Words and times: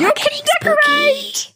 You 0.00 0.12
can 0.14 0.40
decorate. 0.62 1.52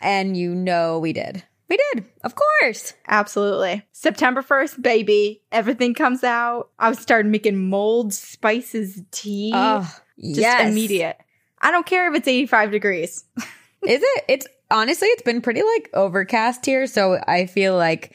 And 0.00 0.36
you 0.36 0.54
know 0.54 0.98
we 0.98 1.12
did. 1.12 1.42
We 1.68 1.78
did. 1.92 2.06
Of 2.24 2.34
course. 2.34 2.94
Absolutely. 3.06 3.82
September 3.92 4.42
1st, 4.42 4.80
baby. 4.82 5.42
Everything 5.52 5.92
comes 5.94 6.24
out. 6.24 6.70
I 6.78 6.92
started 6.92 7.30
making 7.30 7.68
mold 7.68 8.14
spices 8.14 9.02
tea. 9.10 9.52
Oh, 9.54 9.80
Just 10.18 10.40
yes. 10.40 10.70
immediate. 10.70 11.18
I 11.60 11.70
don't 11.70 11.84
care 11.86 12.10
if 12.10 12.16
it's 12.16 12.28
85 12.28 12.70
degrees. 12.70 13.24
Is 13.86 14.00
it? 14.02 14.24
It's 14.28 14.46
honestly, 14.70 15.08
it's 15.08 15.22
been 15.22 15.40
pretty 15.42 15.62
like 15.62 15.90
overcast 15.94 16.64
here. 16.64 16.86
So 16.86 17.18
I 17.26 17.46
feel 17.46 17.76
like 17.76 18.14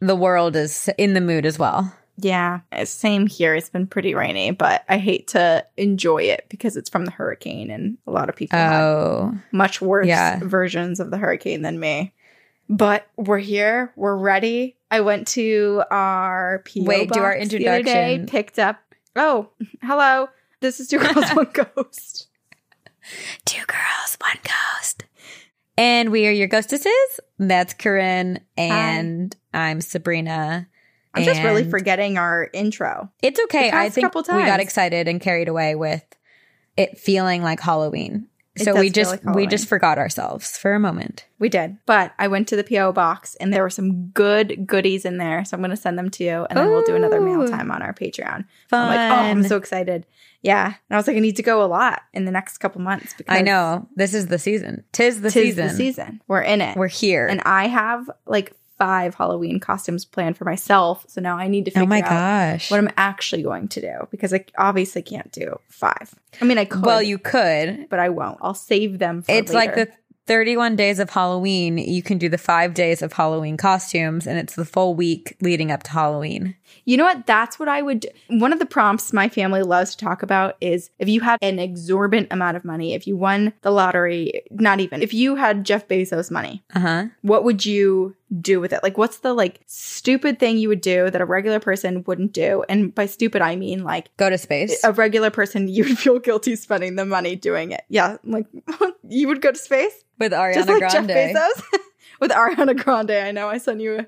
the 0.00 0.16
world 0.16 0.56
is 0.56 0.88
in 0.98 1.14
the 1.14 1.20
mood 1.20 1.46
as 1.46 1.58
well. 1.58 1.92
Yeah, 2.18 2.60
uh, 2.70 2.84
same 2.84 3.26
here. 3.26 3.54
It's 3.54 3.70
been 3.70 3.86
pretty 3.86 4.14
rainy, 4.14 4.50
but 4.50 4.84
I 4.88 4.98
hate 4.98 5.28
to 5.28 5.64
enjoy 5.76 6.22
it 6.24 6.46
because 6.50 6.76
it's 6.76 6.90
from 6.90 7.04
the 7.06 7.10
hurricane 7.10 7.70
and 7.70 7.96
a 8.06 8.10
lot 8.10 8.28
of 8.28 8.36
people 8.36 8.58
Oh, 8.58 9.34
much 9.50 9.80
worse 9.80 10.06
Yeah. 10.06 10.38
versions 10.42 11.00
of 11.00 11.10
the 11.10 11.16
hurricane 11.18 11.62
than 11.62 11.80
me. 11.80 12.12
But 12.68 13.06
we're 13.16 13.38
here. 13.38 13.92
We're 13.96 14.16
ready. 14.16 14.76
I 14.90 15.00
went 15.00 15.26
to 15.28 15.82
our 15.90 16.62
PO 16.66 16.84
Wait, 16.84 17.10
do 17.12 17.20
our 17.20 17.38
box 17.38 17.48
the 17.48 17.66
other 17.68 17.82
day, 17.82 18.14
introduction. 18.14 18.26
picked 18.26 18.58
up. 18.58 18.78
Oh, 19.16 19.48
hello. 19.82 20.28
This 20.60 20.80
is 20.80 20.88
two 20.88 20.98
girls, 20.98 21.30
one 21.30 21.48
ghost. 21.74 22.28
two 23.46 23.64
girls, 23.66 24.16
one 24.20 24.38
ghost. 24.44 25.04
And 25.78 26.10
we 26.12 26.26
are 26.26 26.30
your 26.30 26.46
ghostesses. 26.46 27.20
That's 27.38 27.74
Corinne. 27.74 28.40
And 28.56 29.34
I'm 29.54 29.80
Sabrina. 29.80 30.68
I'm 31.14 31.24
just 31.24 31.42
really 31.42 31.68
forgetting 31.68 32.18
our 32.18 32.48
intro. 32.52 33.10
It's 33.22 33.40
okay. 33.44 33.70
I 33.70 33.90
think 33.90 34.14
we 34.14 34.22
got 34.22 34.60
excited 34.60 35.08
and 35.08 35.20
carried 35.20 35.48
away 35.48 35.74
with 35.74 36.04
it 36.76 36.98
feeling 36.98 37.42
like 37.42 37.60
Halloween. 37.60 38.28
It 38.54 38.64
so 38.64 38.78
we 38.78 38.90
just 38.90 39.10
like 39.10 39.34
we 39.34 39.46
just 39.46 39.66
forgot 39.66 39.96
ourselves 39.96 40.58
for 40.58 40.74
a 40.74 40.80
moment. 40.80 41.24
We 41.38 41.48
did, 41.48 41.78
but 41.86 42.12
I 42.18 42.28
went 42.28 42.48
to 42.48 42.56
the 42.56 42.64
PO 42.64 42.92
box 42.92 43.34
and 43.36 43.50
there 43.50 43.62
were 43.62 43.70
some 43.70 44.08
good 44.08 44.66
goodies 44.66 45.06
in 45.06 45.16
there. 45.16 45.42
So 45.46 45.56
I'm 45.56 45.62
going 45.62 45.70
to 45.70 45.76
send 45.76 45.98
them 45.98 46.10
to 46.10 46.24
you, 46.24 46.46
and 46.50 46.58
then 46.58 46.68
we'll 46.68 46.84
do 46.84 46.94
another 46.94 47.18
mail 47.18 47.48
time 47.48 47.70
on 47.70 47.80
our 47.80 47.94
Patreon. 47.94 48.44
Fun. 48.68 48.88
I'm 48.88 48.88
like, 48.88 49.18
oh, 49.18 49.22
I'm 49.22 49.42
so 49.44 49.56
excited. 49.56 50.04
Yeah, 50.42 50.66
and 50.66 50.74
I 50.90 50.96
was 50.96 51.06
like, 51.06 51.16
I 51.16 51.20
need 51.20 51.36
to 51.36 51.42
go 51.42 51.64
a 51.64 51.66
lot 51.66 52.02
in 52.12 52.26
the 52.26 52.30
next 52.30 52.58
couple 52.58 52.82
months 52.82 53.14
because 53.16 53.34
I 53.34 53.40
know. 53.40 53.88
This 53.96 54.12
is 54.12 54.26
the 54.26 54.38
season. 54.38 54.84
Tis 54.92 55.22
the 55.22 55.30
tis 55.30 55.44
season. 55.44 55.68
the 55.68 55.74
season. 55.74 56.22
We're 56.28 56.42
in 56.42 56.60
it, 56.60 56.76
We're 56.76 56.88
here. 56.88 57.26
and 57.26 57.40
I 57.46 57.68
have 57.68 58.10
like 58.26 58.52
five 58.78 59.14
Halloween 59.14 59.60
costumes 59.60 60.04
planned 60.04 60.36
for 60.36 60.44
myself. 60.44 61.04
So 61.08 61.20
now 61.20 61.36
I 61.36 61.48
need 61.48 61.66
to 61.66 61.70
figure 61.70 61.84
oh 61.84 61.86
my 61.86 62.00
out 62.00 62.08
gosh. 62.08 62.70
what 62.70 62.78
I'm 62.78 62.90
actually 62.96 63.42
going 63.42 63.68
to 63.68 63.80
do 63.80 64.08
because 64.10 64.32
I 64.34 64.44
obviously 64.58 65.02
can't 65.02 65.30
do 65.32 65.58
five. 65.68 66.14
I 66.40 66.44
mean, 66.44 66.58
I 66.58 66.64
could, 66.64 66.84
well, 66.84 67.02
you 67.02 67.18
could. 67.18 67.88
but 67.88 67.98
I 67.98 68.08
won't. 68.08 68.38
I'll 68.40 68.54
save 68.54 68.98
them. 68.98 69.22
for 69.22 69.32
It's 69.32 69.52
like 69.52 69.74
the 69.74 69.88
31 70.26 70.76
days 70.76 70.98
of 70.98 71.10
Halloween. 71.10 71.78
You 71.78 72.02
can 72.02 72.18
do 72.18 72.28
the 72.28 72.38
five 72.38 72.74
days 72.74 73.02
of 73.02 73.12
Halloween 73.12 73.56
costumes, 73.56 74.26
and 74.26 74.38
it's 74.38 74.54
the 74.54 74.64
full 74.64 74.94
week 74.94 75.36
leading 75.40 75.70
up 75.70 75.82
to 75.84 75.90
Halloween. 75.90 76.54
You 76.84 76.96
know 76.96 77.04
what? 77.04 77.26
That's 77.26 77.58
what 77.58 77.68
I 77.68 77.82
would 77.82 78.00
do. 78.00 78.08
One 78.28 78.52
of 78.52 78.58
the 78.58 78.66
prompts 78.66 79.12
my 79.12 79.28
family 79.28 79.62
loves 79.62 79.94
to 79.94 80.04
talk 80.04 80.22
about 80.22 80.56
is 80.60 80.90
if 80.98 81.08
you 81.08 81.20
had 81.20 81.38
an 81.42 81.58
exorbitant 81.58 82.28
amount 82.32 82.56
of 82.56 82.64
money, 82.64 82.94
if 82.94 83.06
you 83.06 83.16
won 83.16 83.52
the 83.62 83.70
lottery, 83.70 84.42
not 84.50 84.80
even, 84.80 85.02
if 85.02 85.14
you 85.14 85.36
had 85.36 85.64
Jeff 85.64 85.86
Bezos 85.88 86.30
money, 86.30 86.62
Uh 86.74 86.80
huh. 86.80 87.04
what 87.22 87.44
would 87.44 87.64
you 87.66 88.14
do 88.40 88.60
with 88.60 88.72
it? 88.72 88.82
Like, 88.82 88.96
what's 88.96 89.18
the 89.18 89.34
like 89.34 89.60
stupid 89.66 90.38
thing 90.38 90.56
you 90.58 90.68
would 90.68 90.80
do 90.80 91.10
that 91.10 91.20
a 91.20 91.24
regular 91.26 91.60
person 91.60 92.02
wouldn't 92.06 92.32
do? 92.32 92.64
And 92.68 92.94
by 92.94 93.06
stupid, 93.06 93.42
I 93.42 93.56
mean 93.56 93.84
like 93.84 94.08
Go 94.16 94.30
to 94.30 94.38
space. 94.38 94.82
a 94.84 94.92
regular 94.92 95.30
person, 95.30 95.68
you 95.68 95.84
would 95.84 95.98
feel 95.98 96.18
guilty 96.18 96.56
spending 96.56 96.96
the 96.96 97.04
money 97.04 97.36
doing 97.36 97.72
it. 97.72 97.82
Yeah. 97.88 98.16
Like, 98.24 98.46
you 99.08 99.28
would 99.28 99.40
go 99.42 99.52
to 99.52 99.58
space? 99.58 99.92
with 100.18 100.32
Ariana 100.32 100.54
Just 100.54 100.68
like 100.68 100.78
Grande. 100.78 101.08
Jeff 101.08 101.34
Bezos? 101.34 101.62
With 102.20 102.30
Ariana 102.30 102.76
Grande. 102.80 103.10
I 103.10 103.32
know 103.32 103.48
I 103.48 103.58
sent 103.58 103.80
you 103.80 104.06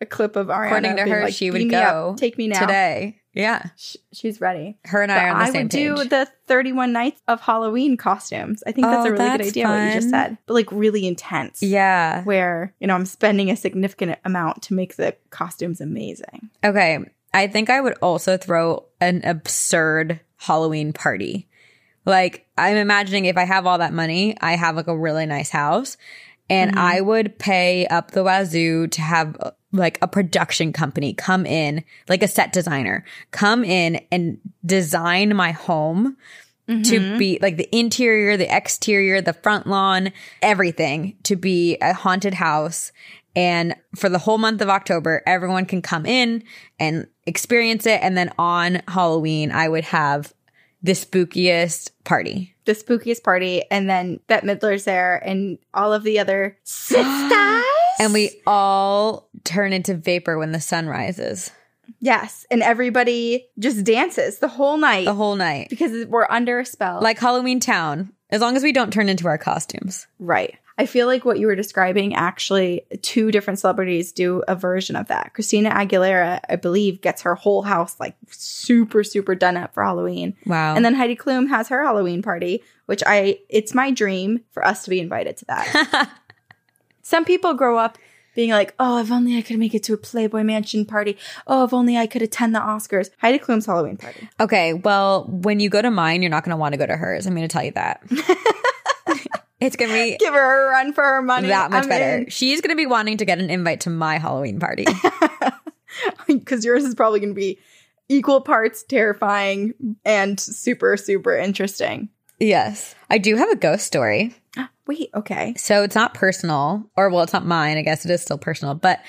a, 0.00 0.06
clip 0.06 0.36
of 0.36 0.48
Ariana. 0.48 0.66
According 0.66 0.96
to 0.96 1.02
her, 1.08 1.22
like, 1.24 1.34
she 1.34 1.50
would 1.50 1.58
"Beam 1.58 1.68
me 1.68 1.74
up. 1.74 1.92
go 1.92 2.14
Take 2.16 2.36
me 2.38 2.48
now. 2.48 2.60
Today. 2.60 3.20
Yeah. 3.32 3.70
Sh- 3.76 3.96
she's 4.12 4.40
ready. 4.40 4.78
Her 4.84 5.02
and 5.02 5.10
I 5.10 5.16
But 5.16 5.24
are 5.24 5.28
on 5.30 5.38
the 5.38 5.44
I 5.44 5.50
same 5.50 5.62
would 5.62 5.68
do 5.70 6.04
the 6.04 6.28
31 6.46 6.92
nights 6.92 7.20
of 7.26 7.40
Halloween 7.40 7.96
costumes. 7.96 8.62
I 8.64 8.70
think 8.72 8.86
that's 8.86 9.06
Oh, 9.06 9.08
a 9.08 9.12
really 9.12 9.24
good 9.28 9.40
that's 9.40 9.48
idea 9.48 9.64
what 9.68 9.86
you 9.86 9.92
just 9.94 10.10
said. 10.10 10.38
But 10.46 10.54
like 10.54 10.70
really 10.70 11.04
intense. 11.06 11.60
yeah. 11.62 12.22
Where, 12.22 12.74
you 12.78 12.86
know, 12.86 12.94
I'm 12.94 13.06
spending 13.06 13.50
a 13.50 13.56
significant 13.56 14.18
amount 14.24 14.62
to 14.64 14.74
make 14.74 14.94
the 14.96 15.16
costumes 15.30 15.80
amazing. 15.80 16.50
Okay. 16.64 16.98
I 17.32 17.48
think 17.48 17.70
I 17.70 17.80
would 17.80 17.94
also 18.00 18.36
throw 18.36 18.84
an 19.00 19.22
absurd 19.24 20.20
Halloween 20.36 20.92
party. 20.92 21.48
Like, 22.06 22.46
I'm 22.56 22.76
imagining 22.76 23.24
if 23.24 23.36
I 23.36 23.44
have 23.44 23.66
all 23.66 23.78
that 23.78 23.92
money, 23.92 24.36
I 24.40 24.54
have 24.54 24.76
like 24.76 24.86
a 24.86 24.96
really 24.96 25.26
nice 25.26 25.50
house 25.50 25.96
and 26.50 26.70
Mm-hmm. 26.72 26.78
I 26.78 27.00
would 27.00 27.38
pay 27.38 27.86
up 27.86 28.10
the 28.12 28.22
wazoo 28.22 28.86
to 28.88 29.00
have 29.00 29.54
like 29.74 29.98
a 30.00 30.08
production 30.08 30.72
company 30.72 31.12
come 31.12 31.44
in, 31.44 31.84
like 32.08 32.22
a 32.22 32.28
set 32.28 32.52
designer, 32.52 33.04
come 33.32 33.64
in 33.64 34.00
and 34.10 34.38
design 34.64 35.34
my 35.36 35.52
home 35.52 36.16
Mm-hmm. 36.66 36.82
to 36.84 37.18
be 37.18 37.38
like 37.42 37.58
the 37.58 37.68
interior, 37.76 38.38
the 38.38 38.50
exterior, 38.50 39.20
the 39.20 39.34
front 39.34 39.66
lawn, 39.66 40.12
everything 40.40 41.14
to 41.24 41.36
be 41.36 41.76
a 41.82 41.92
haunted 41.92 42.32
house. 42.32 42.90
And 43.36 43.74
for 43.94 44.08
the 44.08 44.18
whole 44.18 44.38
month 44.38 44.62
of 44.62 44.70
October, 44.70 45.22
everyone 45.26 45.66
can 45.66 45.82
come 45.82 46.06
in 46.06 46.42
and 46.80 47.06
experience 47.26 47.84
it. 47.84 48.00
And 48.02 48.16
then 48.16 48.32
on 48.38 48.80
Halloween, 48.88 49.52
I 49.52 49.68
would 49.68 49.84
have 49.84 50.32
the 50.82 50.92
spookiest 50.92 51.90
party. 52.04 52.54
The 52.64 52.72
spookiest 52.72 53.22
party. 53.22 53.62
And 53.70 53.90
then 53.90 54.20
Bette 54.26 54.46
Midler's 54.46 54.84
there 54.84 55.16
and 55.16 55.58
all 55.74 55.92
of 55.92 56.02
the 56.02 56.18
other 56.18 56.56
sisters. 56.64 57.64
And 57.98 58.12
we 58.12 58.40
all 58.46 59.28
turn 59.44 59.72
into 59.72 59.94
vapor 59.94 60.38
when 60.38 60.52
the 60.52 60.60
sun 60.60 60.86
rises 60.86 61.50
Yes. 62.00 62.46
And 62.50 62.62
everybody 62.62 63.48
just 63.58 63.84
dances 63.84 64.38
the 64.38 64.48
whole 64.48 64.76
night 64.76 65.04
the 65.04 65.14
whole 65.14 65.36
night. 65.36 65.68
because 65.70 66.06
we're 66.06 66.26
under 66.28 66.60
a 66.60 66.66
spell. 66.66 67.00
Like 67.00 67.18
Halloween 67.18 67.60
Town, 67.60 68.12
as 68.30 68.40
long 68.40 68.56
as 68.56 68.62
we 68.62 68.72
don't 68.72 68.92
turn 68.92 69.08
into 69.08 69.26
our 69.26 69.38
costumes. 69.38 70.06
Right. 70.18 70.56
I 70.76 70.86
feel 70.86 71.06
like 71.06 71.24
what 71.24 71.38
you 71.38 71.46
were 71.46 71.54
describing 71.54 72.14
actually 72.14 72.82
two 73.00 73.30
different 73.30 73.60
celebrities 73.60 74.10
do 74.10 74.42
a 74.48 74.56
version 74.56 74.96
of 74.96 75.06
that. 75.06 75.32
Christina 75.32 75.70
Aguilera, 75.70 76.40
I 76.48 76.56
believe, 76.56 77.00
gets 77.00 77.22
her 77.22 77.36
whole 77.36 77.62
house 77.62 78.00
like 78.00 78.16
super, 78.28 79.04
super 79.04 79.36
done 79.36 79.56
up 79.56 79.72
for 79.72 79.84
Halloween. 79.84 80.36
Wow. 80.46 80.74
And 80.74 80.84
then 80.84 80.94
Heidi 80.94 81.14
Klum 81.14 81.48
has 81.48 81.68
her 81.68 81.84
Halloween 81.84 82.22
party, 82.22 82.62
which 82.86 83.04
I 83.06 83.38
it's 83.48 83.72
my 83.72 83.92
dream 83.92 84.40
for 84.50 84.66
us 84.66 84.82
to 84.84 84.90
be 84.90 84.98
invited 84.98 85.36
to 85.38 85.44
that. 85.46 86.10
Some 87.04 87.24
people 87.24 87.54
grow 87.54 87.78
up 87.78 87.98
being 88.34 88.50
like, 88.50 88.74
"Oh, 88.80 88.98
if 88.98 89.12
only 89.12 89.36
I 89.38 89.42
could 89.42 89.58
make 89.58 89.74
it 89.74 89.82
to 89.84 89.92
a 89.94 89.96
Playboy 89.96 90.42
Mansion 90.42 90.84
party. 90.86 91.16
Oh, 91.46 91.64
if 91.64 91.72
only 91.72 91.96
I 91.96 92.08
could 92.08 92.22
attend 92.22 92.54
the 92.54 92.58
Oscars." 92.58 93.10
Heidi 93.18 93.38
Klum's 93.38 93.66
Halloween 93.66 93.96
party. 93.96 94.28
Okay, 94.40 94.72
well, 94.72 95.24
when 95.28 95.60
you 95.60 95.68
go 95.70 95.80
to 95.82 95.90
mine, 95.90 96.22
you're 96.22 96.30
not 96.30 96.42
going 96.44 96.50
to 96.50 96.56
want 96.56 96.72
to 96.72 96.78
go 96.78 96.86
to 96.86 96.96
hers. 96.96 97.26
I'm 97.26 97.34
going 97.36 97.46
to 97.46 97.52
tell 97.52 97.62
you 97.62 97.72
that. 97.72 98.02
it's 99.60 99.76
going 99.76 99.90
to 99.90 99.94
be 99.94 100.16
Give 100.18 100.34
her 100.34 100.66
a 100.68 100.70
run 100.72 100.92
for 100.92 101.04
her 101.04 101.22
money. 101.22 101.48
that 101.48 101.70
much 101.70 101.84
I'm 101.84 101.88
better. 101.88 102.18
in. 102.22 102.30
She's 102.30 102.60
going 102.60 102.70
to 102.70 102.76
be 102.76 102.86
wanting 102.86 103.18
to 103.18 103.24
get 103.24 103.38
an 103.38 103.50
invite 103.50 103.80
to 103.82 103.90
my 103.90 104.18
Halloween 104.18 104.58
party. 104.58 104.86
because 106.26 106.64
yours 106.64 106.84
is 106.84 106.94
probably 106.94 107.20
going 107.20 107.34
to 107.34 107.38
be 107.38 107.58
equal 108.08 108.40
parts 108.40 108.82
terrifying 108.82 109.72
and 110.04 110.38
super 110.40 110.96
super 110.96 111.36
interesting. 111.36 112.08
yes. 112.40 112.94
I 113.10 113.18
do 113.18 113.36
have 113.36 113.50
a 113.50 113.56
ghost 113.56 113.86
story. 113.86 114.34
Wait, 114.86 115.10
okay. 115.14 115.54
So 115.56 115.82
it's 115.82 115.94
not 115.94 116.14
personal, 116.14 116.84
or 116.96 117.08
well, 117.10 117.22
it's 117.22 117.32
not 117.32 117.46
mine. 117.46 117.78
I 117.78 117.82
guess 117.82 118.04
it 118.04 118.10
is 118.10 118.22
still 118.22 118.38
personal. 118.38 118.74
But 118.74 119.00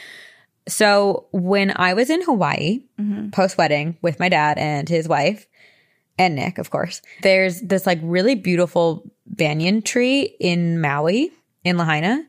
so 0.67 1.27
when 1.31 1.73
I 1.75 1.93
was 1.93 2.09
in 2.09 2.21
Hawaii 2.23 2.83
Mm-hmm. 2.99 3.29
post 3.31 3.57
wedding 3.57 3.97
with 4.01 4.19
my 4.19 4.29
dad 4.29 4.57
and 4.57 4.87
his 4.87 5.07
wife 5.07 5.47
and 6.17 6.35
Nick, 6.35 6.57
of 6.57 6.69
course, 6.69 7.01
there's 7.23 7.59
this 7.61 7.85
like 7.85 7.99
really 8.01 8.35
beautiful 8.35 9.03
banyan 9.27 9.81
tree 9.81 10.21
in 10.39 10.79
Maui 10.79 11.31
in 11.65 11.77
Lahaina. 11.77 12.23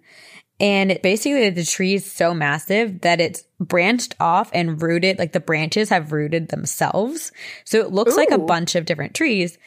And 0.59 0.91
it 0.91 1.03
basically 1.03 1.51
the 1.51 1.65
tree 1.65 1.95
is 1.95 2.11
so 2.11 2.35
massive 2.35 3.03
that 3.03 3.21
it's 3.21 3.45
branched 3.61 4.17
off 4.19 4.51
and 4.55 4.81
rooted, 4.83 5.19
like 5.19 5.33
the 5.33 5.41
branches 5.41 5.91
have 5.91 6.13
rooted 6.13 6.49
themselves. 6.49 7.31
So 7.65 7.79
it 7.81 7.93
looks 7.93 8.17
like 8.17 8.31
a 8.31 8.39
bunch 8.39 8.75
of 8.75 8.87
different 8.87 9.15
trees. 9.15 9.59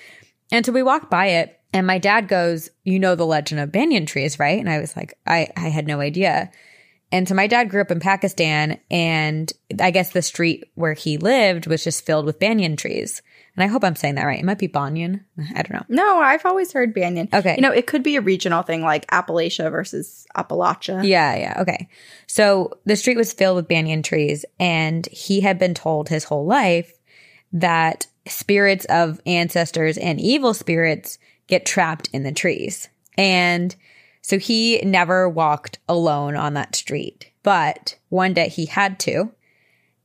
And 0.51 0.65
so 0.65 0.71
we 0.71 0.83
walked 0.83 1.11
by 1.11 1.27
it 1.27 1.58
and 1.73 1.85
my 1.85 1.97
dad 1.97 2.27
goes, 2.27 2.69
You 2.83 2.99
know 2.99 3.15
the 3.15 3.25
legend 3.25 3.61
of 3.61 3.71
banyan 3.71 4.05
trees, 4.05 4.39
right? 4.39 4.59
And 4.59 4.69
I 4.69 4.79
was 4.79 4.95
like, 4.95 5.13
I, 5.25 5.49
I 5.55 5.69
had 5.69 5.87
no 5.87 5.99
idea. 5.99 6.51
And 7.11 7.27
so 7.27 7.33
my 7.33 7.47
dad 7.47 7.69
grew 7.69 7.81
up 7.81 7.91
in 7.91 7.99
Pakistan 7.99 8.79
and 8.91 9.51
I 9.79 9.91
guess 9.91 10.11
the 10.11 10.21
street 10.21 10.65
where 10.75 10.93
he 10.93 11.17
lived 11.17 11.65
was 11.65 11.83
just 11.83 12.05
filled 12.05 12.25
with 12.25 12.39
banyan 12.39 12.75
trees. 12.75 13.21
And 13.55 13.63
I 13.63 13.67
hope 13.67 13.83
I'm 13.83 13.95
saying 13.95 14.15
that 14.15 14.25
right. 14.25 14.39
It 14.39 14.45
might 14.45 14.59
be 14.59 14.67
banyan. 14.67 15.25
I 15.55 15.63
don't 15.63 15.73
know. 15.73 15.85
No, 15.89 16.19
I've 16.19 16.45
always 16.45 16.71
heard 16.71 16.93
banyan. 16.93 17.27
Okay. 17.33 17.55
You 17.55 17.61
know, 17.61 17.71
it 17.71 17.87
could 17.87 18.03
be 18.03 18.15
a 18.15 18.21
regional 18.21 18.61
thing 18.61 18.83
like 18.83 19.07
Appalachia 19.07 19.71
versus 19.71 20.25
Appalachia. 20.37 21.03
Yeah, 21.03 21.35
yeah. 21.35 21.61
Okay. 21.61 21.89
So 22.27 22.79
the 22.85 22.95
street 22.95 23.17
was 23.17 23.33
filled 23.33 23.57
with 23.57 23.67
banyan 23.67 24.01
trees, 24.03 24.45
and 24.59 25.05
he 25.07 25.41
had 25.41 25.59
been 25.59 25.73
told 25.73 26.07
his 26.07 26.23
whole 26.23 26.45
life 26.45 26.93
that 27.51 28.07
spirits 28.27 28.85
of 28.85 29.19
ancestors 29.25 29.97
and 29.97 30.21
evil 30.21 30.53
spirits 30.53 31.17
get 31.49 31.65
trapped 31.65 32.09
in 32.13 32.23
the 32.23 32.31
trees. 32.31 32.87
And 33.17 33.75
so 34.21 34.37
he 34.37 34.79
never 34.83 35.27
walked 35.27 35.79
alone 35.89 36.35
on 36.35 36.53
that 36.53 36.75
street, 36.75 37.31
but 37.43 37.97
one 38.09 38.33
day 38.33 38.47
he 38.47 38.65
had 38.65 38.99
to. 39.01 39.31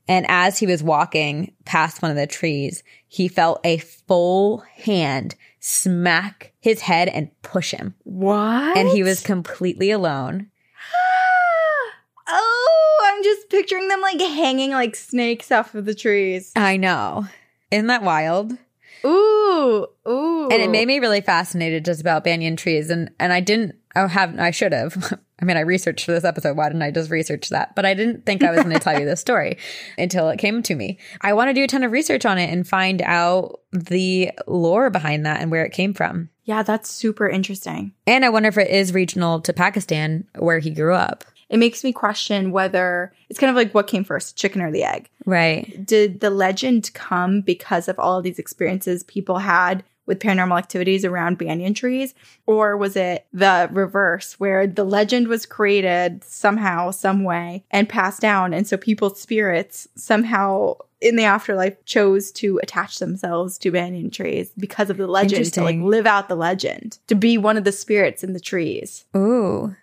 And 0.07 0.27
as 0.29 0.59
he 0.59 0.67
was 0.67 0.83
walking 0.83 1.55
past 1.65 2.03
one 2.03 2.11
of 2.11 2.17
the 2.17 2.27
trees, 2.27 2.83
he 3.09 3.29
felt 3.29 3.61
a 3.65 3.79
full 3.79 4.59
hand 4.61 5.35
smack 5.61 6.53
his 6.61 6.83
head 6.83 7.09
and 7.09 7.31
push 7.43 7.71
him. 7.71 7.95
What? 8.05 8.77
And 8.77 8.89
he 8.89 9.03
was 9.03 9.23
completely 9.23 9.91
alone. 9.91 10.51
oh, 12.29 13.11
I'm 13.13 13.23
just 13.23 13.49
picturing 13.49 13.89
them 13.89 14.03
like 14.03 14.21
hanging 14.21 14.73
like 14.73 14.95
snakes 14.95 15.51
off 15.51 15.75
of 15.75 15.87
the 15.87 15.95
trees. 15.95 16.53
I 16.55 16.77
know. 16.77 17.27
Isn't 17.71 17.87
that 17.87 18.03
wild? 18.03 18.59
Ooh, 19.05 19.87
ooh. 20.07 20.49
And 20.51 20.63
it 20.63 20.71
made 20.71 20.87
me 20.87 20.99
really 20.99 21.21
fascinated 21.21 21.85
just 21.85 22.01
about 22.01 22.25
banyan 22.25 22.57
trees. 22.57 22.91
And 22.91 23.11
and 23.19 23.33
I 23.33 23.41
didn't 23.41 23.77
I 23.95 24.07
have 24.07 24.39
I 24.39 24.51
should 24.51 24.73
have. 24.73 25.19
I 25.43 25.45
mean, 25.45 25.57
I 25.57 25.61
researched 25.61 26.07
for 26.07 26.13
this 26.13 26.25
episode. 26.25 26.57
Why 26.57 26.69
didn't 26.69 26.83
I 26.83 26.91
just 26.91 27.11
research 27.11 27.49
that? 27.49 27.75
But 27.75 27.85
I 27.85 27.95
didn't 27.95 28.25
think 28.25 28.43
I 28.43 28.53
was 28.53 28.63
going 28.63 28.73
to 28.73 28.79
tell 28.79 28.99
you 28.99 29.05
this 29.05 29.21
story 29.21 29.59
until 29.99 30.29
it 30.29 30.39
came 30.39 30.63
to 30.63 30.75
me. 30.75 30.99
I 31.21 31.33
want 31.33 31.49
to 31.49 31.55
do 31.55 31.65
a 31.65 31.67
ton 31.67 31.83
of 31.83 31.91
research 31.93 32.25
on 32.25 32.39
it 32.39 32.51
and 32.51 32.67
find 32.67 33.03
out 33.03 33.61
the 33.73 34.31
lore 34.47 34.91
behind 34.91 35.27
that 35.27 35.41
and 35.41 35.51
where 35.51 35.65
it 35.65 35.73
came 35.73 35.93
from. 35.93 36.31
Yeah, 36.45 36.63
that's 36.63 36.91
super 36.91 37.29
interesting. 37.29 37.95
And 38.07 38.25
I 38.25 38.29
wonder 38.29 38.49
if 38.49 38.59
it 38.59 38.71
is 38.71 38.95
regional 38.95 39.41
to 39.41 39.53
Pakistan 39.53 40.25
where 40.39 40.61
he 40.61 40.71
grew 40.71 40.95
up. 40.95 41.25
It 41.55 41.59
makes 41.59 41.85
me 41.85 41.93
question 41.93 42.51
whether 42.51 43.13
it's 43.29 43.39
kind 43.39 43.49
of 43.49 43.55
like 43.55 43.73
what 43.73 43.87
came 43.87 44.03
first, 44.03 44.37
chicken 44.37 44.61
or 44.61 44.73
the 44.73 44.83
egg. 44.83 45.09
Right. 45.25 45.87
Did 45.87 46.19
the 46.19 46.31
legend 46.31 46.91
come 46.95 47.43
because 47.43 47.87
of 47.87 47.97
all 47.97 48.19
of 48.19 48.25
these 48.25 48.41
experiences 48.41 49.05
people 49.05 49.39
had 49.39 49.85
with 50.07 50.19
paranormal 50.19 50.59
activities 50.59 51.05
around 51.05 51.39
banyan 51.39 51.73
trees? 51.73 52.13
Or 52.47 52.77
was 52.77 52.97
it 52.97 53.27
the 53.33 53.69
reverse, 53.71 54.35
where 54.41 54.67
the 54.67 54.83
legend 54.83 55.29
was 55.29 55.47
created 55.47 56.25
somehow, 56.25 56.91
some 56.91 57.23
way, 57.23 57.63
and 57.71 57.89
passed 57.89 58.21
down? 58.21 58.53
And 58.53 58.67
so 58.67 58.77
people's 58.77 59.21
spirits 59.21 59.87
somehow 59.95 60.79
in 61.01 61.15
the 61.15 61.23
afterlife 61.23 61.85
chose 61.85 62.33
to 62.33 62.59
attach 62.65 62.99
themselves 62.99 63.59
to 63.59 63.71
banyan 63.71 64.11
trees 64.11 64.51
because 64.59 64.91
of 64.91 64.97
the 64.97 65.07
legend, 65.07 65.53
to 65.53 65.63
like 65.63 65.79
live 65.79 66.07
out 66.07 66.29
the 66.29 66.35
legend, 66.35 66.99
to 67.07 67.15
be 67.15 67.39
one 67.39 67.57
of 67.57 67.63
the 67.63 67.71
spirits 67.71 68.25
in 68.25 68.33
the 68.33 68.41
trees. 68.41 69.05
Ooh. 69.17 69.77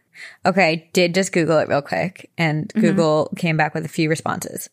Okay, 0.46 0.70
I 0.70 0.90
did 0.94 1.16
just 1.16 1.32
Google 1.32 1.60
it 1.60 1.70
real 1.70 1.82
quick, 1.82 2.30
and 2.38 2.68
mm-hmm. 2.70 2.82
Google 2.82 3.32
came 3.38 3.58
back 3.58 3.74
with 3.74 3.86
a 3.86 3.90
few 3.90 4.10
responses. 4.10 4.70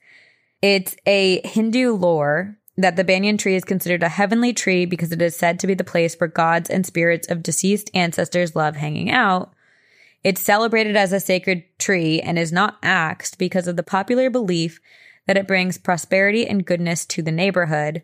It's 0.63 0.97
a 1.07 1.47
Hindu 1.47 1.95
lore 1.95 2.57
that 2.77 2.97
the 2.97 3.05
banyan 3.05 3.37
tree 3.37 3.57
is 3.57 3.65
considered 3.65 4.03
a 4.03 4.09
heavenly 4.09 4.53
tree 4.53 4.87
because 4.87 5.11
it 5.11 5.21
is 5.21 5.37
said 5.37 5.59
to 5.59 5.67
be 5.67 5.75
the 5.75 5.85
place 5.85 6.15
where 6.15 6.29
gods 6.29 6.71
and 6.71 6.87
spirits 6.87 7.29
of 7.29 7.43
deceased 7.43 7.91
ancestors 7.93 8.55
love 8.55 8.77
hanging 8.77 9.11
out. 9.11 9.53
It's 10.23 10.41
celebrated 10.41 10.97
as 10.97 11.13
a 11.13 11.21
sacred 11.21 11.65
tree 11.79 12.21
and 12.21 12.39
is 12.39 12.53
not 12.53 12.79
axed 12.83 13.39
because 13.39 13.67
of 13.67 13.77
the 13.77 13.83
popular 13.83 14.31
belief 14.31 14.81
that 15.27 15.37
it 15.37 15.47
brings 15.47 15.77
prosperity 15.77 16.47
and 16.47 16.65
goodness 16.65 17.05
to 17.07 17.23
the 17.23 17.33
neighborhood. 17.33 18.03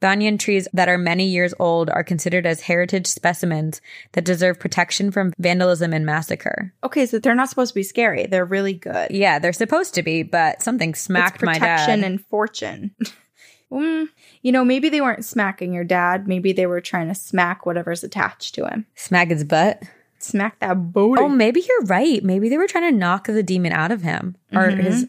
Banyan 0.00 0.36
trees 0.38 0.68
that 0.74 0.88
are 0.88 0.98
many 0.98 1.26
years 1.26 1.54
old 1.58 1.88
are 1.90 2.04
considered 2.04 2.44
as 2.46 2.60
heritage 2.60 3.06
specimens 3.06 3.80
that 4.12 4.24
deserve 4.24 4.60
protection 4.60 5.10
from 5.10 5.32
vandalism 5.38 5.92
and 5.92 6.04
massacre. 6.04 6.74
Okay, 6.84 7.06
so 7.06 7.18
they're 7.18 7.34
not 7.34 7.48
supposed 7.48 7.70
to 7.70 7.74
be 7.76 7.82
scary. 7.82 8.26
They're 8.26 8.44
really 8.44 8.74
good. 8.74 9.10
Yeah, 9.10 9.38
they're 9.38 9.52
supposed 9.54 9.94
to 9.94 10.02
be, 10.02 10.22
but 10.22 10.62
something 10.62 10.94
smacked 10.94 11.42
my 11.42 11.54
protection 11.54 12.00
dad. 12.00 12.06
and 12.06 12.24
fortune. 12.26 12.94
Mm, 13.68 14.06
you 14.42 14.52
know, 14.52 14.64
maybe 14.64 14.88
they 14.90 15.00
weren't 15.00 15.24
smacking 15.24 15.72
your 15.74 15.82
dad. 15.82 16.28
Maybe 16.28 16.52
they 16.52 16.66
were 16.66 16.80
trying 16.80 17.08
to 17.08 17.16
smack 17.16 17.66
whatever's 17.66 18.04
attached 18.04 18.54
to 18.54 18.64
him. 18.68 18.86
Smack 18.94 19.28
his 19.30 19.42
butt. 19.42 19.82
Smack 20.20 20.60
that 20.60 20.92
booty. 20.92 21.20
Oh, 21.20 21.28
maybe 21.28 21.64
you're 21.68 21.86
right. 21.86 22.22
Maybe 22.22 22.48
they 22.48 22.58
were 22.58 22.68
trying 22.68 22.92
to 22.92 22.96
knock 22.96 23.26
the 23.26 23.42
demon 23.42 23.72
out 23.72 23.90
of 23.90 24.02
him. 24.02 24.36
Or 24.52 24.68
Mm-hmm. 24.68 24.80
his 24.82 25.08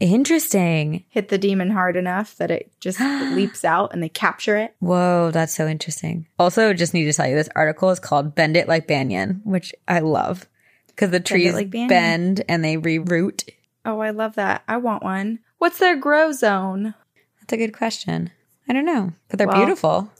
interesting. 0.00 1.04
Hit 1.08 1.28
the 1.28 1.38
demon 1.38 1.70
hard 1.70 1.96
enough 1.96 2.36
that 2.36 2.50
it 2.50 2.70
just 2.80 3.00
leaps 3.34 3.64
out 3.64 3.92
and 3.92 4.02
they 4.02 4.08
capture 4.08 4.56
it. 4.56 4.74
Whoa, 4.80 5.30
that's 5.32 5.54
so 5.54 5.66
interesting. 5.66 6.26
Also, 6.38 6.72
just 6.72 6.94
need 6.94 7.04
to 7.04 7.12
tell 7.12 7.26
you 7.28 7.34
this 7.34 7.48
article 7.56 7.90
is 7.90 8.00
called 8.00 8.34
Bend 8.34 8.56
It 8.56 8.68
Like 8.68 8.86
Banyan, 8.86 9.40
which 9.44 9.74
I 9.86 10.00
love. 10.00 10.46
Because 10.88 11.10
the 11.10 11.20
trees 11.20 11.54
like 11.54 11.70
bend 11.70 12.42
and 12.48 12.64
they 12.64 12.76
reroot. 12.76 13.48
Oh, 13.84 14.00
I 14.00 14.10
love 14.10 14.34
that. 14.34 14.64
I 14.66 14.78
want 14.78 15.02
one. 15.04 15.38
What's 15.58 15.78
their 15.78 15.96
grow 15.96 16.32
zone? 16.32 16.94
That's 17.40 17.52
a 17.52 17.56
good 17.56 17.72
question. 17.76 18.30
I 18.68 18.72
don't 18.72 18.84
know, 18.84 19.12
but 19.28 19.38
they're 19.38 19.46
Well, 19.46 19.56
beautiful. 19.64 20.10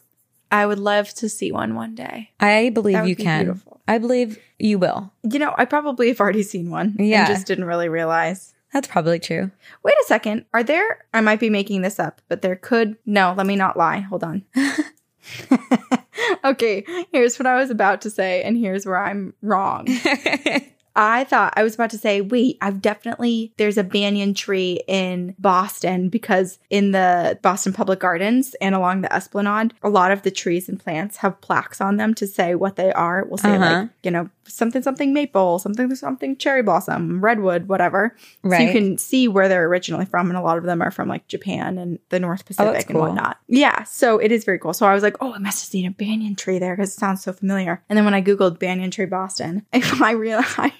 I 0.50 0.64
would 0.64 0.78
love 0.78 1.12
to 1.14 1.28
see 1.28 1.52
one 1.52 1.74
one 1.74 1.94
day. 1.94 2.30
I 2.40 2.70
believe 2.70 3.04
you 3.06 3.16
be 3.16 3.22
can. 3.24 3.44
beautiful. 3.44 3.80
I 3.86 3.98
believe 3.98 4.38
you 4.58 4.78
will. 4.78 5.12
You 5.24 5.38
know, 5.40 5.52
I 5.58 5.64
probably 5.64 6.08
have 6.08 6.20
already 6.20 6.42
seen 6.42 6.70
one 6.70 6.96
Yeah. 6.98 7.26
and 7.26 7.28
just 7.34 7.46
didn't 7.46 7.64
really 7.66 7.88
realize. 7.88 8.54
That's 8.72 8.88
probably 8.88 9.18
true. 9.18 9.50
Wait 9.82 9.94
a 10.00 10.04
second. 10.06 10.44
Are 10.52 10.62
there, 10.62 11.04
I 11.14 11.20
might 11.20 11.40
be 11.40 11.50
making 11.50 11.82
this 11.82 11.98
up, 11.98 12.20
but 12.28 12.42
there 12.42 12.56
could, 12.56 12.96
no, 13.06 13.34
let 13.36 13.46
me 13.46 13.56
not 13.56 13.76
lie. 13.76 14.00
Hold 14.00 14.24
on. 14.24 14.44
okay, 16.44 16.84
here's 17.12 17.38
what 17.38 17.46
I 17.46 17.56
was 17.56 17.70
about 17.70 18.02
to 18.02 18.10
say, 18.10 18.42
and 18.42 18.56
here's 18.56 18.84
where 18.86 18.98
I'm 18.98 19.34
wrong. 19.42 19.88
I 21.00 21.22
thought 21.24 21.54
I 21.56 21.62
was 21.62 21.76
about 21.76 21.90
to 21.90 21.98
say, 21.98 22.20
wait, 22.20 22.58
I've 22.60 22.82
definitely, 22.82 23.52
there's 23.56 23.78
a 23.78 23.84
banyan 23.84 24.34
tree 24.34 24.82
in 24.88 25.36
Boston 25.38 26.08
because 26.08 26.58
in 26.70 26.90
the 26.90 27.38
Boston 27.40 27.72
Public 27.72 28.00
Gardens 28.00 28.54
and 28.60 28.74
along 28.74 29.02
the 29.02 29.12
Esplanade, 29.14 29.74
a 29.82 29.88
lot 29.88 30.10
of 30.10 30.22
the 30.22 30.30
trees 30.32 30.68
and 30.68 30.78
plants 30.78 31.18
have 31.18 31.40
plaques 31.40 31.80
on 31.80 31.98
them 31.98 32.14
to 32.14 32.26
say 32.26 32.56
what 32.56 32.74
they 32.74 32.92
are. 32.92 33.24
We'll 33.26 33.38
say, 33.38 33.54
Uh-huh. 33.54 33.80
like, 33.82 33.88
you 34.02 34.10
know, 34.10 34.28
something, 34.48 34.82
something 34.82 35.12
maple, 35.14 35.60
something, 35.60 35.94
something 35.94 36.36
cherry 36.36 36.62
blossom, 36.62 37.20
redwood, 37.20 37.68
whatever. 37.68 38.16
So 38.42 38.48
Right. 38.50 38.66
you 38.66 38.72
can 38.72 38.98
see 38.98 39.28
where 39.28 39.46
they're 39.48 39.66
originally 39.66 40.04
from. 40.06 40.28
And 40.30 40.36
a 40.36 40.42
lot 40.42 40.58
of 40.58 40.64
them 40.64 40.82
are 40.82 40.90
from 40.90 41.08
like 41.08 41.28
Japan 41.28 41.78
and 41.78 42.00
the 42.08 42.18
North 42.18 42.44
Pacific 42.44 42.86
and 42.88 42.96
cool. 42.96 43.02
whatnot. 43.02 43.38
Yeah. 43.46 43.84
So 43.84 44.18
it 44.18 44.32
is 44.32 44.44
very 44.44 44.58
cool. 44.58 44.72
So 44.74 44.84
I 44.86 44.94
was 44.94 45.02
like, 45.04 45.16
oh, 45.20 45.32
I 45.32 45.38
must 45.38 45.60
have 45.62 45.68
seen 45.70 45.86
a 45.86 45.90
banyan 45.92 46.34
tree 46.34 46.58
there 46.58 46.74
because 46.74 46.90
it 46.90 46.98
sounds 46.98 47.22
so 47.22 47.32
familiar. 47.32 47.84
And 47.88 47.96
then 47.96 48.04
when 48.04 48.14
I 48.14 48.20
Googled 48.22 48.58
banyan 48.58 48.90
tree 48.90 49.06
Boston, 49.06 49.64
I 49.72 50.12
realized 50.12 50.72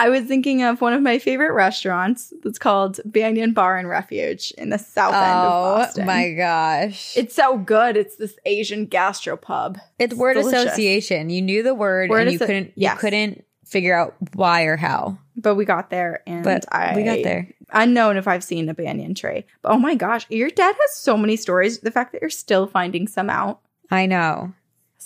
I 0.00 0.08
was 0.10 0.26
thinking 0.26 0.62
of 0.62 0.80
one 0.80 0.92
of 0.92 1.02
my 1.02 1.18
favorite 1.18 1.52
restaurants 1.52 2.32
that's 2.44 2.58
called 2.58 3.00
Banyan 3.04 3.52
Bar 3.52 3.78
and 3.78 3.88
Refuge 3.88 4.52
in 4.56 4.70
the 4.70 4.78
south 4.78 5.12
end 5.12 5.24
of 5.24 5.46
oh 5.52 5.76
Boston. 5.78 6.04
oh 6.04 6.06
my 6.06 6.32
gosh. 6.34 7.16
It's 7.16 7.34
so 7.34 7.58
good. 7.58 7.96
It's 7.96 8.14
this 8.14 8.36
Asian 8.46 8.86
gastropub. 8.86 9.80
It's 9.98 10.14
word 10.14 10.34
delicious. 10.34 10.66
association. 10.66 11.30
You 11.30 11.42
knew 11.42 11.64
the 11.64 11.74
word, 11.74 12.10
Word 12.10 12.20
and 12.22 12.30
you 12.30 12.36
asso- 12.36 12.46
couldn't 12.46 12.72
yes. 12.76 12.94
you 12.94 12.98
couldn't 13.00 13.44
figure 13.64 13.94
out 13.98 14.14
why 14.34 14.62
or 14.62 14.76
how. 14.76 15.18
But 15.36 15.56
we 15.56 15.64
got 15.64 15.90
there 15.90 16.22
and 16.28 16.44
But 16.44 16.64
I 16.72 16.94
we 16.94 17.02
got 17.02 17.22
there. 17.24 17.48
unknown 17.72 18.16
if 18.16 18.28
I've 18.28 18.44
seen 18.44 18.68
a 18.68 18.74
banyan 18.74 19.14
tree. 19.16 19.44
But 19.62 19.72
oh 19.72 19.78
my 19.78 19.96
gosh, 19.96 20.26
your 20.30 20.48
dad 20.50 20.76
has 20.80 20.94
so 20.96 21.16
many 21.16 21.34
stories. 21.34 21.80
The 21.80 21.90
fact 21.90 22.12
that 22.12 22.20
you're 22.20 22.30
still 22.30 22.68
finding 22.68 23.08
some 23.08 23.28
out. 23.30 23.60
I 23.90 24.06
know. 24.06 24.52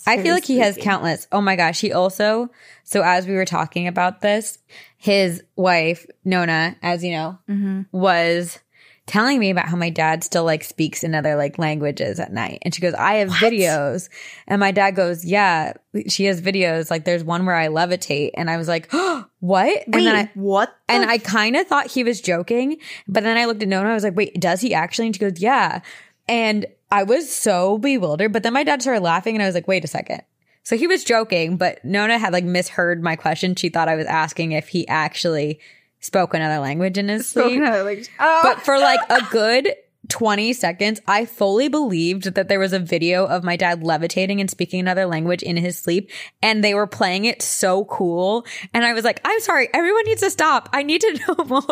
I 0.06 0.22
feel 0.22 0.34
like 0.34 0.44
he 0.44 0.58
has 0.58 0.76
countless. 0.76 1.26
Oh 1.32 1.40
my 1.40 1.56
gosh. 1.56 1.80
He 1.80 1.92
also, 1.92 2.50
so 2.84 3.02
as 3.02 3.26
we 3.26 3.34
were 3.34 3.44
talking 3.44 3.86
about 3.86 4.20
this, 4.20 4.58
his 4.96 5.42
wife, 5.56 6.06
Nona, 6.24 6.76
as 6.82 7.02
you 7.04 7.12
know, 7.12 7.38
Mm-hmm. 7.48 7.82
was 7.92 8.58
telling 9.04 9.40
me 9.40 9.50
about 9.50 9.66
how 9.68 9.76
my 9.76 9.90
dad 9.90 10.22
still 10.22 10.44
like 10.44 10.62
speaks 10.62 11.02
in 11.02 11.12
other 11.14 11.34
like 11.34 11.58
languages 11.58 12.20
at 12.20 12.32
night. 12.32 12.58
And 12.62 12.72
she 12.72 12.80
goes, 12.80 12.94
I 12.94 13.14
have 13.14 13.30
videos. 13.30 14.08
And 14.46 14.60
my 14.60 14.70
dad 14.70 14.92
goes, 14.92 15.24
Yeah, 15.24 15.72
she 16.08 16.24
has 16.26 16.40
videos. 16.40 16.88
Like 16.90 17.04
there's 17.04 17.24
one 17.24 17.44
where 17.44 17.56
I 17.56 17.66
levitate. 17.68 18.30
And 18.34 18.48
I 18.48 18.56
was 18.58 18.68
like, 18.68 18.88
oh, 18.92 19.26
What? 19.40 19.66
Wait, 19.66 19.84
and 19.92 20.06
then 20.06 20.14
I, 20.16 20.30
what? 20.34 20.72
the 20.86 20.94
and 20.94 21.10
I 21.10 21.18
kind 21.18 21.56
of 21.56 21.66
thought 21.66 21.88
he 21.88 22.04
was 22.04 22.20
joking, 22.20 22.76
but 23.08 23.24
then 23.24 23.36
I 23.36 23.46
looked 23.46 23.60
at 23.60 23.68
Nona. 23.68 23.90
I 23.90 23.94
was 23.94 24.04
like, 24.04 24.16
wait, 24.16 24.38
does 24.40 24.60
he 24.60 24.72
actually? 24.72 25.06
And 25.06 25.16
she 25.16 25.20
goes, 25.20 25.40
yeah. 25.40 25.80
And 26.28 26.66
I 26.92 27.04
was 27.04 27.34
so 27.34 27.78
bewildered. 27.78 28.32
But 28.32 28.42
then 28.42 28.52
my 28.52 28.64
dad 28.64 28.82
started 28.82 29.02
laughing, 29.02 29.34
and 29.34 29.42
I 29.42 29.46
was 29.46 29.54
like, 29.54 29.66
wait 29.66 29.82
a 29.82 29.88
second. 29.88 30.22
So 30.62 30.76
he 30.76 30.86
was 30.86 31.02
joking, 31.02 31.56
but 31.56 31.84
Nona 31.84 32.18
had 32.18 32.32
like 32.32 32.44
misheard 32.44 33.02
my 33.02 33.16
question. 33.16 33.56
She 33.56 33.68
thought 33.68 33.88
I 33.88 33.96
was 33.96 34.06
asking 34.06 34.52
if 34.52 34.68
he 34.68 34.86
actually 34.86 35.58
spoke 35.98 36.34
another 36.34 36.60
language 36.60 36.98
in 36.98 37.08
his 37.08 37.26
sleep. 37.26 37.46
spoken 37.46 37.64
out, 37.64 38.08
oh. 38.20 38.40
But 38.44 38.60
for 38.60 38.78
like 38.78 39.00
a 39.08 39.22
good 39.30 39.74
20 40.12 40.52
seconds, 40.52 41.00
I 41.08 41.24
fully 41.24 41.68
believed 41.68 42.34
that 42.34 42.48
there 42.48 42.58
was 42.60 42.74
a 42.74 42.78
video 42.78 43.24
of 43.26 43.42
my 43.42 43.56
dad 43.56 43.82
levitating 43.82 44.42
and 44.42 44.50
speaking 44.50 44.78
another 44.78 45.06
language 45.06 45.42
in 45.42 45.56
his 45.56 45.78
sleep. 45.78 46.10
And 46.42 46.62
they 46.62 46.74
were 46.74 46.86
playing 46.86 47.24
it 47.24 47.40
so 47.40 47.86
cool. 47.86 48.44
And 48.74 48.84
I 48.84 48.92
was 48.92 49.04
like, 49.04 49.22
I'm 49.24 49.40
sorry, 49.40 49.68
everyone 49.72 50.04
needs 50.04 50.20
to 50.20 50.28
stop. 50.30 50.68
I 50.74 50.82
need 50.82 51.00
to 51.00 51.18
know 51.28 51.44
more. 51.46 51.62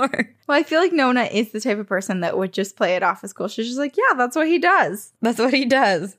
well, 0.48 0.58
I 0.58 0.62
feel 0.62 0.80
like 0.80 0.92
Nona 0.94 1.24
is 1.24 1.52
the 1.52 1.60
type 1.60 1.78
of 1.78 1.86
person 1.86 2.20
that 2.20 2.38
would 2.38 2.54
just 2.54 2.76
play 2.76 2.96
it 2.96 3.02
off 3.02 3.22
at 3.22 3.28
school. 3.30 3.46
She's 3.48 3.66
just 3.66 3.78
like, 3.78 3.94
yeah, 3.98 4.16
that's 4.16 4.34
what 4.36 4.48
he 4.48 4.58
does. 4.58 5.12
That's 5.20 5.38
what 5.38 5.52
he 5.52 5.66
does. 5.66 6.16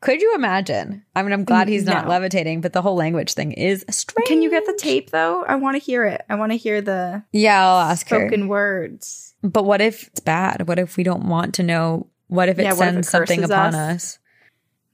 Could 0.00 0.20
you 0.22 0.36
imagine? 0.36 1.04
I 1.16 1.22
mean, 1.24 1.32
I'm 1.32 1.42
glad 1.44 1.66
he's 1.66 1.84
not 1.84 2.04
No. 2.04 2.10
levitating, 2.10 2.60
but 2.60 2.72
the 2.72 2.82
whole 2.82 2.94
language 2.94 3.34
thing 3.34 3.50
is 3.50 3.84
strange. 3.90 4.28
Can 4.28 4.42
you 4.42 4.50
get 4.50 4.64
the 4.64 4.78
tape 4.78 5.10
though? 5.10 5.42
I 5.42 5.56
want 5.56 5.74
to 5.74 5.80
hear 5.82 6.04
it. 6.04 6.22
I 6.28 6.36
want 6.36 6.52
to 6.52 6.56
hear 6.56 6.80
the 6.80 7.24
Yeah, 7.32 7.66
I'll 7.66 7.90
ask 7.90 8.08
her. 8.10 8.20
spoken 8.28 8.46
words. 8.46 9.27
But 9.42 9.64
what 9.64 9.80
if 9.80 10.08
it's 10.08 10.20
bad? 10.20 10.66
What 10.66 10.78
if 10.78 10.96
we 10.96 11.04
don't 11.04 11.28
want 11.28 11.54
to 11.54 11.62
know 11.62 12.06
What 12.28 12.48
if 12.48 12.58
it 12.58 12.62
Yeah, 12.62 12.72
what 12.74 12.88
if 12.88 12.92
sends 12.94 13.08
it 13.08 13.10
something 13.10 13.44
upon 13.44 13.74
us? 13.74 13.94
us? 13.94 14.18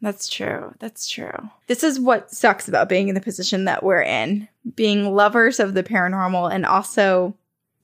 That's 0.00 0.28
true. 0.28 0.74
That's 0.80 1.08
true. 1.08 1.32
This 1.66 1.82
is 1.82 1.98
what 1.98 2.30
sucks 2.30 2.68
about 2.68 2.88
being 2.88 3.08
in 3.08 3.14
the 3.14 3.20
position 3.20 3.64
that 3.64 3.82
we're 3.82 4.02
in 4.02 4.48
being 4.76 5.14
lovers 5.14 5.58
of 5.60 5.74
the 5.74 5.82
paranormal 5.82 6.52
and 6.52 6.66
also 6.66 7.34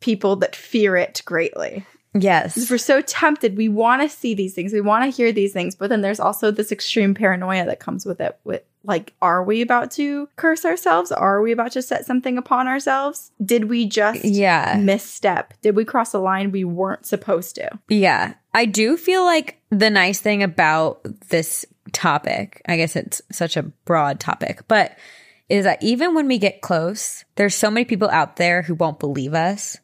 people 0.01 0.37
that 0.37 0.55
fear 0.55 0.97
it 0.97 1.23
greatly. 1.25 1.85
Yes. 2.15 2.71
We're 2.71 2.79
so 2.79 3.01
tempted. 3.03 3.57
We 3.57 3.69
want 3.69 4.03
to 4.03 4.09
see 4.09 4.35
these 4.35 4.55
things. 4.55 4.73
We 4.73 4.81
want 4.81 5.05
to 5.05 5.17
hear 5.17 5.31
these 5.33 5.53
things. 5.53 5.75
But 5.75 5.91
then 5.91 6.01
there's 6.01 6.21
also 6.21 6.51
this 6.51 6.73
extreme 6.73 7.15
paranoia 7.15 7.65
that 7.67 7.81
comes 7.81 8.05
with 8.05 8.21
it. 8.21 8.39
With 8.45 8.63
like, 8.85 9.15
are 9.21 9.45
we 9.45 9.61
about 9.61 9.91
to 9.93 10.29
curse 10.37 10.65
ourselves? 10.65 11.13
Are 11.13 11.43
we 11.43 11.53
about 11.53 11.73
to 11.73 11.83
set 11.83 12.07
something 12.07 12.39
upon 12.39 12.67
ourselves? 12.67 13.31
Did 13.45 13.69
we 13.69 13.87
just 13.87 14.25
Yeah. 14.25 14.79
misstep? 14.81 15.55
Did 15.61 15.77
we 15.77 15.85
cross 15.85 16.15
a 16.15 16.19
line 16.19 16.51
we 16.51 16.65
weren't 16.65 17.07
supposed 17.07 17.57
to? 17.57 17.79
Yeah. 17.89 18.35
I 18.55 18.65
do 18.67 18.97
feel 18.97 19.25
like 19.25 19.61
the 19.71 19.91
nice 19.91 20.21
thing 20.21 20.43
about 20.43 21.01
this 21.29 21.67
topic, 21.93 22.63
I 22.67 22.77
guess 22.77 22.97
it's 22.97 23.21
such 23.31 23.57
a 23.57 23.63
broad 23.63 24.19
topic, 24.19 24.63
but 24.67 24.97
is 25.49 25.65
that 25.65 25.83
even 25.83 26.15
when 26.15 26.29
we 26.29 26.39
get 26.39 26.63
close, 26.63 27.25
there's 27.35 27.55
so 27.55 27.71
many 27.71 27.85
people 27.85 28.09
out 28.09 28.37
there 28.37 28.63
who 28.63 28.75
won't 28.75 29.01
believe 29.01 29.35
us 29.35 29.77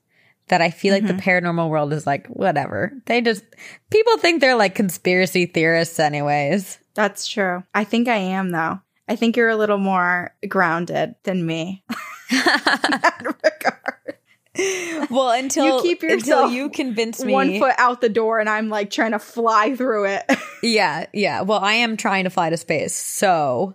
that 0.48 0.62
I 0.62 0.70
feel 0.70 0.94
like 0.94 1.06
the 1.06 1.12
mm-hmm. 1.12 1.28
paranormal 1.28 1.68
world 1.68 1.92
is 1.92 2.06
like, 2.06 2.28
whatever. 2.28 2.92
They 3.06 3.20
just, 3.20 3.44
people 3.90 4.16
think 4.18 4.40
they're 4.40 4.56
like 4.56 4.76
conspiracy 4.76 5.46
theorists, 5.46 5.98
anyways. 5.98 6.78
That's 6.94 7.26
true. 7.26 7.64
I 7.74 7.82
think 7.84 8.06
I 8.08 8.16
am 8.16 8.50
though. 8.50 8.80
I 9.08 9.16
think 9.16 9.36
you're 9.36 9.48
a 9.48 9.56
little 9.56 9.78
more 9.78 10.34
grounded 10.48 11.14
than 11.22 11.46
me. 11.46 11.84
in 12.30 12.38
that 12.38 13.22
regard. 13.24 15.10
Well, 15.10 15.30
until 15.30 15.76
You 15.76 15.82
keep 15.82 16.02
until 16.02 16.50
you 16.50 16.70
convince 16.70 17.22
me. 17.22 17.32
One 17.32 17.58
foot 17.58 17.74
out 17.78 18.00
the 18.00 18.08
door 18.08 18.38
and 18.40 18.48
I'm 18.48 18.68
like 18.70 18.90
trying 18.90 19.12
to 19.12 19.18
fly 19.18 19.76
through 19.76 20.06
it. 20.06 20.24
Yeah, 20.62 21.06
yeah. 21.12 21.42
Well, 21.42 21.60
I 21.60 21.74
am 21.74 21.96
trying 21.98 22.24
to 22.24 22.30
fly 22.30 22.48
to 22.50 22.56
space, 22.56 22.94
so 22.96 23.74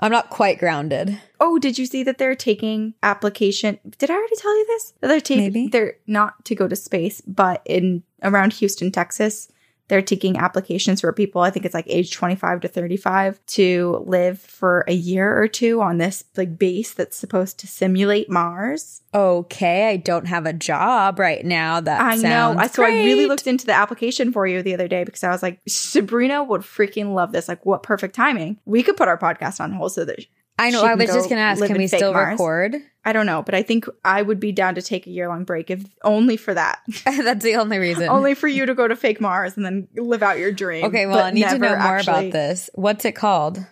I'm 0.00 0.10
not 0.10 0.28
quite 0.28 0.58
grounded. 0.58 1.18
oh, 1.38 1.58
did 1.58 1.78
you 1.78 1.86
see 1.86 2.02
that 2.02 2.18
they're 2.18 2.34
taking 2.34 2.94
application? 3.02 3.78
Did 3.96 4.10
I 4.10 4.14
already 4.14 4.36
tell 4.36 4.58
you 4.58 4.66
this? 4.66 4.92
They're 5.00 5.20
taking 5.20 5.70
they're 5.70 5.94
not 6.08 6.44
to 6.46 6.54
go 6.56 6.66
to 6.68 6.74
space, 6.76 7.20
but 7.22 7.62
in 7.64 8.02
around 8.22 8.54
Houston, 8.54 8.90
Texas, 8.90 9.50
they're 9.90 10.00
taking 10.00 10.36
applications 10.36 11.00
for 11.00 11.12
people, 11.12 11.42
I 11.42 11.50
think 11.50 11.66
it's 11.66 11.74
like 11.74 11.84
age 11.88 12.12
25 12.12 12.60
to 12.60 12.68
35 12.68 13.44
to 13.46 14.04
live 14.06 14.38
for 14.38 14.84
a 14.86 14.92
year 14.92 15.36
or 15.36 15.48
two 15.48 15.82
on 15.82 15.98
this 15.98 16.22
like 16.36 16.56
base 16.56 16.94
that's 16.94 17.16
supposed 17.16 17.58
to 17.58 17.66
simulate 17.66 18.30
Mars. 18.30 19.02
Okay, 19.12 19.88
I 19.88 19.96
don't 19.96 20.26
have 20.26 20.46
a 20.46 20.52
job 20.52 21.18
right 21.18 21.44
now. 21.44 21.80
That 21.80 22.00
I 22.00 22.14
know. 22.14 22.54
I 22.56 22.68
So 22.68 22.84
I 22.84 22.90
really 22.90 23.26
looked 23.26 23.48
into 23.48 23.66
the 23.66 23.74
application 23.74 24.32
for 24.32 24.46
you 24.46 24.62
the 24.62 24.74
other 24.74 24.86
day 24.86 25.02
because 25.02 25.24
I 25.24 25.30
was 25.30 25.42
like, 25.42 25.58
Sabrina 25.66 26.44
would 26.44 26.60
freaking 26.60 27.12
love 27.12 27.32
this. 27.32 27.48
Like, 27.48 27.66
what 27.66 27.82
perfect 27.82 28.14
timing. 28.14 28.60
We 28.64 28.84
could 28.84 28.96
put 28.96 29.08
our 29.08 29.18
podcast 29.18 29.58
on 29.58 29.72
hold 29.72 29.92
so 29.92 30.04
that 30.04 30.24
I 30.56 30.70
know. 30.70 30.84
I 30.84 30.94
was 30.94 31.06
just 31.06 31.28
gonna 31.28 31.40
ask, 31.40 31.64
can 31.64 31.76
we 31.76 31.88
still 31.88 32.12
Mars. 32.12 32.38
record? 32.38 32.76
I 33.04 33.12
don't 33.12 33.26
know, 33.26 33.42
but 33.42 33.54
I 33.54 33.62
think 33.62 33.86
I 34.04 34.20
would 34.20 34.40
be 34.40 34.52
down 34.52 34.74
to 34.74 34.82
take 34.82 35.06
a 35.06 35.10
year 35.10 35.26
long 35.28 35.44
break 35.44 35.70
if 35.70 35.82
only 36.04 36.36
for 36.36 36.52
that. 36.52 36.80
That's 37.04 37.42
the 37.42 37.56
only 37.56 37.78
reason. 37.78 38.08
only 38.08 38.34
for 38.34 38.46
you 38.46 38.66
to 38.66 38.74
go 38.74 38.86
to 38.86 38.94
fake 38.94 39.20
Mars 39.20 39.56
and 39.56 39.64
then 39.64 39.88
live 39.96 40.22
out 40.22 40.38
your 40.38 40.52
dream. 40.52 40.84
okay, 40.84 41.06
well, 41.06 41.24
I 41.24 41.30
need 41.30 41.48
to 41.48 41.58
know 41.58 41.68
more 41.68 41.76
actually- 41.76 42.28
about 42.28 42.32
this. 42.32 42.68
What's 42.74 43.04
it 43.04 43.12
called? 43.12 43.64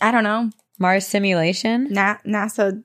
I 0.00 0.10
don't 0.10 0.24
know. 0.24 0.50
Mars 0.78 1.06
simulation? 1.06 1.92
Na- 1.92 2.18
NASA 2.26 2.82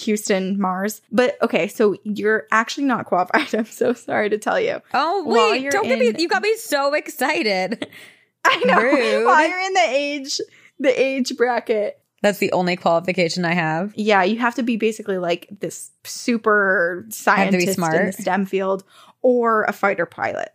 Houston 0.00 0.60
Mars. 0.60 1.02
But 1.12 1.40
okay, 1.42 1.68
so 1.68 1.96
you're 2.04 2.46
actually 2.50 2.84
not 2.84 3.06
qualified. 3.06 3.54
I'm 3.54 3.64
so 3.66 3.92
sorry 3.92 4.30
to 4.30 4.38
tell 4.38 4.58
you. 4.60 4.80
Oh 4.94 5.24
wait! 5.24 5.70
Don't 5.70 5.84
get 5.84 5.98
me. 5.98 6.14
You 6.18 6.28
got 6.28 6.42
me 6.42 6.54
so 6.56 6.94
excited. 6.94 7.86
I 8.44 8.58
know. 8.64 8.80
Rude. 8.80 9.26
While 9.26 9.48
you're 9.48 9.60
in 9.60 9.74
the 9.74 9.86
age 9.88 10.40
the 10.80 11.00
age 11.00 11.36
bracket 11.36 12.00
That's 12.22 12.38
the 12.38 12.52
only 12.52 12.76
qualification 12.76 13.44
I 13.44 13.54
have. 13.54 13.92
Yeah, 13.94 14.22
you 14.24 14.38
have 14.38 14.54
to 14.56 14.62
be 14.62 14.76
basically 14.76 15.18
like 15.18 15.48
this 15.60 15.90
super 16.04 17.06
scientist 17.10 17.78
in 17.78 17.82
the 17.82 18.12
STEM 18.12 18.46
field 18.46 18.84
or 19.22 19.64
a 19.64 19.72
fighter 19.72 20.06
pilot. 20.06 20.50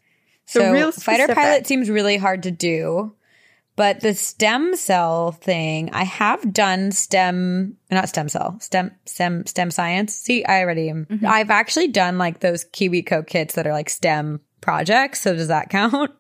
So, 0.46 0.60
So 0.60 0.72
real 0.72 0.92
fighter 0.92 1.34
pilot 1.34 1.66
seems 1.66 1.90
really 1.90 2.18
hard 2.18 2.44
to 2.44 2.52
do. 2.52 3.16
But 3.76 4.02
the 4.02 4.14
stem 4.14 4.76
cell 4.76 5.32
thing, 5.32 5.90
I 5.94 6.04
have 6.04 6.54
done 6.54 6.92
STEM, 6.92 7.76
not 7.90 8.08
stem 8.08 8.30
cell, 8.30 8.58
STEM, 8.60 8.92
STEM, 9.06 9.48
STEM 9.48 9.72
science. 9.72 10.14
See, 10.14 10.46
I 10.46 10.62
already 10.62 10.90
am. 10.90 11.08
Mm-hmm. 11.10 11.26
I've 11.26 11.50
actually 11.50 11.88
done 11.88 12.20
like 12.20 12.40
those 12.40 12.66
KiwiCo 12.66 13.26
kits 13.26 13.56
that 13.56 13.66
are 13.66 13.72
like 13.72 13.90
STEM 13.90 14.42
projects. 14.62 15.22
So 15.22 15.34
does 15.34 15.48
that 15.48 15.70
count? 15.72 16.12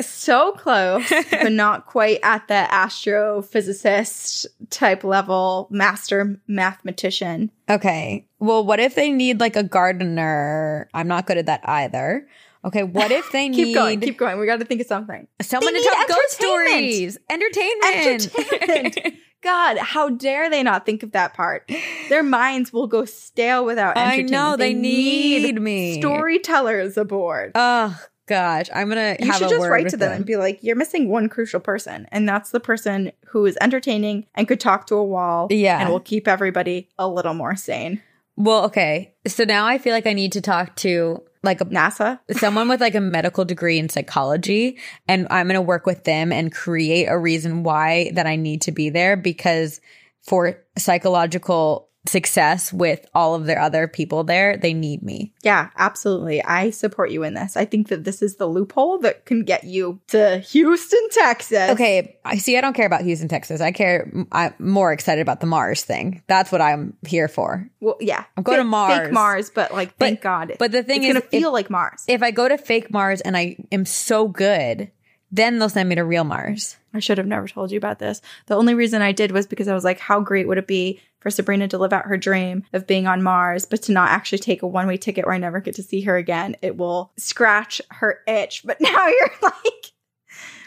So 0.00 0.52
close, 0.52 1.08
but 1.30 1.52
not 1.52 1.86
quite 1.86 2.18
at 2.22 2.48
the 2.48 2.66
astrophysicist 2.70 4.46
type 4.70 5.04
level, 5.04 5.68
master 5.70 6.40
mathematician. 6.48 7.50
Okay. 7.68 8.26
Well, 8.40 8.64
what 8.64 8.80
if 8.80 8.96
they 8.96 9.10
need 9.10 9.38
like 9.40 9.54
a 9.56 9.62
gardener? 9.62 10.88
I'm 10.94 11.06
not 11.06 11.26
good 11.26 11.38
at 11.38 11.46
that 11.46 11.60
either. 11.68 12.26
Okay. 12.64 12.82
What 12.82 13.12
if 13.12 13.30
they 13.30 13.48
Keep 13.50 13.68
need 13.68 13.74
going, 13.74 14.00
keep 14.00 14.18
going. 14.18 14.38
We 14.40 14.46
got 14.46 14.58
to 14.58 14.64
think 14.64 14.80
of 14.80 14.86
something. 14.86 15.28
someone 15.40 15.72
They 15.72 15.80
to 15.80 15.86
need 15.86 15.92
tell 15.92 16.16
ghost 16.16 16.30
stories? 16.32 17.18
Entertainment. 17.30 18.34
Entertainment. 18.34 19.14
God, 19.42 19.76
how 19.76 20.08
dare 20.08 20.48
they 20.48 20.62
not 20.62 20.86
think 20.86 21.02
of 21.02 21.12
that 21.12 21.34
part? 21.34 21.70
Their 22.08 22.22
minds 22.22 22.72
will 22.72 22.86
go 22.86 23.04
stale 23.04 23.66
without 23.66 23.98
I 23.98 24.22
know, 24.22 24.56
they 24.56 24.72
need 24.72 25.60
me. 25.60 26.00
Storytellers 26.00 26.96
aboard. 26.96 27.52
oh 27.54 28.02
gosh, 28.26 28.68
I'm 28.74 28.88
gonna 28.88 29.16
you 29.18 29.32
should 29.32 29.48
just 29.48 29.68
write 29.68 29.88
to 29.90 29.96
them, 29.96 30.12
and 30.12 30.26
be 30.26 30.36
like, 30.36 30.58
"You're 30.62 30.76
missing 30.76 31.08
one 31.08 31.28
crucial 31.28 31.60
person, 31.60 32.06
and 32.10 32.28
that's 32.28 32.50
the 32.50 32.60
person 32.60 33.12
who 33.26 33.46
is 33.46 33.56
entertaining 33.60 34.26
and 34.34 34.48
could 34.48 34.60
talk 34.60 34.86
to 34.88 34.94
a 34.96 35.04
wall, 35.04 35.48
Yeah. 35.50 35.80
and 35.80 35.90
will 35.90 36.00
keep 36.00 36.26
everybody 36.28 36.88
a 36.98 37.08
little 37.08 37.34
more 37.34 37.56
sane." 37.56 38.02
Well, 38.36 38.64
okay. 38.64 39.14
So 39.26 39.44
now 39.44 39.66
I 39.66 39.78
feel 39.78 39.92
like 39.92 40.06
I 40.06 40.12
need 40.12 40.32
to 40.32 40.40
talk 40.40 40.74
to 40.76 41.22
like 41.44 41.60
a 41.60 41.66
NASA, 41.66 42.18
someone 42.32 42.68
with 42.68 42.80
like 42.80 42.94
a 42.94 43.00
medical 43.00 43.44
degree 43.44 43.78
in 43.78 43.88
psychology 43.90 44.78
and 45.06 45.26
I'm 45.30 45.46
going 45.46 45.54
to 45.56 45.62
work 45.62 45.84
with 45.84 46.04
them 46.04 46.32
and 46.32 46.50
create 46.50 47.04
a 47.04 47.18
reason 47.18 47.62
why 47.62 48.10
that 48.14 48.26
I 48.26 48.36
need 48.36 48.62
to 48.62 48.72
be 48.72 48.88
there 48.88 49.14
because 49.16 49.80
for 50.22 50.58
psychological 50.78 51.90
success 52.06 52.72
with 52.72 53.06
all 53.14 53.34
of 53.34 53.46
their 53.46 53.58
other 53.60 53.88
people 53.88 54.24
there, 54.24 54.56
they 54.56 54.74
need 54.74 55.02
me. 55.02 55.32
yeah, 55.42 55.70
absolutely. 55.76 56.42
I 56.42 56.70
support 56.70 57.10
you 57.10 57.22
in 57.22 57.34
this. 57.34 57.56
I 57.56 57.64
think 57.64 57.88
that 57.88 58.04
this 58.04 58.20
is 58.22 58.36
the 58.36 58.46
loophole 58.46 58.98
that 58.98 59.24
can 59.24 59.42
get 59.44 59.64
you 59.64 60.00
to 60.08 60.38
Houston, 60.38 61.08
Texas. 61.10 61.70
Okay, 61.70 62.18
I 62.24 62.36
see 62.36 62.58
I 62.58 62.60
don't 62.60 62.74
care 62.74 62.86
about 62.86 63.02
Houston, 63.02 63.28
Texas. 63.28 63.60
I 63.60 63.72
care 63.72 64.12
I'm 64.32 64.54
more 64.58 64.92
excited 64.92 65.22
about 65.22 65.40
the 65.40 65.46
Mars 65.46 65.82
thing. 65.82 66.22
That's 66.26 66.52
what 66.52 66.60
I'm 66.60 66.94
here 67.06 67.28
for. 67.28 67.68
Well, 67.80 67.96
yeah, 68.00 68.24
I'm 68.36 68.42
going 68.42 68.58
to 68.58 68.64
Mars. 68.64 68.98
Fake 68.98 69.12
Mars, 69.12 69.50
but 69.50 69.72
like, 69.72 69.96
thank 69.96 70.20
God. 70.20 70.52
but 70.58 70.72
the 70.72 70.82
thing 70.82 71.02
it's 71.02 71.08
is, 71.08 71.14
gonna 71.14 71.26
feel 71.30 71.48
if- 71.48 71.54
like 71.54 71.70
Mars. 71.70 72.04
If 72.06 72.22
I 72.22 72.30
go 72.30 72.48
to 72.48 72.58
fake 72.58 72.90
Mars 72.92 73.20
and 73.22 73.36
I 73.36 73.56
am 73.72 73.84
so 73.86 74.28
good, 74.28 74.90
then 75.34 75.58
they'll 75.58 75.68
send 75.68 75.88
me 75.88 75.96
to 75.96 76.04
real 76.04 76.22
Mars. 76.22 76.76
I 76.94 77.00
should 77.00 77.18
have 77.18 77.26
never 77.26 77.48
told 77.48 77.72
you 77.72 77.78
about 77.78 77.98
this. 77.98 78.22
The 78.46 78.54
only 78.54 78.74
reason 78.74 79.02
I 79.02 79.10
did 79.10 79.32
was 79.32 79.48
because 79.48 79.66
I 79.66 79.74
was 79.74 79.82
like, 79.82 79.98
how 79.98 80.20
great 80.20 80.46
would 80.46 80.58
it 80.58 80.68
be 80.68 81.00
for 81.18 81.28
Sabrina 81.28 81.66
to 81.68 81.78
live 81.78 81.92
out 81.92 82.06
her 82.06 82.16
dream 82.16 82.62
of 82.72 82.86
being 82.86 83.08
on 83.08 83.20
Mars, 83.20 83.64
but 83.64 83.82
to 83.82 83.92
not 83.92 84.10
actually 84.10 84.38
take 84.38 84.62
a 84.62 84.66
one 84.68 84.86
way 84.86 84.96
ticket 84.96 85.26
where 85.26 85.34
I 85.34 85.38
never 85.38 85.58
get 85.58 85.74
to 85.74 85.82
see 85.82 86.02
her 86.02 86.16
again? 86.16 86.54
It 86.62 86.76
will 86.76 87.10
scratch 87.16 87.82
her 87.90 88.20
itch. 88.28 88.62
But 88.64 88.80
now 88.80 89.08
you're 89.08 89.30
like 89.42 89.92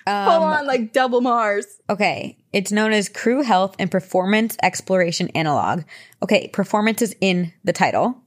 full 0.06 0.14
Um, 0.14 0.44
on 0.44 0.68
like 0.68 0.92
double 0.92 1.22
Mars. 1.22 1.66
Okay. 1.90 2.38
It's 2.52 2.72
known 2.72 2.92
as 2.92 3.08
Crew 3.08 3.44
Health 3.44 3.74
and 3.80 3.90
Performance 3.90 4.58
Exploration 4.62 5.30
Analog. 5.30 5.84
Okay, 6.22 6.50
performance 6.50 7.02
is 7.02 7.16
in 7.22 7.54
the 7.64 7.74
title. 7.74 8.18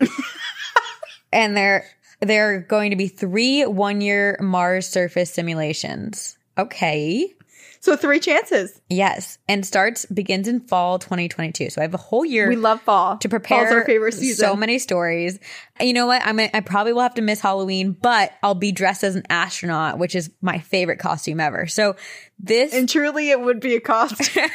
and 1.32 1.56
there 1.56 1.86
there 2.20 2.54
are 2.54 2.60
going 2.60 2.90
to 2.90 2.96
be 2.96 3.08
three 3.08 3.64
one-year 3.64 4.38
Mars 4.40 4.88
surface 4.88 5.32
simulations. 5.32 6.38
Okay. 6.58 7.32
So 7.80 7.94
three 7.94 8.18
chances. 8.18 8.80
Yes. 8.88 9.38
And 9.48 9.64
starts 9.64 10.06
begins 10.06 10.48
in 10.48 10.60
fall 10.60 10.98
2022. 10.98 11.70
So 11.70 11.80
I 11.80 11.84
have 11.84 11.94
a 11.94 11.98
whole 11.98 12.24
year 12.24 12.48
We 12.48 12.56
love 12.56 12.80
fall. 12.80 13.18
to 13.18 13.28
prepare 13.28 13.64
Fall's 13.66 13.72
our 13.74 13.84
favorite 13.84 14.14
season. 14.14 14.44
so 14.44 14.56
many 14.56 14.80
stories. 14.80 15.38
You 15.78 15.92
know 15.92 16.06
what? 16.06 16.20
I'm 16.24 16.40
I 16.40 16.60
probably 16.64 16.94
will 16.94 17.02
have 17.02 17.14
to 17.14 17.22
miss 17.22 17.38
Halloween, 17.40 17.92
but 17.92 18.32
I'll 18.42 18.54
be 18.56 18.72
dressed 18.72 19.04
as 19.04 19.14
an 19.14 19.22
astronaut, 19.28 19.98
which 19.98 20.16
is 20.16 20.30
my 20.40 20.58
favorite 20.58 20.98
costume 20.98 21.38
ever. 21.38 21.68
So 21.68 21.94
this 22.40 22.74
and 22.74 22.88
truly, 22.88 23.30
it 23.30 23.40
would 23.40 23.60
be 23.60 23.76
a 23.76 23.80
costume. 23.80 24.48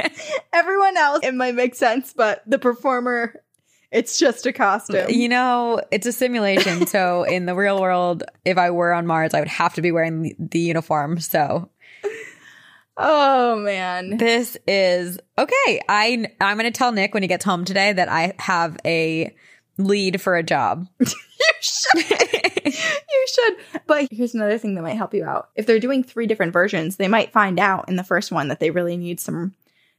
Everyone 0.52 0.96
else, 0.96 1.20
it 1.22 1.34
might 1.34 1.54
make 1.54 1.74
sense, 1.74 2.12
but 2.12 2.42
the 2.46 2.58
performer, 2.58 3.41
it's 3.92 4.18
just 4.18 4.46
a 4.46 4.52
costume. 4.52 5.10
You 5.10 5.28
know, 5.28 5.80
it's 5.90 6.06
a 6.06 6.12
simulation. 6.12 6.86
so 6.86 7.22
in 7.28 7.46
the 7.46 7.54
real 7.54 7.80
world, 7.80 8.24
if 8.44 8.58
I 8.58 8.70
were 8.70 8.92
on 8.92 9.06
Mars, 9.06 9.34
I 9.34 9.40
would 9.40 9.48
have 9.48 9.74
to 9.74 9.82
be 9.82 9.92
wearing 9.92 10.34
the, 10.38 10.58
uniform. 10.58 11.20
So 11.20 11.68
Oh 12.96 13.56
man. 13.56 14.16
this 14.16 14.56
is 14.66 15.18
okay. 15.38 15.80
I 15.88 16.26
I'm 16.40 16.58
going 16.58 16.70
to 16.70 16.76
tell 16.76 16.92
Nick 16.92 17.14
when 17.14 17.22
he 17.22 17.28
gets 17.28 17.44
home 17.44 17.64
today 17.64 17.92
that 17.92 18.08
I 18.08 18.34
have 18.38 18.76
a 18.84 19.34
lead 19.78 20.20
for 20.20 20.36
a 20.36 20.42
job. 20.42 20.86
you 21.00 21.06
should. 21.60 22.10
you 22.64 23.26
should. 23.26 23.56
But 23.86 24.08
here's 24.10 24.34
another 24.34 24.58
thing 24.58 24.74
that 24.74 24.82
might 24.82 24.96
help 24.96 25.14
you 25.14 25.24
out. 25.24 25.48
If 25.54 25.66
they're 25.66 25.80
doing 25.80 26.04
three 26.04 26.26
different 26.26 26.52
versions, 26.52 26.96
they 26.96 27.08
might 27.08 27.32
find 27.32 27.58
out 27.58 27.88
in 27.88 27.96
the 27.96 28.04
first 28.04 28.30
one 28.30 28.48
that 28.48 28.60
they 28.60 28.70
really 28.70 28.96
need 28.96 29.20
some 29.20 29.54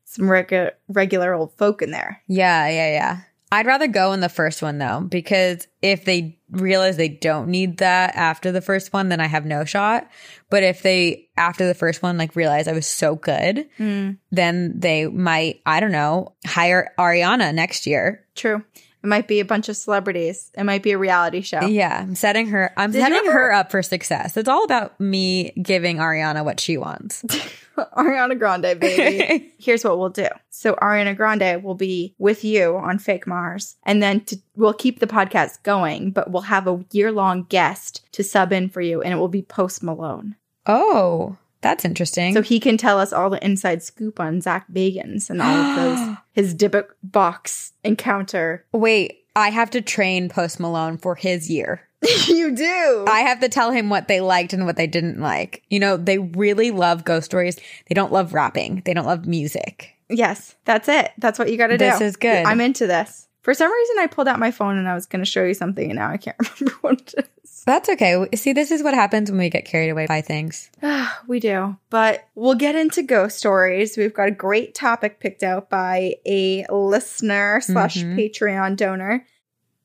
some 0.05 0.25
regu- 0.25 0.71
regular 0.87 1.33
old 1.33 1.53
folk 1.53 1.81
in 1.81 1.91
there. 1.91 2.21
Yeah, 2.27 2.67
yeah, 2.69 2.91
yeah. 2.91 3.21
I'd 3.53 3.65
rather 3.67 3.87
go 3.87 4.13
in 4.13 4.19
the 4.19 4.29
first 4.29 4.61
one 4.61 4.77
though, 4.79 5.01
because 5.01 5.67
if 5.81 6.05
they 6.05 6.39
realize 6.49 6.97
they 6.97 7.07
don't 7.09 7.49
need 7.49 7.77
that 7.77 8.15
after 8.15 8.51
the 8.51 8.61
first 8.61 8.91
one, 8.93 9.09
then 9.09 9.19
I 9.21 9.27
have 9.27 9.45
no 9.45 9.63
shot. 9.65 10.09
But 10.49 10.63
if 10.63 10.81
they, 10.81 11.29
after 11.37 11.65
the 11.67 11.73
first 11.73 12.01
one, 12.03 12.17
like 12.17 12.35
realize 12.35 12.67
I 12.67 12.73
was 12.73 12.87
so 12.87 13.15
good, 13.15 13.67
Mm, 13.79 14.17
then 14.31 14.79
they 14.79 15.07
might, 15.07 15.61
I 15.65 15.79
don't 15.79 15.91
know, 15.91 16.33
hire 16.45 16.93
Ariana 16.97 17.53
next 17.53 17.85
year. 17.87 18.25
true. 18.35 18.63
It 19.03 19.07
might 19.07 19.27
be 19.27 19.41
a 19.41 19.45
bunch 19.45 19.67
of 19.67 19.75
celebrities. 19.75 20.49
It 20.57 20.63
might 20.63 20.81
be 20.81 20.91
a 20.91 20.97
reality 20.97 21.41
show. 21.41 21.65
Yeah, 21.65 21.99
I'm 22.01 22.15
setting 22.15 22.47
her, 22.47 22.71
I'm 22.77 22.91
Did 22.91 23.01
setting 23.01 23.17
ever- 23.17 23.31
her 23.33 23.51
up 23.51 23.69
for 23.69 23.83
success. 23.83 24.37
It's 24.37 24.47
all 24.47 24.63
about 24.63 24.97
me 24.97 25.51
giving 25.61 25.97
Ariana 25.97 26.45
what 26.45 26.61
she 26.61 26.77
wants. 26.77 27.21
Ariana 27.97 28.37
Grande, 28.37 28.79
baby. 28.79 29.53
Here's 29.59 29.83
what 29.83 29.97
we'll 29.97 30.09
do. 30.09 30.27
So 30.49 30.75
Ariana 30.75 31.15
Grande 31.15 31.63
will 31.63 31.75
be 31.75 32.15
with 32.17 32.43
you 32.43 32.77
on 32.77 32.99
Fake 32.99 33.27
Mars, 33.27 33.75
and 33.83 34.01
then 34.01 34.21
to, 34.25 34.37
we'll 34.55 34.73
keep 34.73 34.99
the 34.99 35.07
podcast 35.07 35.63
going, 35.63 36.11
but 36.11 36.31
we'll 36.31 36.43
have 36.43 36.67
a 36.67 36.83
year 36.91 37.11
long 37.11 37.43
guest 37.43 38.05
to 38.13 38.23
sub 38.23 38.53
in 38.53 38.69
for 38.69 38.81
you, 38.81 39.01
and 39.01 39.13
it 39.13 39.17
will 39.17 39.27
be 39.27 39.41
Post 39.41 39.83
Malone, 39.83 40.35
oh, 40.65 41.37
that's 41.61 41.85
interesting. 41.85 42.33
so 42.33 42.41
he 42.41 42.59
can 42.59 42.77
tell 42.77 42.99
us 42.99 43.13
all 43.13 43.29
the 43.29 43.43
inside 43.43 43.81
scoop 43.81 44.19
on 44.19 44.41
Zak 44.41 44.65
Bagans 44.71 45.29
and 45.29 45.41
all 45.41 45.55
of 45.55 45.75
those 45.97 46.17
his 46.33 46.55
Dybbuk 46.55 46.87
box 47.01 47.73
encounter. 47.83 48.65
Wait, 48.73 49.23
I 49.35 49.49
have 49.49 49.69
to 49.71 49.81
train 49.81 50.29
Post 50.29 50.59
Malone 50.59 50.97
for 50.97 51.15
his 51.15 51.49
year. 51.49 51.81
you 52.27 52.55
do. 52.55 53.05
I 53.07 53.21
have 53.21 53.39
to 53.41 53.49
tell 53.49 53.71
him 53.71 53.89
what 53.89 54.07
they 54.07 54.21
liked 54.21 54.53
and 54.53 54.65
what 54.65 54.75
they 54.75 54.87
didn't 54.87 55.19
like. 55.19 55.63
You 55.69 55.79
know, 55.79 55.97
they 55.97 56.17
really 56.19 56.71
love 56.71 57.03
ghost 57.05 57.25
stories. 57.25 57.57
They 57.87 57.95
don't 57.95 58.11
love 58.11 58.33
rapping. 58.33 58.81
They 58.85 58.93
don't 58.93 59.05
love 59.05 59.25
music. 59.25 59.89
yes, 60.09 60.55
that's 60.65 60.87
it. 60.89 61.11
That's 61.17 61.39
what 61.39 61.49
you 61.51 61.57
got 61.57 61.67
to 61.67 61.77
do. 61.77 61.85
This 61.85 62.01
is 62.01 62.15
good. 62.15 62.45
I'm 62.45 62.61
into 62.61 62.87
this. 62.87 63.27
For 63.41 63.53
some 63.53 63.71
reason, 63.71 63.95
I 63.99 64.07
pulled 64.07 64.27
out 64.29 64.39
my 64.39 64.51
phone 64.51 64.77
and 64.77 64.87
I 64.87 64.93
was 64.93 65.05
going 65.05 65.23
to 65.23 65.29
show 65.29 65.43
you 65.43 65.53
something, 65.53 65.89
and 65.89 65.97
now 65.97 66.09
I 66.09 66.15
can't 66.17 66.37
remember 66.59 66.77
what 66.81 67.13
it 67.17 67.29
is. 67.43 67.63
That's 67.65 67.89
okay. 67.89 68.25
See, 68.35 68.53
this 68.53 68.71
is 68.71 68.83
what 68.83 68.93
happens 68.93 69.29
when 69.31 69.37
we 69.39 69.49
get 69.49 69.65
carried 69.65 69.89
away 69.89 70.05
by 70.07 70.21
things. 70.21 70.69
we 71.27 71.39
do. 71.41 71.77
But 71.89 72.25
we'll 72.35 72.55
get 72.55 72.75
into 72.75 73.03
ghost 73.03 73.37
stories. 73.37 73.97
We've 73.97 74.13
got 74.13 74.27
a 74.29 74.31
great 74.31 74.75
topic 74.75 75.19
picked 75.19 75.43
out 75.43 75.69
by 75.69 76.15
a 76.25 76.65
listener 76.71 77.59
slash 77.61 77.97
Mhm. 77.97 78.15
Patreon 78.17 78.75
donor. 78.77 79.25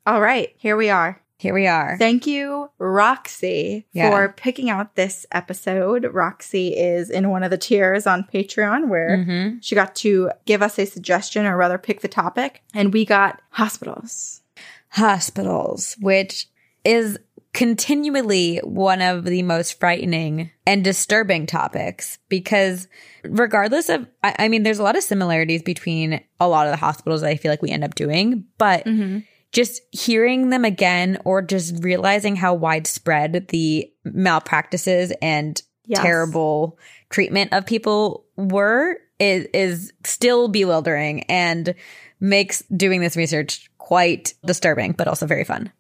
All 0.07 0.21
right, 0.21 0.51
here 0.57 0.77
we 0.77 0.89
are. 0.91 1.21
Here 1.39 1.55
we 1.55 1.69
are. 1.69 1.97
Thank 1.99 2.27
you, 2.27 2.69
Roxy, 2.79 3.87
Yeah. 3.93 4.11
for 4.11 4.33
picking 4.33 4.71
out 4.71 4.97
this 4.97 5.25
episode. 5.31 6.05
Roxy 6.13 6.77
is 6.77 7.11
in 7.11 7.31
one 7.31 7.45
of 7.45 7.51
the 7.53 7.57
tiers 7.59 8.07
on 8.09 8.27
Patreon 8.33 8.89
where 8.89 9.23
hmm 9.23 9.59
she 9.61 9.75
got 9.75 9.95
to 9.97 10.31
give 10.47 10.63
us 10.63 10.79
a 10.79 10.85
suggestion 10.85 11.47
or 11.47 11.57
rather 11.57 11.79
pick 11.79 12.01
the 12.01 12.09
topic. 12.09 12.63
And 12.75 12.93
we 12.93 13.05
got 13.05 13.41
hospitals. 13.51 14.43
Hospitals, 14.91 15.97
which 16.01 16.49
is 16.85 17.19
continually 17.53 18.59
one 18.59 19.01
of 19.01 19.25
the 19.25 19.43
most 19.43 19.79
frightening 19.81 20.51
and 20.67 20.83
disturbing 20.85 21.47
topics 21.47 22.19
because 22.29 22.89
regardless 23.25 23.89
of, 23.89 24.07
I, 24.23 24.35
I 24.41 24.49
mean, 24.49 24.65
there's 24.65 24.79
a 24.79 24.83
lot 24.83 24.97
of 24.97 25.03
similarities 25.03 25.63
between 25.63 26.21
a 26.41 26.49
lot 26.49 26.67
of 26.67 26.73
the 26.73 26.77
hospitals 26.77 27.21
that 27.23 27.29
I 27.31 27.37
feel 27.37 27.51
like 27.51 27.63
we 27.63 27.71
end 27.71 27.85
up 27.85 27.95
doing, 27.95 28.45
but 28.59 28.85
Mm-hmm. 28.85 29.19
Just 29.53 29.81
hearing 29.93 30.51
them 30.51 30.65
again 30.65 31.19
or 31.25 31.43
just 31.43 31.83
realizing 31.83 32.37
how 32.37 32.55
widespread 32.55 33.49
the 33.49 33.91
malpractices 34.05 35.13
and 35.23 35.61
Yes. 35.91 36.03
terrible 36.03 36.79
treatment 37.09 37.51
of 37.55 37.65
people 37.65 38.27
were 38.37 38.99
is 39.19 39.47
is 39.55 39.93
still 40.05 40.49
bewildering 40.49 41.23
and 41.31 41.75
makes 42.21 42.63
doing 42.77 43.01
this 43.01 43.17
research 43.17 43.71
quite 43.79 44.35
disturbing 44.45 44.93
but 44.93 45.09
also 45.09 45.25
very 45.25 45.45
fun. 45.45 45.73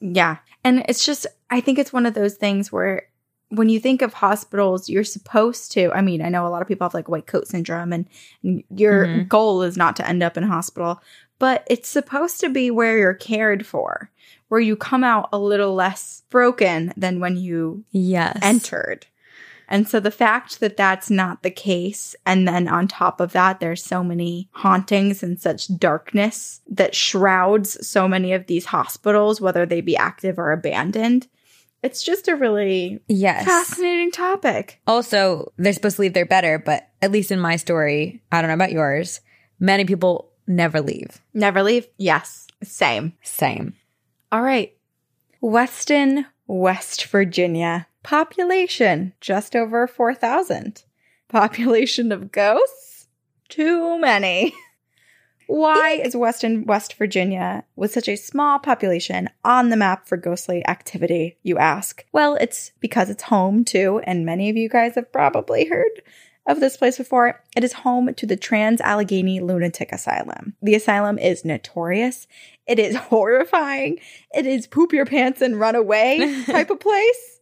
Yeah. 0.00 0.38
And 0.64 0.84
it's 0.88 1.06
just, 1.06 1.26
I 1.50 1.60
think 1.60 1.78
it's 1.78 1.92
one 1.92 2.04
of 2.04 2.14
those 2.14 2.34
things 2.34 2.72
where 2.72 3.04
when 3.50 3.68
you 3.68 3.78
think 3.78 4.02
of 4.02 4.14
hospitals, 4.14 4.88
you're 4.88 5.04
supposed 5.04 5.70
to. 5.72 5.92
I 5.92 6.00
mean, 6.00 6.20
I 6.20 6.30
know 6.30 6.46
a 6.46 6.48
lot 6.48 6.62
of 6.62 6.66
people 6.66 6.84
have 6.86 6.94
like 6.94 7.08
white 7.08 7.26
coat 7.28 7.46
syndrome, 7.46 7.92
and, 7.92 8.08
and 8.42 8.64
your 8.74 9.06
Mhm. 9.06 9.28
goal 9.28 9.62
is 9.62 9.76
not 9.76 9.94
to 9.96 10.08
end 10.08 10.22
up 10.24 10.36
in 10.36 10.42
hospital, 10.42 11.00
but 11.38 11.66
it's 11.68 11.88
supposed 11.88 12.40
to 12.40 12.48
be 12.48 12.70
where 12.70 12.96
you're 12.98 13.14
cared 13.14 13.66
for, 13.66 14.10
where 14.48 14.60
you 14.60 14.76
come 14.76 15.04
out 15.04 15.28
a 15.32 15.38
little 15.38 15.74
less 15.74 16.22
broken 16.30 16.92
than 16.96 17.20
when 17.20 17.36
you 17.36 17.84
Yes. 17.90 18.38
entered. 18.42 19.06
And 19.66 19.88
so 19.88 19.98
the 19.98 20.10
fact 20.10 20.60
that 20.60 20.76
that's 20.76 21.08
not 21.10 21.42
the 21.42 21.50
case, 21.50 22.14
and 22.26 22.46
then 22.46 22.68
on 22.68 22.86
top 22.86 23.18
of 23.20 23.32
that, 23.32 23.60
there's 23.60 23.82
so 23.82 24.04
many 24.04 24.48
hauntings 24.52 25.22
and 25.22 25.40
such 25.40 25.74
darkness 25.78 26.60
that 26.68 26.94
shrouds 26.94 27.86
so 27.86 28.06
many 28.06 28.34
of 28.34 28.46
these 28.46 28.66
hospitals, 28.66 29.40
whether 29.40 29.64
they 29.64 29.80
be 29.80 29.96
active 29.96 30.38
or 30.38 30.52
abandoned. 30.52 31.28
It's 31.82 32.02
just 32.02 32.28
a 32.28 32.36
really 32.36 33.00
yes. 33.08 33.44
fascinating 33.44 34.10
topic. 34.10 34.80
Also, 34.86 35.52
they're 35.56 35.72
supposed 35.72 35.96
to 35.96 36.02
leave 36.02 36.14
there 36.14 36.26
better, 36.26 36.58
but 36.58 36.88
at 37.02 37.12
least 37.12 37.30
in 37.30 37.40
my 37.40 37.56
story, 37.56 38.22
I 38.32 38.40
don't 38.40 38.48
know 38.48 38.54
about 38.54 38.72
yours, 38.72 39.20
many 39.58 39.84
people 39.84 40.30
never 40.46 40.80
leave. 40.80 41.20
Never 41.32 41.62
leave? 41.62 41.86
Yes, 41.98 42.46
same. 42.62 43.14
Same. 43.22 43.74
All 44.32 44.42
right. 44.42 44.76
Weston, 45.40 46.26
West 46.46 47.04
Virginia. 47.06 47.86
Population 48.02 49.12
just 49.20 49.56
over 49.56 49.86
4,000. 49.86 50.82
Population 51.28 52.12
of 52.12 52.32
ghosts? 52.32 53.08
Too 53.48 53.98
many. 53.98 54.54
Why 55.46 56.00
is 56.02 56.16
Weston, 56.16 56.64
West 56.64 56.94
Virginia, 56.94 57.64
with 57.76 57.92
such 57.92 58.08
a 58.08 58.16
small 58.16 58.58
population, 58.58 59.28
on 59.44 59.68
the 59.68 59.76
map 59.76 60.08
for 60.08 60.16
ghostly 60.16 60.66
activity, 60.66 61.36
you 61.42 61.58
ask? 61.58 62.04
Well, 62.12 62.36
it's 62.40 62.72
because 62.80 63.10
it's 63.10 63.24
home 63.24 63.64
to, 63.66 64.00
and 64.04 64.24
many 64.24 64.48
of 64.48 64.56
you 64.56 64.68
guys 64.68 64.94
have 64.94 65.12
probably 65.12 65.66
heard 65.66 66.02
of 66.46 66.60
this 66.60 66.76
place 66.76 66.98
before. 66.98 67.40
It 67.56 67.64
is 67.64 67.72
home 67.72 68.12
to 68.14 68.26
the 68.26 68.36
Trans 68.36 68.80
Allegheny 68.80 69.40
Lunatic 69.40 69.92
Asylum. 69.92 70.54
The 70.62 70.74
asylum 70.74 71.18
is 71.18 71.44
notorious. 71.44 72.26
It 72.66 72.78
is 72.78 72.96
horrifying. 73.10 73.98
It 74.34 74.46
is 74.46 74.66
poop 74.66 74.92
your 74.92 75.06
pants 75.06 75.40
and 75.40 75.58
run 75.58 75.74
away 75.74 76.42
type 76.46 76.70
of 76.70 76.80
place. 76.80 77.40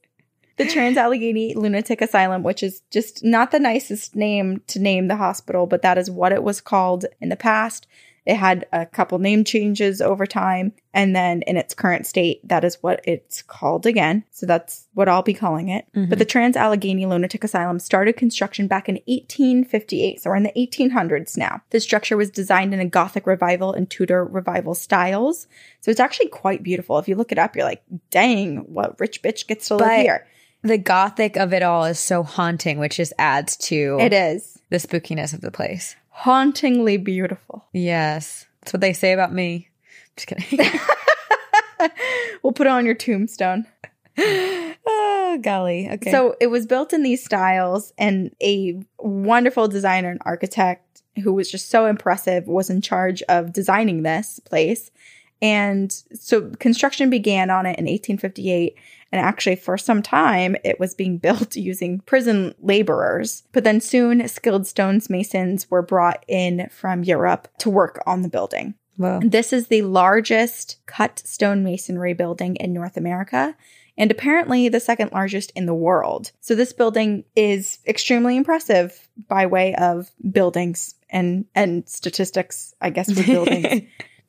The 0.58 0.66
Trans 0.66 0.98
Allegheny 0.98 1.54
Lunatic 1.54 2.02
Asylum, 2.02 2.42
which 2.42 2.62
is 2.62 2.82
just 2.90 3.24
not 3.24 3.50
the 3.50 3.58
nicest 3.58 4.14
name 4.14 4.60
to 4.68 4.78
name 4.78 5.08
the 5.08 5.16
hospital, 5.16 5.66
but 5.66 5.82
that 5.82 5.98
is 5.98 6.10
what 6.10 6.30
it 6.30 6.42
was 6.42 6.60
called 6.60 7.06
in 7.20 7.30
the 7.30 7.36
past. 7.36 7.86
It 8.24 8.36
had 8.36 8.66
a 8.72 8.86
couple 8.86 9.18
name 9.18 9.42
changes 9.42 10.00
over 10.00 10.26
time. 10.26 10.72
And 10.94 11.16
then 11.16 11.42
in 11.42 11.56
its 11.56 11.74
current 11.74 12.06
state, 12.06 12.46
that 12.48 12.62
is 12.62 12.80
what 12.80 13.00
it's 13.04 13.42
called 13.42 13.84
again. 13.84 14.22
So 14.30 14.46
that's 14.46 14.86
what 14.94 15.08
I'll 15.08 15.22
be 15.22 15.34
calling 15.34 15.68
it. 15.70 15.86
Mhm. 15.96 16.08
But 16.08 16.18
the 16.20 16.24
Trans 16.24 16.56
Allegheny 16.56 17.04
Lunatic 17.06 17.42
Asylum 17.42 17.80
started 17.80 18.16
construction 18.16 18.68
back 18.68 18.88
in 18.88 19.00
1858. 19.08 20.20
So 20.20 20.30
we're 20.30 20.36
in 20.36 20.42
the 20.44 20.56
1800s 20.56 21.36
now. 21.36 21.62
The 21.70 21.80
structure 21.80 22.16
was 22.16 22.30
designed 22.30 22.72
in 22.72 22.78
a 22.80 22.84
Gothic 22.84 23.26
revival 23.26 23.72
and 23.72 23.90
Tudor 23.90 24.24
revival 24.24 24.74
styles. 24.74 25.48
So 25.80 25.90
it's 25.90 26.00
actually 26.00 26.28
quite 26.28 26.62
beautiful. 26.62 26.98
If 26.98 27.08
you 27.08 27.16
look 27.16 27.32
it 27.32 27.38
up, 27.38 27.56
you're 27.56 27.64
like, 27.64 27.82
dang, 28.10 28.58
what 28.72 29.00
rich 29.00 29.22
bitch 29.22 29.46
gets 29.48 29.66
to 29.68 29.76
live 29.76 29.88
But- 29.88 30.00
here? 30.00 30.26
The 30.64 30.78
gothic 30.78 31.36
of 31.36 31.52
it 31.52 31.64
all 31.64 31.84
is 31.86 31.98
so 31.98 32.22
haunting, 32.22 32.78
which 32.78 32.98
just 32.98 33.12
adds 33.18 33.56
to 33.56 33.98
It 34.00 34.12
is 34.12 34.60
the 34.70 34.76
spookiness 34.76 35.34
of 35.34 35.40
the 35.40 35.50
place. 35.50 35.96
Hauntingly 36.12 36.96
beautiful. 36.96 37.64
Yes. 37.72 38.46
That's 38.60 38.72
what 38.72 38.80
they 38.80 38.92
say 38.92 39.12
about 39.12 39.32
me. 39.32 39.68
Just 40.16 40.28
kidding. 40.28 40.70
we'll 42.42 42.52
put 42.52 42.66
it 42.66 42.70
on 42.70 42.86
your 42.86 42.94
tombstone. 42.94 43.66
oh, 44.18 45.38
golly. 45.42 45.88
Okay. 45.90 46.10
So 46.10 46.36
it 46.40 46.48
was 46.48 46.66
built 46.66 46.92
in 46.92 47.02
these 47.02 47.24
styles, 47.24 47.92
and 47.98 48.34
a 48.42 48.80
wonderful 48.98 49.68
designer 49.68 50.10
and 50.10 50.20
architect 50.24 51.02
who 51.22 51.32
was 51.32 51.50
just 51.50 51.70
so 51.70 51.86
impressive 51.86 52.46
was 52.46 52.70
in 52.70 52.80
charge 52.80 53.22
of 53.22 53.52
designing 53.52 54.02
this 54.02 54.40
place. 54.40 54.90
And 55.42 55.92
so 56.14 56.50
construction 56.60 57.10
began 57.10 57.50
on 57.50 57.66
it 57.66 57.78
in 57.78 57.84
1858. 57.84 58.76
And 59.10 59.20
actually, 59.20 59.56
for 59.56 59.76
some 59.76 60.00
time, 60.00 60.56
it 60.64 60.80
was 60.80 60.94
being 60.94 61.18
built 61.18 61.56
using 61.56 62.00
prison 62.00 62.54
laborers. 62.62 63.42
But 63.52 63.64
then 63.64 63.80
soon, 63.80 64.26
skilled 64.28 64.62
stonesmasons 64.62 65.66
were 65.68 65.82
brought 65.82 66.24
in 66.28 66.68
from 66.70 67.04
Europe 67.04 67.48
to 67.58 67.68
work 67.68 68.02
on 68.06 68.22
the 68.22 68.30
building. 68.30 68.74
Whoa. 68.96 69.20
This 69.22 69.52
is 69.52 69.66
the 69.66 69.82
largest 69.82 70.76
cut 70.86 71.16
stonemasonry 71.24 72.16
building 72.16 72.56
in 72.56 72.72
North 72.72 72.96
America 72.96 73.56
and 73.98 74.10
apparently 74.10 74.68
the 74.68 74.80
second 74.80 75.12
largest 75.12 75.50
in 75.54 75.66
the 75.66 75.74
world. 75.74 76.32
So 76.40 76.54
this 76.54 76.72
building 76.72 77.24
is 77.36 77.78
extremely 77.86 78.36
impressive 78.36 79.08
by 79.28 79.46
way 79.46 79.74
of 79.74 80.10
buildings 80.30 80.94
and 81.10 81.44
and 81.54 81.86
statistics, 81.88 82.74
I 82.80 82.90
guess, 82.90 83.08
with 83.08 83.26
buildings. 83.26 83.82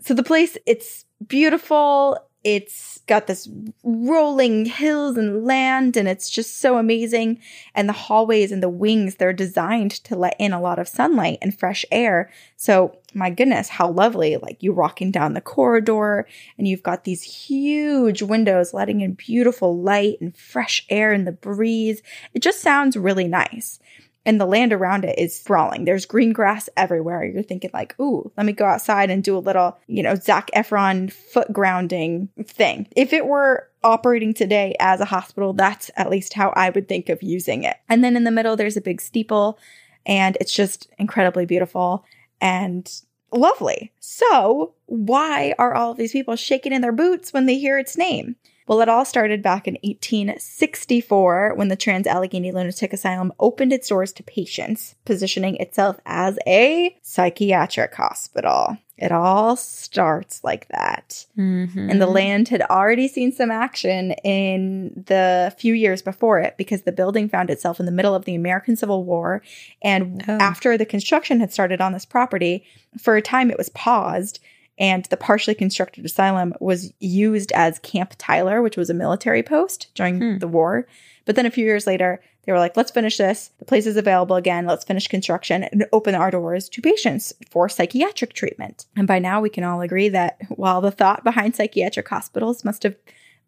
So 0.04 0.14
the 0.14 0.24
place 0.24 0.58
it's 0.66 1.06
beautiful, 1.26 2.18
It's 2.44 3.00
got 3.08 3.28
this 3.28 3.48
rolling 3.84 4.66
hills 4.66 5.16
and 5.16 5.46
land, 5.46 5.96
and 5.96 6.10
it's 6.10 6.30
just 6.30 6.60
so 6.60 6.78
amazing. 6.78 7.40
And 7.74 7.88
the 7.88 7.94
hallways 7.94 8.52
and 8.52 8.62
the 8.62 8.68
wings, 8.68 9.16
they're 9.16 9.32
designed 9.32 9.92
to 9.92 10.18
let 10.18 10.36
in 10.40 10.52
a 10.52 10.62
lot 10.62 10.78
of 10.78 10.90
sunlight 10.90 11.38
and 11.42 11.58
fresh 11.58 11.86
air. 11.90 12.30
So, 12.58 12.98
my 13.14 13.30
goodness, 13.30 13.70
how 13.70 13.92
lovely. 13.92 14.36
Like 14.36 14.62
you 14.62 14.74
walking 14.74 15.10
down 15.10 15.34
the 15.34 15.42
corridor, 15.42 16.28
and 16.58 16.68
you've 16.68 16.84
got 16.84 17.06
these 17.06 17.24
huge 17.24 18.22
windows 18.22 18.74
letting 18.74 19.00
in 19.00 19.14
beautiful 19.14 19.80
light 19.82 20.18
and 20.20 20.36
fresh 20.36 20.86
air 20.90 21.14
and 21.14 21.26
the 21.26 21.32
breeze. 21.32 22.02
It 22.34 22.42
just 22.42 22.60
sounds 22.60 22.98
really 22.98 23.28
nice 23.28 23.80
and 24.26 24.40
the 24.40 24.46
land 24.46 24.72
around 24.72 25.04
it 25.06 25.20
is 25.20 25.38
sprawling. 25.38 25.86
There's 25.86 26.06
green 26.06 26.32
grass 26.34 26.70
everywhere. 26.78 27.26
You're 27.26 27.44
thinking 27.44 27.72
like, 27.74 28.00
ooh, 28.00 28.32
let 28.38 28.46
me 28.46 28.54
go 28.54 28.66
outside 28.66 29.10
and 29.10 29.24
do 29.24 29.38
a 29.38 29.40
little, 29.40 29.78
you 29.88 30.02
know, 30.02 30.16
Zac 30.16 30.50
Efron 30.56 31.12
foot 31.12 31.52
grounding 31.52 32.30
thing. 32.46 32.88
If 32.96 33.12
it 33.12 33.26
were 33.26 33.70
operating 33.84 34.34
today 34.34 34.76
as 34.80 35.02
a 35.02 35.06
hospital, 35.06 35.54
that's 35.54 35.92
at 35.98 36.10
least 36.10 36.34
how 36.34 36.54
I 36.56 36.70
would 36.70 36.88
think 36.88 37.10
of 37.10 37.22
using 37.22 37.64
it. 37.64 37.78
And 37.90 38.04
then 38.04 38.16
in 38.16 38.24
the 38.24 38.32
middle, 38.32 38.56
there's 38.56 38.78
a 38.78 38.82
big 38.82 39.02
steeple 39.02 39.60
and 40.06 40.38
it's 40.40 40.54
just 40.54 40.90
incredibly 40.98 41.46
beautiful 41.46 42.06
and 42.40 42.90
lovely. 43.32 43.92
So 44.00 44.74
why 44.86 45.54
are 45.58 45.74
all 45.74 45.94
these 45.94 46.12
people 46.12 46.36
shaking 46.36 46.72
in 46.72 46.82
their 46.82 46.92
boots 46.92 47.34
when 47.34 47.46
they 47.46 47.58
hear 47.58 47.78
its 47.78 47.98
name? 47.98 48.36
Well, 48.68 48.82
it 48.82 48.90
all 48.90 49.06
started 49.06 49.42
back 49.42 49.68
in 49.68 49.78
1864 49.84 51.54
when 51.56 51.68
the 51.68 51.76
Trans 51.76 52.08
Allegheny 52.08 52.52
Lunatic 52.52 52.94
Asylum 52.94 53.34
opened 53.40 53.74
its 53.74 53.88
doors 53.88 54.12
to 54.14 54.24
patients, 54.24 54.96
positioning 55.06 55.56
itself 55.58 56.00
as 56.06 56.38
a 56.48 56.96
psychiatric 57.02 57.94
hospital. 57.96 58.78
It 58.98 59.12
all 59.12 59.58
starts 59.58 60.44
like 60.44 60.68
that. 60.70 61.26
Mm-hmm. 61.38 61.90
And 61.90 62.02
the 62.02 62.08
land 62.08 62.50
had 62.50 62.62
already 62.62 63.08
seen 63.08 63.32
some 63.32 63.50
action 63.52 64.12
in 64.24 65.04
the 65.08 65.54
few 65.58 65.74
years 65.74 66.02
before 66.02 66.40
it 66.40 66.56
because 66.58 66.84
the 66.84 66.92
building 66.92 67.28
found 67.28 67.50
itself 67.50 67.80
in 67.80 67.86
the 67.88 67.92
middle 67.92 68.14
of 68.14 68.26
the 68.26 68.36
American 68.36 68.76
Civil 68.76 69.04
War. 69.04 69.42
And 69.82 70.24
Oh. 70.28 70.38
after 70.38 70.78
the 70.78 70.86
construction 70.86 71.40
had 71.40 71.52
started 71.52 71.82
on 71.82 71.92
this 71.92 72.06
property, 72.06 72.64
for 72.98 73.18
a 73.18 73.22
time 73.22 73.50
it 73.50 73.58
was 73.58 73.70
paused. 73.70 74.40
And 74.80 75.06
the 75.06 75.18
partially 75.18 75.54
constructed 75.56 76.04
asylum 76.06 76.54
was 76.60 76.94
used 77.00 77.52
as 77.52 77.80
Camp 77.80 78.14
Tyler, 78.18 78.62
which 78.62 78.78
was 78.78 78.90
a 78.90 78.94
military 78.94 79.44
post 79.44 79.88
during 79.94 80.20
Hmm. 80.20 80.38
the 80.40 80.48
war. 80.48 80.88
But 81.26 81.36
then 81.36 81.46
a 81.46 81.52
few 81.52 81.64
years 81.66 81.86
later, 81.88 82.22
they 82.46 82.52
were 82.52 82.60
like, 82.60 82.76
let's 82.76 82.92
finish 82.92 83.18
this. 83.18 83.52
The 83.60 83.66
place 83.66 83.86
is 83.86 83.96
available 83.96 84.36
again. 84.36 84.66
Let's 84.66 84.84
finish 84.84 85.08
construction 85.08 85.64
and 85.64 85.86
open 85.94 86.16
our 86.16 86.30
doors 86.32 86.68
to 86.70 86.82
patients 86.82 87.34
for 87.50 87.70
psychiatric 87.70 88.34
treatment. 88.34 88.86
And 88.98 89.08
by 89.08 89.20
now, 89.20 89.40
we 89.40 89.50
can 89.50 89.64
all 89.64 89.80
agree 89.82 90.10
that 90.10 90.38
while 90.50 90.82
the 90.82 90.92
thought 90.92 91.24
behind 91.24 91.56
psychiatric 91.56 92.10
hospitals 92.10 92.66
must 92.66 92.84
have 92.84 92.96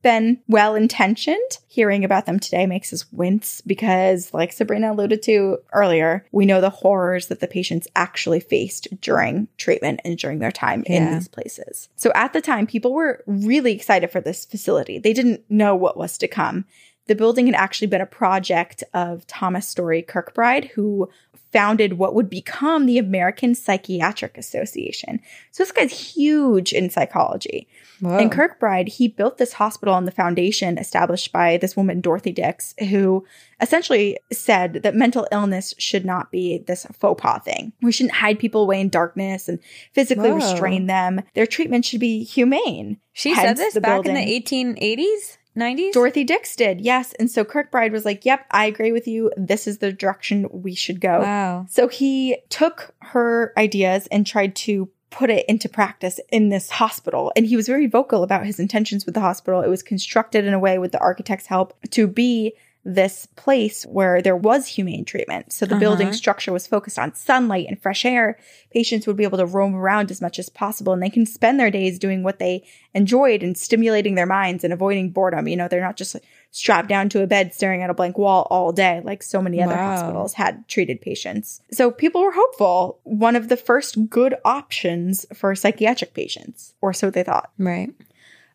been 0.05 0.39
well 0.47 0.75
intentioned, 0.75 1.57
hearing 1.67 2.05
about 2.05 2.27
them 2.27 2.39
today 2.39 2.67
makes 2.67 2.93
us 2.93 3.11
wince 3.11 3.61
because, 3.61 4.31
like 4.35 4.53
Sabrina 4.53 4.91
alluded 4.91 5.23
to 5.23 5.57
earlier, 5.73 6.27
we 6.31 6.45
know 6.45 6.61
the 6.61 6.69
horrors 6.69 7.25
that 7.29 7.39
the 7.39 7.47
patients 7.47 7.87
actually 7.95 8.39
faced 8.39 8.87
during 9.01 9.47
treatment 9.57 10.01
and 10.05 10.15
during 10.15 10.37
their 10.37 10.51
time 10.51 10.83
in 10.85 11.11
these 11.11 11.27
places. 11.27 11.89
So 11.95 12.11
at 12.13 12.33
the 12.33 12.41
time, 12.41 12.67
people 12.67 12.93
were 12.93 13.23
really 13.25 13.71
excited 13.71 14.11
for 14.11 14.21
this 14.21 14.45
facility. 14.45 14.99
They 14.99 15.11
didn't 15.11 15.41
know 15.49 15.75
what 15.75 15.97
was 15.97 16.19
to 16.19 16.27
come. 16.27 16.65
The 17.07 17.15
building 17.15 17.47
had 17.47 17.55
actually 17.55 17.87
been 17.87 18.01
a 18.01 18.05
project 18.05 18.83
of 18.93 19.25
Thomas 19.25 19.67
Story 19.67 20.03
Kirkbride, 20.03 20.69
who 20.69 21.09
founded 21.55 21.93
what 21.93 22.13
would 22.13 22.29
become 22.29 22.85
the 22.85 22.97
American 22.97 23.55
Psychiatric 23.55 24.37
Association. 24.37 25.21
So 25.51 25.63
this 25.63 25.71
guy's 25.71 25.97
huge 25.97 26.73
in 26.73 26.89
psychology. 26.89 27.69
Whoa. 28.01 28.17
And 28.17 28.29
Kirkbride, 28.29 28.89
he 28.89 29.07
built 29.07 29.37
this 29.37 29.53
hospital 29.53 29.95
on 29.95 30.03
the 30.03 30.11
foundation 30.11 30.77
established 30.77 31.31
by 31.31 31.55
this 31.55 31.77
woman, 31.77 32.01
Dorothy 32.01 32.33
Dix, 32.33 32.75
who 32.89 33.25
essentially 33.61 34.19
said 34.33 34.81
that 34.83 34.95
mental 34.95 35.29
illness 35.31 35.73
should 35.77 36.03
not 36.03 36.29
be 36.29 36.57
this 36.57 36.85
faux 36.91 37.21
pas 37.21 37.41
thing. 37.45 37.71
We 37.81 37.93
shouldn't 37.93 38.15
hide 38.15 38.37
people 38.37 38.63
away 38.63 38.81
in 38.81 38.89
darkness 38.89 39.47
and 39.47 39.59
physically 39.93 40.31
Whoa. 40.31 40.35
restrain 40.35 40.87
them. 40.87 41.21
Their 41.35 41.47
treatment 41.47 41.85
should 41.85 42.01
be 42.01 42.25
humane. 42.25 42.99
she 43.13 43.33
said 43.33 43.55
this 43.55 43.79
back 43.79 44.05
in 44.05 44.13
the 44.13 44.19
1880s, 44.19 45.37
90s? 45.55 45.93
Dorothy 45.93 46.23
Dix 46.23 46.55
did, 46.55 46.81
yes. 46.81 47.13
And 47.13 47.29
so 47.29 47.43
Kirkbride 47.45 47.91
was 47.91 48.05
like, 48.05 48.25
yep, 48.25 48.45
I 48.51 48.65
agree 48.65 48.91
with 48.91 49.07
you. 49.07 49.31
This 49.37 49.67
is 49.67 49.79
the 49.79 49.91
direction 49.91 50.47
we 50.51 50.75
should 50.75 51.01
go. 51.01 51.21
wow. 51.21 51.65
So 51.69 51.87
he 51.87 52.37
took 52.49 52.93
her 53.01 53.53
ideas 53.57 54.07
and 54.11 54.25
tried 54.25 54.55
to 54.57 54.89
put 55.11 55.29
it 55.29 55.45
into 55.47 55.69
practice 55.69 56.19
in 56.29 56.49
this 56.49 56.69
hospital. 56.69 57.31
And 57.37 57.45
he 57.45 57.55
was 57.55 57.67
very 57.67 57.87
vocal 57.87 58.21
about 58.21 58.45
his 58.45 58.59
intentions 58.59 59.05
with 59.05 59.15
the 59.15 59.21
hospital. 59.21 59.61
It 59.61 59.69
was 59.69 59.81
constructed 59.81 60.43
in 60.43 60.53
a 60.53 60.59
way 60.59 60.77
with 60.77 60.91
the 60.91 60.99
architect's 60.99 61.45
help 61.45 61.73
to 61.91 62.05
be 62.05 62.53
this 62.87 63.25
place 63.35 63.83
where 63.87 64.21
there 64.21 64.35
was 64.37 64.67
humane 64.67 65.03
treatment. 65.03 65.51
So 65.51 65.65
the 65.65 65.73
Uh-huh. 65.73 65.79
building 65.79 66.13
structure 66.13 66.53
was 66.53 66.67
focused 66.67 66.99
on 66.99 67.15
sunlight 67.15 67.65
and 67.67 67.81
fresh 67.81 68.05
air. 68.05 68.37
Patients 68.71 69.07
would 69.07 69.17
be 69.17 69.23
able 69.23 69.39
to 69.39 69.45
roam 69.47 69.73
around 69.75 70.11
as 70.11 70.21
much 70.21 70.37
as 70.37 70.49
possible 70.49 70.93
and 70.93 71.01
they 71.01 71.09
can 71.09 71.25
spend 71.25 71.59
their 71.59 71.71
days 71.71 71.97
doing 71.97 72.21
what 72.21 72.37
they 72.37 72.63
enjoyed 72.93 73.41
and 73.41 73.57
stimulating 73.57 74.13
their 74.13 74.27
minds 74.27 74.63
and 74.63 74.71
avoiding 74.71 75.09
boredom. 75.09 75.47
You 75.47 75.55
know, 75.57 75.67
they're 75.67 75.81
not 75.81 75.97
just 75.97 76.13
like, 76.13 76.23
strapped 76.51 76.87
down 76.87 77.09
to 77.09 77.21
a 77.21 77.27
bed 77.27 77.53
staring 77.53 77.81
at 77.81 77.89
a 77.89 77.93
blank 77.93 78.17
wall 78.17 78.47
all 78.49 78.71
day 78.71 79.01
like 79.03 79.21
so 79.23 79.41
many 79.41 79.61
other 79.61 79.75
Wow. 79.75 79.89
hospitals 79.89 80.33
had 80.35 80.65
treated 80.69 81.01
patients. 81.01 81.61
So 81.71 81.89
people 81.91 82.21
were 82.21 82.31
hopeful. 82.31 82.99
One 83.03 83.35
of 83.35 83.49
the 83.49 83.57
first 83.57 84.09
good 84.09 84.35
options 84.45 85.25
for 85.33 85.53
psychiatric 85.55 86.13
patients, 86.13 86.73
or 86.81 86.93
so 86.93 87.09
they 87.09 87.23
thought. 87.23 87.51
Right. 87.57 87.89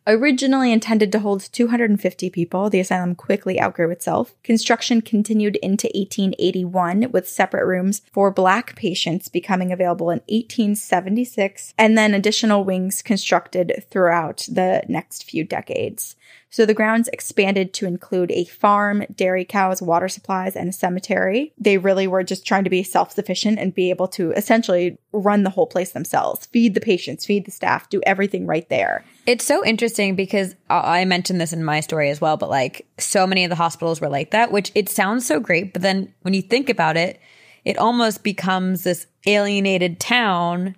Originally 0.07 0.71
intended 0.71 1.11
to 1.11 1.19
hold 1.19 1.41
250 1.51 2.31
people, 2.31 2.71
the 2.71 2.79
asylum 2.79 3.13
quickly 3.13 3.61
outgrew 3.61 3.91
itself. 3.91 4.33
Construction 4.43 4.99
continued 4.99 5.57
into 5.57 5.87
1881 5.93 7.11
with 7.11 7.29
separate 7.29 7.67
rooms 7.67 8.01
for 8.11 8.31
black 8.31 8.75
patients 8.75 9.27
becoming 9.27 9.71
available 9.71 10.09
in 10.09 10.19
1876 10.27 11.75
and 11.77 11.95
then 11.95 12.15
additional 12.15 12.63
wings 12.63 13.03
constructed 13.03 13.83
throughout 13.91 14.47
the 14.51 14.81
next 14.87 15.23
few 15.23 15.43
decades. 15.43 16.15
So 16.51 16.65
the 16.65 16.73
grounds 16.73 17.07
expanded 17.13 17.73
to 17.75 17.85
include 17.85 18.29
a 18.31 18.43
farm, 18.43 19.05
dairy 19.15 19.45
cows, 19.45 19.81
water 19.81 20.09
supplies, 20.09 20.57
and 20.57 20.67
a 20.67 20.73
cemetery. 20.73 21.53
They 21.57 21.77
really 21.77 22.07
were 22.07 22.23
just 22.23 22.45
trying 22.45 22.65
to 22.65 22.69
be 22.69 22.83
self 22.83 23.13
sufficient 23.13 23.57
and 23.57 23.73
be 23.73 23.89
able 23.89 24.09
to 24.09 24.33
essentially 24.33 24.97
run 25.13 25.43
the 25.43 25.49
whole 25.49 25.65
place 25.65 25.93
themselves, 25.93 26.47
feed 26.47 26.73
the 26.73 26.81
patients, 26.81 27.25
feed 27.25 27.45
the 27.45 27.51
staff, 27.51 27.89
do 27.89 28.01
everything 28.05 28.45
right 28.45 28.67
there. 28.67 29.05
It's 29.25 29.45
so 29.45 29.65
interesting 29.65 30.15
because 30.15 30.55
I 30.69 31.01
I 31.01 31.05
mentioned 31.05 31.39
this 31.39 31.53
in 31.53 31.63
my 31.63 31.79
story 31.79 32.09
as 32.09 32.19
well, 32.19 32.37
but 32.37 32.49
like 32.49 32.85
so 32.97 33.25
many 33.25 33.45
of 33.45 33.49
the 33.49 33.55
hospitals 33.55 34.01
were 34.01 34.09
like 34.09 34.31
that, 34.31 34.51
which 34.51 34.71
it 34.75 34.89
sounds 34.89 35.25
so 35.25 35.39
great. 35.39 35.71
But 35.73 35.81
then 35.81 36.13
when 36.21 36.33
you 36.33 36.41
think 36.41 36.69
about 36.69 36.97
it, 36.97 37.19
it 37.63 37.77
almost 37.77 38.23
becomes 38.23 38.83
this 38.83 39.07
alienated 39.25 39.99
town 39.99 40.75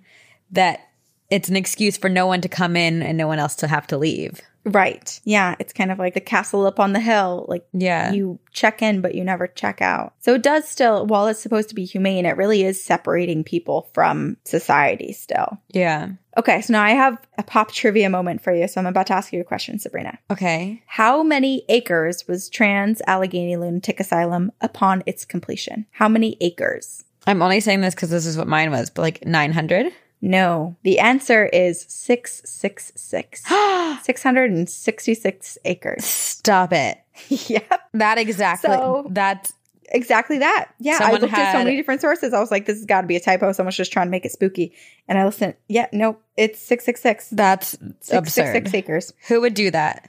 that 0.52 0.88
it's 1.30 1.48
an 1.48 1.56
excuse 1.56 1.96
for 1.96 2.08
no 2.08 2.26
one 2.26 2.40
to 2.42 2.48
come 2.48 2.76
in 2.76 3.02
and 3.02 3.18
no 3.18 3.26
one 3.26 3.40
else 3.40 3.56
to 3.56 3.66
have 3.66 3.88
to 3.88 3.98
leave. 3.98 4.40
Right. 4.64 5.20
Yeah. 5.24 5.54
It's 5.58 5.72
kind 5.72 5.90
of 5.92 5.98
like 5.98 6.14
the 6.14 6.20
castle 6.20 6.66
up 6.66 6.80
on 6.80 6.92
the 6.94 7.00
hill. 7.00 7.44
Like, 7.48 7.66
Yeah. 7.72 8.12
you 8.12 8.38
check 8.52 8.80
in, 8.82 9.00
but 9.02 9.14
you 9.14 9.22
never 9.24 9.46
check 9.46 9.82
out. 9.82 10.14
So 10.20 10.34
it 10.34 10.42
does 10.42 10.66
still, 10.68 11.06
while 11.06 11.26
it's 11.26 11.40
supposed 11.40 11.68
to 11.68 11.74
be 11.74 11.84
humane, 11.84 12.24
it 12.26 12.36
really 12.36 12.62
is 12.62 12.82
separating 12.82 13.44
people 13.44 13.88
from 13.92 14.36
society 14.44 15.12
still. 15.12 15.58
yeah. 15.72 16.08
Okay. 16.36 16.62
So 16.62 16.72
now 16.72 16.82
I 16.82 16.90
have 16.90 17.16
a 17.38 17.44
pop 17.44 17.70
trivia 17.70 18.10
moment 18.10 18.42
for 18.42 18.52
you. 18.52 18.66
So 18.66 18.80
I'm 18.80 18.86
about 18.88 19.06
to 19.06 19.12
ask 19.14 19.32
you 19.32 19.40
a 19.40 19.44
question, 19.44 19.78
Sabrina. 19.78 20.18
Okay. 20.32 20.82
How 20.86 21.22
many 21.22 21.64
acres 21.68 22.26
was 22.26 22.48
Trans 22.48 23.00
Allegheny 23.06 23.56
Lunatic 23.56 24.00
Asylum 24.00 24.50
upon 24.60 25.04
its 25.06 25.24
completion? 25.24 25.86
How 25.92 26.08
many 26.08 26.36
acres? 26.40 27.04
I'm 27.28 27.40
only 27.40 27.60
saying 27.60 27.82
this 27.82 27.94
because 27.94 28.10
this 28.10 28.26
is 28.26 28.36
what 28.36 28.48
mine 28.48 28.72
was, 28.72 28.90
but 28.90 29.02
like 29.02 29.24
900. 29.24 29.92
No. 30.24 30.76
The 30.84 31.00
answer 31.00 31.46
is 31.46 31.84
666. 31.88 33.42
666 34.04 35.58
acres. 35.64 36.04
Stop 36.04 36.72
it. 36.72 36.98
yep. 37.28 37.88
That 37.92 38.18
exactly. 38.18 38.70
So- 38.70 39.06
that's 39.10 39.52
Exactly 39.90 40.38
that. 40.38 40.70
Yeah, 40.80 40.98
I 41.00 41.12
looked 41.12 41.32
at 41.32 41.52
so 41.52 41.58
many 41.58 41.76
different 41.76 42.00
sources. 42.00 42.32
I 42.32 42.40
was 42.40 42.50
like, 42.50 42.64
this 42.64 42.78
has 42.78 42.86
got 42.86 43.02
to 43.02 43.06
be 43.06 43.16
a 43.16 43.20
typo. 43.20 43.52
Someone's 43.52 43.76
just 43.76 43.92
trying 43.92 44.06
to 44.06 44.10
make 44.10 44.24
it 44.24 44.32
spooky. 44.32 44.72
And 45.06 45.18
I 45.18 45.26
listened. 45.26 45.54
Yeah, 45.68 45.86
nope. 45.92 46.22
It's 46.36 46.58
666. 46.58 47.28
that's 47.30 47.74
absurd. 47.74 48.24
666 48.24 48.74
acres. 48.74 49.12
Who 49.28 49.42
would 49.42 49.54
do 49.54 49.70
that? 49.70 50.08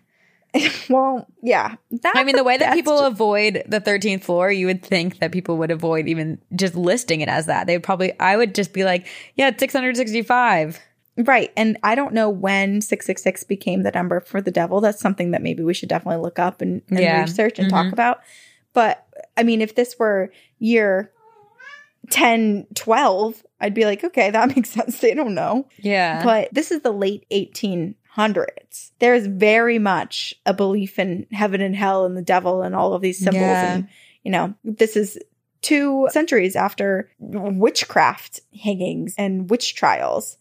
Well, 0.89 1.27
yeah. 1.41 1.75
I 2.05 2.23
mean, 2.23 2.35
the 2.35 2.43
way 2.43 2.57
that 2.57 2.73
people 2.73 2.99
ju- 2.99 3.05
avoid 3.05 3.63
the 3.67 3.81
13th 3.81 4.23
floor, 4.23 4.51
you 4.51 4.67
would 4.67 4.83
think 4.83 5.19
that 5.19 5.31
people 5.31 5.57
would 5.57 5.71
avoid 5.71 6.07
even 6.07 6.39
just 6.55 6.75
listing 6.75 7.21
it 7.21 7.27
as 7.29 7.45
that. 7.47 7.67
They 7.67 7.75
would 7.75 7.83
probably, 7.83 8.17
I 8.19 8.37
would 8.37 8.53
just 8.55 8.71
be 8.71 8.83
like, 8.83 9.07
yeah, 9.35 9.47
it's 9.49 9.59
665. 9.59 10.79
Right. 11.17 11.51
And 11.55 11.77
I 11.81 11.95
don't 11.95 12.13
know 12.13 12.29
when 12.29 12.81
666 12.81 13.43
became 13.45 13.83
the 13.83 13.91
number 13.91 14.19
for 14.19 14.41
the 14.41 14.51
devil. 14.51 14.81
That's 14.81 14.99
something 14.99 15.31
that 15.31 15.41
maybe 15.41 15.63
we 15.63 15.73
should 15.73 15.89
definitely 15.89 16.21
look 16.21 16.39
up 16.39 16.61
and, 16.61 16.81
and 16.89 16.99
Yeah. 16.99 17.21
research 17.21 17.57
and 17.57 17.67
Mhm. 17.67 17.71
talk 17.71 17.91
about. 17.93 18.19
But 18.73 19.05
I 19.37 19.43
mean, 19.43 19.61
if 19.61 19.75
this 19.75 19.97
were 19.97 20.31
year 20.59 21.11
10, 22.09 22.67
12, 22.75 23.43
I'd 23.61 23.73
be 23.73 23.85
like, 23.85 24.03
okay, 24.03 24.29
that 24.29 24.47
makes 24.55 24.69
sense. 24.69 24.99
They 24.99 25.13
don't 25.13 25.33
know. 25.35 25.67
Yeah. 25.77 26.23
But 26.23 26.49
this 26.53 26.71
is 26.71 26.81
the 26.81 26.91
late 26.93 27.25
1800s. 28.15 28.21
hundreds. 28.21 28.91
There's 28.99 29.27
very 29.27 29.79
much 29.79 30.33
a 30.45 30.53
belief 30.53 30.99
in 30.99 31.27
heaven 31.31 31.61
and 31.61 31.75
hell 31.75 32.05
and 32.05 32.15
the 32.15 32.21
devil 32.21 32.61
and 32.61 32.75
all 32.75 32.93
of 32.93 33.01
these 33.01 33.19
symbols. 33.19 33.41
Yeah. 33.41 33.73
And, 33.73 33.87
you 34.23 34.31
know, 34.31 34.53
this 34.63 34.95
is 34.95 35.19
two 35.61 36.07
centuries 36.11 36.55
after 36.55 37.09
witchcraft 37.19 38.39
hangings 38.63 39.15
and 39.17 39.49
witch 39.49 39.75
trials. 39.75 40.37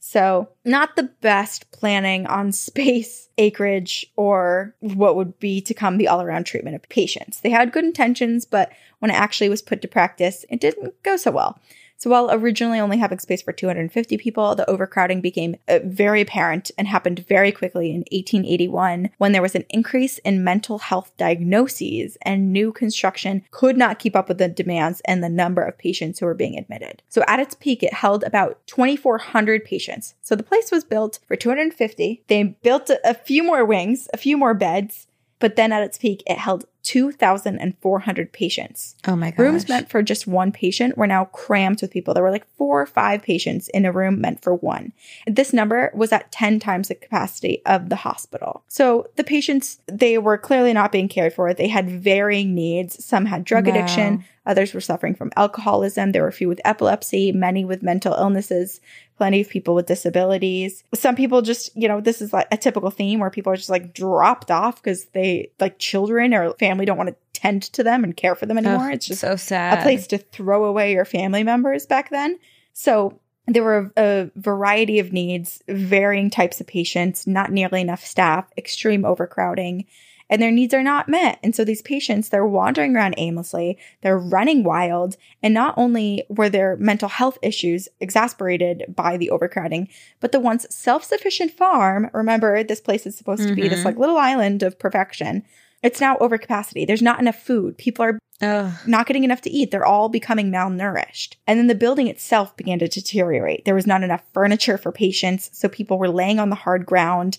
So, 0.00 0.48
not 0.64 0.96
the 0.96 1.10
best 1.20 1.70
planning 1.72 2.26
on 2.26 2.52
space, 2.68 3.28
acreage, 3.36 4.06
or 4.16 4.74
what 4.80 5.16
would 5.16 5.38
be 5.38 5.60
to 5.62 5.74
come 5.74 5.98
the 5.98 6.08
all 6.08 6.22
around 6.22 6.44
treatment 6.44 6.76
of 6.76 6.88
patients. 6.88 7.40
They 7.40 7.50
had 7.50 7.72
good 7.72 7.84
intentions, 7.84 8.44
but 8.44 8.70
when 9.00 9.10
it 9.10 9.14
actually 9.14 9.48
was 9.48 9.60
put 9.60 9.82
to 9.82 9.88
practice, 9.88 10.44
it 10.48 10.60
didn't 10.60 11.02
go 11.02 11.16
so 11.16 11.30
well. 11.32 11.60
So 11.98 12.10
while 12.10 12.30
originally 12.30 12.78
only 12.78 12.98
having 12.98 13.18
space 13.18 13.42
for 13.42 13.52
250 13.52 14.16
people, 14.18 14.54
the 14.54 14.68
overcrowding 14.70 15.20
became 15.20 15.56
uh, 15.66 15.80
very 15.84 16.20
apparent 16.20 16.70
and 16.78 16.86
happened 16.86 17.24
very 17.28 17.50
quickly 17.50 17.90
in 17.90 18.04
1881 18.12 19.10
when 19.18 19.32
there 19.32 19.42
was 19.42 19.56
an 19.56 19.64
increase 19.68 20.18
in 20.18 20.44
mental 20.44 20.78
health 20.78 21.12
diagnoses 21.16 22.16
and 22.22 22.52
new 22.52 22.72
construction 22.72 23.42
could 23.50 23.76
not 23.76 23.98
keep 23.98 24.14
up 24.14 24.28
with 24.28 24.38
the 24.38 24.48
demands 24.48 25.02
and 25.06 25.22
the 25.22 25.28
number 25.28 25.62
of 25.62 25.76
patients 25.76 26.20
who 26.20 26.26
were 26.26 26.34
being 26.34 26.56
admitted. 26.56 27.02
So 27.08 27.24
at 27.26 27.40
its 27.40 27.56
peak, 27.56 27.82
it 27.82 27.94
held 27.94 28.22
about 28.22 28.64
2,400 28.68 29.64
patients. 29.64 30.14
So 30.22 30.36
the 30.36 30.44
place 30.44 30.70
was 30.70 30.84
built 30.84 31.18
for 31.26 31.34
250. 31.34 32.22
They 32.28 32.44
built 32.62 32.90
a, 32.90 33.00
a 33.10 33.14
few 33.14 33.42
more 33.42 33.64
wings, 33.64 34.08
a 34.14 34.18
few 34.18 34.36
more 34.36 34.54
beds, 34.54 35.08
but 35.40 35.56
then 35.56 35.72
at 35.72 35.82
its 35.82 35.98
peak, 35.98 36.22
it 36.26 36.38
held 36.38 36.64
2,400 36.82 38.32
patients. 38.32 38.94
Oh 39.06 39.16
my 39.16 39.30
gosh. 39.30 39.38
Rooms 39.38 39.68
meant 39.68 39.90
for 39.90 40.02
just 40.02 40.26
one 40.26 40.52
patient 40.52 40.96
were 40.96 41.06
now 41.06 41.26
crammed 41.26 41.80
with 41.82 41.90
people. 41.90 42.14
There 42.14 42.22
were 42.22 42.30
like 42.30 42.46
four 42.56 42.80
or 42.80 42.86
five 42.86 43.22
patients 43.22 43.68
in 43.68 43.84
a 43.84 43.92
room 43.92 44.20
meant 44.20 44.42
for 44.42 44.54
one. 44.54 44.92
This 45.26 45.52
number 45.52 45.90
was 45.94 46.12
at 46.12 46.32
10 46.32 46.60
times 46.60 46.88
the 46.88 46.94
capacity 46.94 47.62
of 47.66 47.88
the 47.88 47.96
hospital. 47.96 48.62
So 48.68 49.08
the 49.16 49.24
patients, 49.24 49.78
they 49.86 50.18
were 50.18 50.38
clearly 50.38 50.72
not 50.72 50.92
being 50.92 51.08
cared 51.08 51.32
for. 51.34 51.52
They 51.52 51.68
had 51.68 51.90
varying 51.90 52.54
needs. 52.54 53.04
Some 53.04 53.26
had 53.26 53.44
drug 53.44 53.66
Wow. 53.66 53.74
addiction. 53.74 54.24
Others 54.46 54.72
were 54.72 54.80
suffering 54.80 55.14
from 55.14 55.30
alcoholism. 55.36 56.12
There 56.12 56.22
were 56.22 56.28
a 56.28 56.32
few 56.32 56.48
with 56.48 56.60
epilepsy, 56.64 57.32
many 57.32 57.66
with 57.66 57.82
mental 57.82 58.14
illnesses, 58.14 58.80
plenty 59.18 59.42
of 59.42 59.48
people 59.50 59.74
with 59.74 59.84
disabilities. 59.84 60.84
Some 60.94 61.16
people 61.16 61.42
just, 61.42 61.76
you 61.76 61.86
know, 61.86 62.00
this 62.00 62.22
is 62.22 62.32
like 62.32 62.46
a 62.50 62.56
typical 62.56 62.90
theme 62.90 63.20
where 63.20 63.28
people 63.28 63.52
are 63.52 63.56
just 63.56 63.68
like 63.68 63.92
dropped 63.92 64.50
off 64.50 64.76
because 64.82 65.04
they, 65.06 65.50
like 65.60 65.78
children 65.78 66.32
or 66.32 66.54
family 66.68 66.84
don't 66.84 66.96
want 66.98 67.10
to 67.10 67.16
tend 67.32 67.62
to 67.62 67.82
them 67.82 68.04
and 68.04 68.16
care 68.16 68.34
for 68.34 68.46
them 68.46 68.58
anymore. 68.58 68.88
Ugh, 68.88 68.94
it's 68.94 69.06
just 69.06 69.20
so 69.20 69.36
sad. 69.36 69.78
a 69.78 69.82
place 69.82 70.06
to 70.08 70.18
throw 70.18 70.64
away 70.64 70.92
your 70.92 71.04
family 71.04 71.42
members 71.42 71.86
back 71.86 72.10
then. 72.10 72.38
So 72.72 73.20
there 73.46 73.62
were 73.64 73.90
a 73.96 74.30
variety 74.36 74.98
of 74.98 75.12
needs, 75.12 75.62
varying 75.68 76.30
types 76.30 76.60
of 76.60 76.66
patients, 76.66 77.26
not 77.26 77.50
nearly 77.50 77.80
enough 77.80 78.04
staff, 78.04 78.44
extreme 78.58 79.04
overcrowding, 79.04 79.86
and 80.30 80.42
their 80.42 80.50
needs 80.50 80.74
are 80.74 80.82
not 80.82 81.08
met. 81.08 81.38
And 81.42 81.56
so 81.56 81.64
these 81.64 81.80
patients, 81.80 82.28
they're 82.28 82.44
wandering 82.44 82.94
around 82.94 83.14
aimlessly, 83.16 83.78
they're 84.02 84.18
running 84.18 84.62
wild, 84.64 85.16
and 85.42 85.54
not 85.54 85.72
only 85.78 86.24
were 86.28 86.50
their 86.50 86.76
mental 86.76 87.08
health 87.08 87.38
issues 87.40 87.88
exasperated 88.00 88.84
by 88.94 89.16
the 89.16 89.30
overcrowding, 89.30 89.88
but 90.20 90.32
the 90.32 90.40
once 90.40 90.66
self-sufficient 90.68 91.52
farm, 91.52 92.10
remember 92.12 92.62
this 92.62 92.80
place 92.82 93.06
is 93.06 93.16
supposed 93.16 93.48
to 93.48 93.54
be 93.54 93.68
this 93.68 93.80
Mhm. 93.80 93.84
like 93.86 93.96
little 93.96 94.18
island 94.18 94.62
of 94.62 94.78
perfection. 94.78 95.44
It's 95.82 96.00
now 96.00 96.16
over 96.18 96.38
capacity. 96.38 96.84
There's 96.84 97.02
not 97.02 97.20
enough 97.20 97.36
food. 97.36 97.78
People 97.78 98.04
are 98.04 98.18
Ugh. 98.40 98.72
not 98.86 99.06
getting 99.06 99.24
enough 99.24 99.40
to 99.42 99.50
eat. 99.50 99.70
They're 99.70 99.86
all 99.86 100.08
becoming 100.08 100.50
malnourished. 100.50 101.36
And 101.46 101.58
then 101.58 101.66
the 101.68 101.74
building 101.74 102.08
itself 102.08 102.56
began 102.56 102.78
to 102.80 102.88
deteriorate. 102.88 103.64
There 103.64 103.74
was 103.74 103.86
not 103.86 104.02
enough 104.02 104.22
furniture 104.32 104.78
for 104.78 104.90
patients, 104.90 105.50
so 105.52 105.68
people 105.68 105.98
were 105.98 106.08
laying 106.08 106.38
on 106.38 106.50
the 106.50 106.56
hard 106.56 106.84
ground. 106.84 107.38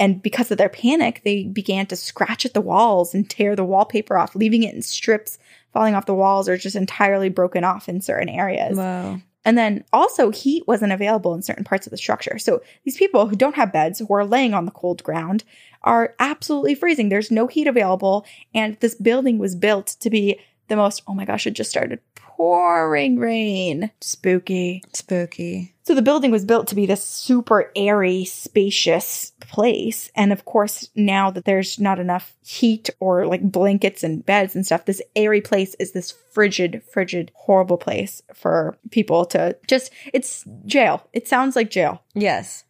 And 0.00 0.22
because 0.22 0.50
of 0.50 0.58
their 0.58 0.68
panic, 0.68 1.22
they 1.24 1.44
began 1.44 1.86
to 1.86 1.96
scratch 1.96 2.44
at 2.44 2.54
the 2.54 2.60
walls 2.60 3.14
and 3.14 3.28
tear 3.28 3.54
the 3.54 3.64
wallpaper 3.64 4.16
off, 4.16 4.34
leaving 4.34 4.62
it 4.62 4.74
in 4.74 4.82
strips 4.82 5.38
falling 5.74 5.94
off 5.94 6.06
the 6.06 6.14
walls 6.14 6.48
or 6.48 6.56
just 6.56 6.76
entirely 6.76 7.28
broken 7.28 7.64
off 7.64 7.88
in 7.88 8.00
certain 8.00 8.28
areas. 8.28 8.78
Whoa. 8.78 9.20
And 9.44 9.58
then 9.58 9.84
also 9.92 10.30
heat 10.30 10.66
wasn't 10.66 10.92
available 10.92 11.34
in 11.34 11.42
certain 11.42 11.64
parts 11.64 11.86
of 11.86 11.90
the 11.90 11.96
structure. 11.96 12.38
So 12.38 12.62
these 12.84 12.96
people 12.96 13.26
who 13.26 13.36
don't 13.36 13.56
have 13.56 13.72
beds, 13.72 13.98
who 13.98 14.14
are 14.14 14.24
laying 14.24 14.54
on 14.54 14.64
the 14.64 14.70
cold 14.70 15.02
ground, 15.02 15.44
are 15.82 16.14
absolutely 16.18 16.74
freezing. 16.74 17.08
There's 17.08 17.30
no 17.30 17.46
heat 17.46 17.66
available. 17.66 18.24
And 18.54 18.78
this 18.80 18.94
building 18.94 19.38
was 19.38 19.54
built 19.54 19.88
to 20.00 20.08
be 20.08 20.40
the 20.68 20.76
most, 20.76 21.02
oh 21.06 21.14
my 21.14 21.24
gosh, 21.26 21.46
it 21.46 21.52
just 21.52 21.70
started 21.70 22.00
pouring 22.36 23.18
rain. 23.18 23.90
Spooky. 24.00 24.82
Spooky. 24.92 25.74
So 25.84 25.94
the 25.94 26.02
building 26.02 26.30
was 26.30 26.44
built 26.44 26.68
to 26.68 26.74
be 26.74 26.86
this 26.86 27.04
super 27.04 27.70
airy, 27.76 28.24
spacious 28.24 29.32
place. 29.40 30.10
And 30.14 30.32
of 30.32 30.44
course, 30.44 30.88
now 30.94 31.30
that 31.30 31.44
there's 31.44 31.78
not 31.78 31.98
enough 31.98 32.34
heat 32.42 32.90
or 33.00 33.26
like 33.26 33.42
blankets 33.42 34.02
and 34.02 34.24
beds 34.24 34.54
and 34.54 34.64
stuff, 34.64 34.86
this 34.86 35.02
airy 35.14 35.42
place 35.42 35.74
is 35.78 35.92
this 35.92 36.14
frigid, 36.32 36.82
frigid, 36.90 37.30
horrible 37.34 37.76
place 37.76 38.22
for 38.32 38.78
people 38.90 39.26
to 39.26 39.56
just, 39.66 39.92
it's 40.12 40.44
jail. 40.64 41.06
It 41.12 41.28
sounds 41.28 41.54
like 41.54 41.70
jail. 41.70 42.02
Yes. 42.14 42.64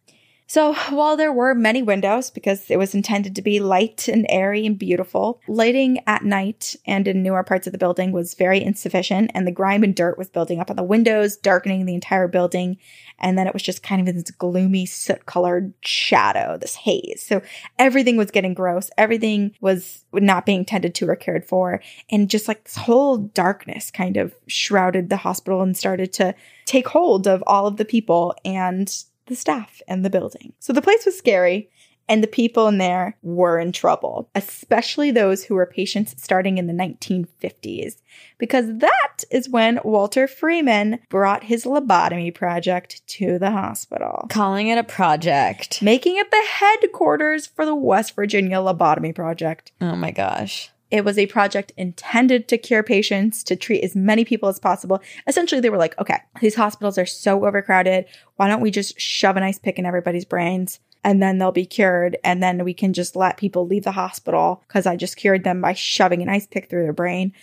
So, 0.47 0.73
while 0.89 1.17
there 1.17 1.33
were 1.33 1.55
many 1.55 1.81
windows 1.81 2.29
because 2.29 2.69
it 2.69 2.77
was 2.77 2.93
intended 2.93 3.35
to 3.35 3.41
be 3.41 3.59
light 3.59 4.07
and 4.07 4.25
airy 4.29 4.65
and 4.65 4.77
beautiful, 4.77 5.41
lighting 5.47 5.99
at 6.07 6.23
night 6.23 6.75
and 6.85 7.07
in 7.07 7.23
newer 7.23 7.43
parts 7.43 7.67
of 7.67 7.73
the 7.73 7.79
building 7.79 8.11
was 8.11 8.35
very 8.35 8.61
insufficient, 8.61 9.31
and 9.33 9.47
the 9.47 9.51
grime 9.51 9.83
and 9.83 9.95
dirt 9.95 10.17
was 10.17 10.29
building 10.29 10.59
up 10.59 10.69
on 10.69 10.75
the 10.75 10.83
windows, 10.83 11.37
darkening 11.37 11.85
the 11.85 11.95
entire 11.95 12.27
building. 12.27 12.77
And 13.17 13.37
then 13.37 13.47
it 13.47 13.53
was 13.53 13.63
just 13.63 13.81
kind 13.81 14.07
of 14.07 14.13
this 14.13 14.29
gloomy, 14.31 14.85
soot 14.85 15.25
colored 15.25 15.73
shadow, 15.81 16.57
this 16.57 16.75
haze. 16.75 17.23
So, 17.25 17.41
everything 17.79 18.17
was 18.17 18.31
getting 18.31 18.53
gross. 18.53 18.89
Everything 18.97 19.55
was 19.61 20.05
not 20.13 20.45
being 20.45 20.65
tended 20.65 20.93
to 20.95 21.09
or 21.09 21.15
cared 21.15 21.45
for. 21.45 21.81
And 22.11 22.29
just 22.29 22.47
like 22.47 22.65
this 22.65 22.75
whole 22.75 23.17
darkness 23.17 23.89
kind 23.89 24.17
of 24.17 24.35
shrouded 24.47 25.09
the 25.09 25.17
hospital 25.17 25.61
and 25.61 25.75
started 25.75 26.13
to 26.13 26.35
take 26.65 26.87
hold 26.87 27.27
of 27.27 27.43
all 27.47 27.67
of 27.67 27.77
the 27.77 27.85
people 27.85 28.35
and 28.43 28.93
the 29.27 29.35
staff 29.35 29.81
and 29.87 30.03
the 30.05 30.09
building. 30.09 30.53
So 30.59 30.73
the 30.73 30.81
place 30.81 31.05
was 31.05 31.17
scary, 31.17 31.69
and 32.07 32.21
the 32.21 32.27
people 32.27 32.67
in 32.67 32.77
there 32.77 33.17
were 33.23 33.57
in 33.57 33.71
trouble, 33.71 34.29
especially 34.35 35.09
those 35.09 35.43
who 35.43 35.55
were 35.55 35.65
patients 35.65 36.13
starting 36.21 36.59
in 36.59 36.67
the 36.67 36.73
1950s, 36.73 37.95
because 38.37 38.65
that 38.77 39.23
is 39.31 39.49
when 39.49 39.79
Walter 39.83 40.27
Freeman 40.27 40.99
brought 41.09 41.45
his 41.45 41.65
lobotomy 41.65 42.33
project 42.33 43.01
to 43.07 43.39
the 43.39 43.49
hospital, 43.51 44.27
Calling 44.29 44.67
it 44.67 44.77
a 44.77 44.83
project. 44.83 45.81
making 45.81 46.17
it 46.17 46.29
the 46.29 46.43
headquarters 46.47 47.47
for 47.47 47.65
the 47.65 47.75
West 47.75 48.15
Virginia 48.15 48.57
Lobotomy 48.57 49.15
Project. 49.15 49.71
Oh 49.81 49.95
my 49.95 50.11
gosh. 50.11 50.69
It 50.91 51.03
was 51.03 51.17
a 51.17 51.25
project 51.25 51.71
intended 51.77 52.47
to 52.49 52.57
cure 52.57 52.83
patients, 52.83 53.43
to 53.45 53.55
treat 53.55 53.83
as 53.83 53.95
many 53.95 54.23
people 54.23 54.49
as 54.49 54.59
possible. 54.59 55.01
Essentially, 55.27 55.59
they 55.61 55.69
were 55.69 55.77
like, 55.77 55.97
okay, 55.99 56.19
these 56.41 56.55
hospitals 56.55 56.97
are 56.97 57.05
so 57.05 57.45
overcrowded. 57.45 58.05
Why 58.35 58.47
don't 58.47 58.61
we 58.61 58.71
just 58.71 58.99
shove 58.99 59.35
an 59.37 59.43
ice 59.43 59.57
pick 59.59 59.79
in 59.79 59.85
everybody's 59.85 60.25
brains 60.25 60.79
and 61.03 61.21
then 61.21 61.37
they'll 61.37 61.51
be 61.51 61.65
cured? 61.65 62.17
And 62.23 62.41
then 62.41 62.63
we 62.63 62.73
can 62.73 62.93
just 62.93 63.15
let 63.15 63.37
people 63.37 63.65
leave 63.65 63.83
the 63.83 63.91
hospital 63.93 64.63
because 64.67 64.85
I 64.85 64.95
just 64.95 65.17
cured 65.17 65.43
them 65.43 65.59
by 65.61 65.73
shoving 65.73 66.21
an 66.21 66.29
ice 66.29 66.45
pick 66.45 66.69
through 66.69 66.83
their 66.83 66.93
brain. 66.93 67.33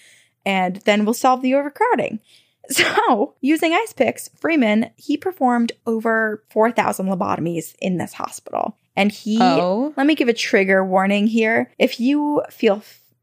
And 0.47 0.77
then 0.77 1.05
we'll 1.05 1.15
solve 1.15 1.43
the 1.43 1.55
overcrowding. 1.55 2.21
So, 2.71 3.35
using 3.41 3.73
ice 3.73 3.93
picks, 3.93 4.29
Freeman, 4.41 4.91
he 4.97 5.17
performed 5.17 5.73
over 5.85 6.45
4,000 6.51 7.07
lobotomies 7.09 7.75
in 7.81 7.97
this 7.99 8.13
hospital. 8.13 8.77
And 8.95 9.11
he 9.11 9.37
Oh. 9.41 9.93
let 9.97 10.07
me 10.07 10.15
give 10.15 10.29
a 10.29 10.33
trigger 10.33 10.85
warning 10.85 11.27
here. 11.27 11.73
If 11.77 11.99
you 11.99 12.41
feel 12.51 12.81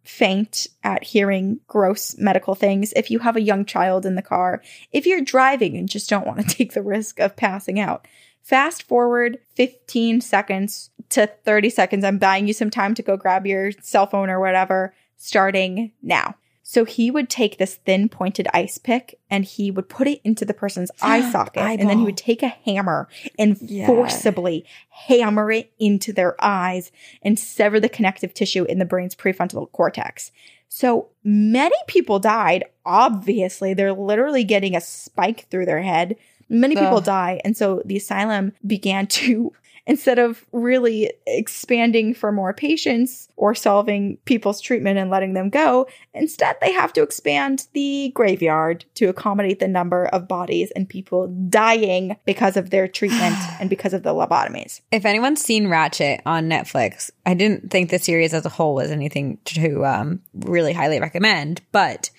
faint 0.09 0.65
at 0.83 1.03
hearing 1.03 1.59
gross 1.67 2.17
medical 2.17 2.55
things, 2.55 2.91
if 2.95 3.11
you 3.11 3.19
have 3.19 3.35
a 3.35 3.41
young 3.41 3.63
child 3.63 4.05
in 4.05 4.15
the 4.15 4.21
car, 4.21 4.61
if 4.91 5.05
you're 5.05 5.21
driving 5.21 5.77
and 5.77 5.87
just 5.87 6.09
don't 6.09 6.25
want 6.25 6.39
to 6.39 6.55
take 6.55 6.73
the 6.73 6.81
risk 6.81 7.19
of 7.19 7.35
passing 7.35 7.79
out, 7.79 8.07
fast 8.41 8.83
forward 8.83 9.37
15 9.55 10.21
seconds 10.21 10.89
to 11.09 11.27
30 11.45 11.69
seconds. 11.69 12.03
I'm 12.03 12.17
buying 12.17 12.47
you 12.47 12.53
some 12.53 12.71
time 12.71 12.95
to 12.95 13.03
go 13.03 13.17
grab 13.17 13.45
your 13.45 13.71
cell 13.81 14.07
phone 14.07 14.29
or 14.29 14.39
whatever, 14.39 14.95
starting 15.15 15.91
now. 16.01 16.35
So 16.71 16.85
he 16.85 17.09
would 17.09 17.31
take 17.31 17.57
this 17.57 17.77
thin 17.77 18.09
pointed 18.09 18.47
ice 18.53 18.77
pick 18.77 19.19
and 19.27 19.43
he 19.43 19.71
would 19.71 19.89
put 19.89 20.07
it 20.07 20.21
into 20.23 20.45
the 20.45 20.53
person's 20.53 20.91
eye 21.01 21.21
socket. 21.31 21.63
And 21.63 21.89
then 21.89 21.97
he 21.97 22.05
would 22.05 22.15
take 22.15 22.43
a 22.43 22.49
hammer 22.49 23.07
and 23.39 23.57
Yeah. 23.59 23.87
forcibly 23.87 24.65
hammer 25.07 25.51
it 25.51 25.71
into 25.79 26.13
their 26.13 26.35
eyes 26.39 26.91
and 27.23 27.39
sever 27.39 27.79
the 27.79 27.89
connective 27.89 28.35
tissue 28.35 28.65
in 28.65 28.77
the 28.77 28.85
brain's 28.85 29.15
prefrontal 29.15 29.71
cortex. 29.71 30.31
So 30.67 31.07
many 31.23 31.75
people 31.87 32.19
died. 32.19 32.65
Obviously, 32.85 33.73
they're 33.73 33.91
literally 33.91 34.43
getting 34.43 34.75
a 34.75 34.81
spike 34.81 35.47
through 35.49 35.65
their 35.65 35.81
head. 35.81 36.17
Many 36.49 36.75
people 36.75 36.97
Ugh. 36.97 37.03
die. 37.03 37.41
And 37.43 37.57
so 37.57 37.81
the 37.83 37.97
asylum 37.97 38.53
began 38.65 39.07
to 39.07 39.53
instead 39.87 40.19
of 40.19 40.45
really 40.51 41.11
expanding 41.27 42.13
for 42.13 42.31
more 42.31 42.53
patients 42.53 43.29
or 43.35 43.55
solving 43.55 44.17
people's 44.25 44.61
treatment 44.61 44.97
and 44.97 45.09
letting 45.09 45.33
them 45.33 45.49
go, 45.49 45.87
instead 46.13 46.57
they 46.61 46.71
have 46.71 46.93
to 46.93 47.01
expand 47.01 47.67
the 47.73 48.11
graveyard 48.15 48.85
to 48.95 49.05
accommodate 49.05 49.59
the 49.59 49.67
number 49.67 50.05
of 50.07 50.27
bodies 50.27 50.71
and 50.75 50.89
people 50.89 51.27
dying 51.49 52.15
because 52.25 52.57
of 52.57 52.69
their 52.69 52.87
treatment 52.87 53.35
and 53.59 53.69
because 53.69 53.93
of 53.93 54.03
the 54.03 54.13
lobotomies. 54.13 54.81
If 54.91 55.05
anyone's 55.05 55.41
seen 55.41 55.65
Ratched 55.65 56.21
on 56.25 56.49
Netflix, 56.49 57.11
I 57.25 57.33
didn't 57.33 57.71
think 57.71 57.89
the 57.89 57.99
series 57.99 58.33
as 58.33 58.45
a 58.45 58.49
whole 58.49 58.75
was 58.75 58.91
anything 58.91 59.37
to 59.45 59.85
um, 59.85 60.21
really 60.33 60.73
highly 60.73 60.99
recommend, 60.99 61.61
but 61.71 62.09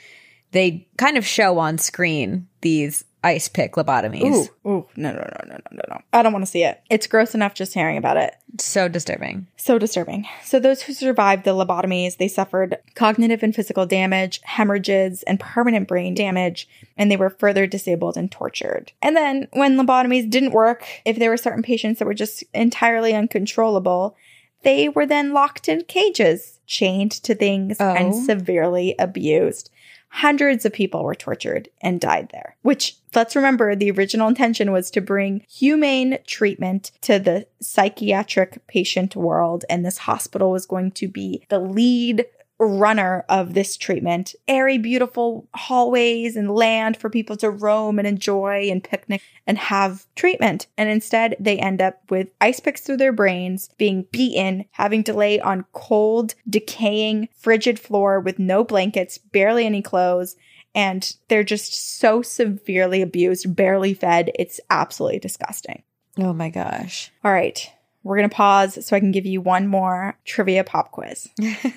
they 0.52 0.88
kind 0.96 1.16
of 1.16 1.26
show 1.26 1.58
on 1.58 1.78
screen 1.78 2.48
these 2.60 3.04
ice 3.22 3.48
pick 3.48 3.72
lobotomies. 3.74 4.48
Ooh, 4.64 4.68
ooh, 4.70 4.86
no, 4.96 5.12
no, 5.12 5.18
no, 5.18 5.40
no, 5.46 5.58
no, 5.72 5.82
no. 5.88 6.00
I 6.12 6.22
don't 6.22 6.32
want 6.32 6.44
to 6.44 6.50
see 6.50 6.64
it. 6.64 6.80
It's 6.90 7.06
gross 7.06 7.34
enough 7.34 7.54
just 7.54 7.74
hearing 7.74 7.96
about 7.96 8.16
it. 8.16 8.34
So 8.58 8.88
disturbing. 8.88 9.46
So 9.56 9.78
disturbing. 9.78 10.26
So 10.44 10.58
those 10.58 10.82
who 10.82 10.92
survived 10.92 11.44
the 11.44 11.50
lobotomies, 11.54 12.16
they 12.16 12.28
suffered 12.28 12.78
cognitive 12.94 13.42
and 13.42 13.54
physical 13.54 13.86
damage, 13.86 14.40
hemorrhages, 14.44 15.22
and 15.24 15.38
permanent 15.38 15.86
brain 15.86 16.14
damage, 16.14 16.68
and 16.96 17.10
they 17.10 17.16
were 17.16 17.30
further 17.30 17.66
disabled 17.66 18.16
and 18.16 18.30
tortured. 18.30 18.92
And 19.02 19.16
then 19.16 19.48
when 19.52 19.76
lobotomies 19.76 20.28
didn't 20.30 20.52
work, 20.52 20.86
if 21.04 21.18
there 21.18 21.30
were 21.30 21.36
certain 21.36 21.62
patients 21.62 21.98
that 21.98 22.06
were 22.06 22.14
just 22.14 22.42
entirely 22.54 23.14
uncontrollable, 23.14 24.16
they 24.62 24.88
were 24.88 25.06
then 25.06 25.32
locked 25.32 25.68
in 25.68 25.82
cages, 25.84 26.58
chained 26.66 27.12
to 27.12 27.34
things, 27.34 27.78
and 27.80 28.12
Oh. 28.12 28.24
severely 28.24 28.94
abused. 28.98 29.70
Hundreds 30.10 30.66
of 30.66 30.72
people 30.72 31.04
were 31.04 31.14
tortured 31.14 31.68
and 31.80 32.00
died 32.00 32.28
there, 32.32 32.56
which 32.62 32.96
let's 33.14 33.36
remember 33.36 33.74
the 33.74 33.90
original 33.92 34.28
intention 34.28 34.72
was 34.72 34.90
to 34.90 35.00
bring 35.00 35.44
humane 35.48 36.18
treatment 36.26 36.90
to 37.00 37.18
the 37.18 37.46
psychiatric 37.60 38.66
patient 38.66 39.14
world. 39.14 39.64
And 39.70 39.84
this 39.84 39.98
hospital 39.98 40.50
was 40.50 40.66
going 40.66 40.90
to 40.92 41.08
be 41.08 41.46
the 41.48 41.60
lead 41.60 42.26
runner 42.66 43.24
of 43.28 43.54
this 43.54 43.76
treatment. 43.76 44.34
Airy, 44.46 44.78
beautiful 44.78 45.48
hallways 45.54 46.36
and 46.36 46.50
land 46.50 46.96
for 46.96 47.08
people 47.08 47.36
to 47.38 47.50
roam 47.50 47.98
and 47.98 48.06
enjoy 48.06 48.68
and 48.70 48.84
picnic 48.84 49.22
and 49.46 49.58
have 49.58 50.06
treatment. 50.14 50.66
And 50.76 50.88
instead, 50.88 51.36
they 51.40 51.58
end 51.58 51.80
up 51.80 51.98
with 52.10 52.32
ice 52.40 52.60
picks 52.60 52.82
through 52.82 52.98
their 52.98 53.12
brains, 53.12 53.70
being 53.78 54.06
beaten, 54.12 54.66
having 54.72 55.02
to 55.04 55.14
lay 55.14 55.40
on 55.40 55.64
cold, 55.72 56.34
decaying, 56.48 57.28
frigid 57.34 57.78
floor 57.78 58.20
with 58.20 58.38
no 58.38 58.62
blankets, 58.62 59.18
barely 59.18 59.64
any 59.66 59.82
clothes. 59.82 60.36
And 60.74 61.16
they're 61.28 61.42
just 61.42 61.98
so 61.98 62.22
severely 62.22 63.02
abused, 63.02 63.56
barely 63.56 63.94
fed. 63.94 64.30
It's 64.36 64.60
absolutely 64.70 65.18
disgusting. 65.18 65.82
Oh 66.18 66.32
my 66.32 66.50
gosh. 66.50 67.10
All 67.24 67.32
right. 67.32 67.72
We're 68.02 68.16
going 68.16 68.28
to 68.30 68.34
pause 68.34 68.84
so 68.86 68.96
I 68.96 69.00
can 69.00 69.10
give 69.12 69.26
you 69.26 69.40
one 69.40 69.66
more 69.66 70.16
trivia 70.24 70.64
pop 70.64 70.90
quiz. 70.90 71.28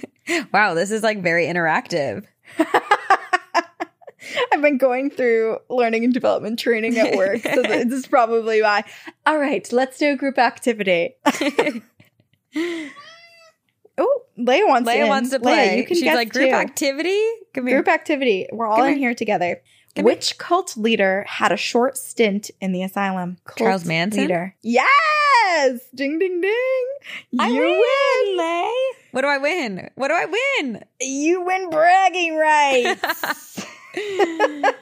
wow, 0.53 0.73
this 0.73 0.89
is 0.91 1.03
like 1.03 1.21
very 1.21 1.45
interactive. 1.47 2.25
I've 4.53 4.61
been 4.61 4.77
going 4.77 5.09
through 5.09 5.57
learning 5.69 6.05
and 6.05 6.13
development 6.13 6.57
training 6.57 6.97
at 6.97 7.15
work, 7.17 7.41
so 7.41 7.61
this 7.61 7.91
is 7.91 8.07
probably 8.07 8.61
why. 8.61 8.85
All 9.25 9.37
right, 9.37 9.69
let's 9.73 9.97
do 9.97 10.13
a 10.13 10.15
group 10.15 10.37
activity. 10.37 11.15
oh, 13.97 14.21
Leia 14.39 14.67
wants 14.67 14.89
Leia 14.89 15.03
in. 15.03 15.07
wants 15.09 15.29
to 15.31 15.39
Leia, 15.39 15.41
play. 15.41 15.77
you 15.77 15.85
can 15.85 15.95
She's 15.97 16.05
like 16.05 16.31
group 16.31 16.49
too. 16.49 16.55
activity. 16.55 17.21
Come 17.53 17.67
here. 17.67 17.77
Group 17.77 17.89
activity. 17.93 18.47
We're 18.51 18.65
all 18.65 18.77
Come 18.77 18.87
in 18.87 18.97
here. 18.97 19.09
here 19.09 19.15
together. 19.15 19.61
Which 19.95 20.37
cult 20.39 20.75
leader 20.75 21.23
had 21.27 21.51
a 21.51 21.57
short 21.57 21.97
stint 21.97 22.49
in 22.59 22.71
the 22.71 22.81
asylum? 22.83 23.37
Cult 23.45 23.57
Charles 23.57 23.85
Manson? 23.85 24.21
Leader. 24.21 24.55
Yes! 24.63 25.81
Ding, 25.93 26.17
ding, 26.17 26.41
ding. 26.41 26.85
I 27.39 27.49
you 27.49 27.61
win. 27.61 28.37
win. 28.37 28.73
What 29.11 29.21
do 29.21 29.27
I 29.27 29.37
win? 29.37 29.89
What 29.95 30.07
do 30.07 30.13
I 30.15 30.25
win? 30.61 30.83
You 30.99 31.41
win 31.43 31.69
bragging 31.69 32.35
rights. 32.37 33.65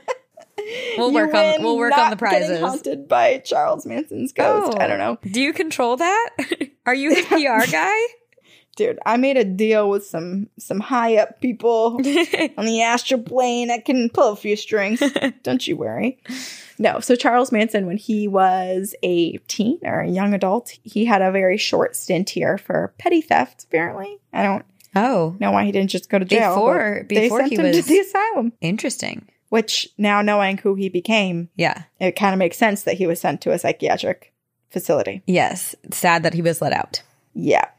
We'll 0.97 1.11
work 1.11 1.33
on- 1.33 1.63
we'll 1.63 1.77
work 1.77 1.97
on 1.97 2.11
the 2.11 2.17
prizes. 2.17 2.59
Haunted 2.59 3.07
by 3.07 3.39
Charles 3.39 3.85
Manson's 3.85 4.31
ghost. 4.31 4.75
Oh. 4.77 4.79
I 4.81 4.85
don't 4.85 4.99
know, 4.99 5.17
Do 5.23 5.41
you 5.41 5.53
control 5.53 5.97
that? 5.97 6.29
Are 6.85 6.93
you 6.93 7.09
his 7.15 7.25
PR 7.27 7.69
guy? 7.71 7.99
Dude. 8.75 8.99
I 9.05 9.17
made 9.17 9.37
a 9.37 9.43
deal 9.43 9.89
with 9.89 10.05
some 10.05 10.49
some 10.57 10.79
high 10.79 11.17
up 11.17 11.41
people 11.41 11.95
on 12.57 12.65
the 12.65 12.81
astral 12.81 13.21
plane. 13.21 13.71
I 13.71 13.79
can 13.79 14.09
pull 14.09 14.31
a 14.31 14.35
few 14.35 14.55
strings. 14.55 15.01
Don't 15.43 15.65
you 15.67 15.77
worry. 15.77 16.19
No, 16.79 16.99
so 16.99 17.15
Charles 17.15 17.51
Manson, 17.51 17.85
when 17.85 17.97
he 17.97 18.27
was 18.27 18.95
a 19.03 19.37
teen 19.47 19.79
or 19.83 19.99
a 20.01 20.09
young 20.09 20.33
adult, 20.33 20.73
he 20.83 21.05
had 21.05 21.21
a 21.21 21.31
very 21.31 21.57
short 21.57 21.95
stint 21.95 22.31
here 22.31 22.57
for 22.57 22.93
petty 22.97 23.21
theft. 23.21 23.65
Apparently, 23.65 24.17
I 24.33 24.41
don't 24.43 24.65
oh, 24.95 25.35
know 25.39 25.51
why 25.51 25.65
he 25.65 25.71
didn't 25.71 25.91
just 25.91 26.09
go 26.09 26.17
to 26.17 26.25
jail. 26.25 26.55
Before- 26.55 27.05
before 27.07 27.39
sent 27.41 27.51
he 27.51 27.55
him 27.57 27.71
to 27.71 27.81
the 27.81 27.99
asylum. 27.99 28.53
interesting. 28.61 29.27
Which 29.49 29.89
now 29.97 30.21
knowing 30.21 30.57
who 30.59 30.75
he 30.75 30.87
became, 30.87 31.49
Yeah. 31.57 31.83
it 31.99 32.13
kind 32.15 32.33
of 32.33 32.39
makes 32.39 32.57
sense 32.57 32.83
that 32.83 32.95
he 32.95 33.05
was 33.05 33.19
sent 33.19 33.41
to 33.41 33.51
a 33.51 33.59
psychiatric 33.59 34.33
facility. 34.69 35.21
Yes. 35.27 35.75
Sad 35.91 36.23
that 36.23 36.33
he 36.33 36.41
was 36.41 36.61
let 36.61 36.71
out. 36.71 37.01
Yep. 37.33 37.77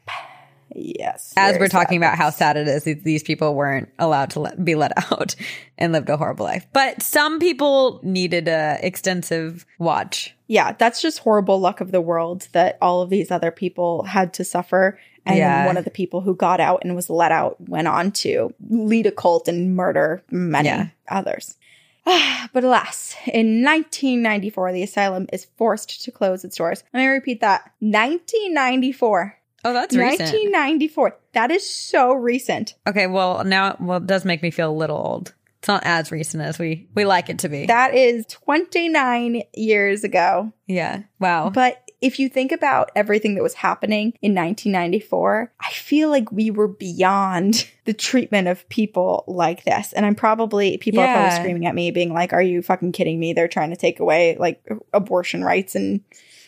Yes. 0.75 1.33
As 1.37 1.57
we're 1.59 1.67
talking 1.67 1.97
about 1.97 2.17
how 2.17 2.29
sad 2.29 2.57
it 2.57 2.67
is 2.67 2.83
that 2.85 3.03
these 3.03 3.23
people 3.23 3.53
weren't 3.55 3.89
allowed 3.99 4.31
to 4.31 4.39
let, 4.39 4.63
be 4.63 4.75
let 4.75 4.91
out 5.11 5.35
and 5.77 5.91
lived 5.93 6.09
a 6.09 6.17
horrible 6.17 6.45
life. 6.45 6.65
But 6.73 7.01
some 7.03 7.39
people 7.39 7.99
needed 8.03 8.47
a 8.47 8.79
extensive 8.81 9.65
watch. 9.79 10.35
Yeah, 10.47 10.73
that's 10.73 11.01
just 11.01 11.19
horrible 11.19 11.59
luck 11.59 11.81
of 11.81 11.91
the 11.91 12.01
world 12.01 12.47
that 12.53 12.77
all 12.81 13.01
of 13.01 13.09
these 13.09 13.31
other 13.31 13.51
people 13.51 14.03
had 14.03 14.33
to 14.35 14.43
suffer. 14.43 14.99
And 15.25 15.37
Yeah. 15.37 15.65
one 15.65 15.77
of 15.77 15.85
the 15.85 15.91
people 15.91 16.21
who 16.21 16.35
got 16.35 16.59
out 16.59 16.81
and 16.83 16.95
was 16.95 17.09
let 17.09 17.31
out 17.31 17.55
went 17.69 17.87
on 17.87 18.11
to 18.11 18.53
lead 18.69 19.05
a 19.05 19.11
cult 19.11 19.47
and 19.47 19.75
murder 19.75 20.21
many 20.29 20.67
Yeah. 20.69 20.87
others. 21.07 21.55
but 22.05 22.63
alas, 22.65 23.15
in 23.27 23.63
1994, 23.63 24.73
the 24.73 24.83
asylum 24.83 25.27
is 25.31 25.45
forced 25.57 26.03
to 26.03 26.11
close 26.11 26.43
its 26.43 26.57
doors. 26.57 26.83
Let 26.93 26.99
me 26.99 27.07
repeat 27.07 27.39
that 27.39 27.71
1994. 27.79 29.37
Oh, 29.65 29.73
that's 29.73 29.95
recent. 29.95 30.19
1994. 30.19 31.17
That 31.33 31.51
is 31.51 31.69
so 31.69 32.13
recent. 32.13 32.75
Okay, 32.87 33.07
well 33.07 33.43
now 33.43 33.77
well 33.79 33.97
it 33.97 34.07
does 34.07 34.25
make 34.25 34.41
me 34.41 34.51
feel 34.51 34.69
a 34.69 34.73
little 34.73 34.97
old. 34.97 35.33
It's 35.59 35.67
not 35.69 35.83
as 35.85 36.11
recent 36.11 36.43
as 36.43 36.59
we 36.59 36.89
we 36.93 37.05
like 37.05 37.29
it 37.29 37.39
to 37.39 37.49
be. 37.49 37.65
That 37.67 37.95
is 37.95 38.25
29 38.27 39.43
years 39.53 40.03
ago. 40.03 40.51
yeah. 40.67 41.03
Wow. 41.19 41.49
But 41.49 41.79
if 42.01 42.19
you 42.19 42.27
think 42.27 42.51
about 42.51 42.91
everything 42.97 43.35
that 43.35 43.43
was 43.43 43.53
happening 43.53 44.07
in 44.21 44.35
1994, 44.35 45.53
I 45.61 45.71
feel 45.71 46.09
like 46.09 46.33
we 46.33 46.51
were 46.51 46.67
beyond 46.67 47.65
the 47.85 47.93
treatment 47.93 48.49
of 48.49 48.67
people 48.67 49.23
like 49.25 49.63
this. 49.63 49.93
And 49.93 50.05
I'm 50.05 50.15
probably, 50.15 50.77
people 50.79 50.99
are 50.99 51.13
probably 51.13 51.37
screaming 51.39 51.65
at 51.65 51.73
me, 51.73 51.91
being 51.91 52.13
like, 52.13 52.33
are 52.33 52.41
you 52.41 52.61
fucking 52.61 52.91
kidding 52.91 53.21
me? 53.21 53.31
They're 53.31 53.47
trying 53.47 53.69
to 53.69 53.77
take 53.77 54.01
away 54.01 54.35
like 54.37 54.67
abortion 54.91 55.45
rights 55.45 55.77
in 55.77 56.03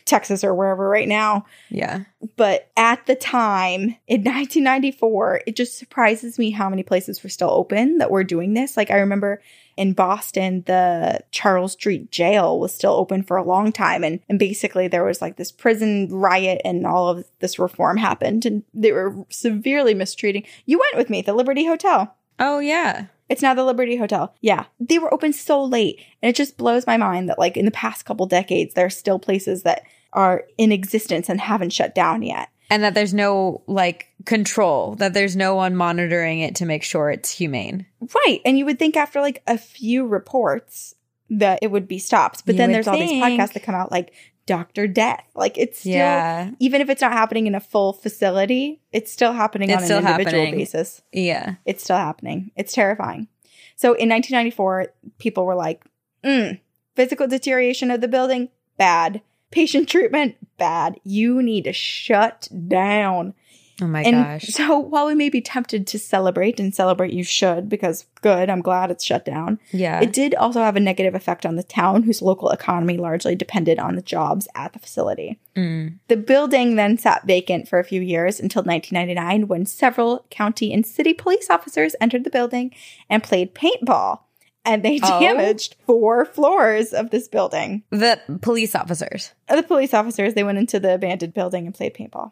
Texas 0.05 0.43
or 0.43 0.53
wherever 0.53 0.87
right 0.87 1.07
now. 1.07 1.45
yeah. 1.69 2.03
But 2.37 2.69
at 2.75 3.05
the 3.05 3.15
time 3.15 3.95
in 4.07 4.21
1994, 4.23 5.41
it 5.47 5.55
just 5.55 5.77
surprises 5.77 6.37
me 6.37 6.51
how 6.51 6.69
many 6.69 6.83
places 6.83 7.23
were 7.23 7.29
still 7.29 7.49
open 7.49 7.97
that 7.97 8.11
were 8.11 8.23
doing 8.23 8.53
this. 8.53 8.77
Like 8.77 8.91
I 8.91 8.97
remember 8.97 9.41
in 9.77 9.93
Boston, 9.93 10.63
the 10.67 11.21
Charles 11.31 11.73
Street 11.73 12.11
jail 12.11 12.59
was 12.59 12.73
still 12.73 12.93
open 12.93 13.23
for 13.23 13.37
a 13.37 13.43
long 13.43 13.71
time. 13.71 14.03
And, 14.03 14.19
and 14.29 14.39
basically 14.39 14.87
there 14.87 15.03
was 15.03 15.21
like 15.21 15.37
this 15.37 15.51
prison 15.51 16.07
riot 16.11 16.61
and 16.63 16.85
all 16.85 17.09
of 17.09 17.25
this 17.39 17.59
reform 17.59 17.97
happened 17.97 18.45
and 18.45 18.63
they 18.73 18.91
were 18.91 19.25
severely 19.29 19.93
mistreating. 19.93 20.45
You 20.65 20.79
went 20.79 20.97
with 20.97 21.09
me, 21.09 21.21
the 21.21 21.33
Liberty 21.33 21.65
Hotel. 21.65 22.15
Oh 22.39 22.59
yeah. 22.59 23.07
It's 23.27 23.41
now 23.41 23.53
the 23.53 23.63
Liberty 23.63 23.95
Hotel. 23.95 24.35
Yeah. 24.41 24.65
They 24.79 24.99
were 24.99 25.13
open 25.13 25.33
so 25.33 25.63
late. 25.63 25.99
And 26.21 26.29
it 26.29 26.35
just 26.35 26.57
blows 26.57 26.85
my 26.85 26.97
mind 26.97 27.27
that, 27.29 27.39
like, 27.39 27.57
in 27.57 27.65
the 27.65 27.71
past 27.71 28.05
couple 28.05 28.27
decades, 28.27 28.75
there 28.75 28.85
are 28.85 28.91
still 28.91 29.17
places 29.17 29.63
that 29.63 29.81
are 30.15 30.45
in 30.57 30.71
existence 30.71 31.29
and 31.29 31.39
haven't 31.39 31.71
shut 31.73 31.93
down 31.93 32.23
yet. 32.23 32.49
And 32.71 32.81
that 32.83 32.95
there's 32.95 33.13
no 33.13 33.61
like 33.67 34.07
control, 34.25 34.95
that 34.95 35.13
there's 35.13 35.35
no 35.35 35.53
one 35.53 35.75
monitoring 35.75 36.39
it 36.39 36.55
to 36.55 36.65
make 36.65 36.81
sure 36.81 37.11
it's 37.11 37.29
humane. 37.29 37.85
Right. 38.25 38.39
And 38.43 38.57
you 38.57 38.65
would 38.65 38.79
think 38.79 38.97
after 38.97 39.21
like 39.21 39.43
a 39.45 39.57
few 39.59 40.07
reports 40.07 40.95
that 41.29 41.59
it 41.61 41.69
would 41.69 41.87
be 41.87 41.99
stopped. 41.99 42.43
But 42.45 42.55
You 42.55 42.57
then 42.59 42.71
there's 42.71 42.87
all 42.87 42.97
these 42.97 43.11
podcasts 43.21 43.53
that 43.53 43.61
come 43.63 43.75
out 43.75 43.91
like 43.91 44.13
Dr. 44.47 44.87
Death. 44.87 45.23
Like, 45.35 45.57
it's 45.57 45.79
still, 45.79 45.93
Yeah. 45.93 46.51
even 46.59 46.79
if 46.81 46.89
it's 46.89 47.01
not 47.01 47.13
happening 47.13 47.47
in 47.47 47.55
a 47.55 47.59
full 47.59 47.93
facility, 47.93 48.79
it's 48.91 49.11
still 49.11 49.33
happening 49.33 49.69
It's 49.69 49.79
on 49.81 49.85
still 49.85 49.97
an 49.99 50.07
individual 50.07 50.43
happening. 50.43 50.59
basis. 50.59 51.01
Yeah. 51.11 51.55
It's 51.65 51.83
still 51.83 51.97
happening. 51.97 52.51
It's 52.55 52.71
terrifying. 52.73 53.27
So 53.75 53.89
in 53.93 54.07
1994, 54.09 54.87
people 55.17 55.45
were 55.45 55.55
like, 55.55 55.83
mm, 56.23 56.59
physical 56.95 57.27
deterioration 57.27 57.89
of 57.91 58.01
the 58.01 58.07
building, 58.07 58.49
bad. 58.77 59.21
Patient 59.55 59.87
treatment, 59.87 60.35
bad. 60.57 60.99
You 61.05 61.41
need 61.41 61.63
to 61.63 61.71
shut 61.71 62.49
down. 62.67 63.33
Oh 63.81 63.87
my 63.87 64.01
and 64.01 64.15
gosh. 64.15 64.47
so 64.47 64.79
while 64.79 65.05
we 65.05 65.15
may 65.15 65.29
be 65.29 65.39
tempted 65.39 65.87
to 65.87 65.99
celebrate 65.99 66.59
and 66.59 66.75
celebrate 66.75 67.13
you 67.13 67.23
should 67.23 67.69
because 67.69 68.05
good, 68.21 68.49
I'm 68.49 68.61
glad 68.61 68.91
it's 68.91 69.03
shut 69.03 69.23
down. 69.23 69.59
Yeah. 69.71 70.01
It 70.01 70.11
did 70.11 70.35
also 70.35 70.59
have 70.59 70.75
a 70.75 70.81
negative 70.81 71.15
effect 71.15 71.45
on 71.45 71.55
the 71.55 71.63
town 71.63 72.03
whose 72.03 72.21
local 72.21 72.49
economy 72.49 72.97
largely 72.97 73.33
depended 73.33 73.79
on 73.79 73.95
the 73.95 74.01
jobs 74.01 74.47
at 74.55 74.73
the 74.73 74.79
facility. 74.79 75.39
Mm. 75.55 75.99
The 76.09 76.17
building 76.17 76.75
then 76.75 76.97
sat 76.97 77.25
vacant 77.25 77.69
for 77.69 77.79
a 77.79 77.85
few 77.85 78.01
years 78.01 78.41
until 78.41 78.63
1999 78.63 79.47
when 79.47 79.65
several 79.65 80.25
county 80.29 80.73
and 80.73 80.85
city 80.85 81.13
police 81.13 81.49
officers 81.49 81.95
entered 82.01 82.25
the 82.25 82.29
building 82.29 82.73
and 83.09 83.23
played 83.23 83.55
paintball. 83.55 84.19
And 84.65 84.81
they 84.83 84.99
Oh. 85.03 85.19
damaged 85.19 85.75
four 85.85 86.25
floors 86.25 86.91
of 86.93 87.11
this 87.11 87.27
building. 87.27 87.83
The 87.91 88.19
police 88.41 88.75
officers. 88.75 89.31
The 89.47 89.63
police 89.63 89.93
officers, 89.93 90.33
they 90.33 90.43
went 90.43 90.57
into 90.57 90.79
the 90.79 90.95
abandoned 90.95 91.33
building 91.33 91.65
and 91.67 91.75
played 91.75 91.93
paintball. 91.93 92.31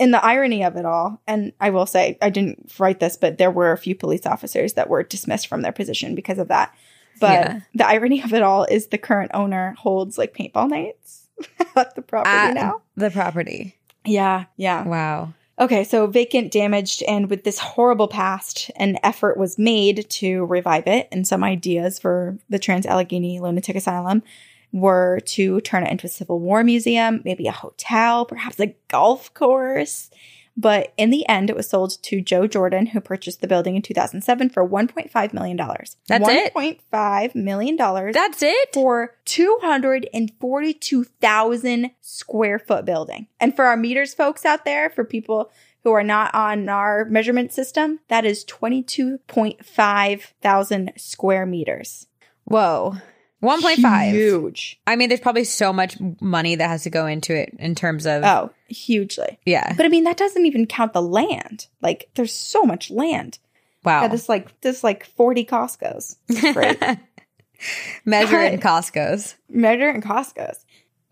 And 0.00 0.12
the 0.12 0.24
irony 0.24 0.64
of 0.64 0.74
it 0.76 0.84
all, 0.84 1.20
and 1.28 1.52
I 1.60 1.70
will 1.70 1.86
say, 1.86 2.18
I 2.20 2.30
didn't 2.30 2.72
write 2.80 2.98
this, 2.98 3.16
but 3.16 3.38
there 3.38 3.50
were 3.50 3.70
a 3.70 3.78
few 3.78 3.94
police 3.94 4.26
officers 4.26 4.72
that 4.72 4.88
were 4.88 5.04
dismissed 5.04 5.46
from 5.46 5.62
their 5.62 5.70
position 5.72 6.14
because 6.16 6.38
of 6.38 6.48
that. 6.48 6.74
But 7.20 7.30
Yeah. 7.32 7.60
the 7.74 7.86
irony 7.86 8.20
of 8.22 8.34
it 8.34 8.42
all 8.42 8.64
is 8.64 8.88
the 8.88 8.98
current 8.98 9.30
owner 9.34 9.74
holds 9.78 10.18
like 10.18 10.34
paintball 10.34 10.68
nights 10.68 11.28
at 11.76 11.94
the 11.94 12.02
property 12.02 12.34
At 12.34 12.54
now. 12.54 12.82
the 12.96 13.10
property. 13.10 13.76
Yeah, 14.04 14.46
yeah. 14.56 14.84
Wow. 14.84 15.32
Okay, 15.56 15.84
so 15.84 16.08
vacant, 16.08 16.50
damaged, 16.50 17.04
and 17.04 17.30
with 17.30 17.44
this 17.44 17.60
horrible 17.60 18.08
past, 18.08 18.72
an 18.74 18.98
effort 19.04 19.36
was 19.36 19.56
made 19.56 20.08
to 20.10 20.44
revive 20.46 20.88
it. 20.88 21.06
And 21.12 21.26
some 21.26 21.44
ideas 21.44 22.00
for 22.00 22.36
the 22.48 22.58
Trans 22.58 22.86
Allegheny 22.86 23.38
Lunatic 23.38 23.76
Asylum 23.76 24.24
were 24.72 25.20
to 25.26 25.60
turn 25.60 25.84
it 25.84 25.92
into 25.92 26.08
a 26.08 26.10
Civil 26.10 26.40
War 26.40 26.64
museum, 26.64 27.22
maybe 27.24 27.46
a 27.46 27.52
hotel, 27.52 28.26
perhaps 28.26 28.58
a 28.58 28.74
golf 28.88 29.32
course. 29.32 30.10
But 30.56 30.92
in 30.96 31.10
the 31.10 31.28
end, 31.28 31.50
it 31.50 31.56
was 31.56 31.68
sold 31.68 32.00
to 32.02 32.20
Joe 32.20 32.46
Jordan, 32.46 32.86
who 32.86 33.00
purchased 33.00 33.40
the 33.40 33.48
building 33.48 33.74
in 33.74 33.82
2007 33.82 34.50
for 34.50 34.64
$1.5 34.66 35.34
million. 35.34 35.56
That's 35.56 35.96
it? 36.28 36.54
$1.5 36.54 37.34
million 37.34 37.76
That's 37.76 38.42
it? 38.42 38.68
for 38.72 39.16
242,000 39.24 41.90
square 42.00 42.58
foot 42.60 42.84
building. 42.84 43.26
And 43.40 43.56
for 43.56 43.64
our 43.64 43.76
meters 43.76 44.14
folks 44.14 44.44
out 44.44 44.64
there, 44.64 44.90
for 44.90 45.02
people 45.04 45.50
who 45.82 45.90
are 45.92 46.04
not 46.04 46.32
on 46.34 46.68
our 46.68 47.04
measurement 47.04 47.52
system, 47.52 47.98
that 48.08 48.24
is 48.24 48.44
22.5 48.44 50.22
thousand 50.40 50.92
square 50.96 51.46
meters. 51.46 52.06
Whoa. 52.44 52.96
1.5. 53.44 54.10
Huge. 54.10 54.80
I 54.86 54.96
mean, 54.96 55.08
there's 55.08 55.20
probably 55.20 55.44
so 55.44 55.72
much 55.72 55.96
money 56.20 56.56
that 56.56 56.68
has 56.68 56.82
to 56.84 56.90
go 56.90 57.06
into 57.06 57.34
it 57.34 57.54
in 57.58 57.74
terms 57.74 58.06
of. 58.06 58.24
Oh, 58.24 58.50
hugely. 58.68 59.38
Yeah. 59.44 59.74
But 59.74 59.86
I 59.86 59.88
mean, 59.88 60.04
that 60.04 60.16
doesn't 60.16 60.46
even 60.46 60.66
count 60.66 60.92
the 60.92 61.02
land. 61.02 61.66
Like, 61.80 62.10
there's 62.14 62.34
so 62.34 62.62
much 62.62 62.90
land. 62.90 63.38
Wow. 63.84 64.02
Yeah, 64.02 64.08
this 64.08 64.28
like 64.28 64.60
this 64.62 64.82
like 64.82 65.04
40 65.04 65.44
Costco's. 65.44 66.16
Great. 66.52 66.82
Measure 68.04 68.40
in 68.40 68.60
Costco's. 68.60 69.36
Measure 69.48 69.90
in 69.90 70.00
Costco's. 70.00 70.64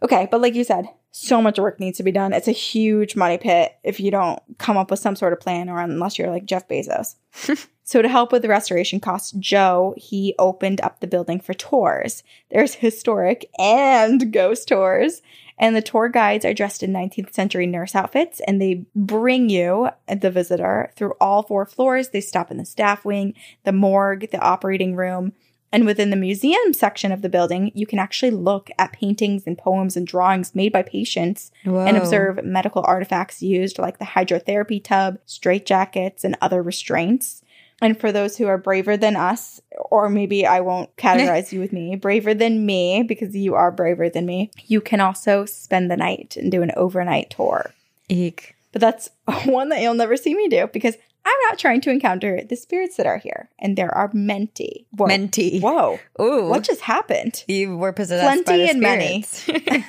Okay, 0.02 0.26
but 0.30 0.40
like 0.40 0.54
you 0.54 0.64
said, 0.64 0.88
so 1.12 1.40
much 1.42 1.58
work 1.58 1.78
needs 1.78 1.98
to 1.98 2.02
be 2.02 2.12
done. 2.12 2.32
It's 2.32 2.48
a 2.48 2.52
huge 2.52 3.14
money 3.14 3.38
pit 3.38 3.76
if 3.84 4.00
you 4.00 4.10
don't 4.10 4.40
come 4.58 4.76
up 4.76 4.90
with 4.90 4.98
some 4.98 5.14
sort 5.14 5.32
of 5.32 5.40
plan 5.40 5.68
or 5.68 5.78
unless 5.78 6.18
you're 6.18 6.30
like 6.30 6.46
Jeff 6.46 6.66
Bezos. 6.66 7.14
so 7.92 8.00
to 8.00 8.08
help 8.08 8.32
with 8.32 8.40
the 8.40 8.48
restoration 8.48 9.00
costs, 9.00 9.32
Joe, 9.32 9.94
he 9.98 10.34
opened 10.38 10.80
up 10.80 11.00
the 11.00 11.06
building 11.06 11.38
for 11.38 11.52
tours. 11.52 12.22
There's 12.50 12.72
historic 12.86 13.44
and 13.58 14.32
ghost 14.32 14.68
tours. 14.68 15.20
And 15.58 15.76
the 15.76 15.82
tour 15.82 16.08
guides 16.08 16.46
are 16.46 16.54
dressed 16.54 16.82
in 16.82 16.90
19th 16.90 17.34
century 17.34 17.66
nurse 17.66 17.94
outfits 17.94 18.40
and 18.46 18.62
they 18.62 18.86
bring 18.96 19.50
you, 19.50 19.90
uh, 20.08 20.14
the 20.14 20.30
visitor, 20.30 20.90
through 20.96 21.12
all 21.20 21.42
four 21.42 21.66
floors. 21.66 22.08
They 22.08 22.22
stop 22.22 22.50
in 22.50 22.56
the 22.56 22.64
staff 22.64 23.04
wing, 23.04 23.34
the 23.64 23.72
morgue, 23.72 24.30
the 24.30 24.40
operating 24.40 24.96
room. 24.96 25.34
And 25.70 25.84
within 25.84 26.08
the 26.08 26.16
museum 26.16 26.72
section 26.72 27.12
of 27.12 27.20
the 27.20 27.28
building, 27.28 27.72
you 27.74 27.86
can 27.86 27.98
actually 27.98 28.30
look 28.30 28.70
at 28.78 28.92
paintings 28.92 29.46
and 29.46 29.58
poems 29.58 29.98
and 29.98 30.06
drawings 30.06 30.54
made 30.54 30.72
by 30.72 30.82
patients 30.82 31.52
Whoa. 31.64 31.84
and 31.84 31.98
observe 31.98 32.42
medical 32.42 32.84
artifacts 32.86 33.42
used 33.42 33.78
like 33.78 33.98
the 33.98 34.06
hydrotherapy 34.06 34.82
tub, 34.82 35.18
straitjackets, 35.26 36.24
and 36.24 36.38
other 36.40 36.62
restraints. 36.62 37.41
And 37.82 37.98
for 37.98 38.12
those 38.12 38.36
who 38.36 38.46
are 38.46 38.58
braver 38.58 38.96
than 38.96 39.16
us, 39.16 39.60
or 39.90 40.08
maybe 40.08 40.46
I 40.46 40.60
won't 40.60 40.94
categorize 40.96 41.52
you 41.52 41.60
with 41.60 41.72
me, 41.72 41.96
braver 41.96 42.32
than 42.32 42.64
me, 42.64 43.02
because 43.02 43.34
you 43.34 43.54
are 43.54 43.70
braver 43.72 44.08
than 44.08 44.24
me, 44.24 44.50
you 44.66 44.80
can 44.80 45.00
also 45.00 45.44
spend 45.44 45.90
the 45.90 45.96
night 45.96 46.36
and 46.36 46.50
do 46.50 46.62
an 46.62 46.70
overnight 46.76 47.30
tour. 47.30 47.72
Eek. 48.08 48.54
But 48.72 48.80
that's 48.80 49.10
one 49.44 49.68
that 49.70 49.82
you'll 49.82 49.94
never 49.94 50.16
see 50.16 50.34
me 50.34 50.48
do 50.48 50.68
because 50.72 50.96
I'm 51.24 51.36
not 51.48 51.58
trying 51.58 51.80
to 51.82 51.90
encounter 51.90 52.42
the 52.42 52.56
spirits 52.56 52.96
that 52.96 53.06
are 53.06 53.18
here. 53.18 53.48
And 53.58 53.76
there 53.76 53.94
are 53.94 54.10
menti. 54.12 54.86
Whoa. 54.92 55.06
Menti. 55.06 55.60
Whoa. 55.60 55.98
Ooh. 56.20 56.48
What 56.48 56.64
just 56.64 56.80
happened? 56.80 57.44
you 57.46 57.76
were 57.76 57.92
possessed 57.92 58.24
by 58.24 58.42
Plenty 58.42 58.64
the 58.64 58.70
and 58.70 58.80
many. 58.80 59.24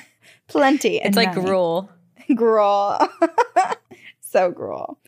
Plenty. 0.48 0.96
it's 0.96 1.06
and 1.06 1.16
like 1.16 1.34
many. 1.34 1.46
gruel. 1.46 1.90
gruel. 2.34 2.98
so 4.20 4.50
gruel. 4.50 4.98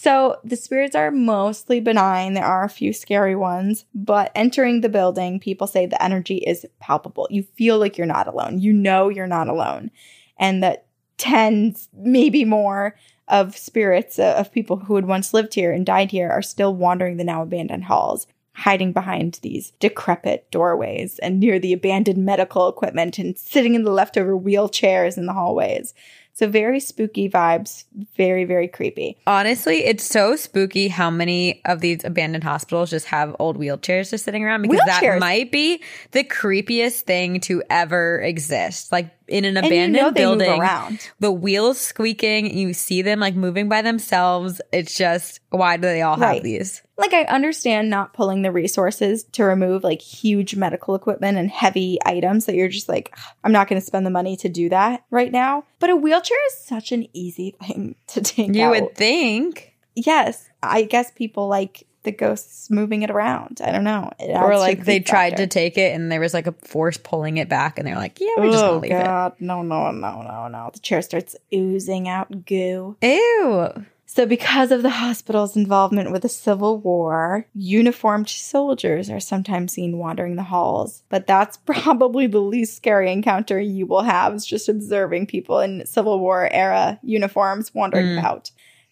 So 0.00 0.36
the 0.44 0.54
spirits 0.54 0.94
are 0.94 1.10
mostly 1.10 1.80
benign. 1.80 2.34
There 2.34 2.44
are 2.44 2.62
a 2.62 2.68
few 2.68 2.92
scary 2.92 3.34
ones, 3.34 3.84
but 3.92 4.30
entering 4.32 4.80
the 4.80 4.88
building, 4.88 5.40
people 5.40 5.66
say 5.66 5.86
the 5.86 6.00
energy 6.00 6.36
is 6.36 6.64
palpable. 6.78 7.26
You 7.30 7.42
feel 7.42 7.80
like 7.80 7.98
you're 7.98 8.06
not 8.06 8.28
alone. 8.28 8.60
You 8.60 8.72
know 8.72 9.08
you're 9.08 9.26
not 9.26 9.48
alone. 9.48 9.90
And 10.38 10.62
that 10.62 10.86
tens, 11.16 11.88
maybe 11.92 12.44
more, 12.44 12.94
of 13.26 13.56
spirits 13.56 14.20
uh, 14.20 14.36
of 14.38 14.52
people 14.52 14.76
who 14.76 14.94
had 14.94 15.06
once 15.06 15.34
lived 15.34 15.54
here 15.54 15.72
and 15.72 15.84
died 15.84 16.12
here 16.12 16.30
are 16.30 16.42
still 16.42 16.76
wandering 16.76 17.16
the 17.16 17.24
now 17.24 17.42
abandoned 17.42 17.86
halls, 17.86 18.28
hiding 18.52 18.92
behind 18.92 19.40
these 19.42 19.72
decrepit 19.80 20.48
doorways 20.52 21.18
and 21.18 21.40
near 21.40 21.58
the 21.58 21.72
abandoned 21.72 22.24
medical 22.24 22.68
equipment 22.68 23.18
and 23.18 23.36
sitting 23.36 23.74
in 23.74 23.82
the 23.82 23.90
leftover 23.90 24.38
wheelchairs 24.38 25.18
in 25.18 25.26
the 25.26 25.32
hallways. 25.32 25.92
So 26.38 26.46
very 26.46 26.78
spooky 26.78 27.28
vibes, 27.28 27.82
very, 28.16 28.44
very 28.44 28.68
creepy. 28.68 29.18
Honestly, 29.26 29.84
it's 29.84 30.04
so 30.04 30.36
spooky 30.36 30.86
how 30.86 31.10
many 31.10 31.60
of 31.64 31.80
these 31.80 32.04
abandoned 32.04 32.44
hospitals 32.44 32.90
just 32.90 33.06
have 33.06 33.34
old 33.40 33.58
wheelchairs 33.58 34.10
just 34.10 34.24
sitting 34.24 34.44
around 34.44 34.62
because 34.62 34.80
that 34.86 35.18
might 35.18 35.50
be 35.50 35.82
the 36.12 36.22
creepiest 36.22 37.00
thing 37.00 37.40
to 37.40 37.64
ever 37.68 38.20
exist. 38.20 38.92
Like 38.92 39.17
in 39.28 39.44
an 39.44 39.56
And 39.56 39.66
you 39.66 39.72
abandoned 39.72 39.92
know 39.94 40.10
building, 40.12 40.60
around. 40.60 41.10
the 41.20 41.30
wheels 41.32 41.78
squeaking, 41.80 42.56
you 42.56 42.72
see 42.72 43.02
them 43.02 43.20
like 43.20 43.34
moving 43.34 43.68
by 43.68 43.82
themselves. 43.82 44.60
It's 44.72 44.94
just 44.96 45.40
why 45.50 45.76
do 45.76 45.82
they 45.82 46.02
all 46.02 46.16
have 46.18 46.42
these? 46.42 46.82
Like 46.96 47.12
I 47.14 47.22
understand 47.24 47.90
not 47.90 48.12
pulling 48.14 48.42
the 48.42 48.50
resources 48.50 49.24
to 49.32 49.44
remove 49.44 49.84
like 49.84 50.00
huge 50.02 50.56
medical 50.56 50.94
equipment 50.94 51.38
and 51.38 51.50
heavy 51.50 51.98
items 52.04 52.46
that 52.46 52.54
you're 52.56 52.68
just 52.68 52.88
like, 52.88 53.16
I'm 53.44 53.52
not 53.52 53.68
going 53.68 53.80
to 53.80 53.86
spend 53.86 54.04
the 54.04 54.10
money 54.10 54.36
to 54.38 54.48
do 54.48 54.68
that 54.70 55.04
right 55.10 55.30
now. 55.30 55.64
But 55.78 55.90
a 55.90 55.96
wheelchair 55.96 56.38
is 56.48 56.58
such 56.58 56.90
an 56.90 57.06
easy 57.12 57.54
thing 57.62 57.94
to 58.08 58.20
take 58.20 58.54
You 58.54 58.64
out. 58.64 58.70
would 58.70 58.94
think. 58.96 59.74
yes, 59.94 60.48
I 60.62 60.82
guess 60.82 61.10
people 61.12 61.48
like 61.48 61.84
the 62.08 62.16
ghosts 62.16 62.70
moving 62.70 63.02
it 63.02 63.10
around. 63.10 63.60
I 63.62 63.70
don't 63.70 63.84
know. 63.84 64.10
It 64.18 64.34
Or 64.34 64.56
like 64.56 64.84
they 64.84 65.00
tried 65.00 65.30
factor. 65.30 65.44
to 65.44 65.46
take 65.46 65.76
it 65.76 65.94
and 65.94 66.10
there 66.10 66.20
was 66.20 66.32
like 66.34 66.46
a 66.46 66.52
force 66.52 66.96
pulling 66.96 67.36
it 67.36 67.48
back 67.48 67.78
and 67.78 67.86
they're 67.86 67.96
like, 67.96 68.18
yeah, 68.20 68.28
we're 68.38 68.50
just 68.50 68.64
Oh 68.64 68.68
gonna 68.68 68.80
leave 68.80 68.90
God! 68.92 69.32
No, 69.40 69.62
no, 69.62 69.90
no, 69.90 70.22
no, 70.22 70.48
no! 70.48 70.70
The 70.72 70.78
chair 70.80 71.02
starts 71.02 71.36
oozing 71.54 72.08
out 72.08 72.44
goo. 72.46 72.96
it. 73.02 73.16
Ew. 73.18 73.84
So, 74.10 74.24
because 74.24 74.72
of 74.72 74.82
the 74.82 74.88
hospital's 74.88 75.54
involvement 75.54 76.10
with 76.10 76.22
the 76.22 76.30
Civil 76.30 76.78
War, 76.78 77.44
uniformed 77.54 78.30
soldiers 78.30 79.10
are 79.10 79.20
sometimes 79.20 79.72
seen 79.72 79.98
wandering 79.98 80.36
the 80.36 80.44
halls. 80.44 81.02
But 81.10 81.26
that's 81.26 81.58
probably 81.66 82.26
the 82.26 82.40
least 82.40 82.74
scary 82.74 83.12
encounter 83.12 83.60
you 83.60 83.84
will 83.84 84.02
have, 84.02 84.32
is 84.34 84.46
just 84.46 84.66
observing 84.66 85.26
people 85.26 85.60
in 85.60 85.84
Civil 85.84 86.20
War 86.20 86.48
era 86.50 86.98
uniforms 87.02 87.74
wandering 87.74 88.06
Mm. 88.06 88.18
about. 88.18 88.50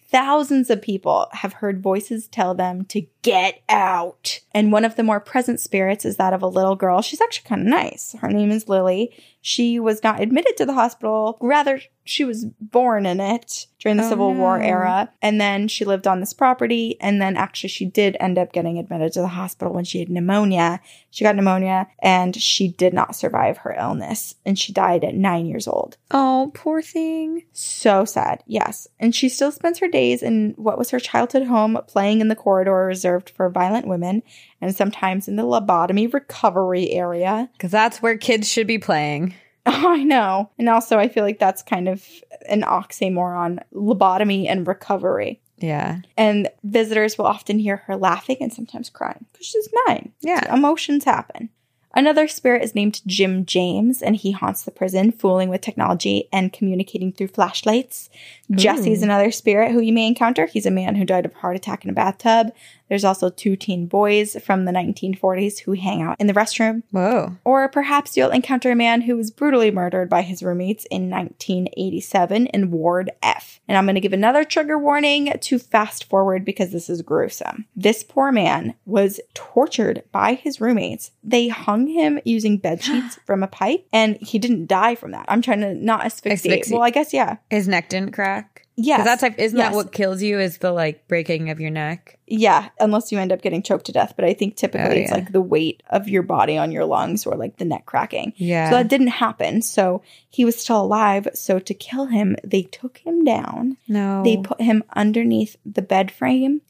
Thousands 0.08 0.70
of 0.70 0.82
people 0.82 1.28
have 1.32 1.54
heard 1.54 1.82
voices 1.82 2.28
tell 2.28 2.54
them 2.54 2.84
to 2.86 3.06
get 3.22 3.62
out. 3.68 4.40
And 4.52 4.70
one 4.70 4.84
of 4.84 4.96
the 4.96 5.02
more 5.02 5.20
present 5.20 5.60
spirits 5.60 6.04
is 6.04 6.16
that 6.16 6.32
of 6.32 6.42
a 6.42 6.46
little 6.46 6.76
girl. 6.76 7.02
She's 7.02 7.20
actually 7.20 7.48
kind 7.48 7.62
of 7.62 7.66
nice. 7.66 8.14
Her 8.20 8.28
name 8.28 8.50
is 8.50 8.68
Lily. 8.68 9.12
She 9.40 9.80
was 9.80 10.02
not 10.02 10.20
admitted 10.20 10.56
to 10.58 10.66
the 10.66 10.74
hospital. 10.74 11.38
Rather, 11.40 11.80
she 12.06 12.24
was 12.24 12.44
born 12.60 13.04
in 13.06 13.20
it 13.20 13.66
during 13.78 13.98
the 13.98 14.04
Oh, 14.04 14.08
Civil 14.08 14.34
War 14.34 14.60
era. 14.60 15.10
And 15.20 15.40
then 15.40 15.68
she 15.68 15.84
lived 15.84 16.06
on 16.06 16.20
this 16.20 16.32
property. 16.32 16.96
And 17.00 17.20
then 17.20 17.36
actually, 17.36 17.68
she 17.68 17.84
did 17.84 18.16
end 18.18 18.38
up 18.38 18.52
getting 18.52 18.78
admitted 18.78 19.12
to 19.12 19.20
the 19.20 19.28
hospital 19.28 19.74
when 19.74 19.84
she 19.84 19.98
had 19.98 20.08
pneumonia. 20.08 20.80
She 21.10 21.24
got 21.24 21.36
pneumonia 21.36 21.88
and 22.00 22.34
she 22.34 22.68
did 22.68 22.94
not 22.94 23.16
survive 23.16 23.58
her 23.58 23.74
illness. 23.78 24.34
And 24.44 24.58
she 24.58 24.72
died 24.72 25.04
at 25.04 25.14
nine 25.14 25.46
years 25.46 25.68
old. 25.68 25.96
Oh, 26.10 26.52
poor 26.54 26.80
thing. 26.80 27.44
So 27.52 28.04
sad, 28.04 28.42
yes. 28.46 28.88
And 28.98 29.14
she 29.14 29.28
still 29.28 29.52
spends 29.52 29.78
her 29.80 29.88
days 29.88 30.22
in 30.22 30.54
what 30.56 30.78
was 30.78 30.90
her 30.90 31.00
childhood 31.00 31.46
home, 31.46 31.78
playing 31.86 32.20
in 32.20 32.28
the 32.28 32.36
corridor 32.36 32.86
reserved 32.86 33.30
for 33.30 33.48
violent 33.50 33.86
women, 33.86 34.22
and 34.60 34.74
sometimes 34.74 35.28
in 35.28 35.36
the 35.36 35.42
lobotomy 35.42 36.12
recovery 36.12 36.90
area. 36.92 37.50
Because 37.52 37.70
that's 37.72 38.00
where 38.00 38.16
kids 38.16 38.48
should 38.50 38.66
be 38.66 38.78
playing. 38.78 39.34
I 39.68 40.04
know. 40.04 40.50
And 40.58 40.68
also, 40.68 40.98
I 40.98 41.08
feel 41.08 41.24
like 41.24 41.38
that's 41.38 41.62
kind 41.62 41.88
of 41.88 42.06
an 42.48 42.62
oxymoron 42.62 43.58
lobotomy 43.74 44.48
and 44.48 44.66
recovery. 44.66 45.40
Yeah. 45.58 46.00
And 46.16 46.48
visitors 46.62 47.18
will 47.18 47.26
often 47.26 47.58
hear 47.58 47.78
her 47.78 47.96
laughing 47.96 48.36
and 48.40 48.52
sometimes 48.52 48.90
crying 48.90 49.24
because 49.32 49.46
she's 49.46 49.68
nine. 49.86 50.12
Yeah. 50.20 50.54
Emotions 50.54 51.04
happen. 51.04 51.50
Another 51.96 52.28
spirit 52.28 52.62
is 52.62 52.74
named 52.74 53.00
Jim 53.06 53.46
James, 53.46 54.02
and 54.02 54.14
he 54.14 54.30
haunts 54.30 54.64
the 54.64 54.70
prison, 54.70 55.10
fooling 55.10 55.48
with 55.48 55.62
technology 55.62 56.28
and 56.30 56.52
communicating 56.52 57.10
through 57.10 57.28
flashlights. 57.28 58.10
Jesse's 58.50 59.02
another 59.02 59.30
spirit 59.30 59.72
who 59.72 59.80
you 59.80 59.94
may 59.94 60.06
encounter. 60.06 60.44
He's 60.44 60.66
a 60.66 60.70
man 60.70 60.94
who 60.94 61.06
died 61.06 61.24
of 61.24 61.32
a 61.32 61.38
heart 61.38 61.56
attack 61.56 61.84
in 61.84 61.90
a 61.90 61.94
bathtub. 61.94 62.52
There's 62.88 63.04
also 63.04 63.30
two 63.30 63.56
teen 63.56 63.86
boys 63.86 64.36
from 64.44 64.64
the 64.64 64.72
1940s 64.72 65.60
who 65.60 65.72
hang 65.72 66.02
out 66.02 66.20
in 66.20 66.26
the 66.26 66.34
restroom. 66.34 66.82
Whoa. 66.90 67.36
Or 67.44 67.68
perhaps 67.68 68.16
you'll 68.16 68.30
encounter 68.30 68.70
a 68.70 68.76
man 68.76 69.02
who 69.02 69.16
was 69.16 69.30
brutally 69.30 69.70
murdered 69.70 70.08
by 70.08 70.22
his 70.22 70.42
roommates 70.42 70.84
in 70.90 71.10
1987 71.10 72.46
in 72.46 72.70
Ward 72.70 73.10
F. 73.22 73.60
And 73.68 73.76
I'm 73.76 73.84
going 73.86 73.94
to 73.96 74.00
give 74.00 74.12
another 74.12 74.44
trigger 74.44 74.78
warning 74.78 75.32
to 75.40 75.58
fast 75.58 76.04
forward 76.04 76.44
because 76.44 76.70
this 76.70 76.88
is 76.88 77.02
gruesome. 77.02 77.66
This 77.74 78.04
poor 78.04 78.30
man 78.30 78.74
was 78.84 79.20
tortured 79.34 80.04
by 80.12 80.34
his 80.34 80.60
roommates. 80.60 81.10
They 81.24 81.48
hung 81.48 81.88
him 81.88 82.20
using 82.24 82.58
bed 82.58 82.82
sheets 82.84 83.18
from 83.26 83.42
a 83.42 83.48
pipe 83.48 83.86
and 83.92 84.16
he 84.20 84.38
didn't 84.38 84.66
die 84.66 84.94
from 84.94 85.10
that. 85.12 85.26
I'm 85.28 85.42
trying 85.42 85.60
to 85.60 85.74
not 85.74 86.04
asphyxiate. 86.04 86.60
Asphyxi- 86.60 86.72
Well, 86.72 86.82
I 86.82 86.90
guess, 86.90 87.12
yeah. 87.12 87.36
His 87.50 87.66
neck 87.68 87.88
didn't 87.88 88.12
crack. 88.12 88.65
'Cause 88.78 89.04
that's 89.04 89.22
like, 89.22 89.38
isn't 89.38 89.56
Yes. 89.56 89.70
that 89.70 89.74
what 89.76 89.92
kills 89.92 90.22
you? 90.22 90.38
Is 90.38 90.58
the 90.58 90.70
like 90.72 91.08
breaking 91.08 91.48
of 91.50 91.60
your 91.60 91.70
neck? 91.70 92.18
Yeah, 92.26 92.68
unless 92.78 93.10
you 93.10 93.18
end 93.18 93.32
up 93.32 93.40
getting 93.40 93.62
choked 93.62 93.86
to 93.86 93.92
death. 93.92 94.12
But 94.16 94.24
I 94.26 94.34
think 94.34 94.56
typically 94.56 94.98
Oh, 94.98 95.02
it's 95.02 95.10
like 95.12 95.32
the 95.32 95.40
weight 95.40 95.82
of 95.90 96.08
your 96.08 96.22
body 96.22 96.58
on 96.58 96.72
your 96.72 96.84
lungs 96.84 97.24
or 97.24 97.36
like 97.36 97.56
the 97.56 97.64
neck 97.64 97.86
cracking. 97.86 98.32
Yeah. 98.36 98.68
So 98.68 98.76
that 98.76 98.88
didn't 98.88 99.06
happen. 99.08 99.62
So 99.62 100.02
he 100.28 100.44
was 100.44 100.56
still 100.60 100.82
alive. 100.82 101.26
So 101.34 101.58
to 101.58 101.72
kill 101.74 102.06
him, 102.06 102.36
they 102.44 102.62
took 102.62 102.98
him 102.98 103.24
down. 103.24 103.76
no. 103.88 104.22
They 104.22 104.36
put 104.36 104.60
him 104.60 104.84
underneath 104.94 105.56
the 105.64 105.82
bed 105.82 106.10
frame 106.10 106.60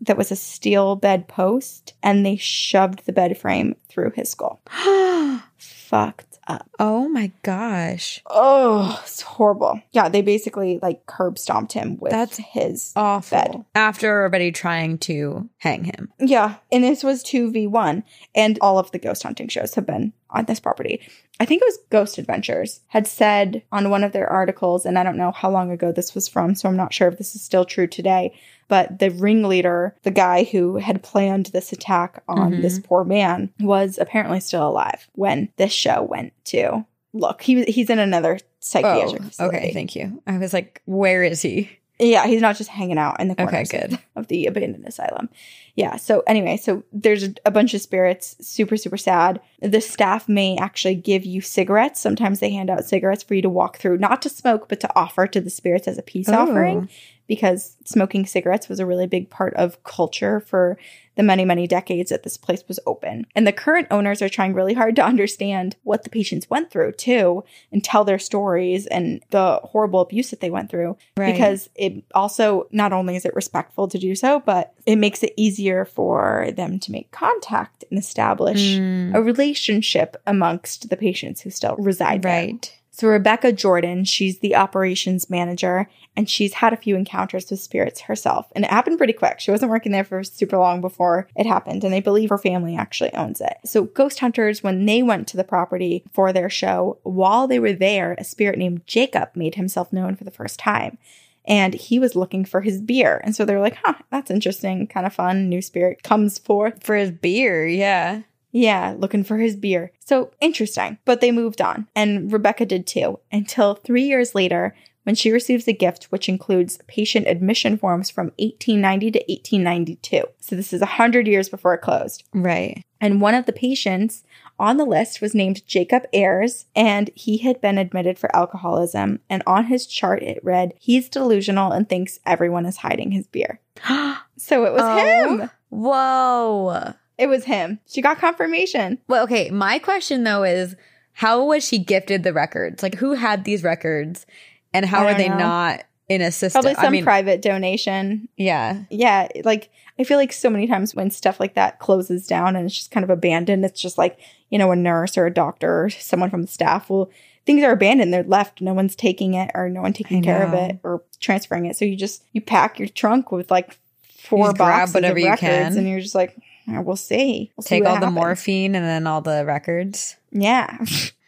that 0.00 0.16
was 0.16 0.30
a 0.30 0.36
steel 0.36 0.94
bed 0.94 1.26
post 1.26 1.94
and 2.04 2.24
they 2.24 2.36
shoved 2.36 3.04
the 3.04 3.12
bed 3.12 3.36
frame 3.36 3.74
through 3.88 4.12
his 4.14 4.30
skull. 4.30 4.60
Fucked 5.88 6.38
up. 6.46 6.68
oh 6.78 7.08
my 7.08 7.32
gosh. 7.42 8.22
Oh, 8.26 9.00
it's 9.02 9.22
horrible. 9.22 9.80
Yeah, 9.92 10.08
they 10.10 10.20
basically 10.20 10.78
like 10.82 11.06
curb 11.06 11.38
stomped 11.38 11.72
him 11.72 11.96
with 11.98 12.12
That's 12.12 12.36
his 12.36 12.92
Awful. 12.94 13.38
bed. 13.38 13.64
After 13.74 14.18
everybody 14.18 14.52
trying 14.52 14.98
to 14.98 15.48
hang 15.58 15.84
him. 15.84 16.10
Yeah, 16.18 16.56
and 16.70 16.84
this 16.84 17.02
was 17.02 17.24
2v1, 17.24 18.02
and 18.34 18.58
all 18.60 18.78
of 18.78 18.90
the 18.90 18.98
ghost 18.98 19.22
hunting 19.22 19.48
shows 19.48 19.74
have 19.76 19.86
been 19.86 20.12
on 20.30 20.44
this 20.44 20.60
property. 20.60 21.00
I 21.40 21.44
think 21.44 21.62
it 21.62 21.66
was 21.66 21.78
Ghost 21.90 22.18
Adventures 22.18 22.80
had 22.88 23.06
said 23.06 23.62
on 23.70 23.90
one 23.90 24.02
of 24.02 24.12
their 24.12 24.28
articles, 24.28 24.84
and 24.84 24.98
I 24.98 25.02
don't 25.04 25.16
know 25.16 25.30
how 25.32 25.50
long 25.50 25.70
ago 25.70 25.92
this 25.92 26.14
was 26.14 26.26
from, 26.28 26.54
so 26.54 26.68
I'm 26.68 26.76
not 26.76 26.92
sure 26.92 27.06
if 27.08 27.16
this 27.18 27.34
is 27.36 27.42
still 27.42 27.64
true 27.64 27.86
today. 27.86 28.34
But 28.66 28.98
the 28.98 29.10
ringleader, 29.10 29.94
the 30.02 30.10
guy 30.10 30.44
who 30.44 30.76
had 30.76 31.02
planned 31.02 31.46
this 31.46 31.72
attack 31.72 32.22
on 32.28 32.54
Mhm. 32.54 32.62
this 32.62 32.78
poor 32.80 33.04
man, 33.04 33.50
was 33.60 33.98
apparently 33.98 34.40
still 34.40 34.66
alive 34.68 35.08
when 35.14 35.48
this 35.56 35.72
show 35.72 36.02
went 36.02 36.32
to 36.46 36.84
look. 37.14 37.42
He 37.42 37.56
was 37.56 37.66
he's 37.66 37.88
in 37.88 37.98
another 37.98 38.38
psychiatric 38.60 39.22
Oh, 39.22 39.26
facility. 39.26 39.56
okay. 39.58 39.72
Thank 39.72 39.94
you. 39.96 40.20
I 40.26 40.38
was 40.38 40.52
like, 40.52 40.82
where 40.86 41.22
is 41.22 41.40
he? 41.42 41.70
Yeah, 41.98 42.26
he's 42.26 42.40
not 42.40 42.56
just 42.56 42.70
hanging 42.70 42.98
out 42.98 43.20
in 43.20 43.28
the 43.28 43.34
Okay, 43.34 43.44
corners 43.44 43.72
of- 43.72 43.90
good. 43.90 43.98
Of, 44.14 44.28
the 44.28 44.46
abandoned 44.46 44.86
asylum. 44.86 45.28
Yeah. 45.74 45.96
So 45.96 46.22
anyway, 46.26 46.56
so 46.56 46.84
there's 46.92 47.24
a, 47.24 47.34
a 47.44 47.50
bunch 47.50 47.74
of 47.74 47.80
spirits, 47.80 48.36
super 48.40 48.76
super 48.76 48.96
sad. 48.96 49.40
The 49.60 49.80
staff 49.80 50.28
may 50.28 50.56
actually 50.56 50.94
give 50.94 51.24
you 51.24 51.40
cigarettes. 51.40 52.00
Sometimes 52.00 52.40
they 52.40 52.50
hand 52.50 52.70
out 52.70 52.84
cigarettes 52.84 53.22
for 53.22 53.34
you 53.34 53.42
to 53.42 53.48
walk 53.48 53.78
through, 53.78 53.98
not 53.98 54.22
to 54.22 54.28
smoke, 54.28 54.68
but 54.68 54.80
to 54.80 54.90
offer 54.96 55.26
to 55.26 55.40
the 55.40 55.50
spirits 55.50 55.88
as 55.88 55.98
a 55.98 56.02
peace 56.02 56.28
oh. 56.28 56.34
offering, 56.34 56.88
because 57.28 57.76
smoking 57.84 58.26
cigarettes 58.26 58.68
was 58.68 58.80
a 58.80 58.86
really 58.86 59.06
big 59.06 59.30
part 59.30 59.54
of 59.54 59.82
culture 59.84 60.40
for 60.40 60.76
the 61.16 61.22
many 61.24 61.44
many 61.44 61.66
decades 61.66 62.10
that 62.10 62.22
this 62.22 62.36
place 62.36 62.62
was 62.68 62.78
open. 62.86 63.26
And 63.34 63.44
the 63.46 63.52
current 63.52 63.88
owners 63.90 64.22
are 64.22 64.28
trying 64.28 64.54
really 64.54 64.74
hard 64.74 64.94
to 64.96 65.04
understand 65.04 65.74
what 65.82 66.04
the 66.04 66.10
patients 66.10 66.48
went 66.48 66.70
through 66.70 66.92
too, 66.92 67.42
and 67.72 67.82
tell 67.82 68.04
their 68.04 68.20
stories 68.20 68.86
and 68.86 69.20
the 69.30 69.60
horrible 69.64 70.00
abuse 70.00 70.30
that 70.30 70.40
they 70.40 70.50
went 70.50 70.70
through 70.70 70.96
Right. 71.16 71.32
because 71.32 71.68
it 71.74 72.04
also 72.14 72.68
not 72.70 72.92
only 72.92 73.16
is 73.16 73.24
it 73.24 73.34
respectful 73.34 73.88
to 73.88 73.98
do 73.98 74.14
so, 74.14 74.40
but 74.40 74.72
it 74.86 74.96
makes 74.96 75.22
it 75.24 75.34
easier 75.36 75.84
for 75.84 76.50
them 76.56 76.78
to 76.78 76.92
make 76.92 77.10
contact 77.10 77.84
and 77.90 77.98
establish 77.98 78.78
Mm, 78.78 79.14
a 79.14 79.20
relationship 79.22 80.16
amongst 80.26 80.88
the 80.88 80.96
patients 80.96 81.40
who 81.40 81.50
still 81.50 81.74
reside 81.78 82.22
there. 82.22 82.32
right. 82.32 82.77
So 82.98 83.06
Rebecca 83.06 83.52
Jordan, 83.52 84.02
she's 84.02 84.40
the 84.40 84.56
operations 84.56 85.30
manager, 85.30 85.88
and 86.16 86.28
she's 86.28 86.54
had 86.54 86.72
a 86.72 86.76
few 86.76 86.96
encounters 86.96 87.48
with 87.48 87.60
spirits 87.60 88.00
herself. 88.00 88.46
And 88.56 88.64
it 88.64 88.72
happened 88.72 88.98
pretty 88.98 89.12
quick. 89.12 89.38
She 89.38 89.52
wasn't 89.52 89.70
working 89.70 89.92
there 89.92 90.02
for 90.02 90.24
super 90.24 90.58
long 90.58 90.80
before 90.80 91.28
it 91.36 91.46
happened, 91.46 91.84
and 91.84 91.92
they 91.92 92.00
believe 92.00 92.30
her 92.30 92.38
family 92.38 92.76
actually 92.76 93.14
owns 93.14 93.40
it. 93.40 93.54
So 93.64 93.84
ghost 93.84 94.18
hunters, 94.18 94.64
when 94.64 94.84
they 94.84 95.04
went 95.04 95.28
to 95.28 95.36
the 95.36 95.44
property 95.44 96.02
for 96.12 96.32
their 96.32 96.50
show, 96.50 96.98
while 97.04 97.46
they 97.46 97.60
were 97.60 97.72
there, 97.72 98.16
a 98.18 98.24
spirit 98.24 98.58
named 98.58 98.84
Jacob 98.88 99.28
made 99.36 99.54
himself 99.54 99.92
known 99.92 100.16
for 100.16 100.24
the 100.24 100.32
first 100.32 100.58
time. 100.58 100.98
And 101.44 101.74
he 101.74 102.00
was 102.00 102.16
looking 102.16 102.44
for 102.44 102.62
his 102.62 102.80
beer. 102.80 103.20
And 103.22 103.36
so 103.36 103.44
they're 103.44 103.60
like, 103.60 103.78
huh, 103.84 103.94
that's 104.10 104.32
interesting, 104.32 104.88
kind 104.88 105.06
of 105.06 105.14
fun. 105.14 105.48
New 105.48 105.62
spirit 105.62 106.02
comes 106.02 106.36
forth. 106.36 106.82
For 106.82 106.96
his 106.96 107.12
beer, 107.12 107.64
yeah. 107.64 108.22
Yeah, 108.52 108.94
looking 108.98 109.24
for 109.24 109.36
his 109.38 109.56
beer. 109.56 109.92
So 110.00 110.30
interesting. 110.40 110.98
But 111.04 111.20
they 111.20 111.32
moved 111.32 111.60
on, 111.60 111.86
and 111.94 112.32
Rebecca 112.32 112.64
did 112.66 112.86
too, 112.86 113.18
until 113.30 113.74
three 113.74 114.04
years 114.04 114.34
later 114.34 114.74
when 115.04 115.14
she 115.14 115.30
receives 115.30 115.66
a 115.66 115.72
gift 115.72 116.04
which 116.10 116.28
includes 116.28 116.78
patient 116.86 117.26
admission 117.26 117.78
forms 117.78 118.10
from 118.10 118.26
1890 118.38 119.10
to 119.12 119.18
1892. 119.20 120.22
So 120.38 120.54
this 120.54 120.72
is 120.74 120.80
100 120.82 121.26
years 121.26 121.48
before 121.48 121.72
it 121.72 121.80
closed. 121.80 122.24
Right. 122.34 122.84
And 123.00 123.20
one 123.22 123.34
of 123.34 123.46
the 123.46 123.52
patients 123.54 124.24
on 124.58 124.76
the 124.76 124.84
list 124.84 125.22
was 125.22 125.34
named 125.34 125.66
Jacob 125.66 126.02
Ayers, 126.12 126.66
and 126.76 127.10
he 127.14 127.38
had 127.38 127.60
been 127.62 127.78
admitted 127.78 128.18
for 128.18 128.34
alcoholism. 128.36 129.20
And 129.30 129.42
on 129.46 129.66
his 129.66 129.86
chart, 129.86 130.22
it 130.22 130.40
read, 130.44 130.74
He's 130.78 131.08
delusional 131.08 131.72
and 131.72 131.88
thinks 131.88 132.18
everyone 132.26 132.66
is 132.66 132.78
hiding 132.78 133.12
his 133.12 133.26
beer. 133.26 133.60
So 134.36 134.64
it 134.66 134.72
was 134.72 134.82
Oh. 134.84 135.38
him. 135.38 135.50
Whoa. 135.70 136.94
It 137.18 137.26
was 137.26 137.44
him. 137.44 137.80
She 137.86 138.00
got 138.00 138.18
confirmation. 138.18 138.98
Well, 139.08 139.24
okay. 139.24 139.50
My 139.50 139.78
question 139.78 140.24
though 140.24 140.44
is 140.44 140.76
how 141.12 141.44
was 141.44 141.66
she 141.66 141.78
gifted 141.78 142.22
the 142.22 142.32
records? 142.32 142.82
Like 142.82 142.94
who 142.94 143.14
had 143.14 143.44
these 143.44 143.62
records 143.64 144.24
and 144.72 144.86
how 144.86 145.06
are 145.06 145.14
they 145.14 145.28
know. 145.28 145.38
not 145.38 145.84
in 146.08 146.22
a 146.22 146.30
system? 146.30 146.62
Probably 146.62 146.76
some 146.76 146.86
I 146.86 146.90
mean, 146.90 147.04
private 147.04 147.42
donation. 147.42 148.28
yeah. 148.36 148.84
Yeah, 148.88 149.28
like 149.44 149.70
I 149.98 150.04
feel 150.04 150.16
like 150.16 150.32
so 150.32 150.48
many 150.48 150.68
times 150.68 150.94
when 150.94 151.10
stuff 151.10 151.40
like 151.40 151.54
that 151.54 151.80
closes 151.80 152.26
down 152.26 152.54
and 152.54 152.66
it's 152.66 152.76
just 152.76 152.92
kind 152.92 153.02
of 153.02 153.10
abandoned, 153.10 153.64
it's 153.64 153.80
just 153.80 153.98
like, 153.98 154.18
you 154.48 154.58
know, 154.58 154.70
a 154.70 154.76
nurse 154.76 155.18
or 155.18 155.26
a 155.26 155.34
doctor 155.34 155.84
or 155.84 155.90
someone 155.90 156.30
from 156.30 156.42
the 156.42 156.48
staff 156.48 156.88
will 156.88 157.10
things 157.48 157.64
are 157.64 157.72
abandoned, 157.72 158.12
they're 158.12 158.22
left, 158.22 158.60
no 158.60 158.74
one's 158.74 158.94
taking 158.94 159.32
it 159.34 159.50
or 159.54 159.68
no 159.70 159.80
one 159.80 159.94
taking 159.94 160.22
care 160.22 160.46
of 160.46 160.52
it 160.52 160.78
or 160.84 161.02
transferring 161.18 161.64
it. 161.64 161.76
So 161.76 161.84
you 161.84 161.96
just 161.96 162.22
you 162.32 162.40
pack 162.40 162.78
your 162.78 162.88
trunk 162.88 163.32
with 163.32 163.50
like 163.50 163.76
four 164.18 164.52
boxes 164.52 164.94
whatever 164.94 165.12
of 165.14 165.18
you 165.18 165.30
records 165.30 165.40
can. 165.40 165.78
and 165.78 165.88
you're 165.88 166.00
just 166.00 166.14
like, 166.14 166.36
"Yeah, 166.36 166.44
we'll 166.68 166.96
see. 166.96 167.50
We'll 167.56 167.64
Take 167.64 167.84
what 167.84 167.92
all 167.94 168.00
the 168.00 168.10
morphine 168.10 168.74
and 168.74 168.84
then 168.84 169.06
all 169.06 169.20
the 169.20 169.44
records. 169.44 170.16
Yeah. 170.30 170.78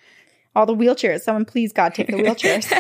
all 0.57 0.67
the 0.67 0.75
wheelchairs. 0.77 1.21
Someone 1.21 1.45
please 1.45 1.73
God 1.73 1.95
take 1.95 2.09
the 2.09 2.15
wheelchairs. 2.15 2.73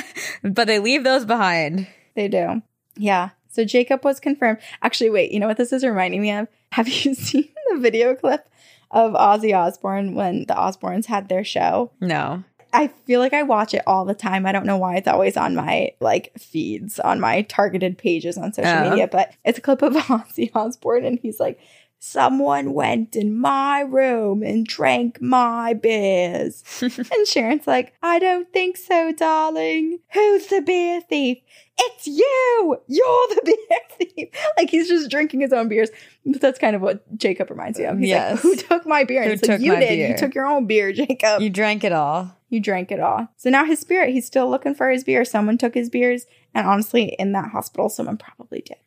but 0.55 0.67
they 0.67 0.79
leave 0.79 1.05
those 1.05 1.25
behind. 1.25 1.87
They 2.15 2.29
do. 2.29 2.63
Yeah. 2.97 3.31
So 3.49 3.65
Jacob 3.65 4.05
was 4.05 4.21
confirmed. 4.21 4.59
Actually, 4.83 5.11
wait, 5.11 5.33
you 5.33 5.41
know 5.41 5.49
what 5.49 5.57
this 5.57 5.73
is 5.73 5.85
reminding 5.85 6.23
me 6.23 6.31
of? 6.33 6.49
Have 6.73 6.89
you 6.89 7.15
seen 7.15 7.49
the 7.71 7.79
video 7.79 8.15
clip 8.15 8.49
of 8.91 9.13
Ozzy 9.13 9.57
Osbourne 9.57 10.15
when 10.15 10.41
the 10.47 10.55
Osbournes 10.55 11.07
had 11.07 11.29
their 11.29 11.45
show? 11.45 11.91
No. 12.01 12.45
I 12.73 12.87
feel 13.05 13.19
like 13.19 13.33
I 13.33 13.43
watch 13.43 13.75
it 13.75 13.83
all 13.85 14.05
the 14.05 14.15
time. 14.15 14.47
I 14.47 14.53
don't 14.53 14.67
know 14.67 14.77
why 14.77 14.95
it's 14.97 15.09
always 15.09 15.37
on 15.37 15.57
my 15.57 15.91
like 16.01 16.31
feeds, 16.39 17.01
on 17.01 17.19
my 17.19 17.43
targeted 17.43 17.99
pages 17.99 18.39
on 18.39 18.53
social 18.53 18.71
Oh. 18.73 18.91
media, 18.91 19.09
but 19.09 19.33
it's 19.45 19.59
a 19.59 19.61
clip 19.61 19.83
of 19.83 19.95
Ozzy 19.95 20.51
Osbourne 20.55 21.05
and 21.05 21.19
he's 21.21 21.41
like, 21.41 21.59
Someone 22.03 22.73
went 22.73 23.15
in 23.15 23.39
my 23.39 23.81
room 23.81 24.43
and 24.43 24.67
drank 24.67 25.21
my 25.21 25.75
beers. 25.75 26.65
and 26.83 27.27
Sharon's 27.29 27.67
like, 27.67 27.93
I 28.03 28.19
don't 28.19 28.51
think 28.55 28.79
so, 28.79 29.13
darling. 29.13 29.99
Who's 30.15 30.47
the 30.47 30.63
beer 30.63 31.03
thief? 31.03 31.39
It's 31.79 32.07
you! 32.07 32.77
You're 32.89 33.29
the 33.29 33.43
beer 33.69 34.09
thief! 34.17 34.29
Like 34.57 34.71
he's 34.71 34.89
just 34.89 35.11
drinking 35.11 35.41
his 35.41 35.53
own 35.53 35.69
beers. 35.69 35.91
But 36.25 36.41
that's 36.41 36.59
kind 36.59 36.75
of 36.75 36.81
what 36.81 37.05
Jacob 37.19 37.51
reminds 37.51 37.79
me 37.79 37.85
of. 37.85 37.99
He's 37.99 38.09
Yes. 38.09 38.33
like, 38.33 38.41
Who 38.43 38.57
took 38.57 38.87
my 38.87 39.05
beer? 39.05 39.21
And 39.21 39.27
Who 39.29 39.33
it's 39.35 39.43
like, 39.47 39.59
took 39.59 39.65
You 39.67 39.73
my 39.75 39.81
did. 39.81 39.89
beer?" 39.91 40.09
You 40.09 40.17
took 40.17 40.35
your 40.35 40.47
own 40.47 40.67
beer, 40.67 40.93
Jacob. 40.95 41.43
you 41.43 41.51
drank 41.51 41.85
it 41.85 41.93
all. 41.93 42.35
You 42.49 42.61
drank 42.61 42.91
it 42.91 42.99
all. 43.01 43.29
So 43.37 43.51
now 43.51 43.67
his 43.67 43.79
spirit, 43.79 44.11
he's 44.11 44.27
still 44.27 44.49
looking 44.51 44.75
for 44.75 44.89
his 44.91 45.05
beer. 45.05 45.25
Someone 45.27 45.59
took 45.59 45.75
his 45.75 45.91
beers. 45.91 46.27
And 46.55 46.67
honestly, 46.67 47.15
in 47.19 47.33
that 47.33 47.51
hospital, 47.51 47.89
someone 47.91 48.17
probably 48.17 48.63
did. 48.63 48.79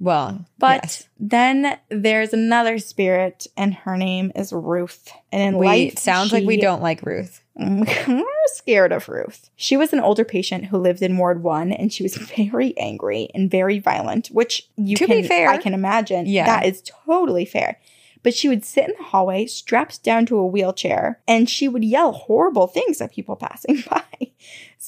Well, 0.00 0.46
But 0.58 0.82
yes. 0.82 1.08
then 1.18 1.78
there's 1.90 2.32
another 2.32 2.78
spirit, 2.78 3.46
and 3.56 3.74
her 3.74 3.98
name 3.98 4.32
is 4.34 4.50
Ruth. 4.52 5.12
And 5.30 5.42
in 5.42 5.58
we 5.58 5.66
life, 5.66 5.98
sounds 5.98 6.32
like 6.32 6.44
we 6.46 6.56
don't 6.56 6.80
like 6.82 7.02
Ruth. 7.02 7.42
We're 7.54 8.24
scared 8.54 8.92
of 8.92 9.08
Ruth. 9.10 9.50
She 9.56 9.76
was 9.76 9.92
an 9.92 10.00
older 10.00 10.24
patient 10.24 10.64
who 10.66 10.78
lived 10.78 11.02
in 11.02 11.18
Ward 11.18 11.42
1 11.42 11.72
and 11.72 11.92
she 11.92 12.02
was 12.02 12.16
very 12.36 12.76
angry 12.78 13.28
and 13.34 13.50
very 13.50 13.78
violent, 13.78 14.28
which 14.28 14.68
you 14.76 14.96
To 14.96 15.06
can 15.06 15.20
be 15.20 15.28
fair. 15.28 15.50
I 15.50 15.58
can 15.58 15.74
imagine. 15.74 16.24
Yeah. 16.26 16.46
That 16.46 16.64
is 16.64 16.82
totally 16.82 17.44
fair. 17.44 17.78
But 18.22 18.34
she 18.34 18.48
would 18.48 18.64
sit 18.64 18.88
in 18.88 18.94
the 18.96 19.04
hallway 19.04 19.44
strapped 19.46 20.02
down 20.02 20.24
to 20.26 20.38
a 20.38 20.46
wheelchair 20.46 21.20
and 21.28 21.48
she 21.50 21.68
would 21.68 21.84
yell 21.84 22.12
horrible 22.12 22.66
things 22.66 23.00
at 23.02 23.12
people 23.12 23.36
passing 23.36 23.82
by. 23.90 24.02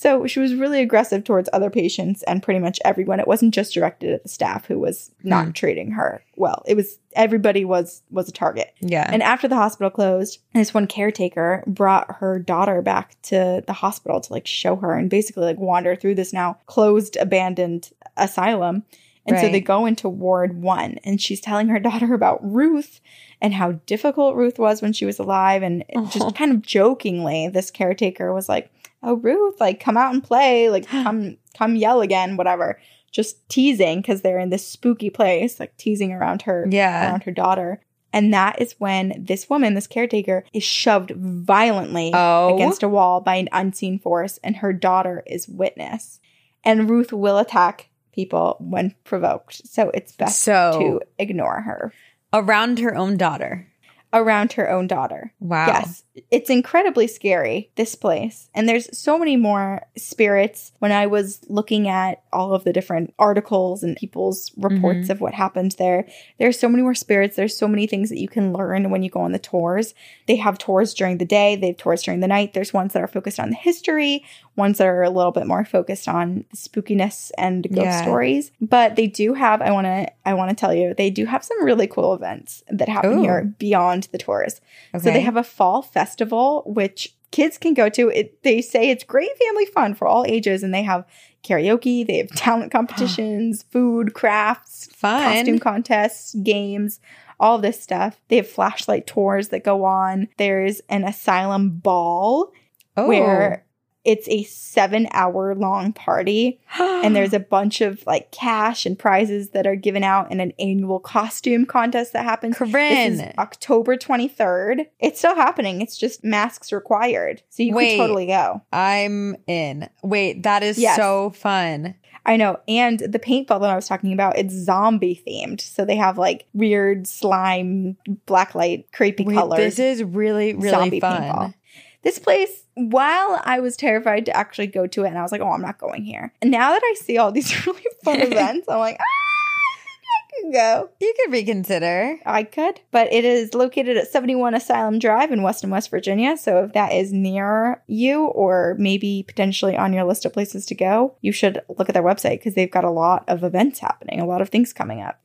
So 0.03 0.27
she 0.27 0.41
was 0.41 0.57
really 0.57 0.81
aggressive 0.81 1.23
towards 1.23 1.49
other 1.53 1.71
patients 1.71 2.25
and 2.25 2.43
pretty 2.43 2.59
much 2.59 2.81
everyone. 2.85 3.21
It 3.21 3.29
wasn't 3.29 3.55
just 3.55 3.73
directed 3.73 4.13
at 4.13 4.25
the 4.25 4.29
staff 4.29 4.67
who 4.67 4.81
was 4.81 5.13
not 5.23 5.45
Hmm. 5.45 5.51
treating 5.53 5.93
her 5.93 6.25
well. 6.35 6.65
It 6.67 6.75
was 6.77 6.99
everybody 7.15 7.65
was 7.65 8.03
was 8.11 8.29
a 8.29 8.33
target. 8.33 8.75
Yeah. 8.81 9.09
And 9.09 9.23
after 9.23 9.47
the 9.47 9.55
hospital 9.55 9.91
closed, 9.91 10.41
this 10.55 10.75
one 10.75 10.89
caretaker 10.89 11.63
brought 11.69 12.17
her 12.17 12.41
daughter 12.41 12.83
back 12.83 13.15
to 13.23 13.63
the 13.65 13.73
hospital 13.73 14.21
to 14.21 14.33
like 14.33 14.47
show 14.49 14.75
her 14.75 14.93
and 14.95 15.09
basically 15.09 15.45
like 15.45 15.59
wander 15.59 15.95
through 15.95 16.17
this 16.17 16.33
now 16.33 16.59
closed, 16.67 17.17
abandoned 17.17 17.91
asylum. 18.17 18.83
And 19.25 19.39
so 19.39 19.49
they 19.49 19.61
go 19.61 19.87
into 19.87 20.09
Ward 20.09 20.61
One, 20.61 20.99
and 21.05 21.21
she's 21.21 21.41
telling 21.41 21.69
her 21.69 21.79
daughter 21.89 22.13
about 22.13 22.41
Ruth 22.43 23.01
and 23.41 23.55
how 23.55 23.73
difficult 23.87 24.35
Ruth 24.35 24.59
was 24.59 24.83
when 24.83 24.93
she 24.93 25.05
was 25.05 25.21
alive. 25.21 25.63
And 25.63 25.85
just 26.11 26.35
kind 26.41 26.51
of 26.51 26.63
jokingly, 26.63 27.47
this 27.47 27.71
caretaker 27.71 28.35
was 28.35 28.49
like, 28.49 28.69
"Oh, 29.03 29.15
Ruth, 29.15 29.61
like 29.61 29.81
come 29.81 29.97
out 29.97 30.15
and 30.15 30.23
play, 30.23 30.69
like 30.71 30.87
come 30.89 31.37
come 31.57 31.77
yell 31.77 32.01
again, 32.01 32.37
whatever." 32.37 32.81
Just 33.11 33.47
teasing 33.51 34.01
because 34.01 34.23
they're 34.23 34.39
in 34.39 34.49
this 34.51 34.67
spooky 34.67 35.11
place, 35.11 35.61
like 35.61 35.77
teasing 35.77 36.13
around 36.13 36.43
her 36.43 36.67
yeah. 36.71 37.11
around 37.11 37.25
her 37.25 37.31
daughter. 37.33 37.81
And 38.15 38.33
that 38.35 38.61
is 38.61 38.75
when 38.79 39.15
this 39.19 39.49
woman, 39.49 39.75
this 39.75 39.87
caretaker, 39.87 40.45
is 40.53 40.63
shoved 40.63 41.13
violently 41.17 42.11
Oh. 42.15 42.55
against 42.55 42.83
a 42.83 42.89
wall 42.89 43.21
by 43.21 43.37
an 43.37 43.49
unseen 43.53 43.99
force, 43.99 44.39
and 44.43 44.57
her 44.57 44.73
daughter 44.73 45.23
is 45.27 45.49
witness. 45.49 46.21
And 46.65 46.89
Ruth 46.91 47.13
will 47.13 47.39
attack 47.39 47.89
people 48.13 48.57
when 48.61 48.95
provoked. 49.05 49.67
So 49.67 49.91
it's 49.95 50.13
best 50.13 50.43
So 50.43 50.79
to 50.79 51.01
ignore 51.19 51.63
her 51.63 51.93
around 52.33 52.79
her 52.79 52.95
own 52.95 53.17
daughter. 53.17 53.69
Around 54.13 54.53
her 54.53 54.71
own 54.71 54.87
daughter. 54.87 55.33
Wow. 55.41 55.67
Yes. 55.67 56.05
It's 56.31 56.51
incredibly 56.51 57.07
scary, 57.07 57.71
this 57.77 57.95
place. 57.95 58.51
And 58.55 58.69
there's 58.69 58.97
so 58.97 59.19
many 59.19 59.37
more 59.37 59.87
spirits. 59.97 60.73
When 60.79 60.93
I 60.93 61.07
was 61.07 61.41
looking 61.49 61.89
at 61.89 62.23
all 62.33 62.53
of 62.53 62.65
the 62.65 62.73
different 62.73 63.15
articles 63.19 63.83
and 63.83 63.97
people's 63.97 64.51
reports 64.59 65.05
mm-hmm. 65.05 65.13
of 65.13 65.21
what 65.23 65.33
happened 65.33 65.75
there, 65.79 66.07
there's 66.39 66.59
so 66.59 66.69
many 66.69 66.83
more 66.83 66.95
spirits. 66.95 67.37
There's 67.37 67.57
so 67.57 67.67
many 67.67 67.87
things 67.87 68.11
that 68.11 68.21
you 68.21 68.29
can 68.29 68.53
learn 68.53 68.91
when 68.91 69.03
you 69.03 69.09
go 69.09 69.21
on 69.21 69.33
the 69.33 69.39
tours. 69.39 69.95
They 70.27 70.37
have 70.37 70.59
tours 70.59 70.93
during 70.93 71.17
the 71.17 71.25
day, 71.25 71.57
they 71.57 71.69
have 71.69 71.79
tours 71.79 72.03
during 72.03 72.21
the 72.21 72.29
night. 72.29 72.53
There's 72.53 72.75
ones 72.75 72.93
that 72.93 73.03
are 73.03 73.09
focused 73.09 73.41
on 73.41 73.49
the 73.49 73.57
history, 73.57 74.23
ones 74.55 74.77
that 74.79 74.89
are 74.89 75.03
a 75.03 75.11
little 75.11 75.33
bit 75.33 75.47
more 75.47 75.65
focused 75.65 76.09
on 76.09 76.45
the 76.51 76.57
spookiness 76.59 77.31
and 77.39 77.67
ghost 77.71 77.87
Yeah. 77.87 78.03
stories. 78.03 78.53
But 78.61 78.97
they 78.97 79.07
do 79.07 79.33
have, 79.33 79.63
I 79.63 79.71
want 79.71 79.87
to, 79.87 80.13
I 80.27 80.35
want 80.35 80.51
to 80.51 80.57
tell 80.57 80.75
you, 80.75 80.93
they 80.93 81.09
do 81.09 81.25
have 81.25 81.43
some 81.43 81.65
really 81.65 81.87
cool 81.87 82.13
events 82.13 82.63
that 82.69 82.91
happen 82.91 83.21
Ooh. 83.21 83.23
here 83.23 83.55
beyond 83.59 84.02
the 84.11 84.19
tours. 84.19 84.61
Okay. 84.95 85.05
So 85.05 85.11
they 85.11 85.21
have 85.21 85.37
a 85.37 85.45
fall 85.45 85.83
festival, 85.83 86.63
which 86.67 87.15
kids 87.31 87.59
can 87.59 87.75
go 87.75 87.89
to. 87.89 88.09
It, 88.11 88.43
they 88.43 88.61
say 88.61 88.91
it's 88.91 89.05
great 89.05 89.31
family 89.39 89.67
fun 89.67 89.95
for 89.95 90.07
all 90.07 90.25
ages, 90.27 90.63
and 90.63 90.73
they 90.73 90.83
have 90.83 91.05
karaoke, 91.45 92.07
they 92.07 92.19
have 92.19 92.31
talent 92.37 92.73
competitions, 92.73 93.65
food, 93.71 94.15
crafts, 94.15 94.87
fun. 94.95 95.23
costume 95.23 95.59
contests, 95.59 96.35
games, 96.43 97.01
all 97.41 97.59
this 97.59 97.81
stuff. 97.81 98.21
They 98.29 98.37
have 98.37 98.49
flashlight 98.49 99.07
tours 99.07 99.49
that 99.49 99.65
go 99.65 99.85
on. 99.85 100.29
There's 100.39 100.81
an 100.89 101.05
asylum 101.05 101.71
ball 101.71 102.53
oh. 102.97 103.09
where 103.09 103.65
it's 104.05 104.27
a 104.29 104.43
seven 104.45 105.07
hour 105.13 105.55
long 105.55 105.93
party 105.93 106.61
and 106.79 107.15
there's 107.15 107.33
a 107.33 107.39
bunch 107.39 107.81
of 107.81 108.05
like 108.07 108.31
cash 108.33 108.85
and 108.85 108.99
prizes 108.99 109.51
that 109.51 109.67
are 109.67 109.77
given 109.77 110.03
out 110.03 110.29
and 110.31 110.41
an 110.41 110.53
annual 110.59 110.99
costume 110.99 111.65
contest 111.67 112.13
that 112.13 112.25
happens. 112.25 112.59
This 112.59 112.69
is 112.69 112.73
Corinne. 112.73 113.35
October 113.39 113.97
23rd. 113.97 114.87
It's 114.99 115.19
still 115.21 115.35
happening. 115.37 115.81
It's 115.81 115.97
just 115.97 116.25
masks 116.25 116.73
required. 116.73 117.43
So 117.51 117.63
you 117.63 117.75
Wait. 117.75 117.91
can 117.91 117.99
totally 117.99 118.27
go. 118.27 118.63
I'm 118.73 119.37
in. 119.47 119.89
Wait, 120.03 120.43
that 120.43 120.63
is 120.63 120.79
Yes. 120.79 120.97
so 120.97 121.31
fun. 121.31 121.95
I 122.25 122.37
know. 122.37 122.61
And 122.69 123.01
the 123.01 123.19
paintball 123.19 123.61
that 123.61 123.71
I 123.71 123.75
was 123.75 123.89
talking 123.89 124.13
about, 124.13 124.39
it's 124.39 124.55
zombie 124.55 125.21
themed. 125.27 125.61
So 125.61 125.85
they 125.85 125.97
have 125.97 126.19
like 126.19 126.47
weird 126.55 127.07
slime, 127.09 127.97
blacklight, 128.27 128.85
creepy 128.93 129.25
Wait, 129.25 129.35
colors. 129.35 129.59
this 129.59 129.79
is 129.79 130.05
really, 130.05 130.55
really 130.55 130.71
zombie 130.71 131.01
fun. 131.01 131.23
paintball. 131.23 131.55
This 132.03 132.19
place, 132.19 132.65
while 132.75 133.41
I 133.45 133.61
was 133.61 133.77
terrified 133.77 134.27
to 134.27 134.37
actually 134.37 134.67
go 134.67 134.87
to 134.89 135.05
it, 135.05 135.09
and 135.09 135.19
I 135.19 135.23
was 135.23 135.33
like, 135.33 135.41
oh, 135.41 135.51
I'm 135.51 135.63
not 135.63 135.79
going 135.79 136.05
here. 136.05 136.33
And 136.43 136.51
now 136.51 136.71
that 136.71 136.83
I 136.83 136.95
see 136.99 137.19
all 137.19 137.33
these 137.33 137.67
really 137.67 137.85
fun 138.03 138.21
events, 138.21 138.69
I'm 138.69 138.79
like, 138.79 138.99
ah, 139.01 139.05
I 139.05 140.43
could 140.43 140.53
go. 140.53 140.91
You 141.01 141.15
could 141.21 141.33
reconsider. 141.33 142.19
I 142.27 142.43
could, 142.43 142.81
but 142.91 143.13
it 143.13 143.25
is 143.25 143.55
located 143.55 143.97
at 143.97 144.09
71 144.09 144.55
Asylum 144.55 144.99
Drive 144.99 145.31
in 145.31 145.43
Weston, 145.43 145.71
West 145.71 145.91
Virginia. 145.91 146.37
So 146.37 146.65
if 146.65 146.73
that 146.73 146.93
is 146.93 147.13
near 147.13 147.83
you 147.87 148.25
or 148.25 148.75
maybe 148.79 149.25
potentially 149.27 149.77
on 149.77 149.93
your 149.93 150.05
list 150.05 150.25
of 150.25 150.33
places 150.33 150.67
to 150.67 150.75
go, 150.75 151.15
you 151.21 151.33
should 151.33 151.63
look 151.69 151.89
at 151.89 151.93
their 151.93 152.03
website 152.03 152.39
because 152.39 152.55
they've 152.55 152.71
got 152.71 152.85
a 152.85 152.91
lot 152.91 153.25
of 153.29 153.45
events 153.45 153.79
happening, 153.79 154.21
a 154.21 154.27
lot 154.27 154.41
of 154.41 154.49
things 154.49 154.73
coming 154.73 155.01
up, 155.01 155.23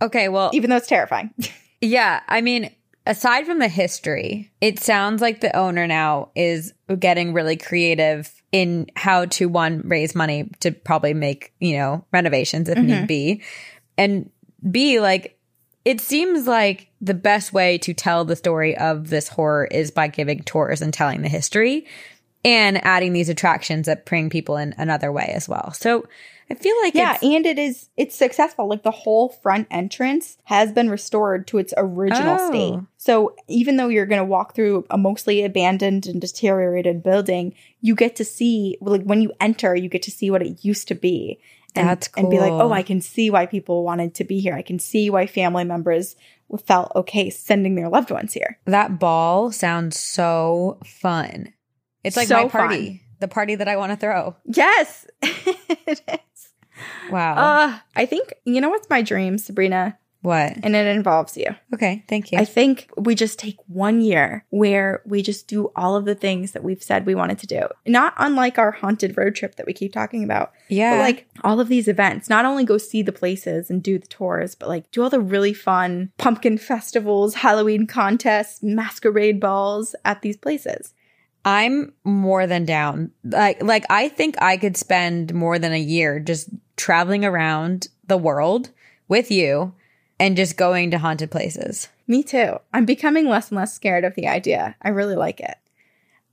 Okay, 0.00 0.28
well, 0.28 0.50
even 0.52 0.70
though 0.70 0.76
it's 0.76 0.86
terrifying. 0.86 1.34
yeah, 1.80 2.20
I 2.28 2.40
mean, 2.40 2.70
aside 3.08 3.46
from 3.46 3.58
the 3.58 3.68
history, 3.68 4.52
it 4.60 4.78
sounds 4.78 5.22
like 5.22 5.40
the 5.40 5.56
owner 5.56 5.86
now 5.86 6.28
is 6.36 6.74
getting 6.98 7.32
really 7.32 7.56
creative 7.56 8.30
in 8.52 8.86
how 8.94 9.24
to 9.24 9.46
one 9.46 9.80
raise 9.86 10.14
money 10.14 10.50
to 10.60 10.70
probably 10.70 11.14
make, 11.14 11.52
you 11.58 11.76
know, 11.76 12.04
renovations 12.12 12.68
if 12.68 12.76
Mhm. 12.78 12.84
need 12.84 13.06
be. 13.06 13.42
And 13.96 14.30
B, 14.70 15.00
like 15.00 15.38
it 15.84 16.02
seems 16.02 16.46
like 16.46 16.88
the 17.00 17.14
best 17.14 17.54
way 17.54 17.78
to 17.78 17.94
tell 17.94 18.26
the 18.26 18.36
story 18.36 18.76
of 18.76 19.08
this 19.08 19.28
horror 19.28 19.64
is 19.70 19.90
by 19.90 20.06
giving 20.06 20.42
tours 20.42 20.82
and 20.82 20.92
telling 20.92 21.22
the 21.22 21.28
history 21.28 21.86
and 22.44 22.84
adding 22.84 23.14
these 23.14 23.30
attractions 23.30 23.86
that 23.86 24.04
bring 24.04 24.28
people 24.28 24.58
in 24.58 24.74
another 24.76 25.10
way 25.10 25.32
as 25.34 25.48
well. 25.48 25.72
So 25.72 26.06
I 26.50 26.54
feel 26.54 26.74
like 26.82 26.94
yeah, 26.94 27.18
and 27.22 27.44
it 27.44 27.58
is 27.58 27.90
it's 27.96 28.14
successful. 28.16 28.68
Like 28.68 28.82
the 28.82 28.90
whole 28.90 29.28
front 29.28 29.66
entrance 29.70 30.38
has 30.44 30.72
been 30.72 30.88
restored 30.88 31.46
to 31.48 31.58
its 31.58 31.74
original 31.76 32.36
Oh. 32.38 32.48
state. 32.50 32.80
So 32.96 33.34
even 33.48 33.76
though 33.76 33.88
you're 33.88 34.06
going 34.06 34.20
to 34.20 34.24
walk 34.24 34.54
through 34.54 34.86
a 34.90 34.96
mostly 34.96 35.44
abandoned 35.44 36.06
and 36.06 36.20
deteriorated 36.20 37.02
building, 37.02 37.54
you 37.80 37.94
get 37.94 38.16
to 38.16 38.24
see 38.24 38.78
like 38.80 39.02
when 39.02 39.20
you 39.20 39.32
enter, 39.40 39.74
you 39.74 39.88
get 39.90 40.02
to 40.02 40.10
see 40.10 40.30
what 40.30 40.42
it 40.42 40.64
used 40.64 40.88
to 40.88 40.94
be. 40.94 41.38
And, 41.74 41.86
That's 41.86 42.08
and 42.16 42.30
be 42.30 42.40
like, 42.40 42.52
oh, 42.54 42.72
I 42.72 42.82
can 42.82 43.00
see 43.02 43.30
why 43.30 43.44
people 43.44 43.84
wanted 43.84 44.14
to 44.16 44.24
be 44.24 44.40
here. 44.40 44.54
I 44.54 44.62
can 44.62 44.78
see 44.78 45.10
why 45.10 45.26
family 45.26 45.64
members 45.64 46.16
felt 46.64 46.90
okay 46.96 47.28
sending 47.28 47.74
their 47.74 47.90
loved 47.90 48.10
ones 48.10 48.32
here. 48.32 48.58
That 48.64 48.98
ball 48.98 49.52
sounds 49.52 50.00
so 50.00 50.78
fun. 50.84 51.52
It's 52.02 52.16
like 52.16 52.28
So 52.28 52.44
my 52.44 52.48
party, 52.48 53.02
the 53.20 53.28
party 53.28 53.54
that 53.54 53.68
I 53.68 53.76
want 53.76 53.92
to 53.92 53.96
throw. 53.96 54.34
Yes. 54.46 55.06
Wow. 57.10 57.34
Uh, 57.34 57.78
I 57.96 58.06
think 58.06 58.34
you 58.44 58.60
know 58.60 58.68
what's 58.68 58.88
my 58.90 59.02
dream, 59.02 59.38
Sabrina, 59.38 59.98
what? 60.20 60.58
and 60.62 60.74
it 60.74 60.86
involves 60.86 61.36
you. 61.36 61.46
Okay, 61.72 62.04
thank 62.08 62.32
you. 62.32 62.38
I 62.38 62.44
think 62.44 62.90
we 62.96 63.14
just 63.14 63.38
take 63.38 63.56
one 63.68 64.00
year 64.00 64.44
where 64.50 65.00
we 65.06 65.22
just 65.22 65.46
do 65.46 65.70
all 65.76 65.94
of 65.94 66.06
the 66.06 66.14
things 66.14 66.52
that 66.52 66.64
we've 66.64 66.82
said 66.82 67.06
we 67.06 67.14
wanted 67.14 67.38
to 67.38 67.46
do. 67.46 67.62
Not 67.86 68.14
unlike 68.18 68.58
our 68.58 68.72
haunted 68.72 69.16
road 69.16 69.36
trip 69.36 69.54
that 69.56 69.66
we 69.66 69.72
keep 69.72 69.92
talking 69.92 70.24
about, 70.24 70.52
yeah. 70.68 70.96
but 70.96 71.02
like 71.02 71.28
all 71.44 71.60
of 71.60 71.68
these 71.68 71.88
events, 71.88 72.28
not 72.28 72.44
only 72.44 72.64
go 72.64 72.78
see 72.78 73.02
the 73.02 73.12
places 73.12 73.70
and 73.70 73.82
do 73.82 73.98
the 73.98 74.08
tours, 74.08 74.54
but 74.54 74.68
like 74.68 74.90
do 74.90 75.02
all 75.02 75.10
the 75.10 75.20
really 75.20 75.54
fun 75.54 76.10
pumpkin 76.18 76.58
festivals, 76.58 77.36
Halloween 77.36 77.86
contests, 77.86 78.62
masquerade 78.62 79.38
balls 79.38 79.94
at 80.04 80.22
these 80.22 80.36
places. 80.36 80.94
I'm 81.48 81.94
more 82.04 82.46
than 82.46 82.66
down. 82.66 83.10
Like 83.24 83.62
like 83.62 83.86
I 83.88 84.10
think 84.10 84.36
I 84.38 84.58
could 84.58 84.76
spend 84.76 85.32
more 85.32 85.58
than 85.58 85.72
a 85.72 85.78
year 85.78 86.20
just 86.20 86.50
traveling 86.76 87.24
around 87.24 87.88
the 88.06 88.18
world 88.18 88.68
with 89.08 89.30
you 89.30 89.72
and 90.20 90.36
just 90.36 90.58
going 90.58 90.90
to 90.90 90.98
haunted 90.98 91.30
places. 91.30 91.88
Me 92.06 92.22
too. 92.22 92.58
I'm 92.74 92.84
becoming 92.84 93.30
less 93.30 93.48
and 93.48 93.56
less 93.56 93.72
scared 93.72 94.04
of 94.04 94.14
the 94.14 94.28
idea. 94.28 94.76
I 94.82 94.90
really 94.90 95.16
like 95.16 95.40
it. 95.40 95.56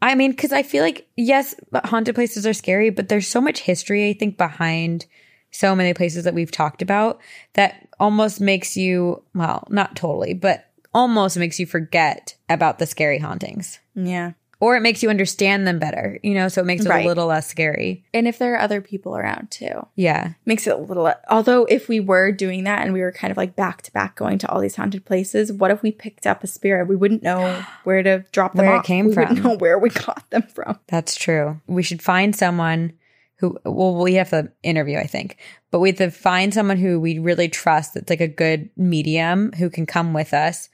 I 0.02 0.16
mean, 0.16 0.32
because 0.32 0.52
I 0.52 0.64
feel 0.64 0.84
like, 0.84 1.08
yes, 1.16 1.56
haunted 1.86 2.16
places 2.16 2.46
are 2.46 2.54
scary, 2.54 2.90
but 2.90 3.08
there's 3.08 3.28
so 3.28 3.40
much 3.40 3.62
history, 3.62 4.10
I 4.10 4.14
think, 4.14 4.38
behind 4.38 5.06
so 5.50 5.74
many 5.74 5.94
places 5.94 6.26
that 6.26 6.34
we've 6.34 6.52
talked 6.52 6.82
about 6.82 7.22
that 7.54 7.88
almost 8.02 8.42
makes 8.42 8.76
you, 8.76 9.24
well, 9.34 9.66
not 9.70 9.96
totally, 9.96 10.34
but 10.34 10.70
almost 10.94 11.38
makes 11.38 11.58
you 11.58 11.66
forget 11.66 12.36
about 12.50 12.80
the 12.80 12.86
scary 12.86 13.20
hauntings. 13.20 13.80
Yeah. 13.96 14.34
Or 14.60 14.76
it 14.76 14.82
makes 14.82 15.04
you 15.04 15.10
understand 15.10 15.68
them 15.68 15.80
better, 15.80 16.20
you 16.24 16.34
know, 16.34 16.48
so 16.48 16.62
it 16.62 16.66
makes 16.66 16.86
it 16.86 16.90
Right. 16.90 17.04
a 17.06 17.08
little 17.08 17.28
less 17.28 17.48
scary. 17.48 18.04
And 18.14 18.28
if 18.28 18.38
there 18.38 18.54
are 18.56 18.60
other 18.60 18.82
people 18.82 19.18
around 19.18 19.52
too, 19.52 19.86
Yeah. 19.96 20.30
makes 20.46 20.66
it 20.68 20.74
a 20.74 20.78
little. 20.78 21.14
Although, 21.30 21.66
if 21.66 21.88
we 21.90 22.00
were 22.00 22.32
doing 22.32 22.64
that 22.64 22.84
and 22.84 22.94
we 22.94 23.02
were 23.02 23.12
kind 23.12 23.32
of 23.32 23.38
like 23.38 23.56
back 23.56 23.82
to 23.84 23.92
back 23.92 24.16
going 24.16 24.38
to 24.40 24.50
all 24.50 24.60
these 24.62 24.76
haunted 24.76 25.06
places, 25.06 25.52
what 25.52 25.72
if 25.72 25.82
we 25.82 25.92
picked 25.92 26.26
up 26.26 26.44
a 26.44 26.48
spirit? 26.48 26.88
We 26.88 26.96
wouldn't 26.96 27.24
know 27.24 27.64
where 27.84 28.02
to 28.04 28.24
drop 28.32 28.54
them 28.54 28.66
Where 28.66 28.76
it 28.76 28.80
off. 28.80 28.86
came 28.86 29.08
we 29.08 29.16
wouldn't 29.16 29.44
know 29.44 29.56
where 29.58 29.78
we 29.78 29.90
got 29.90 30.24
them 30.30 30.44
from. 30.44 30.80
That's 30.88 31.16
true. 31.16 31.60
We 31.68 31.84
should 31.84 32.02
find 32.02 32.36
someone 32.36 32.94
who, 33.40 33.58
well, 33.66 34.02
we 34.02 34.14
have 34.14 34.30
to 34.30 34.50
interview, 34.64 34.98
I 34.98 35.08
think, 35.08 35.36
but 35.70 35.80
we 35.80 35.90
have 35.90 35.98
to 35.98 36.10
find 36.10 36.54
someone 36.54 36.78
who 36.78 37.02
we 37.02 37.20
really 37.20 37.50
trust 37.50 37.94
that's 37.94 38.10
like 38.10 38.22
a 38.22 38.30
good 38.30 38.70
medium 38.78 39.52
who 39.58 39.70
can 39.70 39.86
come 39.86 40.14
with 40.14 40.34
us. 40.34 40.70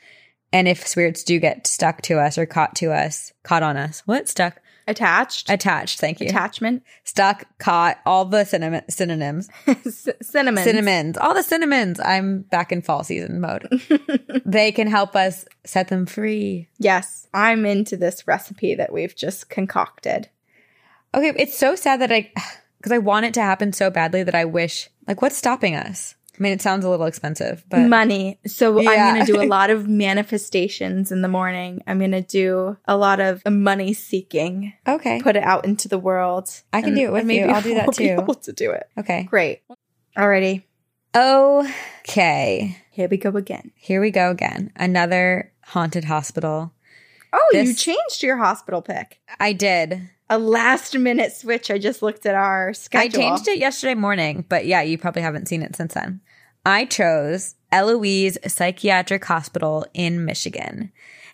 And 0.53 0.67
if 0.67 0.85
spirits 0.85 1.23
do 1.23 1.39
get 1.39 1.65
stuck 1.67 2.01
to 2.03 2.19
us 2.19 2.37
or 2.37 2.45
caught 2.45 2.75
to 2.77 2.91
us, 2.91 3.31
caught 3.43 3.63
on 3.63 3.77
us, 3.77 4.01
what? 4.05 4.27
Stuck? 4.27 4.61
Attached, 4.87 5.49
Attached. 5.49 5.99
Thank 5.99 6.19
you. 6.19 6.27
attachment, 6.27 6.83
Stuck, 7.03 7.45
caught, 7.59 7.99
all 8.05 8.25
the 8.25 8.43
cinnamon, 8.43 8.83
synonyms. 8.89 9.47
C- 9.83 10.11
cinnamon, 10.21 10.63
Cinnamons, 10.63 11.17
all 11.17 11.33
the 11.33 11.43
cinnamons. 11.43 11.99
I'm 11.99 12.41
back 12.41 12.71
in 12.71 12.81
fall 12.81 13.03
season 13.03 13.39
mode. 13.39 13.69
they 14.45 14.71
can 14.71 14.87
help 14.87 15.15
us 15.15 15.45
set 15.63 15.87
them 15.87 16.05
free. 16.05 16.67
Yes, 16.77 17.27
I'm 17.33 17.65
into 17.65 17.95
this 17.95 18.27
recipe 18.27 18.75
that 18.75 18.91
we've 18.91 19.15
just 19.15 19.49
concocted. 19.49 20.29
Okay, 21.13 21.31
it's 21.37 21.57
so 21.57 21.75
sad 21.75 22.01
that 22.01 22.11
I, 22.11 22.31
because 22.77 22.91
I 22.91 22.97
want 22.97 23.27
it 23.27 23.35
to 23.35 23.41
happen 23.41 23.71
so 23.73 23.89
badly 23.89 24.23
that 24.23 24.35
I 24.35 24.45
wish, 24.45 24.89
like, 25.07 25.21
what's 25.21 25.37
stopping 25.37 25.75
us? 25.75 26.15
I 26.39 26.43
mean, 26.43 26.53
it 26.53 26.61
sounds 26.61 26.85
a 26.85 26.89
little 26.89 27.05
expensive, 27.05 27.63
but 27.69 27.87
money. 27.87 28.39
So 28.47 28.79
Yeah. 28.79 28.89
I'm 28.91 29.15
going 29.15 29.25
to 29.25 29.31
do 29.33 29.41
a 29.41 29.45
lot 29.47 29.69
of 29.75 29.87
manifestations 29.87 31.11
in 31.11 31.21
the 31.21 31.27
morning. 31.27 31.83
I'm 31.87 31.99
going 31.99 32.11
to 32.11 32.21
do 32.21 32.77
a 32.85 32.95
lot 32.97 33.19
of 33.19 33.45
money 33.45 33.93
seeking, 33.93 34.73
okay, 34.87 35.19
put 35.21 35.35
it 35.35 35.43
out 35.43 35.65
into 35.65 35.87
the 35.87 35.99
world. 35.99 36.49
I 36.73 36.81
can 36.81 36.95
do 36.95 37.01
it 37.07 37.11
with 37.11 37.29
you. 37.29 37.45
I'll 37.45 37.61
do 37.61 37.73
that 37.75 37.89
be 37.89 38.07
too. 38.07 38.17
able 38.19 38.33
to 38.35 38.53
do 38.53 38.71
it. 38.71 38.87
okay, 38.97 39.23
Great. 39.23 39.61
Alrighty. 40.17 40.63
okay. 41.15 42.77
Here 42.91 43.07
we 43.09 43.17
go 43.17 43.29
again. 43.31 43.71
Here 43.75 44.01
we 44.01 44.11
go 44.11 44.31
again. 44.31 44.71
Another 44.75 45.51
haunted 45.65 46.05
hospital. 46.05 46.73
Oh, 47.33 47.49
you 47.53 47.73
changed 47.73 48.23
your 48.23 48.37
hospital 48.37 48.81
pick. 48.81 49.19
I 49.39 49.53
did. 49.53 50.09
A 50.31 50.39
last 50.39 50.97
minute 50.97 51.33
switch. 51.33 51.69
I 51.69 51.77
just 51.77 52.01
looked 52.01 52.25
at 52.25 52.35
our 52.35 52.73
schedule. 52.73 53.19
I 53.19 53.23
changed 53.23 53.49
it 53.49 53.59
yesterday 53.59 53.95
morning, 53.95 54.45
but 54.47 54.65
yeah, 54.65 54.81
you 54.81 54.97
probably 54.97 55.21
haven't 55.23 55.49
seen 55.49 55.61
it 55.61 55.75
since 55.75 55.93
then. 55.93 56.21
I 56.65 56.85
chose 56.85 57.55
Eloise 57.69 58.37
Psychiatric 58.47 59.25
Hospital 59.25 59.85
in 59.93 60.23
Michigan. 60.23 60.93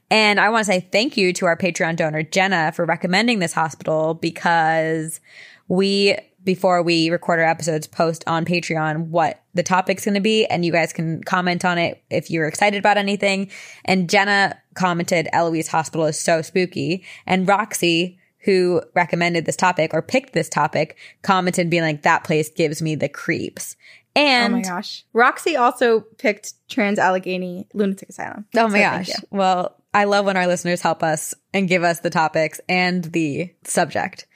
And 0.10 0.40
I 0.40 0.50
want 0.50 0.66
to 0.66 0.72
say 0.72 0.88
thank 0.92 1.16
you 1.16 1.32
to 1.34 1.46
our 1.46 1.56
Patreon 1.56 1.96
donor, 1.96 2.24
Jenna, 2.24 2.72
for 2.72 2.86
recommending 2.86 3.38
this 3.38 3.54
hospital 3.54 4.16
because 4.16 5.20
we, 5.68 6.18
before 6.44 6.82
we 6.82 7.12
record 7.12 7.40
our 7.40 7.46
episodes, 7.46 7.86
post 7.86 8.24
on 8.26 8.46
Patreon 8.46 9.10
what 9.10 9.44
the 9.54 9.62
topic's 9.62 10.06
going 10.06 10.16
to 10.16 10.22
be. 10.22 10.48
And 10.48 10.66
you 10.66 10.72
guys 10.72 10.92
can 10.92 11.24
comment 11.24 11.66
on 11.66 11.78
it 11.78 12.02
if 12.10 12.32
you're 12.32 12.48
excited 12.48 12.80
about 12.80 12.98
anything. 12.98 13.52
And 13.86 14.10
Jenna 14.10 14.58
commented, 14.74 15.28
Eloise 15.34 15.68
Hospital 15.68 16.08
is 16.08 16.20
so 16.20 16.42
spooky. 16.42 17.04
And 17.28 17.48
Roxy, 17.48 18.18
who 18.48 18.82
recommended 18.96 19.46
this 19.46 19.58
topic 19.58 19.94
or 19.94 20.02
picked 20.02 20.32
this 20.32 20.48
topic, 20.48 20.98
commented 21.22 21.70
being 21.70 21.84
like, 21.84 22.04
that 22.04 22.24
place 22.24 22.50
gives 22.50 22.82
me 22.82 22.96
the 22.96 23.10
creeps. 23.10 23.76
And 24.16 24.54
Oh 24.54 24.58
my 24.58 24.64
gosh. 24.64 25.06
Roxy 25.12 25.58
also 25.58 26.00
picked 26.00 26.54
Trans 26.70 26.98
Allegheny 26.98 27.68
Lunatic 27.74 28.08
Asylum. 28.08 28.46
Oh 28.56 28.70
my 28.70 28.78
So 28.78 28.80
gosh. 28.80 29.10
Well, 29.32 29.76
I 29.94 30.06
love 30.06 30.26
when 30.26 30.38
our 30.38 30.48
listeners 30.48 30.82
help 30.82 31.04
us 31.04 31.34
and 31.54 31.68
give 31.68 31.84
us 31.84 32.00
the 32.00 32.10
topics 32.10 32.62
and 32.70 33.04
the 33.04 33.54
subject. 33.66 34.28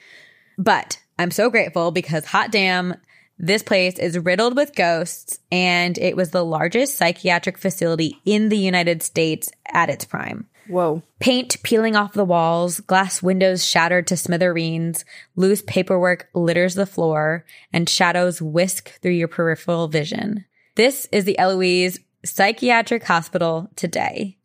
But 0.57 0.99
I'm 1.18 1.32
so 1.32 1.49
grateful 1.49 1.91
because 1.91 2.26
hot 2.26 2.51
damn, 2.51 2.95
this 3.39 3.64
place 3.64 3.97
is 3.97 4.20
riddled 4.20 4.57
with 4.57 4.76
ghosts 4.76 5.39
and 5.53 5.97
it 5.97 6.18
was 6.18 6.32
the 6.32 6.43
largest 6.43 6.97
psychiatric 6.97 7.57
facility 7.57 8.20
in 8.26 8.49
the 8.49 8.57
United 8.57 9.01
States 9.01 9.49
at 9.72 9.89
its 9.89 10.03
prime. 10.03 10.47
Whoa. 10.68 11.03
Paint 11.20 11.62
peeling 11.64 11.95
off 11.95 12.14
the 12.14 12.26
walls, 12.26 12.80
glass 12.82 13.22
windows 13.22 13.66
shattered 13.66 14.07
to 14.07 14.18
smithereens, 14.18 15.05
loose 15.36 15.62
paperwork 15.62 16.30
litters 16.34 16.76
the 16.76 16.86
floor, 16.86 17.45
and 17.74 17.89
shadows 17.89 18.41
whisk 18.41 18.99
through 19.01 19.12
your 19.12 19.28
peripheral 19.28 19.88
vision. 19.88 20.45
This 20.76 21.07
is 21.12 21.26
the 21.26 21.38
Eloise 21.38 21.99
Psychiatric 22.24 23.03
Hospital 23.03 23.70
today. 23.76 24.38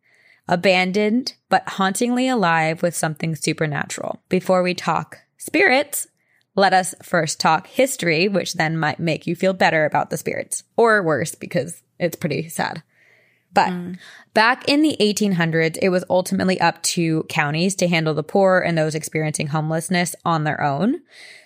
Abandoned, 0.49 1.35
but 1.49 1.69
hauntingly 1.69 2.29
alive 2.29 2.83
with 2.83 2.97
something 2.97 3.35
supernatural. 3.35 4.23
Before 4.29 4.63
we 4.63 4.75
talk 4.75 5.19
spirits, 5.37 6.09
let 6.55 6.73
us 6.73 6.95
first 7.03 7.39
talk 7.39 7.67
history, 7.67 8.29
which 8.29 8.55
then 8.55 8.79
might 8.79 8.99
make 8.99 9.27
you 9.27 9.37
feel 9.37 9.53
better 9.53 9.85
about 9.85 10.11
the 10.11 10.17
spirits. 10.17 10.65
Or 10.77 11.03
worse, 11.03 11.35
because 11.35 11.83
it's 11.99 12.17
pretty 12.17 12.49
sad. 12.49 12.83
But 13.53 13.73
back 14.35 14.69
in 14.69 14.83
the 14.83 14.97
1800s, 15.01 15.79
it 15.81 15.89
was 15.89 16.05
ultimately 16.11 16.61
up 16.61 16.83
to 16.83 17.25
counties 17.29 17.75
to 17.77 17.89
handle 17.89 18.13
the 18.13 18.23
poor 18.23 18.61
and 18.61 18.77
those 18.77 18.95
experiencing 18.95 19.47
homelessness 19.47 20.15
on 20.25 20.45
their 20.45 20.63
own. 20.63 21.01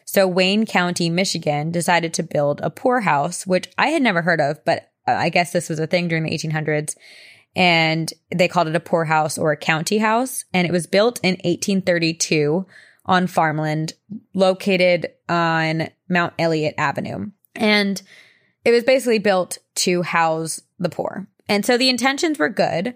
So 0.05 0.27
Wayne 0.27 0.67
County, 0.67 1.09
Michigan 1.09 1.71
decided 1.71 2.13
to 2.15 2.25
build 2.25 2.61
a 2.63 2.71
poorhouse, 2.71 3.47
which 3.47 3.69
I 3.79 3.89
had 3.89 4.03
never 4.03 4.23
heard 4.23 4.41
of, 4.41 4.65
but 4.65 4.91
uh, 5.07 5.13
I 5.13 5.29
guess 5.29 5.53
this 5.53 5.69
was 5.69 5.79
a 5.79 5.87
thing 5.87 6.09
during 6.09 6.25
the 6.25 6.37
1800s. 6.37 6.97
And 7.55 8.13
they 8.35 8.49
called 8.49 8.69
it 8.69 8.77
a 8.77 8.81
poorhouse 8.81 9.39
or 9.39 9.53
a 9.53 9.57
county 9.57 9.99
house. 9.99 10.45
And 10.53 10.67
it 10.67 10.73
was 10.73 10.87
built 10.87 11.21
in 11.23 11.33
1832 11.45 12.67
on 13.07 13.27
farmland 13.27 13.93
located 14.35 15.11
on 15.29 15.89
Mount 16.09 16.35
Elliott 16.39 16.75
Avenue. 16.79 17.31
And 17.55 18.01
it 18.65 18.71
was 18.71 18.85
basically 18.85 19.19
built 19.19 19.59
to 19.77 20.03
house 20.03 20.61
the 20.79 20.89
poor. 20.89 21.27
And 21.51 21.67
so 21.67 21.77
the 21.77 21.89
intentions 21.89 22.39
were 22.39 22.49
good, 22.49 22.95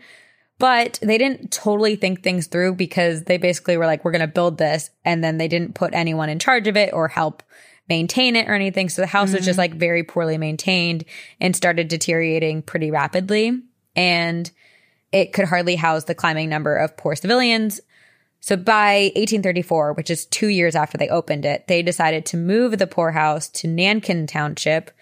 but 0.61 1.01
they 1.03 1.19
didn't 1.19 1.51
totally 1.51 1.97
think 1.97 2.23
things 2.23 2.47
through 2.47 2.77
because 2.77 3.25
they 3.25 3.37
basically 3.37 3.77
were 3.77 3.85
like, 3.85 4.05
we're 4.05 4.13
going 4.13 4.21
to 4.21 4.29
build 4.29 4.59
this. 4.59 4.91
And 5.05 5.25
then 5.25 5.39
they 5.39 5.49
didn't 5.49 5.75
put 5.75 5.93
anyone 5.93 6.29
in 6.29 6.39
charge 6.39 6.69
of 6.69 6.77
it 6.77 6.93
or 6.93 7.09
help 7.09 7.43
maintain 7.89 8.37
it 8.37 8.49
or 8.49 8.55
anything. 8.55 8.89
So 8.89 9.03
the 9.03 9.09
house 9.09 9.33
was 9.33 9.45
just 9.45 9.57
mm. 9.57 9.59
like 9.59 9.75
very 9.75 10.05
poorly 10.05 10.39
maintained 10.39 11.05
and 11.41 11.57
started 11.57 11.89
deteriorating 11.89 12.63
pretty 12.63 12.93
rapidly. 12.93 13.61
And 13.97 14.49
it 15.11 15.33
could 15.33 15.47
hardly 15.47 15.75
house 15.75 16.05
the 16.05 16.15
climbing 16.15 16.49
number 16.49 16.77
of 16.77 16.97
poor 16.97 17.17
civilians. 17.17 17.81
So 18.39 18.57
by 18.57 19.11
1834, 19.17 19.95
which 19.95 20.11
is 20.11 20.27
two 20.27 20.49
years 20.49 20.77
after 20.77 20.97
they 20.97 21.09
opened 21.09 21.45
it, 21.45 21.67
they 21.67 21.83
decided 21.83 22.25
to 22.27 22.37
move 22.37 22.79
the 22.79 22.87
poorhouse 22.87 23.49
to 23.49 23.67
Nankin 23.67 24.29
Township, 24.29 24.93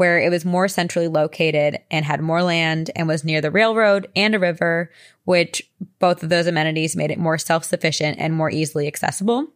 where 0.00 0.18
it 0.18 0.30
was 0.30 0.46
more 0.46 0.66
centrally 0.66 1.08
located 1.08 1.78
and 1.90 2.06
had 2.06 2.22
more 2.22 2.42
land 2.42 2.90
and 2.96 3.06
was 3.06 3.22
near 3.22 3.42
the 3.42 3.50
railroad 3.50 4.08
and 4.16 4.34
a 4.34 4.38
river, 4.38 4.90
which 5.24 5.70
both 5.98 6.22
of 6.22 6.30
those 6.30 6.46
amenities 6.46 6.96
made 6.96 7.10
it 7.10 7.18
more 7.18 7.36
self 7.36 7.64
sufficient 7.64 8.16
and 8.18 8.32
more 8.32 8.50
easily 8.50 8.86
accessible. 8.86 9.48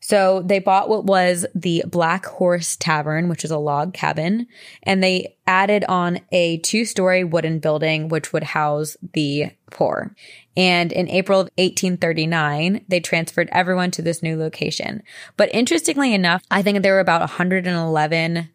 So 0.00 0.40
they 0.40 0.60
bought 0.60 0.88
what 0.88 1.04
was 1.04 1.44
the 1.54 1.84
Black 1.86 2.24
Horse 2.24 2.76
Tavern, 2.76 3.28
which 3.28 3.44
is 3.44 3.50
a 3.50 3.58
log 3.58 3.92
cabin, 3.92 4.46
and 4.82 5.04
they 5.04 5.36
added 5.46 5.84
on 5.90 6.20
a 6.32 6.56
two 6.60 6.86
story 6.86 7.22
wooden 7.22 7.58
building, 7.58 8.08
which 8.08 8.32
would 8.32 8.44
house 8.44 8.96
the 9.12 9.50
poor. 9.70 10.14
And 10.56 10.90
in 10.90 11.06
April 11.10 11.40
of 11.40 11.50
1839, 11.58 12.86
they 12.88 13.00
transferred 13.00 13.50
everyone 13.52 13.90
to 13.90 14.00
this 14.00 14.22
new 14.22 14.38
location. 14.38 15.02
But 15.36 15.54
interestingly 15.54 16.14
enough, 16.14 16.42
I 16.50 16.62
think 16.62 16.82
there 16.82 16.94
were 16.94 17.00
about 17.00 17.20
111 17.20 18.48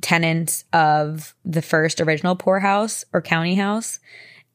tenants 0.00 0.64
of 0.72 1.34
the 1.44 1.62
first 1.62 2.00
original 2.00 2.36
poorhouse 2.36 3.04
or 3.12 3.22
county 3.22 3.54
house. 3.54 3.98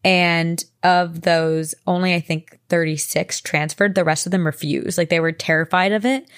And 0.03 0.63
of 0.83 1.21
those, 1.21 1.75
only 1.85 2.13
I 2.13 2.19
think 2.19 2.59
36 2.69 3.41
transferred. 3.41 3.95
The 3.95 4.03
rest 4.03 4.25
of 4.25 4.31
them 4.31 4.45
refused. 4.45 4.97
Like 4.97 5.09
they 5.09 5.19
were 5.19 5.31
terrified 5.31 5.91
of 5.91 6.05
it. 6.05 6.29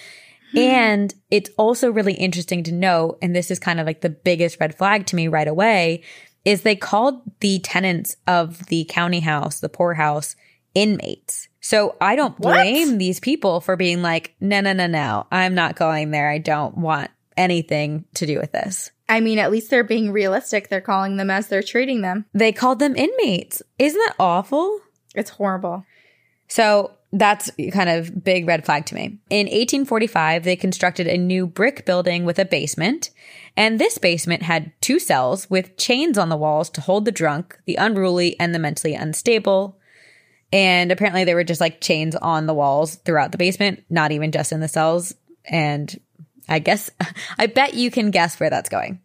Hmm. 0.52 0.58
And 0.58 1.14
it's 1.30 1.52
also 1.58 1.92
really 1.92 2.14
interesting 2.14 2.64
to 2.64 2.72
note, 2.72 3.20
and 3.22 3.36
this 3.36 3.52
is 3.52 3.60
kind 3.60 3.80
of 3.80 3.86
like 3.86 4.02
the 4.02 4.10
biggest 4.10 4.60
red 4.60 4.76
flag 4.76 5.06
to 5.08 5.16
me 5.16 5.28
right 5.28 5.48
away, 5.48 6.04
is 6.46 6.62
they 6.62 6.76
called 6.76 7.22
the 7.42 7.60
tenants 7.60 8.16
of 8.26 8.66
the 8.68 8.86
county 8.90 9.20
house, 9.20 9.60
the 9.60 9.70
poorhouse, 9.70 10.36
inmates. 10.74 11.48
So 11.62 11.96
I 12.00 12.16
don't 12.16 12.40
What? 12.40 12.54
blame 12.54 12.98
these 12.98 13.20
people 13.20 13.62
for 13.62 13.76
being 13.76 14.02
like, 14.02 14.34
no, 14.40 14.62
no, 14.62 14.74
no, 14.74 14.88
no, 14.88 15.28
I'm 15.32 15.54
not 15.54 15.76
going 15.76 16.12
there. 16.12 16.30
I 16.30 16.38
don't 16.38 16.78
want 16.78 17.12
anything 17.40 18.06
to 18.16 18.28
do 18.28 18.38
with 18.38 18.52
this. 18.52 18.92
I 19.08 19.22
mean, 19.22 19.40
at 19.40 19.52
least 19.52 19.72
they're 19.72 19.84
being 19.84 20.12
realistic. 20.12 20.70
They're 20.70 20.82
calling 20.82 21.18
them 21.18 21.32
as 21.32 21.48
they're 21.48 21.64
treating 21.64 22.02
them. 22.02 22.26
They 22.34 22.52
called 22.52 22.78
them 22.78 22.96
inmates. 22.96 23.64
Isn't 23.80 23.98
that 23.98 24.16
awful? 24.20 24.80
It's 25.16 25.32
horrible. 25.32 25.86
So 26.48 26.92
that's 27.12 27.50
kind 27.72 27.90
of 27.90 28.24
big 28.24 28.48
red 28.48 28.66
flag 28.66 28.86
to 28.88 28.96
me. 28.96 29.20
In 29.30 29.48
1845, 29.48 30.44
they 30.44 30.56
constructed 30.56 31.08
a 31.08 31.18
new 31.18 31.48
brick 31.48 31.86
building 31.86 32.24
with 32.26 32.38
a 32.38 32.46
basement. 32.46 33.10
And 33.58 33.80
this 33.80 33.98
basement 33.98 34.44
had 34.44 34.72
two 34.82 35.00
cells 35.00 35.50
with 35.50 35.78
chains 35.78 36.18
on 36.18 36.30
the 36.30 36.38
walls 36.38 36.70
to 36.72 36.82
hold 36.82 37.06
the 37.06 37.12
drunk, 37.12 37.58
the 37.66 37.76
unruly, 37.76 38.40
and 38.40 38.54
the 38.54 38.60
mentally 38.60 38.94
unstable. 38.94 39.80
And 40.52 40.92
apparently 40.92 41.24
there 41.24 41.36
were 41.36 41.44
just 41.44 41.62
like 41.62 41.82
chains 41.82 42.16
on 42.16 42.46
the 42.46 42.54
walls 42.54 42.96
throughout 42.96 43.32
the 43.32 43.38
basement, 43.40 43.84
not 43.90 44.12
even 44.12 44.32
just 44.32 44.52
in 44.52 44.60
the 44.60 44.68
cells. 44.68 45.16
And 45.46 46.00
I 46.50 46.60
guess, 46.60 46.90
I 47.38 47.48
bet 47.48 47.74
you 47.74 47.92
can 47.92 48.12
guess 48.12 48.40
where 48.40 48.50
that's 48.50 48.70
going. 48.70 49.00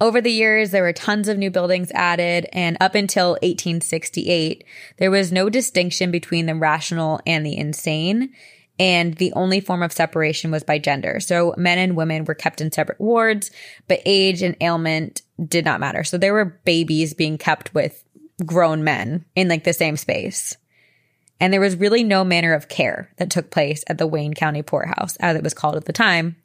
Over 0.00 0.20
the 0.20 0.30
years, 0.30 0.70
there 0.70 0.82
were 0.82 0.92
tons 0.92 1.26
of 1.26 1.38
new 1.38 1.50
buildings 1.50 1.90
added, 1.92 2.46
and 2.52 2.76
up 2.80 2.94
until 2.94 3.30
1868, 3.30 4.64
there 4.98 5.10
was 5.10 5.32
no 5.32 5.48
distinction 5.48 6.12
between 6.12 6.46
the 6.46 6.54
rational 6.54 7.20
and 7.26 7.44
the 7.44 7.56
insane. 7.56 8.32
And 8.78 9.14
the 9.14 9.32
only 9.32 9.60
form 9.60 9.82
of 9.82 9.92
separation 9.92 10.52
was 10.52 10.62
by 10.62 10.78
gender. 10.78 11.18
So 11.18 11.52
men 11.56 11.78
and 11.78 11.96
women 11.96 12.24
were 12.24 12.34
kept 12.34 12.60
in 12.60 12.70
separate 12.70 13.00
wards, 13.00 13.50
but 13.88 14.00
age 14.04 14.40
and 14.40 14.56
ailment 14.60 15.22
did 15.44 15.64
not 15.64 15.80
matter. 15.80 16.04
So 16.04 16.16
there 16.16 16.32
were 16.32 16.60
babies 16.64 17.12
being 17.12 17.38
kept 17.38 17.74
with 17.74 18.04
grown 18.46 18.84
men 18.84 19.24
in 19.34 19.48
like 19.48 19.64
the 19.64 19.72
same 19.72 19.96
space. 19.96 20.56
And 21.40 21.52
there 21.52 21.60
was 21.60 21.76
really 21.76 22.04
no 22.04 22.24
manner 22.24 22.54
of 22.54 22.68
care 22.68 23.10
that 23.16 23.30
took 23.30 23.50
place 23.50 23.82
at 23.88 23.98
the 23.98 24.06
Wayne 24.06 24.34
County 24.34 24.62
Poorhouse, 24.62 25.16
as 25.16 25.36
it 25.36 25.42
was 25.42 25.54
called 25.54 25.76
at 25.76 25.84
the 25.84 25.92
time. 25.92 26.36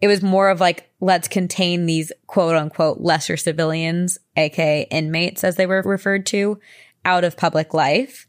It 0.00 0.08
was 0.08 0.22
more 0.22 0.48
of 0.48 0.60
like, 0.60 0.90
let's 1.00 1.28
contain 1.28 1.86
these 1.86 2.12
quote 2.26 2.56
unquote 2.56 3.00
lesser 3.00 3.36
civilians, 3.36 4.18
aka 4.36 4.82
inmates 4.90 5.44
as 5.44 5.56
they 5.56 5.66
were 5.66 5.82
referred 5.82 6.26
to, 6.26 6.60
out 7.04 7.24
of 7.24 7.36
public 7.36 7.74
life. 7.74 8.26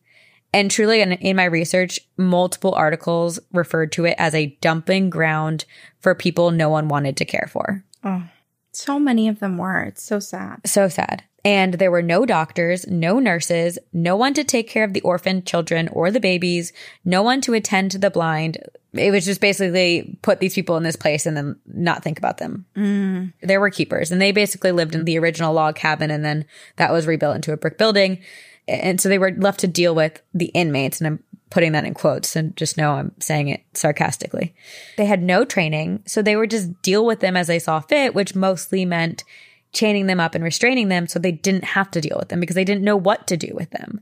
And 0.51 0.71
truly, 0.71 1.01
in, 1.01 1.11
in 1.13 1.35
my 1.35 1.45
research, 1.45 1.99
multiple 2.17 2.73
articles 2.73 3.39
referred 3.53 3.91
to 3.93 4.05
it 4.05 4.15
as 4.17 4.33
a 4.33 4.57
dumping 4.61 5.11
ground 5.11 5.65
for 5.99 6.15
people 6.15 6.49
no 6.49 6.69
one 6.69 6.87
wanted 6.87 7.17
to 7.17 7.25
care 7.25 7.47
for. 7.51 7.83
Oh, 8.03 8.23
so 8.71 8.99
many 8.99 9.27
of 9.27 9.39
them 9.39 9.57
were. 9.57 9.81
It's 9.81 10.01
so 10.01 10.19
sad. 10.19 10.61
So 10.65 10.87
sad. 10.87 11.23
And 11.45 11.75
there 11.75 11.91
were 11.91 12.01
no 12.01 12.25
doctors, 12.25 12.85
no 12.87 13.19
nurses, 13.19 13.79
no 13.93 14.15
one 14.15 14.33
to 14.33 14.43
take 14.43 14.67
care 14.67 14.83
of 14.83 14.93
the 14.93 15.01
orphaned 15.01 15.45
children 15.45 15.87
or 15.89 16.11
the 16.11 16.19
babies, 16.19 16.73
no 17.05 17.23
one 17.23 17.41
to 17.41 17.53
attend 17.53 17.91
to 17.91 17.97
the 17.97 18.09
blind. 18.09 18.57
It 18.93 19.11
was 19.11 19.25
just 19.25 19.39
basically 19.39 20.17
put 20.21 20.39
these 20.39 20.53
people 20.53 20.75
in 20.75 20.83
this 20.83 20.95
place 20.95 21.25
and 21.25 21.37
then 21.37 21.55
not 21.65 22.03
think 22.03 22.17
about 22.17 22.39
them. 22.39 22.65
Mm. 22.75 23.33
There 23.41 23.59
were 23.59 23.69
keepers 23.69 24.11
and 24.11 24.21
they 24.21 24.31
basically 24.31 24.71
lived 24.71 24.95
in 24.95 25.05
the 25.05 25.19
original 25.19 25.53
log 25.53 25.75
cabin 25.75 26.11
and 26.11 26.25
then 26.25 26.45
that 26.75 26.91
was 26.91 27.07
rebuilt 27.07 27.35
into 27.35 27.53
a 27.53 27.57
brick 27.57 27.77
building. 27.77 28.19
And 28.67 28.99
so 28.99 29.09
they 29.09 29.17
were 29.17 29.31
left 29.31 29.61
to 29.61 29.67
deal 29.67 29.95
with 29.95 30.21
the 30.33 30.47
inmates. 30.47 30.99
And 30.99 31.07
I'm 31.07 31.23
putting 31.49 31.71
that 31.71 31.85
in 31.85 31.93
quotes 31.93 32.35
and 32.35 32.55
just 32.55 32.77
know 32.77 32.93
I'm 32.93 33.11
saying 33.19 33.47
it 33.47 33.63
sarcastically. 33.73 34.53
They 34.97 35.05
had 35.05 35.23
no 35.23 35.45
training. 35.45 36.03
So 36.05 36.21
they 36.21 36.35
would 36.35 36.51
just 36.51 36.81
deal 36.81 37.05
with 37.05 37.21
them 37.21 37.35
as 37.35 37.47
they 37.47 37.59
saw 37.59 37.79
fit, 37.79 38.13
which 38.13 38.35
mostly 38.35 38.85
meant 38.85 39.23
chaining 39.71 40.07
them 40.07 40.19
up 40.19 40.35
and 40.35 40.43
restraining 40.43 40.89
them 40.89 41.07
so 41.07 41.19
they 41.19 41.31
didn't 41.31 41.63
have 41.63 41.91
to 41.91 42.01
deal 42.01 42.17
with 42.17 42.29
them 42.29 42.39
because 42.39 42.55
they 42.55 42.63
didn't 42.63 42.83
know 42.83 42.97
what 42.97 43.27
to 43.27 43.37
do 43.37 43.51
with 43.53 43.69
them. 43.71 44.01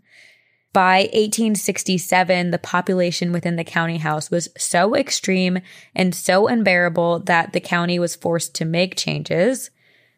By 0.73 1.09
1867, 1.13 2.51
the 2.51 2.59
population 2.59 3.31
within 3.31 3.55
the 3.55 3.63
county 3.63 3.97
house 3.97 4.29
was 4.29 4.49
so 4.57 4.95
extreme 4.95 5.59
and 5.95 6.13
so 6.13 6.47
unbearable 6.47 7.19
that 7.21 7.53
the 7.53 7.59
county 7.59 7.97
was 7.97 8.15
forced 8.15 8.53
to 8.55 8.65
make 8.65 8.95
changes. 8.95 9.71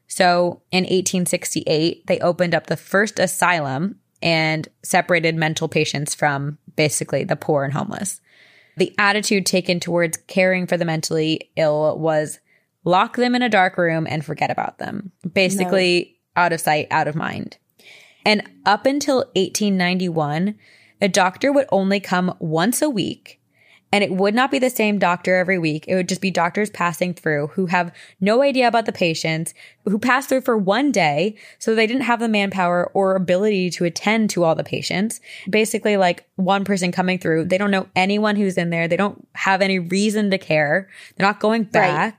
So 0.07 0.61
in 0.71 0.83
1868, 0.83 2.07
they 2.07 2.19
opened 2.19 2.55
up 2.55 2.67
the 2.67 2.75
first 2.75 3.19
asylum 3.19 3.99
and 4.21 4.67
separated 4.83 5.35
mental 5.35 5.69
patients 5.69 6.13
from 6.13 6.57
basically 6.75 7.23
the 7.23 7.35
poor 7.35 7.63
and 7.63 7.73
homeless. 7.73 8.19
The 8.75 8.93
attitude 8.97 9.45
taken 9.45 9.79
towards 9.79 10.17
caring 10.27 10.67
for 10.67 10.77
the 10.77 10.85
mentally 10.85 11.51
ill 11.55 11.97
was 11.97 12.39
lock 12.83 13.15
them 13.15 13.35
in 13.35 13.41
a 13.41 13.49
dark 13.49 13.77
room 13.77 14.07
and 14.09 14.25
forget 14.25 14.51
about 14.51 14.77
them. 14.77 15.11
Basically, 15.31 16.17
no. 16.35 16.43
out 16.43 16.53
of 16.53 16.61
sight, 16.61 16.87
out 16.91 17.07
of 17.07 17.15
mind. 17.15 17.57
And 18.25 18.43
up 18.65 18.85
until 18.85 19.17
1891, 19.35 20.55
a 21.01 21.07
doctor 21.07 21.51
would 21.51 21.67
only 21.71 21.99
come 21.99 22.35
once 22.39 22.81
a 22.81 22.89
week. 22.89 23.39
And 23.91 24.03
it 24.03 24.11
would 24.11 24.35
not 24.35 24.51
be 24.51 24.59
the 24.59 24.69
same 24.69 24.99
doctor 24.99 25.35
every 25.35 25.57
week. 25.57 25.85
It 25.87 25.95
would 25.95 26.07
just 26.07 26.21
be 26.21 26.29
doctors 26.29 26.69
passing 26.69 27.15
through 27.15 27.47
who 27.47 27.65
have 27.65 27.91
no 28.21 28.43
idea 28.43 28.67
about 28.67 28.85
the 28.85 28.91
patients, 28.91 29.55
who 29.85 29.97
pass 29.97 30.27
through 30.27 30.41
for 30.41 30.55
one 30.55 30.91
day. 30.91 31.35
So 31.57 31.73
they 31.73 31.87
didn't 31.87 32.03
have 32.03 32.19
the 32.19 32.29
manpower 32.29 32.91
or 32.93 33.15
ability 33.15 33.71
to 33.71 33.85
attend 33.85 34.29
to 34.31 34.43
all 34.43 34.53
the 34.53 34.63
patients. 34.63 35.19
Basically, 35.49 35.97
like 35.97 36.29
one 36.35 36.65
person 36.65 36.91
coming 36.91 37.17
through, 37.17 37.45
they 37.45 37.57
don't 37.57 37.71
know 37.71 37.87
anyone 37.95 38.35
who's 38.35 38.59
in 38.59 38.69
there. 38.69 38.87
They 38.87 38.97
don't 38.97 39.27
have 39.33 39.61
any 39.61 39.79
reason 39.79 40.29
to 40.29 40.37
care. 40.37 40.87
They're 41.15 41.25
not 41.25 41.39
going 41.39 41.63
back. 41.63 42.13
Right. 42.13 42.18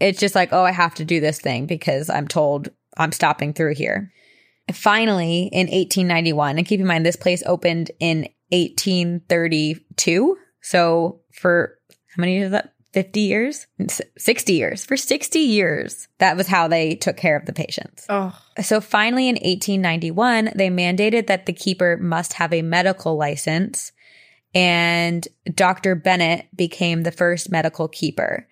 It's 0.00 0.20
just 0.20 0.34
like, 0.34 0.52
oh, 0.52 0.64
I 0.64 0.72
have 0.72 0.94
to 0.96 1.04
do 1.04 1.20
this 1.20 1.40
thing 1.40 1.66
because 1.66 2.10
I'm 2.10 2.28
told 2.28 2.68
I'm 2.96 3.12
stopping 3.12 3.52
through 3.52 3.74
here. 3.74 4.12
Finally, 4.72 5.50
in 5.52 5.66
1891, 5.66 6.58
and 6.58 6.66
keep 6.66 6.80
in 6.80 6.86
mind, 6.86 7.04
this 7.04 7.16
place 7.16 7.42
opened 7.46 7.90
in 8.00 8.28
1832. 8.50 10.36
So 10.62 11.20
for 11.32 11.78
how 11.88 12.20
many 12.20 12.34
years 12.34 12.46
is 12.46 12.52
that? 12.52 12.74
50 12.94 13.20
years? 13.20 13.66
60 14.16 14.52
years. 14.52 14.84
For 14.84 14.96
60 14.96 15.38
years, 15.40 16.06
that 16.18 16.36
was 16.36 16.46
how 16.46 16.68
they 16.68 16.94
took 16.94 17.16
care 17.16 17.36
of 17.36 17.44
the 17.44 17.52
patients. 17.52 18.06
Oh. 18.08 18.32
So 18.62 18.80
finally, 18.80 19.28
in 19.28 19.34
1891, 19.34 20.52
they 20.54 20.70
mandated 20.70 21.26
that 21.26 21.46
the 21.46 21.52
keeper 21.52 21.96
must 21.96 22.34
have 22.34 22.52
a 22.52 22.62
medical 22.62 23.16
license, 23.16 23.90
and 24.54 25.26
Dr. 25.52 25.96
Bennett 25.96 26.46
became 26.54 27.02
the 27.02 27.10
first 27.10 27.50
medical 27.50 27.88
keeper. 27.88 28.46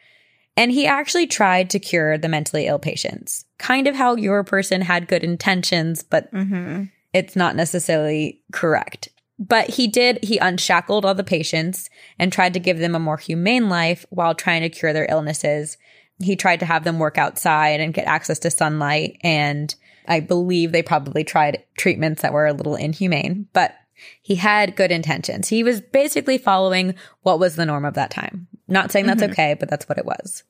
And 0.57 0.71
he 0.71 0.87
actually 0.87 1.27
tried 1.27 1.71
to 1.71 1.79
cure 1.79 2.19
the 2.19 2.29
mentally 2.29 2.67
ill 2.67 2.79
patients, 2.79 3.45
kind 3.59 3.87
of 3.87 3.95
how 3.95 4.17
your 4.17 4.45
person 4.45 4.83
had 4.83 5.09
good 5.09 5.25
intentions, 5.25 6.03
but 6.03 6.33
mm-hmm. 6.33 6.85
it's 7.13 7.37
not 7.37 7.57
necessarily 7.57 8.43
correct. 8.53 9.09
But 9.39 9.71
he 9.71 9.89
did, 9.89 10.23
he 10.23 10.39
unshackled 10.39 11.05
all 11.05 11.15
the 11.15 11.25
patients 11.25 11.89
and 12.19 12.33
tried 12.33 12.53
to 12.55 12.61
give 12.61 12.79
them 12.79 12.95
a 12.95 13.01
more 13.01 13.17
humane 13.17 13.69
life 13.69 14.05
while 14.11 14.35
trying 14.35 14.63
to 14.63 14.69
cure 14.69 14.93
their 14.93 15.11
illnesses. 15.11 15.79
He 16.23 16.37
tried 16.37 16.61
to 16.61 16.67
have 16.67 16.85
them 16.85 16.99
work 16.99 17.19
outside 17.19 17.81
and 17.81 17.95
get 17.95 18.07
access 18.07 18.39
to 18.41 18.51
sunlight. 18.51 19.17
And 19.23 19.75
I 20.07 20.21
believe 20.21 20.71
they 20.71 20.83
probably 20.83 21.25
tried 21.25 21.65
treatments 21.79 22.23
that 22.23 22.33
were 22.33 22.47
a 22.47 22.53
little 22.53 22.77
inhumane, 22.77 23.49
but 23.53 23.75
he 24.21 24.35
had 24.35 24.77
good 24.77 24.93
intentions. 24.93 25.49
He 25.49 25.63
was 25.63 25.81
basically 25.81 26.39
following 26.39 26.95
what 27.23 27.39
was 27.39 27.57
the 27.57 27.67
norm 27.67 27.85
of 27.85 27.95
that 27.95 28.11
time. 28.11 28.49
Not 28.73 28.91
saying 28.91 29.07
that's 29.07 29.23
mm-hmm. 29.23 29.33
okay, 29.33 29.55
but 29.59 29.69
that's 29.69 29.89
what 29.89 29.99
it 29.99 30.07
was. 30.07 30.45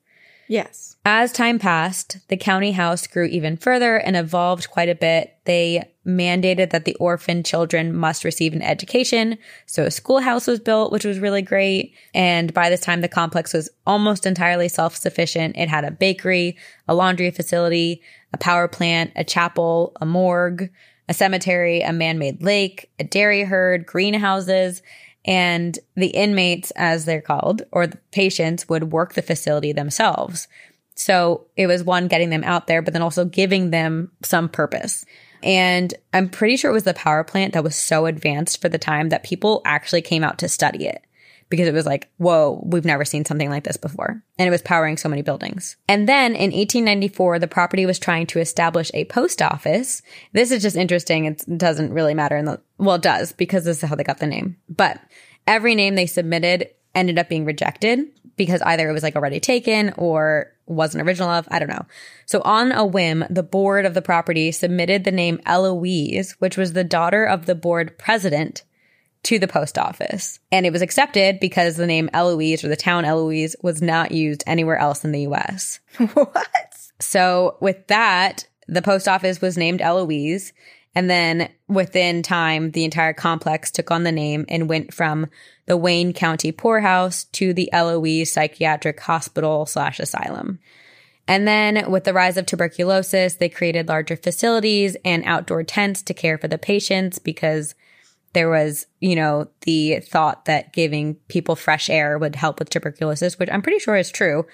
Yes. 0.47 0.97
As 1.05 1.31
time 1.31 1.59
passed, 1.59 2.17
the 2.27 2.37
county 2.37 2.73
house 2.73 3.07
grew 3.07 3.25
even 3.25 3.57
further 3.57 3.97
and 3.97 4.15
evolved 4.15 4.69
quite 4.69 4.89
a 4.89 4.95
bit. 4.95 5.35
They 5.45 5.89
mandated 6.05 6.69
that 6.71 6.85
the 6.85 6.95
orphan 6.95 7.43
children 7.43 7.93
must 7.93 8.23
receive 8.23 8.53
an 8.53 8.61
education. 8.61 9.37
So 9.65 9.83
a 9.83 9.91
schoolhouse 9.91 10.47
was 10.47 10.59
built, 10.59 10.91
which 10.91 11.05
was 11.05 11.19
really 11.19 11.41
great. 11.41 11.93
And 12.13 12.53
by 12.53 12.69
this 12.69 12.81
time, 12.81 13.01
the 13.01 13.07
complex 13.07 13.53
was 13.53 13.69
almost 13.87 14.25
entirely 14.25 14.67
self 14.67 14.95
sufficient. 14.95 15.57
It 15.57 15.69
had 15.69 15.85
a 15.85 15.91
bakery, 15.91 16.57
a 16.87 16.95
laundry 16.95 17.31
facility, 17.31 18.01
a 18.33 18.37
power 18.37 18.67
plant, 18.67 19.11
a 19.15 19.23
chapel, 19.23 19.93
a 20.01 20.05
morgue, 20.05 20.69
a 21.09 21.13
cemetery, 21.13 21.81
a 21.81 21.91
man 21.91 22.17
made 22.17 22.41
lake, 22.41 22.89
a 22.99 23.03
dairy 23.03 23.43
herd, 23.43 23.85
greenhouses, 23.85 24.81
and 25.25 25.77
the 25.95 26.07
inmates, 26.07 26.71
as 26.71 27.05
they're 27.05 27.21
called, 27.21 27.63
or 27.71 27.87
the 27.87 27.97
patients 28.11 28.67
would 28.67 28.91
work 28.91 29.13
the 29.13 29.21
facility 29.21 29.71
themselves. 29.71 30.47
So 30.95 31.45
it 31.55 31.67
was 31.67 31.83
one 31.83 32.07
getting 32.07 32.29
them 32.29 32.43
out 32.43 32.67
there, 32.67 32.81
but 32.81 32.93
then 32.93 33.01
also 33.01 33.25
giving 33.25 33.71
them 33.71 34.11
some 34.21 34.49
purpose. 34.49 35.05
And 35.41 35.93
I'm 36.13 36.29
pretty 36.29 36.57
sure 36.57 36.71
it 36.71 36.75
was 36.75 36.83
the 36.83 36.93
power 36.93 37.23
plant 37.23 37.53
that 37.53 37.63
was 37.63 37.75
so 37.75 38.05
advanced 38.05 38.61
for 38.61 38.69
the 38.69 38.77
time 38.77 39.09
that 39.09 39.23
people 39.23 39.61
actually 39.65 40.01
came 40.01 40.23
out 40.23 40.37
to 40.39 40.47
study 40.47 40.85
it 40.85 41.03
because 41.53 41.67
it 41.67 41.73
was 41.75 41.85
like, 41.85 42.09
whoa, 42.17 42.59
we've 42.65 42.83
never 42.83 43.05
seen 43.05 43.25
something 43.25 43.47
like 43.47 43.63
this 43.63 43.77
before. 43.77 44.23
And 44.39 44.47
it 44.47 44.49
was 44.49 44.63
powering 44.63 44.97
so 44.97 45.07
many 45.07 45.21
buildings. 45.21 45.77
And 45.87 46.09
then 46.09 46.31
in 46.31 46.49
1894, 46.49 47.37
the 47.37 47.47
property 47.47 47.85
was 47.85 47.99
trying 47.99 48.25
to 48.25 48.39
establish 48.39 48.89
a 48.95 49.05
post 49.05 49.39
office. 49.39 50.01
This 50.31 50.49
is 50.49 50.63
just 50.63 50.75
interesting. 50.75 51.25
It 51.25 51.43
doesn't 51.55 51.93
really 51.93 52.15
matter 52.15 52.37
in 52.37 52.45
the, 52.45 52.59
well, 52.79 52.95
it 52.95 53.03
does 53.03 53.33
because 53.33 53.65
this 53.65 53.83
is 53.83 53.87
how 53.87 53.95
they 53.95 54.03
got 54.03 54.17
the 54.17 54.25
name. 54.25 54.57
But 54.67 54.99
every 55.45 55.75
name 55.75 55.93
they 55.93 56.07
submitted 56.07 56.69
ended 56.95 57.19
up 57.19 57.29
being 57.29 57.45
rejected 57.45 57.99
because 58.35 58.63
either 58.63 58.89
it 58.89 58.93
was 58.93 59.03
like 59.03 59.15
already 59.15 59.39
taken 59.39 59.93
or 59.95 60.51
wasn't 60.65 61.07
original 61.07 61.29
of. 61.29 61.47
I 61.51 61.59
don't 61.59 61.69
know. 61.69 61.85
So 62.25 62.41
on 62.43 62.71
a 62.71 62.83
whim, 62.83 63.25
the 63.29 63.43
board 63.43 63.85
of 63.85 63.93
the 63.93 64.01
property 64.01 64.51
submitted 64.51 65.03
the 65.03 65.11
name 65.11 65.39
Eloise, 65.45 66.31
which 66.39 66.57
was 66.57 66.73
the 66.73 66.83
daughter 66.83 67.25
of 67.25 67.45
the 67.45 67.53
board 67.53 67.99
president 67.99 68.63
to 69.23 69.39
the 69.39 69.47
post 69.47 69.77
office. 69.77 70.39
And 70.51 70.65
it 70.65 70.73
was 70.73 70.81
accepted 70.81 71.39
because 71.39 71.75
the 71.75 71.87
name 71.87 72.09
Eloise 72.13 72.63
or 72.63 72.67
the 72.67 72.75
town 72.75 73.05
Eloise 73.05 73.55
was 73.61 73.81
not 73.81 74.11
used 74.11 74.43
anywhere 74.45 74.77
else 74.77 75.03
in 75.03 75.11
the 75.11 75.27
US. 75.27 75.79
what? 76.13 76.77
So 76.99 77.57
with 77.59 77.87
that, 77.87 78.47
the 78.67 78.81
post 78.81 79.07
office 79.07 79.41
was 79.41 79.57
named 79.57 79.81
Eloise. 79.81 80.53
And 80.95 81.09
then 81.09 81.49
within 81.67 82.21
time, 82.21 82.71
the 82.71 82.83
entire 82.83 83.13
complex 83.13 83.71
took 83.71 83.89
on 83.89 84.03
the 84.03 84.11
name 84.11 84.45
and 84.47 84.69
went 84.69 84.93
from 84.93 85.27
the 85.65 85.77
Wayne 85.77 86.13
County 86.13 86.51
Poorhouse 86.51 87.23
to 87.25 87.53
the 87.53 87.71
Eloise 87.73 88.31
Psychiatric 88.31 88.99
Hospital 88.99 89.65
slash 89.65 89.99
Asylum. 89.99 90.59
And 91.27 91.47
then 91.47 91.89
with 91.89 92.03
the 92.03 92.13
rise 92.13 92.37
of 92.37 92.45
tuberculosis, 92.45 93.35
they 93.35 93.49
created 93.49 93.87
larger 93.87 94.17
facilities 94.17 94.97
and 95.05 95.23
outdoor 95.25 95.63
tents 95.63 96.01
to 96.03 96.13
care 96.13 96.37
for 96.37 96.49
the 96.49 96.57
patients 96.57 97.17
because 97.17 97.75
there 98.33 98.49
was, 98.49 98.87
you 98.99 99.15
know, 99.15 99.47
the 99.61 99.99
thought 99.99 100.45
that 100.45 100.73
giving 100.73 101.15
people 101.27 101.55
fresh 101.55 101.89
air 101.89 102.17
would 102.17 102.35
help 102.35 102.59
with 102.59 102.69
tuberculosis, 102.69 103.37
which 103.37 103.49
I'm 103.51 103.61
pretty 103.61 103.79
sure 103.79 103.95
is 103.95 104.11
true. 104.11 104.45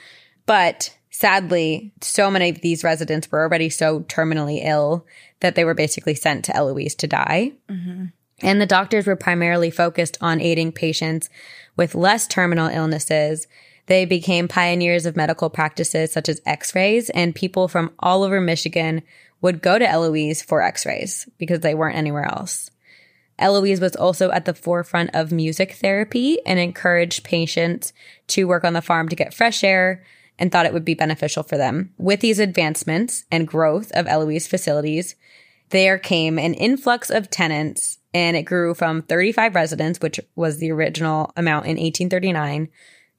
But 0.46 0.96
sadly, 1.10 1.94
so 2.02 2.30
many 2.30 2.50
of 2.50 2.62
these 2.62 2.84
residents 2.84 3.32
were 3.32 3.42
already 3.42 3.70
so 3.70 4.02
terminally 4.02 4.62
ill 4.64 5.06
that 5.40 5.56
they 5.56 5.64
were 5.64 5.74
basically 5.74 6.16
sent 6.16 6.46
to 6.46 6.56
Eloise 6.56 6.96
to 6.96 7.08
die. 7.08 7.54
Mm-hmm. 7.70 8.06
And 8.42 8.62
the 8.62 8.66
doctors 8.66 9.06
were 9.06 9.16
primarily 9.16 9.70
focused 9.70 10.18
on 10.22 10.42
aiding 10.42 10.72
patients 10.72 11.30
with 11.76 11.96
less 11.96 12.28
terminal 12.28 12.68
illnesses. 12.68 13.48
They 13.88 14.06
became 14.06 14.48
pioneers 14.48 15.06
of 15.06 15.16
medical 15.16 15.50
practices 15.50 16.12
such 16.12 16.30
as 16.30 16.42
x-rays 16.46 17.10
and 17.10 17.36
people 17.36 17.68
from 17.68 17.92
all 18.00 18.24
over 18.24 18.40
Michigan 18.40 19.02
would 19.42 19.62
go 19.62 19.80
to 19.80 19.90
Eloise 19.90 20.42
for 20.42 20.62
x-rays 20.62 21.28
because 21.38 21.62
they 21.62 21.74
weren't 21.74 21.98
anywhere 21.98 22.26
else. 22.26 22.70
Eloise 23.40 23.80
was 23.80 23.96
also 23.96 24.32
at 24.32 24.46
the 24.46 24.54
forefront 24.54 25.10
of 25.14 25.32
music 25.32 25.74
therapy 25.74 26.40
and 26.46 26.60
encouraged 26.60 27.24
patients 27.24 27.94
to 28.28 28.48
work 28.48 28.64
on 28.64 28.74
the 28.74 28.82
farm 28.82 29.10
to 29.10 29.16
get 29.16 29.34
fresh 29.34 29.64
air 29.64 30.04
and 30.38 30.52
thought 30.52 30.66
it 30.66 30.74
would 30.74 30.86
be 30.86 30.94
beneficial 30.94 31.44
for 31.44 31.58
them. 31.58 31.94
With 31.98 32.22
these 32.22 32.40
advancements 32.40 33.26
and 33.32 33.48
growth 33.48 33.92
of 33.92 34.08
Eloise 34.08 34.48
facilities, 34.48 35.16
there 35.70 35.98
came 35.98 36.40
an 36.40 36.54
influx 36.54 37.10
of 37.10 37.30
tenants 37.30 38.00
and 38.14 38.36
it 38.36 38.44
grew 38.44 38.74
from 38.74 39.04
35 39.04 39.56
residents, 39.56 40.00
which 40.00 40.20
was 40.36 40.58
the 40.58 40.72
original 40.72 41.32
amount 41.38 41.66
in 41.66 41.78
1839, 41.78 42.70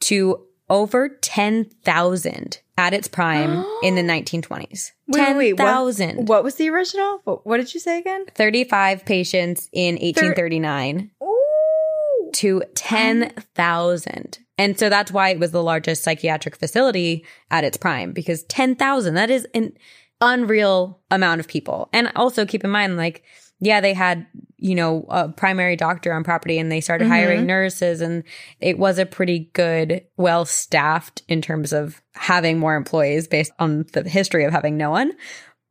to 0.00 0.46
over 0.70 1.08
10,000 1.20 2.60
at 2.78 2.94
its 2.94 3.08
prime 3.08 3.64
in 3.82 3.96
the 3.96 4.02
1920s. 4.02 4.92
Wait, 5.08 5.36
wait, 5.36 5.52
what- 5.54 5.66
10,000. 5.66 6.28
What 6.28 6.44
was 6.44 6.54
the 6.54 6.70
original? 6.70 7.20
What, 7.24 7.46
what 7.46 7.58
did 7.58 7.74
you 7.74 7.80
say 7.80 7.98
again? 7.98 8.24
35 8.34 9.04
patients 9.04 9.68
in 9.72 9.96
1839 9.96 11.10
Ooh. 11.22 12.30
to 12.32 12.62
10,000. 12.74 14.38
And 14.56 14.78
so 14.78 14.88
that's 14.88 15.10
why 15.10 15.30
it 15.30 15.38
was 15.38 15.52
the 15.52 15.62
largest 15.62 16.02
psychiatric 16.04 16.56
facility 16.56 17.24
at 17.50 17.64
its 17.64 17.76
prime 17.76 18.12
because 18.12 18.44
10,000, 18.44 19.14
that 19.14 19.30
is 19.30 19.46
an 19.54 19.72
unreal 20.20 21.00
amount 21.10 21.40
of 21.40 21.48
people. 21.48 21.88
And 21.92 22.12
also 22.14 22.44
keep 22.44 22.62
in 22.62 22.70
mind, 22.70 22.96
like, 22.96 23.24
yeah, 23.60 23.80
they 23.80 23.94
had, 23.94 24.26
you 24.60 24.74
know, 24.74 25.06
a 25.08 25.28
primary 25.28 25.74
doctor 25.74 26.12
on 26.12 26.22
property 26.22 26.58
and 26.58 26.70
they 26.70 26.80
started 26.80 27.08
hiring 27.08 27.40
mm-hmm. 27.40 27.46
nurses 27.46 28.00
and 28.00 28.22
it 28.60 28.78
was 28.78 28.98
a 28.98 29.06
pretty 29.06 29.50
good, 29.54 30.04
well 30.16 30.44
staffed 30.44 31.22
in 31.28 31.40
terms 31.40 31.72
of 31.72 32.00
having 32.12 32.58
more 32.58 32.76
employees 32.76 33.26
based 33.26 33.52
on 33.58 33.86
the 33.92 34.08
history 34.08 34.44
of 34.44 34.52
having 34.52 34.76
no 34.76 34.90
one. 34.90 35.12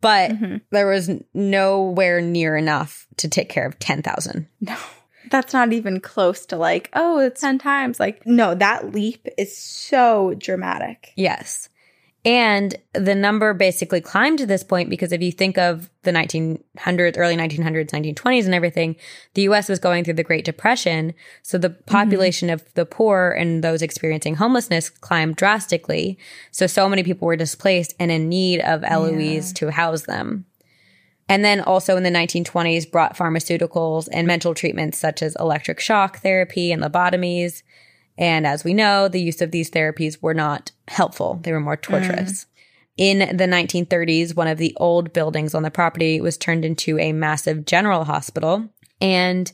But 0.02 0.32
mm-hmm. 0.32 0.58
there 0.72 0.88
was 0.88 1.12
nowhere 1.34 2.22
near 2.22 2.56
enough 2.56 3.06
to 3.18 3.28
take 3.28 3.50
care 3.50 3.68
of 3.68 3.78
10,000. 3.80 4.48
No, 4.62 4.78
that's 5.30 5.54
not 5.54 5.72
even 5.74 6.00
close 6.00 6.46
to 6.48 6.58
like, 6.58 6.90
oh, 6.94 7.20
it's 7.20 7.42
10 7.42 7.60
times. 7.60 8.00
Like, 8.00 8.26
no, 8.26 8.56
that 8.56 8.94
leap 8.94 9.28
is 9.38 9.56
so 9.56 10.34
dramatic. 10.38 11.12
Yes. 11.16 11.70
And 12.26 12.76
the 12.94 13.16
number 13.16 13.54
basically 13.54 14.02
climbed 14.02 14.40
to 14.40 14.46
this 14.46 14.64
point 14.64 14.90
because 14.90 15.14
if 15.14 15.22
you 15.22 15.32
think 15.32 15.58
of 15.58 15.90
the 16.04 16.12
1900s, 16.12 17.18
early 17.18 17.38
1900s, 17.38 17.92
1920s, 17.92 18.44
and 18.44 18.54
everything, 18.54 18.98
the 19.36 19.44
US 19.44 19.70
was 19.70 19.80
going 19.80 20.04
through 20.04 20.16
the 20.16 20.24
Great 20.24 20.44
Depression. 20.44 21.14
So 21.44 21.58
the 21.58 21.70
mm-hmm. 21.70 21.84
population 21.86 22.50
of 22.50 22.66
the 22.74 22.86
poor 22.86 23.32
and 23.32 23.64
those 23.64 23.82
experiencing 23.82 24.36
homelessness 24.36 24.90
climbed 24.90 25.38
drastically. 25.38 26.18
So, 26.52 26.68
so 26.68 26.90
many 26.90 27.04
people 27.04 27.26
were 27.26 27.38
displaced 27.38 27.94
and 28.00 28.12
in 28.12 28.28
need 28.28 28.60
of 28.62 28.84
Eloise 28.84 29.54
to 29.54 29.72
house 29.72 30.02
them. 30.02 30.46
And 31.30 31.46
then 31.46 31.62
also 31.62 31.96
in 31.96 32.04
the 32.04 32.10
1920s 32.10 32.92
brought 32.92 33.16
pharmaceuticals 33.16 34.10
and 34.12 34.26
mental 34.26 34.56
treatments 34.56 34.98
such 34.98 35.22
as 35.22 35.38
electric 35.40 35.80
shock 35.80 36.18
therapy 36.18 36.72
and 36.72 36.82
lobotomies. 36.82 37.62
And 38.20 38.46
as 38.46 38.66
we 38.66 38.74
know, 38.74 39.08
the 39.08 39.22
use 39.22 39.42
of 39.42 39.50
these 39.50 39.72
therapies 39.72 40.22
were 40.22 40.34
not 40.34 40.72
helpful. 40.90 41.40
They 41.42 41.54
were 41.54 41.62
more 41.62 41.78
mm. 41.78 41.82
torturous. 41.82 42.46
In 42.98 43.20
the 43.20 43.46
1930s, 43.46 44.36
one 44.36 44.50
of 44.50 44.58
the 44.58 44.76
old 44.76 45.14
buildings 45.14 45.56
on 45.56 45.64
the 45.64 45.72
property 45.72 46.20
was 46.20 46.38
turned 46.38 46.66
into 46.66 47.00
a 47.00 47.14
massive 47.14 47.66
general 47.66 48.04
hospital. 48.04 48.68
And 49.00 49.50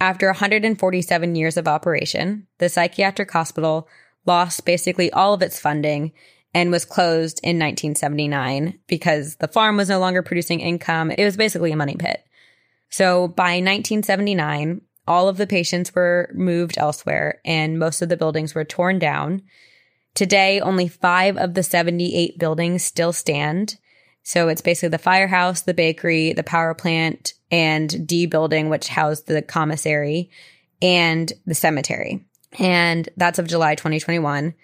after 0.00 0.26
147 0.26 1.36
years 1.36 1.56
of 1.56 1.68
operation, 1.68 2.48
the 2.58 2.68
psychiatric 2.68 3.30
hospital 3.30 3.88
lost 4.26 4.64
basically 4.64 5.12
all 5.12 5.34
of 5.34 5.42
its 5.42 5.60
funding 5.60 6.12
and 6.52 6.72
was 6.72 6.84
closed 6.84 7.38
in 7.44 7.60
1979 7.60 8.80
because 8.88 9.36
the 9.36 9.46
farm 9.46 9.76
was 9.76 9.88
no 9.88 10.00
longer 10.00 10.22
producing 10.22 10.58
income. 10.58 11.12
It 11.12 11.24
was 11.24 11.36
basically 11.36 11.70
a 11.70 11.76
money 11.76 11.94
pit. 11.96 12.24
So 12.88 13.28
by 13.28 13.60
1979, 13.60 14.80
all 15.10 15.28
of 15.28 15.38
the 15.38 15.46
patients 15.46 15.92
were 15.92 16.30
moved 16.32 16.78
elsewhere 16.78 17.40
and 17.44 17.80
most 17.80 18.00
of 18.00 18.08
the 18.08 18.16
buildings 18.16 18.54
were 18.54 18.64
torn 18.64 18.96
down. 19.00 19.42
Today, 20.14 20.60
only 20.60 20.86
five 20.86 21.36
of 21.36 21.54
the 21.54 21.64
78 21.64 22.38
buildings 22.38 22.84
still 22.84 23.12
stand. 23.12 23.76
So 24.22 24.46
it's 24.46 24.60
basically 24.60 24.90
the 24.90 24.98
firehouse, 24.98 25.62
the 25.62 25.74
bakery, 25.74 26.32
the 26.32 26.44
power 26.44 26.74
plant, 26.74 27.34
and 27.50 28.06
D 28.06 28.26
building, 28.26 28.68
which 28.68 28.86
housed 28.86 29.26
the 29.26 29.42
commissary 29.42 30.30
and 30.80 31.32
the 31.44 31.56
cemetery. 31.56 32.24
And 32.60 33.08
that's 33.16 33.40
of 33.40 33.48
July 33.48 33.74
2021. 33.74 34.54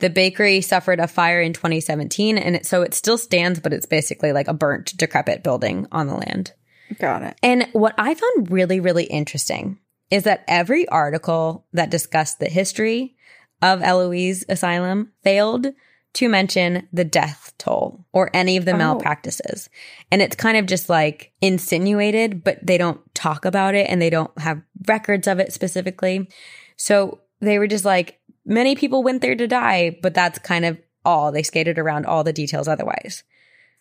The 0.00 0.10
bakery 0.10 0.60
suffered 0.60 1.00
a 1.00 1.08
fire 1.08 1.40
in 1.40 1.54
2017, 1.54 2.36
and 2.36 2.56
it, 2.56 2.66
so 2.66 2.82
it 2.82 2.92
still 2.92 3.16
stands, 3.16 3.60
but 3.60 3.72
it's 3.72 3.86
basically 3.86 4.32
like 4.32 4.48
a 4.48 4.52
burnt, 4.52 4.94
decrepit 4.98 5.42
building 5.42 5.86
on 5.90 6.06
the 6.06 6.16
land. 6.16 6.52
Got 6.98 7.22
it. 7.22 7.38
And 7.42 7.66
what 7.72 7.94
I 7.96 8.12
found 8.12 8.50
really, 8.50 8.78
really 8.78 9.04
interesting 9.04 9.78
is 10.10 10.24
that 10.24 10.44
every 10.46 10.88
article 10.88 11.66
that 11.72 11.90
discussed 11.90 12.38
the 12.38 12.48
history 12.48 13.16
of 13.62 13.82
Eloise 13.82 14.44
Asylum 14.48 15.12
failed 15.22 15.68
to 16.14 16.28
mention 16.28 16.88
the 16.92 17.04
death 17.04 17.52
toll 17.58 18.06
or 18.12 18.30
any 18.32 18.56
of 18.56 18.64
the 18.64 18.72
oh. 18.72 18.76
malpractices. 18.76 19.68
And 20.10 20.22
it's 20.22 20.36
kind 20.36 20.56
of 20.56 20.66
just 20.66 20.88
like 20.88 21.32
insinuated, 21.42 22.42
but 22.42 22.58
they 22.66 22.78
don't 22.78 23.00
talk 23.14 23.44
about 23.44 23.74
it 23.74 23.88
and 23.90 24.00
they 24.00 24.08
don't 24.08 24.36
have 24.38 24.62
records 24.86 25.28
of 25.28 25.38
it 25.40 25.52
specifically. 25.52 26.30
So 26.76 27.20
they 27.40 27.58
were 27.58 27.66
just 27.66 27.84
like, 27.84 28.18
many 28.46 28.76
people 28.76 29.02
went 29.02 29.20
there 29.20 29.34
to 29.34 29.46
die, 29.46 29.98
but 30.02 30.14
that's 30.14 30.38
kind 30.38 30.64
of 30.64 30.78
all. 31.04 31.32
They 31.32 31.42
skated 31.42 31.78
around 31.78 32.06
all 32.06 32.24
the 32.24 32.32
details 32.32 32.66
otherwise. 32.66 33.22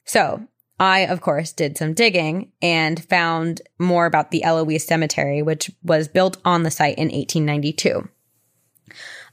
So 0.03 0.45
I, 0.79 1.01
of 1.01 1.19
course, 1.21 1.51
did 1.53 1.77
some 1.77 1.93
digging 1.93 2.51
and 2.61 3.03
found 3.05 3.61
more 3.79 4.05
about 4.05 4.31
the 4.31 4.43
Eloise 4.43 4.85
Cemetery, 4.85 5.41
which 5.41 5.71
was 5.83 6.09
built 6.09 6.37
on 6.43 6.63
the 6.63 6.71
site 6.71 6.97
in 6.97 7.05
1892. 7.05 8.09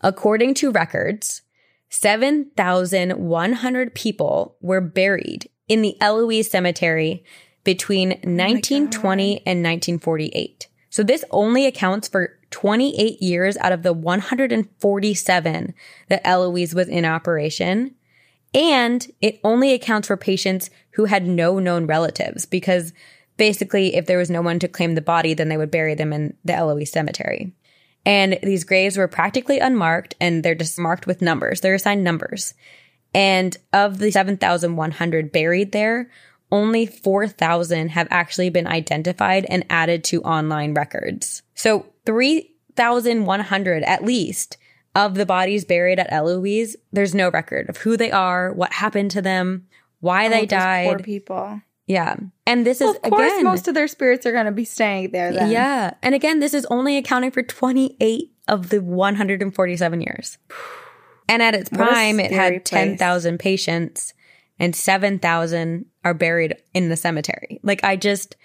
According 0.01 0.55
to 0.55 0.71
records, 0.71 1.43
7,100 1.89 3.95
people 3.95 4.57
were 4.61 4.81
buried 4.81 5.49
in 5.69 5.83
the 5.83 5.97
Eloise 6.01 6.51
Cemetery 6.51 7.25
between 7.65 8.11
1920 8.11 9.37
and 9.39 9.63
1948. 9.63 10.69
So 10.91 11.03
this 11.03 11.25
only 11.31 11.67
accounts 11.67 12.07
for 12.09 12.39
28 12.51 13.21
years 13.23 13.57
out 13.59 13.73
of 13.73 13.83
the 13.83 13.93
147 13.93 15.75
that 16.09 16.27
Eloise 16.27 16.75
was 16.75 16.89
in 16.89 17.05
operation. 17.05 17.95
And 18.55 19.07
it 19.21 19.41
only 19.45 19.73
accounts 19.73 20.09
for 20.09 20.17
patients 20.17 20.71
who 20.93 21.07
had 21.07 21.27
no 21.27 21.59
known 21.59 21.87
relatives 21.87 22.45
because 22.45 22.93
basically, 23.37 23.97
if 23.97 24.07
there 24.07 24.19
was 24.19 24.31
no 24.31 24.43
one 24.43 24.59
to 24.59 24.69
claim 24.69 24.95
the 24.95 25.01
body, 25.01 25.35
then 25.35 25.49
they 25.49 25.57
would 25.57 25.71
bury 25.71 25.95
them 25.95 26.13
in 26.13 26.37
the 26.45 26.55
Eloise 26.55 26.91
cemetery. 26.91 27.53
And 28.05 28.39
these 28.43 28.65
graves 28.65 28.97
were 28.97 29.09
practically 29.09 29.59
unmarked 29.59 30.15
and 30.21 30.43
they're 30.43 30.55
just 30.55 30.79
marked 30.79 31.07
with 31.07 31.23
numbers. 31.23 31.61
They're 31.61 31.75
assigned 31.75 32.05
numbers. 32.05 32.55
And 33.15 33.57
of 33.73 33.99
the 33.99 34.11
7,100 34.11 35.33
buried 35.33 35.73
there, 35.73 36.11
only 36.51 36.87
4,000 36.87 37.91
have 37.91 38.09
actually 38.11 38.51
been 38.51 38.67
identified 38.67 39.47
and 39.49 39.65
added 39.71 40.05
to 40.05 40.23
online 40.23 40.75
records. 40.75 41.43
So 41.55 41.87
3,100 42.07 43.83
at 43.85 44.05
least 44.05 44.57
of 44.95 45.15
the 45.15 45.27
bodies 45.27 45.65
buried 45.65 45.99
at 45.99 46.13
Eloise, 46.13 46.77
there's 46.93 47.15
no 47.15 47.31
record 47.31 47.69
of 47.69 47.79
who 47.79 47.97
they 47.97 48.11
are, 48.11 48.53
what 48.53 48.73
happened 48.73 49.11
to 49.13 49.23
them, 49.23 49.67
why 50.01 50.29
they 50.29 50.43
oh, 50.43 50.47
died. 50.47 50.89
Poor 50.89 50.99
people. 50.99 51.61
Yeah. 51.87 52.17
And 52.47 52.65
this 52.67 52.81
Well, 52.81 52.91
is 52.91 52.97
of 52.97 53.03
course, 53.11 53.33
again, 53.33 53.45
most 53.45 53.69
of 53.69 53.75
their 53.75 53.89
spirits 53.89 54.25
are 54.27 54.33
going 54.33 54.47
to 54.47 54.53
be 54.53 54.65
staying 54.65 55.11
there 55.11 55.33
then. 55.33 55.51
yeah. 55.51 55.95
And 56.03 56.15
again, 56.15 56.41
this 56.41 56.55
is 56.55 56.67
only 56.67 56.97
accounting 56.97 57.31
for 57.31 57.43
28 57.43 58.31
of 58.49 58.69
the 58.69 58.81
147 58.83 60.01
years. 60.01 60.39
And 61.29 61.43
at 61.43 61.55
its 61.55 61.71
prime, 61.71 62.21
it 62.21 62.31
had 62.31 62.53
place. 62.65 62.99
10,000 62.99 63.39
patients 63.39 64.13
and 64.59 64.77
7,000 64.77 65.87
are 66.05 66.15
buried 66.15 66.57
in 66.75 66.89
the 66.89 66.97
cemetery. 66.97 67.61
Like, 67.63 67.83
I 67.85 67.97
just, 67.97 68.37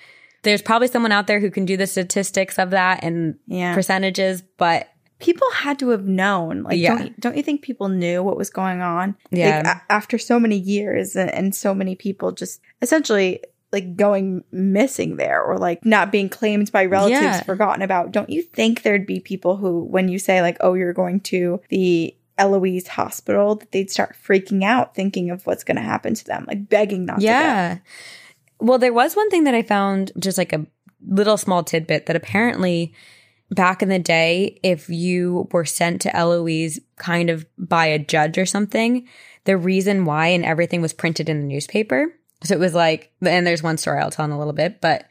there's 0.43 0.62
probably 0.62 0.88
someone 0.88 1.12
out 1.12 1.28
there 1.28 1.39
who 1.39 1.52
can 1.52 1.66
do 1.66 1.76
the 1.78 1.88
statistics 1.88 2.58
of 2.58 2.70
that 2.72 3.04
and 3.04 3.36
Yeah. 3.48 3.74
percentages, 3.74 4.41
but 4.58 4.88
People 5.20 5.47
had 5.51 5.80
to 5.80 5.89
have 5.89 6.05
known. 6.05 6.63
Like, 6.63 6.78
Yeah. 6.78 6.95
don't, 6.97 7.07
you, 7.07 7.13
don't 7.20 7.38
you 7.38 7.43
think 7.43 7.61
people 7.61 7.89
knew 7.89 8.22
what 8.22 8.38
was 8.38 8.49
going 8.49 8.82
on? 8.82 9.15
Yeah. 9.32 9.61
Like, 9.65 9.76
a- 9.78 9.91
after 9.91 10.18
so 10.18 10.39
many 10.39 10.57
years 10.57 11.15
and, 11.15 11.32
and 11.34 11.55
so 11.55 11.74
many 11.74 11.95
people 11.95 12.32
just 12.32 12.61
essentially 12.82 13.41
like 13.74 13.95
going 13.97 14.43
missing 14.51 15.18
there 15.18 15.43
or 15.43 15.57
like 15.57 15.84
not 15.86 16.11
being 16.11 16.30
claimed 16.30 16.72
by 16.72 16.86
relatives, 16.86 17.22
Yeah. 17.22 17.41
forgotten 17.43 17.82
about. 17.82 18.11
Don't 18.11 18.30
you 18.30 18.41
think 18.43 18.82
there'd 18.84 19.05
be 19.05 19.20
people 19.20 19.57
who, 19.57 19.84
when 19.84 20.07
you 20.07 20.20
say, 20.20 20.41
like, 20.41 20.57
oh, 20.61 20.74
you're 20.74 20.93
going 20.93 21.20
to 21.22 21.59
the 21.70 22.15
Eloise 22.38 22.88
hospital, 22.88 23.55
that 23.55 23.72
they'd 23.72 23.89
start 23.91 24.15
freaking 24.24 24.63
out 24.63 24.93
thinking 24.95 25.32
of 25.32 25.45
what's 25.47 25.63
going 25.63 25.76
to 25.78 25.82
happen 25.82 26.13
to 26.13 26.24
them, 26.26 26.45
like 26.47 26.70
begging 26.70 27.05
not 27.05 27.20
to? 27.20 27.26
Yeah. 27.26 27.78
Well, 28.59 28.78
there 28.78 28.93
was 28.93 29.15
one 29.15 29.30
thing 29.32 29.43
that 29.45 29.55
I 29.55 29.63
found 29.63 30.11
just 30.20 30.38
like 30.38 30.53
a 30.53 30.65
little 31.05 31.38
small 31.38 31.63
tidbit 31.63 32.05
that 32.05 32.15
apparently 32.15 32.93
back 33.50 33.82
in 33.82 33.89
the 33.89 34.00
day, 34.00 34.60
if 34.64 34.89
you 34.89 35.48
were 35.52 35.66
sent 35.66 36.02
to 36.02 36.16
Eloise 36.16 36.80
kind 36.98 37.30
of 37.30 37.45
by 37.58 37.86
a 37.86 38.00
judge 38.00 38.38
or 38.38 38.45
something, 38.45 39.08
the 39.45 39.58
reason 39.58 40.06
why 40.06 40.28
and 40.28 40.45
everything 40.45 40.82
was 40.82 40.93
printed 40.93 41.30
in 41.30 41.39
the 41.39 41.48
newspaper. 41.48 42.14
So 42.43 42.54
it 42.54 42.60
was 42.60 42.74
like, 42.74 43.12
and 43.22 43.48
there's 43.48 43.64
one 43.64 43.78
story 43.78 44.00
I'll 44.00 44.12
tell 44.12 44.26
in 44.26 44.32
a 44.32 44.38
little 44.38 44.54
bit, 44.54 44.82
but 44.82 45.06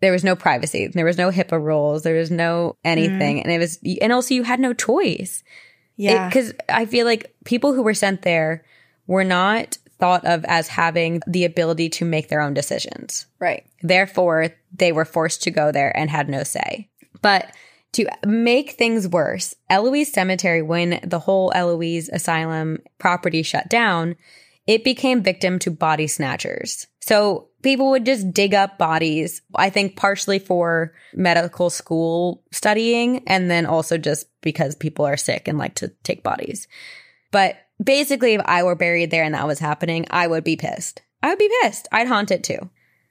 there 0.00 0.12
was 0.12 0.24
no 0.24 0.34
privacy. 0.34 0.86
There 0.86 1.04
was 1.04 1.18
no 1.18 1.30
HIPAA 1.30 1.62
rules. 1.62 2.02
There 2.04 2.16
was 2.16 2.30
no 2.30 2.76
anything. 2.84 3.38
Mm. 3.38 3.42
And 3.44 3.52
it 3.52 3.58
was, 3.58 3.78
and 4.00 4.12
also 4.12 4.34
you 4.34 4.44
had 4.44 4.60
no 4.60 4.72
choice. 4.72 5.44
Yeah. 5.96 6.28
Because 6.28 6.54
I 6.68 6.86
feel 6.86 7.04
like 7.04 7.34
people 7.44 7.74
who 7.74 7.82
were 7.82 7.92
sent 7.92 8.22
there 8.22 8.64
were 9.06 9.24
not 9.24 9.76
thought 9.98 10.24
of 10.24 10.44
as 10.46 10.68
having 10.68 11.20
the 11.26 11.44
ability 11.44 11.90
to 11.90 12.06
make 12.06 12.28
their 12.28 12.40
own 12.40 12.54
decisions. 12.54 13.26
right. 13.38 13.66
Therefore, 13.82 14.48
they 14.72 14.92
were 14.92 15.04
forced 15.04 15.42
to 15.42 15.50
go 15.50 15.72
there 15.72 15.94
and 15.94 16.08
had 16.08 16.28
no 16.28 16.42
say. 16.42 16.88
But 17.20 17.54
to 17.92 18.06
make 18.24 18.72
things 18.72 19.08
worse, 19.08 19.54
Eloise 19.68 20.12
Cemetery, 20.12 20.62
when 20.62 21.00
the 21.02 21.18
whole 21.18 21.52
Eloise 21.54 22.08
Asylum 22.08 22.78
property 22.98 23.42
shut 23.42 23.68
down, 23.68 24.16
it 24.66 24.84
became 24.84 25.22
victim 25.22 25.58
to 25.60 25.70
body 25.70 26.06
snatchers. 26.06 26.86
So 27.00 27.48
people 27.62 27.90
would 27.90 28.06
just 28.06 28.32
dig 28.32 28.54
up 28.54 28.78
bodies, 28.78 29.42
I 29.54 29.70
think 29.70 29.96
partially 29.96 30.38
for 30.38 30.92
medical 31.14 31.70
school 31.70 32.44
studying 32.52 33.26
and 33.26 33.50
then 33.50 33.66
also 33.66 33.98
just 33.98 34.26
because 34.42 34.76
people 34.76 35.04
are 35.04 35.16
sick 35.16 35.48
and 35.48 35.58
like 35.58 35.74
to 35.76 35.88
take 36.04 36.22
bodies. 36.22 36.68
But 37.32 37.56
basically, 37.82 38.34
if 38.34 38.42
I 38.44 38.62
were 38.62 38.76
buried 38.76 39.10
there 39.10 39.24
and 39.24 39.34
that 39.34 39.46
was 39.46 39.58
happening, 39.58 40.06
I 40.10 40.26
would 40.26 40.44
be 40.44 40.56
pissed. 40.56 41.02
I 41.22 41.30
would 41.30 41.38
be 41.38 41.50
pissed. 41.62 41.88
I'd 41.90 42.08
haunt 42.08 42.30
it 42.30 42.44
too. 42.44 42.70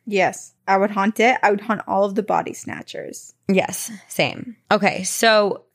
Yes. 0.10 0.54
I 0.68 0.78
would 0.78 0.92
haunt 0.92 1.20
it. 1.20 1.38
I 1.44 1.52
would 1.52 1.62
haunt 1.62 1.82
all 1.88 2.04
of 2.04 2.16
the 2.16 2.24
body 2.24 2.54
snatchers. 2.54 3.34
Yes, 3.48 3.92
same. 4.08 4.56
Okay, 4.72 5.04
so 5.04 5.66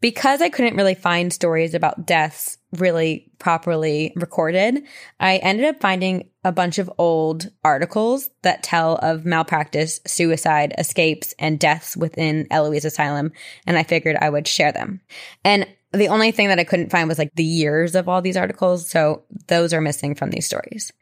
because 0.00 0.42
I 0.42 0.48
couldn't 0.48 0.76
really 0.76 0.94
find 0.94 1.32
stories 1.32 1.74
about 1.74 2.06
deaths 2.06 2.58
really 2.72 3.30
properly 3.38 4.12
recorded, 4.16 4.82
I 5.20 5.36
ended 5.38 5.66
up 5.66 5.80
finding 5.80 6.28
a 6.44 6.52
bunch 6.52 6.78
of 6.78 6.92
old 6.98 7.50
articles 7.62 8.28
that 8.42 8.62
tell 8.62 8.96
of 8.96 9.24
malpractice, 9.24 10.00
suicide, 10.06 10.74
escapes, 10.78 11.34
and 11.38 11.58
deaths 11.58 11.96
within 11.96 12.46
Eloise 12.50 12.84
Asylum, 12.84 13.32
and 13.66 13.78
I 13.78 13.82
figured 13.82 14.16
I 14.20 14.30
would 14.30 14.48
share 14.48 14.72
them. 14.72 15.00
And 15.44 15.66
the 15.92 16.08
only 16.08 16.32
thing 16.32 16.48
that 16.48 16.58
I 16.58 16.64
couldn't 16.64 16.90
find 16.90 17.08
was 17.08 17.18
like 17.18 17.34
the 17.34 17.44
years 17.44 17.94
of 17.94 18.08
all 18.08 18.20
these 18.20 18.36
articles, 18.36 18.88
so 18.88 19.24
those 19.46 19.72
are 19.72 19.80
missing 19.80 20.14
from 20.14 20.30
these 20.30 20.46
stories. 20.46 20.92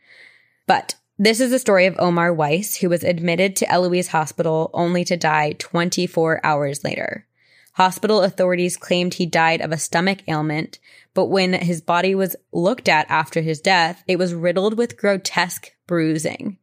But 0.66 0.94
this 1.22 1.38
is 1.38 1.52
the 1.52 1.58
story 1.60 1.86
of 1.86 1.94
Omar 2.00 2.34
Weiss, 2.34 2.74
who 2.78 2.88
was 2.88 3.04
admitted 3.04 3.54
to 3.54 3.70
Eloise 3.70 4.08
Hospital 4.08 4.70
only 4.74 5.04
to 5.04 5.16
die 5.16 5.52
24 5.52 6.44
hours 6.44 6.82
later. 6.82 7.28
Hospital 7.74 8.22
authorities 8.22 8.76
claimed 8.76 9.14
he 9.14 9.24
died 9.24 9.60
of 9.60 9.70
a 9.70 9.78
stomach 9.78 10.18
ailment, 10.26 10.80
but 11.14 11.26
when 11.26 11.52
his 11.52 11.80
body 11.80 12.16
was 12.16 12.34
looked 12.52 12.88
at 12.88 13.08
after 13.08 13.40
his 13.40 13.60
death, 13.60 14.02
it 14.08 14.18
was 14.18 14.34
riddled 14.34 14.76
with 14.76 14.96
grotesque 14.96 15.70
bruising. 15.86 16.58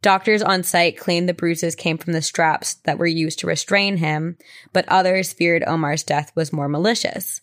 Doctors 0.00 0.42
on 0.42 0.62
site 0.62 0.96
claimed 0.96 1.28
the 1.28 1.34
bruises 1.34 1.74
came 1.74 1.98
from 1.98 2.12
the 2.12 2.22
straps 2.22 2.74
that 2.84 2.98
were 2.98 3.06
used 3.06 3.40
to 3.40 3.48
restrain 3.48 3.96
him, 3.96 4.38
but 4.72 4.88
others 4.88 5.32
feared 5.32 5.64
Omar's 5.66 6.04
death 6.04 6.30
was 6.36 6.52
more 6.52 6.68
malicious. 6.68 7.40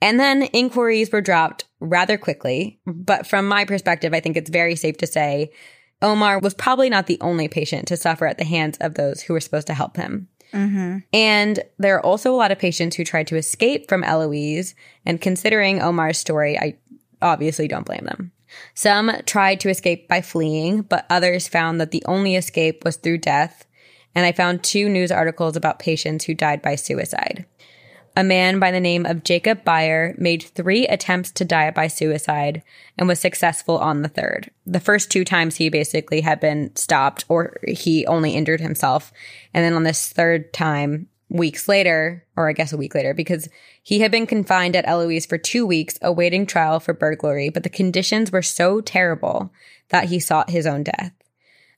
And 0.00 0.20
then 0.20 0.44
inquiries 0.44 1.10
were 1.10 1.20
dropped 1.20 1.64
rather 1.80 2.16
quickly, 2.16 2.78
but 2.86 3.26
from 3.26 3.48
my 3.48 3.64
perspective, 3.64 4.14
I 4.14 4.20
think 4.20 4.36
it's 4.36 4.48
very 4.48 4.76
safe 4.76 4.96
to 4.98 5.08
say 5.08 5.50
Omar 6.00 6.38
was 6.38 6.54
probably 6.54 6.90
not 6.90 7.06
the 7.06 7.18
only 7.20 7.48
patient 7.48 7.88
to 7.88 7.96
suffer 7.96 8.26
at 8.26 8.38
the 8.38 8.44
hands 8.44 8.78
of 8.80 8.94
those 8.94 9.22
who 9.22 9.32
were 9.32 9.40
supposed 9.40 9.66
to 9.66 9.74
help 9.74 9.96
him. 9.96 10.28
Mm-hmm. 10.52 10.98
And 11.12 11.60
there 11.78 11.96
are 11.96 12.04
also 12.04 12.32
a 12.32 12.36
lot 12.36 12.52
of 12.52 12.58
patients 12.58 12.96
who 12.96 13.04
tried 13.04 13.26
to 13.28 13.36
escape 13.36 13.88
from 13.88 14.04
Eloise. 14.04 14.74
And 15.04 15.20
considering 15.20 15.82
Omar's 15.82 16.18
story, 16.18 16.58
I 16.58 16.76
obviously 17.20 17.68
don't 17.68 17.86
blame 17.86 18.04
them. 18.04 18.32
Some 18.74 19.12
tried 19.26 19.60
to 19.60 19.68
escape 19.68 20.08
by 20.08 20.22
fleeing, 20.22 20.82
but 20.82 21.06
others 21.10 21.48
found 21.48 21.80
that 21.80 21.90
the 21.90 22.04
only 22.06 22.34
escape 22.34 22.84
was 22.84 22.96
through 22.96 23.18
death. 23.18 23.66
And 24.14 24.24
I 24.24 24.32
found 24.32 24.62
two 24.62 24.88
news 24.88 25.12
articles 25.12 25.54
about 25.54 25.78
patients 25.78 26.24
who 26.24 26.34
died 26.34 26.62
by 26.62 26.76
suicide. 26.76 27.44
A 28.16 28.24
man 28.24 28.58
by 28.58 28.70
the 28.70 28.80
name 28.80 29.06
of 29.06 29.22
Jacob 29.22 29.64
Beyer 29.64 30.14
made 30.18 30.42
three 30.42 30.86
attempts 30.86 31.30
to 31.32 31.44
die 31.44 31.70
by 31.70 31.86
suicide 31.86 32.62
and 32.96 33.06
was 33.06 33.20
successful 33.20 33.78
on 33.78 34.02
the 34.02 34.08
third. 34.08 34.50
The 34.66 34.80
first 34.80 35.10
two 35.10 35.24
times 35.24 35.56
he 35.56 35.68
basically 35.68 36.20
had 36.22 36.40
been 36.40 36.74
stopped 36.74 37.24
or 37.28 37.56
he 37.66 38.06
only 38.06 38.32
injured 38.32 38.60
himself. 38.60 39.12
And 39.54 39.64
then 39.64 39.74
on 39.74 39.84
this 39.84 40.08
third 40.08 40.52
time, 40.52 41.08
weeks 41.28 41.68
later, 41.68 42.24
or 42.36 42.48
I 42.48 42.52
guess 42.52 42.72
a 42.72 42.76
week 42.76 42.94
later, 42.94 43.14
because 43.14 43.48
he 43.82 44.00
had 44.00 44.10
been 44.10 44.26
confined 44.26 44.74
at 44.74 44.88
Eloise 44.88 45.26
for 45.26 45.38
two 45.38 45.66
weeks 45.66 45.98
awaiting 46.02 46.46
trial 46.46 46.80
for 46.80 46.94
burglary, 46.94 47.50
but 47.50 47.62
the 47.62 47.68
conditions 47.68 48.32
were 48.32 48.42
so 48.42 48.80
terrible 48.80 49.52
that 49.90 50.04
he 50.04 50.18
sought 50.18 50.50
his 50.50 50.66
own 50.66 50.82
death. 50.82 51.12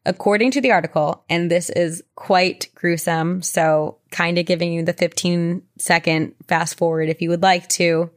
According 0.06 0.52
to 0.52 0.60
the 0.62 0.72
article, 0.72 1.24
and 1.28 1.50
this 1.50 1.68
is 1.68 2.02
quite 2.14 2.68
gruesome, 2.74 3.42
so 3.42 3.98
kind 4.10 4.38
of 4.38 4.46
giving 4.46 4.72
you 4.72 4.82
the 4.82 4.94
15 4.94 5.62
second 5.78 6.34
fast 6.48 6.78
forward 6.78 7.10
if 7.10 7.20
you 7.20 7.28
would 7.28 7.42
like 7.42 7.68
to. 7.70 8.10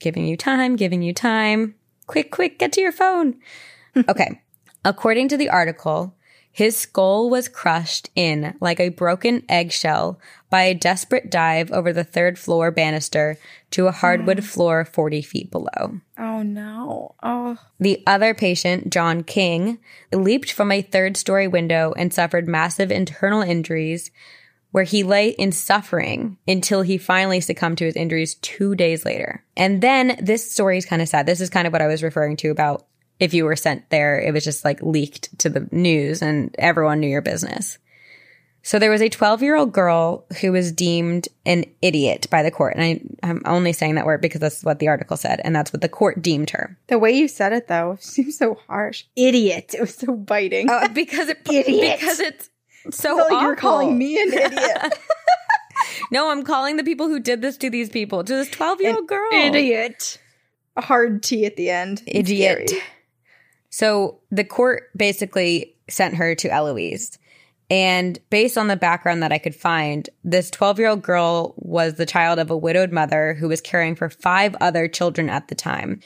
Giving 0.00 0.26
you 0.26 0.36
time, 0.36 0.74
giving 0.74 1.02
you 1.02 1.14
time. 1.14 1.76
Quick, 2.06 2.32
quick, 2.32 2.58
get 2.58 2.72
to 2.72 2.80
your 2.80 2.92
phone. 2.92 3.36
okay. 4.08 4.40
According 4.84 5.28
to 5.28 5.36
the 5.36 5.50
article, 5.50 6.16
his 6.54 6.76
skull 6.76 7.28
was 7.28 7.48
crushed 7.48 8.10
in 8.14 8.54
like 8.60 8.78
a 8.78 8.90
broken 8.90 9.42
eggshell 9.48 10.20
by 10.50 10.62
a 10.62 10.74
desperate 10.74 11.28
dive 11.28 11.72
over 11.72 11.92
the 11.92 12.04
third 12.04 12.38
floor 12.38 12.70
banister 12.70 13.36
to 13.72 13.88
a 13.88 13.92
hardwood 13.92 14.38
mm. 14.38 14.44
floor 14.44 14.84
40 14.84 15.20
feet 15.20 15.50
below. 15.50 15.98
Oh 16.16 16.44
no. 16.44 17.16
Oh. 17.24 17.58
The 17.80 18.04
other 18.06 18.34
patient, 18.34 18.92
John 18.92 19.24
King, 19.24 19.80
leaped 20.12 20.52
from 20.52 20.70
a 20.70 20.80
third 20.80 21.16
story 21.16 21.48
window 21.48 21.92
and 21.96 22.14
suffered 22.14 22.46
massive 22.46 22.92
internal 22.92 23.42
injuries 23.42 24.12
where 24.70 24.84
he 24.84 25.02
lay 25.02 25.30
in 25.30 25.50
suffering 25.50 26.38
until 26.46 26.82
he 26.82 26.98
finally 26.98 27.40
succumbed 27.40 27.78
to 27.78 27.84
his 27.86 27.96
injuries 27.96 28.36
two 28.36 28.76
days 28.76 29.04
later. 29.04 29.42
And 29.56 29.82
then 29.82 30.16
this 30.22 30.52
story 30.52 30.78
is 30.78 30.86
kind 30.86 31.02
of 31.02 31.08
sad. 31.08 31.26
This 31.26 31.40
is 31.40 31.50
kind 31.50 31.66
of 31.66 31.72
what 31.72 31.82
I 31.82 31.88
was 31.88 32.04
referring 32.04 32.36
to 32.38 32.50
about 32.50 32.86
if 33.20 33.34
you 33.34 33.44
were 33.44 33.56
sent 33.56 33.88
there, 33.90 34.20
it 34.20 34.32
was 34.32 34.44
just 34.44 34.64
like 34.64 34.82
leaked 34.82 35.38
to 35.40 35.48
the 35.48 35.68
news 35.70 36.22
and 36.22 36.54
everyone 36.58 37.00
knew 37.00 37.08
your 37.08 37.22
business. 37.22 37.78
So 38.62 38.78
there 38.78 38.90
was 38.90 39.02
a 39.02 39.10
12 39.10 39.42
year 39.42 39.56
old 39.56 39.72
girl 39.72 40.24
who 40.40 40.50
was 40.50 40.72
deemed 40.72 41.28
an 41.44 41.66
idiot 41.82 42.26
by 42.30 42.42
the 42.42 42.50
court. 42.50 42.74
And 42.76 42.82
I, 42.82 43.28
I'm 43.28 43.42
only 43.44 43.74
saying 43.74 43.96
that 43.96 44.06
word 44.06 44.22
because 44.22 44.40
that's 44.40 44.64
what 44.64 44.78
the 44.78 44.88
article 44.88 45.18
said. 45.18 45.42
And 45.44 45.54
that's 45.54 45.70
what 45.70 45.82
the 45.82 45.88
court 45.88 46.22
deemed 46.22 46.48
her. 46.50 46.78
The 46.86 46.98
way 46.98 47.12
you 47.12 47.28
said 47.28 47.52
it 47.52 47.68
though 47.68 47.98
seems 48.00 48.38
so 48.38 48.54
harsh. 48.66 49.04
Idiot. 49.16 49.74
It 49.74 49.82
was 49.82 49.94
so 49.94 50.14
biting. 50.16 50.70
Uh, 50.70 50.88
because 50.88 51.28
it, 51.28 51.40
Idiot. 51.50 52.00
because 52.00 52.20
it's 52.20 52.48
so 52.90 53.14
I 53.14 53.18
felt 53.18 53.32
like 53.32 53.42
you're 53.42 53.56
calling 53.56 53.98
me 53.98 54.20
an 54.20 54.32
idiot. 54.32 54.98
No, 56.10 56.30
I'm 56.30 56.42
calling 56.42 56.76
the 56.76 56.84
people 56.84 57.08
who 57.08 57.20
did 57.20 57.42
this 57.42 57.56
to 57.58 57.70
these 57.70 57.90
people, 57.90 58.24
to 58.24 58.34
this 58.34 58.50
12 58.50 58.80
year 58.80 58.96
old 58.96 59.06
girl. 59.06 59.30
Idiot. 59.32 60.18
A 60.76 60.80
hard 60.80 61.22
T 61.22 61.44
at 61.44 61.56
the 61.56 61.70
end. 61.70 62.02
It's 62.06 62.30
Idiot. 62.30 62.72
So 63.74 64.20
the 64.30 64.44
court 64.44 64.84
basically 64.96 65.74
sent 65.90 66.14
her 66.14 66.36
to 66.36 66.48
Eloise. 66.48 67.18
And 67.68 68.16
based 68.30 68.56
on 68.56 68.68
the 68.68 68.76
background 68.76 69.20
that 69.24 69.32
I 69.32 69.38
could 69.38 69.56
find, 69.56 70.08
this 70.22 70.48
12 70.48 70.78
year 70.78 70.88
old 70.90 71.02
girl 71.02 71.54
was 71.56 71.94
the 71.94 72.06
child 72.06 72.38
of 72.38 72.52
a 72.52 72.56
widowed 72.56 72.92
mother 72.92 73.34
who 73.34 73.48
was 73.48 73.60
caring 73.60 73.96
for 73.96 74.08
five 74.08 74.54
other 74.60 74.86
children 74.86 75.28
at 75.28 75.48
the 75.48 75.56
time. 75.56 75.98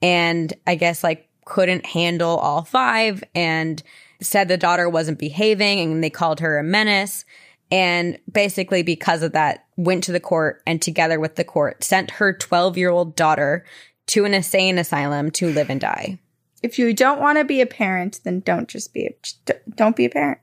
And 0.00 0.54
I 0.64 0.76
guess 0.76 1.02
like 1.02 1.28
couldn't 1.44 1.86
handle 1.86 2.36
all 2.36 2.62
five 2.62 3.24
and 3.34 3.82
said 4.20 4.46
the 4.46 4.56
daughter 4.56 4.88
wasn't 4.88 5.18
behaving 5.18 5.80
and 5.80 6.04
they 6.04 6.10
called 6.10 6.38
her 6.38 6.56
a 6.56 6.62
menace. 6.62 7.24
And 7.72 8.16
basically, 8.30 8.84
because 8.84 9.24
of 9.24 9.32
that, 9.32 9.66
went 9.76 10.04
to 10.04 10.12
the 10.12 10.20
court 10.20 10.62
and 10.68 10.80
together 10.80 11.18
with 11.18 11.34
the 11.34 11.42
court 11.42 11.82
sent 11.82 12.12
her 12.12 12.32
12 12.32 12.78
year 12.78 12.90
old 12.90 13.16
daughter 13.16 13.64
to 14.06 14.24
an 14.24 14.34
insane 14.34 14.78
asylum 14.78 15.32
to 15.32 15.50
live 15.50 15.68
and 15.68 15.80
die. 15.80 16.20
If 16.62 16.78
you 16.78 16.92
don't 16.92 17.20
want 17.20 17.38
to 17.38 17.44
be 17.44 17.60
a 17.60 17.66
parent, 17.66 18.20
then 18.24 18.40
don't 18.40 18.68
just 18.68 18.92
be 18.92 19.06
a 19.06 19.54
don't 19.74 19.96
be 19.96 20.04
a 20.04 20.10
parent. 20.10 20.38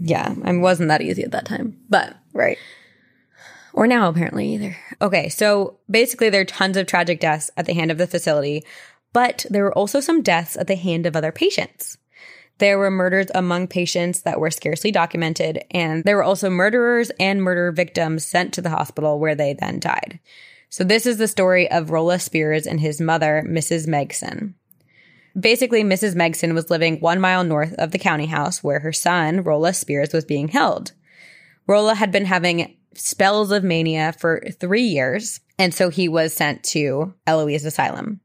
Yeah, 0.00 0.34
I 0.44 0.56
wasn't 0.56 0.88
that 0.88 1.02
easy 1.02 1.22
at 1.22 1.30
that 1.32 1.46
time, 1.46 1.78
but 1.88 2.16
Right. 2.32 2.58
or 3.72 3.86
now 3.86 4.08
apparently 4.08 4.54
either. 4.54 4.76
Okay, 5.00 5.28
so 5.28 5.78
basically 5.90 6.30
there 6.30 6.42
are 6.42 6.46
tons 6.46 6.76
of 6.76 6.86
tragic 6.86 7.20
deaths 7.20 7.50
at 7.56 7.66
the 7.66 7.74
hand 7.74 7.90
of 7.90 7.98
the 7.98 8.06
facility, 8.06 8.64
but 9.12 9.46
there 9.50 9.64
were 9.64 9.76
also 9.76 10.00
some 10.00 10.22
deaths 10.22 10.56
at 10.56 10.66
the 10.66 10.76
hand 10.76 11.06
of 11.06 11.16
other 11.16 11.32
patients. 11.32 11.96
There 12.58 12.78
were 12.78 12.90
murders 12.90 13.26
among 13.34 13.66
patients 13.66 14.22
that 14.22 14.38
were 14.38 14.50
scarcely 14.50 14.92
documented, 14.92 15.64
and 15.72 16.04
there 16.04 16.16
were 16.16 16.22
also 16.22 16.50
murderers 16.50 17.10
and 17.18 17.42
murder 17.42 17.72
victims 17.72 18.24
sent 18.24 18.54
to 18.54 18.62
the 18.62 18.70
hospital 18.70 19.18
where 19.18 19.34
they 19.34 19.54
then 19.54 19.80
died. 19.80 20.20
So, 20.68 20.84
this 20.84 21.06
is 21.06 21.18
the 21.18 21.28
story 21.28 21.70
of 21.70 21.90
Rolla 21.90 22.18
Spears 22.18 22.66
and 22.66 22.80
his 22.80 23.00
mother, 23.00 23.44
Mrs. 23.46 23.86
Megson. 23.88 24.54
Basically, 25.38 25.82
Mrs. 25.82 26.14
Megson 26.14 26.54
was 26.54 26.70
living 26.70 27.00
one 27.00 27.20
mile 27.20 27.42
north 27.42 27.74
of 27.74 27.90
the 27.90 27.98
county 27.98 28.26
house 28.26 28.62
where 28.62 28.80
her 28.80 28.92
son, 28.92 29.42
Rolla 29.42 29.74
Spears, 29.74 30.12
was 30.12 30.24
being 30.24 30.48
held. 30.48 30.92
Rolla 31.66 31.94
had 31.94 32.12
been 32.12 32.26
having 32.26 32.76
spells 32.94 33.50
of 33.50 33.64
mania 33.64 34.12
for 34.12 34.42
three 34.60 34.82
years, 34.82 35.40
and 35.58 35.74
so 35.74 35.88
he 35.88 36.08
was 36.08 36.32
sent 36.32 36.62
to 36.62 37.14
Eloise 37.26 37.64
Asylum. 37.64 38.20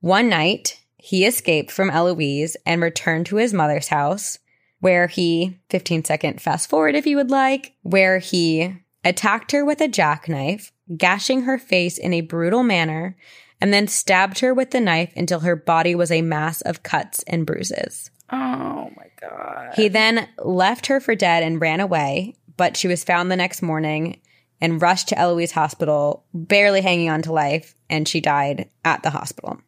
One 0.00 0.28
night, 0.28 0.80
he 0.98 1.24
escaped 1.24 1.70
from 1.70 1.90
Eloise 1.90 2.56
and 2.66 2.82
returned 2.82 3.26
to 3.26 3.36
his 3.36 3.54
mother's 3.54 3.88
house, 3.88 4.38
where 4.80 5.06
he, 5.06 5.58
15 5.70 6.04
second 6.04 6.42
fast 6.42 6.68
forward 6.68 6.94
if 6.94 7.06
you 7.06 7.16
would 7.16 7.30
like, 7.30 7.74
where 7.82 8.18
he 8.18 8.76
attacked 9.02 9.52
her 9.52 9.64
with 9.64 9.80
a 9.80 9.88
jackknife, 9.88 10.72
gashing 10.96 11.42
her 11.42 11.58
face 11.58 11.96
in 11.96 12.12
a 12.12 12.20
brutal 12.20 12.62
manner, 12.62 13.16
and 13.60 13.72
then 13.72 13.88
stabbed 13.88 14.40
her 14.40 14.52
with 14.52 14.70
the 14.70 14.80
knife 14.80 15.12
until 15.16 15.40
her 15.40 15.56
body 15.56 15.94
was 15.94 16.10
a 16.10 16.22
mass 16.22 16.60
of 16.62 16.82
cuts 16.82 17.22
and 17.26 17.46
bruises. 17.46 18.10
Oh 18.30 18.90
my 18.96 19.06
God. 19.20 19.74
He 19.74 19.88
then 19.88 20.28
left 20.38 20.86
her 20.86 21.00
for 21.00 21.14
dead 21.14 21.42
and 21.42 21.60
ran 21.60 21.80
away, 21.80 22.36
but 22.56 22.76
she 22.76 22.88
was 22.88 23.04
found 23.04 23.30
the 23.30 23.36
next 23.36 23.62
morning 23.62 24.20
and 24.60 24.80
rushed 24.80 25.08
to 25.08 25.18
Eloise 25.18 25.52
Hospital, 25.52 26.24
barely 26.32 26.80
hanging 26.80 27.10
on 27.10 27.22
to 27.22 27.32
life, 27.32 27.74
and 27.90 28.08
she 28.08 28.20
died 28.20 28.68
at 28.84 29.02
the 29.02 29.10
hospital. 29.10 29.60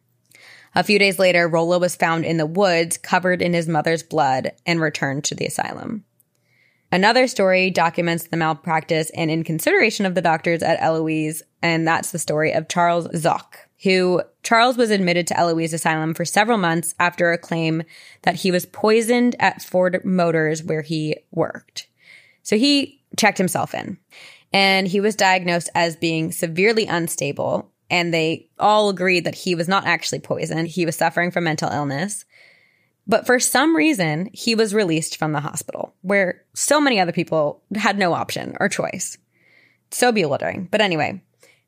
A 0.75 0.83
few 0.83 0.99
days 0.99 1.19
later, 1.19 1.47
Rolla 1.47 1.79
was 1.79 1.95
found 1.95 2.25
in 2.25 2.37
the 2.37 2.45
woods, 2.45 2.97
covered 2.97 3.41
in 3.41 3.53
his 3.53 3.67
mother's 3.67 4.03
blood, 4.03 4.51
and 4.65 4.79
returned 4.79 5.23
to 5.25 5.35
the 5.35 5.45
asylum. 5.45 6.03
Another 6.91 7.27
story 7.27 7.69
documents 7.69 8.27
the 8.27 8.37
malpractice 8.37 9.09
and 9.11 9.29
inconsideration 9.29 10.05
of 10.05 10.15
the 10.15 10.21
doctors 10.21 10.63
at 10.63 10.81
Eloise, 10.81 11.43
and 11.61 11.87
that's 11.87 12.11
the 12.11 12.19
story 12.19 12.53
of 12.53 12.69
Charles 12.69 13.07
Zoch, 13.09 13.66
who 13.83 14.21
Charles 14.43 14.77
was 14.77 14.89
admitted 14.89 15.27
to 15.27 15.37
Eloise 15.37 15.73
Asylum 15.73 16.13
for 16.13 16.25
several 16.25 16.57
months 16.57 16.95
after 16.99 17.31
a 17.31 17.37
claim 17.37 17.83
that 18.23 18.35
he 18.35 18.51
was 18.51 18.65
poisoned 18.65 19.35
at 19.39 19.61
Ford 19.61 20.03
Motors 20.03 20.63
where 20.63 20.81
he 20.81 21.17
worked. 21.31 21.87
So 22.43 22.57
he 22.57 23.03
checked 23.17 23.37
himself 23.37 23.73
in 23.73 23.97
and 24.51 24.87
he 24.87 24.99
was 24.99 25.15
diagnosed 25.15 25.69
as 25.75 25.95
being 25.95 26.31
severely 26.31 26.85
unstable 26.85 27.71
and 27.89 28.13
they 28.13 28.49
all 28.59 28.89
agreed 28.89 29.23
that 29.23 29.35
he 29.35 29.55
was 29.55 29.67
not 29.67 29.85
actually 29.85 30.19
poisoned. 30.19 30.67
He 30.67 30.85
was 30.85 30.95
suffering 30.95 31.31
from 31.31 31.45
mental 31.45 31.71
illness. 31.71 32.25
But 33.05 33.25
for 33.25 33.39
some 33.39 33.75
reason, 33.75 34.29
he 34.33 34.53
was 34.53 34.73
released 34.73 35.15
from 35.15 35.31
the 35.31 35.39
hospital, 35.39 35.95
where 36.01 36.43
so 36.53 36.81
many 36.81 36.99
other 36.99 37.13
people 37.13 37.63
had 37.75 37.97
no 37.97 38.13
option 38.13 38.57
or 38.59 38.67
choice. 38.67 39.17
So 39.91 40.11
bewildering. 40.11 40.67
But 40.69 40.81
anyway, 40.81 41.21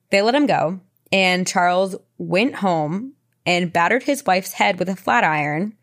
they 0.10 0.22
let 0.22 0.36
him 0.36 0.48
go, 0.48 0.82
and 1.12 1.48
Charles 1.48 1.96
went 2.18 2.56
home 2.56 3.14
and 3.46 3.74
battered 3.74 4.04
his 4.04 4.26
wife's 4.26 4.54
head 4.54 4.80
with 4.80 4.90
a 4.90 4.96
flat 4.96 5.24
iron 5.24 5.74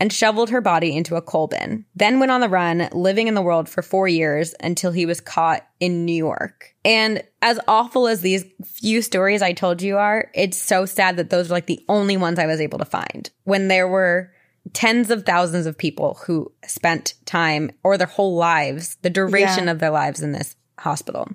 and 0.00 0.12
shoveled 0.12 0.50
her 0.50 0.60
body 0.60 0.96
into 0.96 1.16
a 1.16 1.22
coal 1.22 1.48
bin. 1.48 1.84
Then 1.96 2.20
went 2.20 2.30
on 2.30 2.40
the 2.40 2.48
run, 2.48 2.88
living 2.92 3.26
in 3.26 3.34
the 3.34 3.42
world 3.42 3.68
for 3.68 3.82
four 3.82 4.06
years 4.06 4.54
until 4.60 4.92
he 4.92 5.06
was 5.06 5.20
caught 5.20 5.66
in 5.80 6.04
New 6.04 6.14
York. 6.14 6.74
And 6.84 7.22
as 7.42 7.58
awful 7.66 8.06
as 8.06 8.20
these 8.20 8.44
few 8.64 9.02
stories 9.02 9.42
I 9.42 9.52
told 9.52 9.82
you 9.82 9.96
are, 9.98 10.30
it's 10.34 10.56
so 10.56 10.86
sad 10.86 11.16
that 11.16 11.30
those 11.30 11.50
are 11.50 11.54
like 11.54 11.66
the 11.66 11.84
only 11.88 12.16
ones 12.16 12.38
I 12.38 12.46
was 12.46 12.60
able 12.60 12.78
to 12.78 12.84
find 12.84 13.28
when 13.42 13.66
there 13.66 13.88
were 13.88 14.30
tens 14.72 15.10
of 15.10 15.24
thousands 15.24 15.66
of 15.66 15.76
people 15.76 16.20
who 16.26 16.52
spent 16.64 17.14
time 17.24 17.72
or 17.82 17.96
their 17.96 18.06
whole 18.06 18.36
lives, 18.36 18.96
the 19.02 19.10
duration 19.10 19.64
Yeah. 19.64 19.72
of 19.72 19.78
their 19.80 19.90
lives 19.90 20.22
in 20.22 20.30
this 20.30 20.54
hospital. 20.78 21.28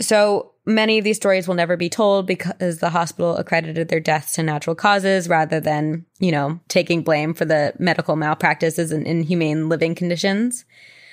So 0.00 0.52
many 0.66 0.98
of 0.98 1.04
these 1.04 1.16
stories 1.16 1.46
will 1.46 1.54
never 1.54 1.76
be 1.76 1.88
told 1.88 2.26
because 2.26 2.78
the 2.78 2.90
hospital 2.90 3.36
accredited 3.36 3.88
their 3.88 4.00
deaths 4.00 4.32
to 4.32 4.42
natural 4.42 4.74
causes 4.74 5.28
rather 5.28 5.60
than, 5.60 6.06
you 6.18 6.32
know, 6.32 6.60
taking 6.68 7.02
blame 7.02 7.34
for 7.34 7.44
the 7.44 7.74
medical 7.78 8.16
malpractices 8.16 8.90
and 8.90 9.06
inhumane 9.06 9.68
living 9.68 9.94
conditions. 9.94 10.64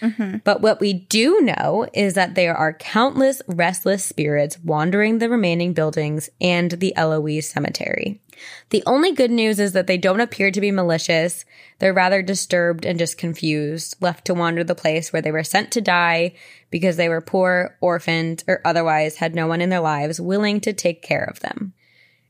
Mm-hmm. 0.02 0.38
But 0.44 0.62
what 0.62 0.80
we 0.80 0.94
do 0.94 1.42
know 1.42 1.88
is 1.94 2.16
that 2.16 2.34
there 2.34 2.56
are 2.56 2.74
countless 2.74 3.42
restless 3.48 4.04
spirits 4.04 4.58
wandering 4.64 5.20
the 5.20 5.30
remaining 5.30 5.74
buildings 5.74 6.28
and 6.40 6.72
the 6.72 6.96
Eloise 6.96 7.50
Cemetery. 7.50 8.20
The 8.72 8.82
only 8.88 9.12
good 9.12 9.30
news 9.30 9.60
is 9.60 9.74
that 9.74 9.86
they 9.86 10.00
don't 10.00 10.22
appear 10.22 10.50
to 10.50 10.62
be 10.62 10.72
malicious. 10.72 11.46
They're 11.78 11.94
rather 11.94 12.24
disturbed 12.24 12.84
and 12.84 12.98
just 12.98 13.20
confused, 13.20 13.96
left 14.02 14.26
to 14.26 14.34
wander 14.34 14.64
the 14.64 14.74
place 14.74 15.14
where 15.14 15.22
they 15.22 15.32
were 15.32 15.44
sent 15.44 15.70
to 15.74 15.82
die 15.82 16.34
because 16.72 16.98
they 16.98 17.10
were 17.10 17.22
poor, 17.22 17.78
orphaned, 17.82 18.44
or 18.48 18.62
otherwise 18.66 19.18
had 19.18 19.36
no 19.36 19.46
one 19.46 19.62
in 19.62 19.70
their 19.70 19.82
lives 19.82 20.20
willing 20.20 20.60
to 20.62 20.74
take 20.74 21.04
care 21.04 21.24
of 21.26 21.42
them. 21.42 21.74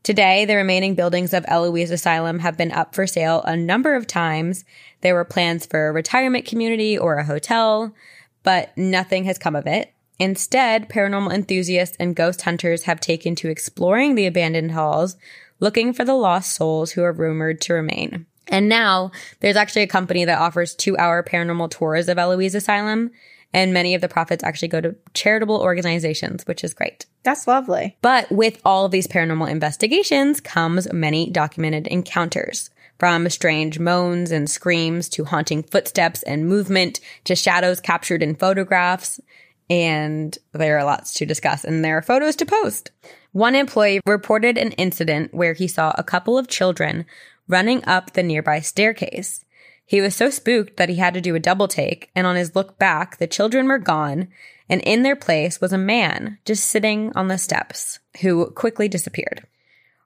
Today, 0.02 0.44
the 0.44 0.56
remaining 0.56 0.96
buildings 0.96 1.32
of 1.32 1.44
Eloise 1.46 1.92
Asylum 1.92 2.40
have 2.40 2.56
been 2.56 2.72
up 2.72 2.92
for 2.92 3.06
sale 3.06 3.40
a 3.42 3.56
number 3.56 3.94
of 3.94 4.08
times. 4.08 4.64
There 5.00 5.14
were 5.14 5.24
plans 5.24 5.64
for 5.64 5.88
a 5.88 5.92
retirement 5.92 6.44
community 6.44 6.98
or 6.98 7.16
a 7.16 7.24
hotel, 7.24 7.94
but 8.42 8.76
nothing 8.76 9.24
has 9.24 9.38
come 9.38 9.54
of 9.54 9.68
it. 9.68 9.94
Instead, 10.18 10.88
paranormal 10.88 11.32
enthusiasts 11.32 11.96
and 12.00 12.16
ghost 12.16 12.42
hunters 12.42 12.82
have 12.84 13.00
taken 13.00 13.36
to 13.36 13.48
exploring 13.48 14.16
the 14.16 14.26
abandoned 14.26 14.72
halls, 14.72 15.16
looking 15.60 15.92
for 15.92 16.04
the 16.04 16.14
lost 16.14 16.54
souls 16.54 16.92
who 16.92 17.02
are 17.04 17.12
rumored 17.12 17.60
to 17.60 17.74
remain. 17.74 18.26
And 18.48 18.68
now, 18.68 19.12
there's 19.38 19.56
actually 19.56 19.82
a 19.82 19.86
company 19.86 20.24
that 20.24 20.38
offers 20.38 20.74
two 20.74 20.96
hour 20.98 21.22
paranormal 21.22 21.70
tours 21.70 22.08
of 22.08 22.18
Eloise 22.18 22.56
Asylum, 22.56 23.12
and 23.52 23.72
many 23.72 23.94
of 23.94 24.00
the 24.00 24.08
profits 24.08 24.42
actually 24.42 24.68
go 24.68 24.80
to 24.80 24.96
charitable 25.14 25.60
organizations, 25.60 26.46
which 26.46 26.64
is 26.64 26.74
great. 26.74 27.06
That's 27.22 27.46
lovely. 27.46 27.96
But 28.02 28.30
with 28.32 28.60
all 28.64 28.86
of 28.86 28.92
these 28.92 29.06
paranormal 29.06 29.50
investigations 29.50 30.40
comes 30.40 30.92
many 30.92 31.30
documented 31.30 31.86
encounters. 31.86 32.70
From 32.98 33.28
strange 33.30 33.80
moans 33.80 34.30
and 34.30 34.48
screams 34.48 35.08
to 35.10 35.24
haunting 35.24 35.64
footsteps 35.64 36.22
and 36.22 36.46
movement 36.46 37.00
to 37.24 37.34
shadows 37.34 37.80
captured 37.80 38.22
in 38.22 38.36
photographs. 38.36 39.20
And 39.68 40.36
there 40.52 40.78
are 40.78 40.84
lots 40.84 41.14
to 41.14 41.26
discuss 41.26 41.64
and 41.64 41.84
there 41.84 41.98
are 41.98 42.02
photos 42.02 42.36
to 42.36 42.46
post. 42.46 42.92
One 43.32 43.56
employee 43.56 44.00
reported 44.06 44.56
an 44.56 44.72
incident 44.72 45.34
where 45.34 45.54
he 45.54 45.66
saw 45.66 45.92
a 45.96 46.04
couple 46.04 46.38
of 46.38 46.46
children 46.46 47.06
running 47.48 47.84
up 47.86 48.12
the 48.12 48.22
nearby 48.22 48.60
staircase. 48.60 49.44
He 49.92 50.00
was 50.00 50.16
so 50.16 50.30
spooked 50.30 50.78
that 50.78 50.88
he 50.88 50.96
had 50.96 51.12
to 51.12 51.20
do 51.20 51.34
a 51.34 51.38
double 51.38 51.68
take, 51.68 52.10
and 52.14 52.26
on 52.26 52.34
his 52.34 52.56
look 52.56 52.78
back, 52.78 53.18
the 53.18 53.26
children 53.26 53.66
were 53.66 53.78
gone, 53.78 54.28
and 54.66 54.80
in 54.80 55.02
their 55.02 55.14
place 55.14 55.60
was 55.60 55.70
a 55.70 55.76
man 55.76 56.38
just 56.46 56.64
sitting 56.64 57.12
on 57.14 57.28
the 57.28 57.36
steps 57.36 57.98
who 58.22 58.50
quickly 58.52 58.88
disappeared. 58.88 59.46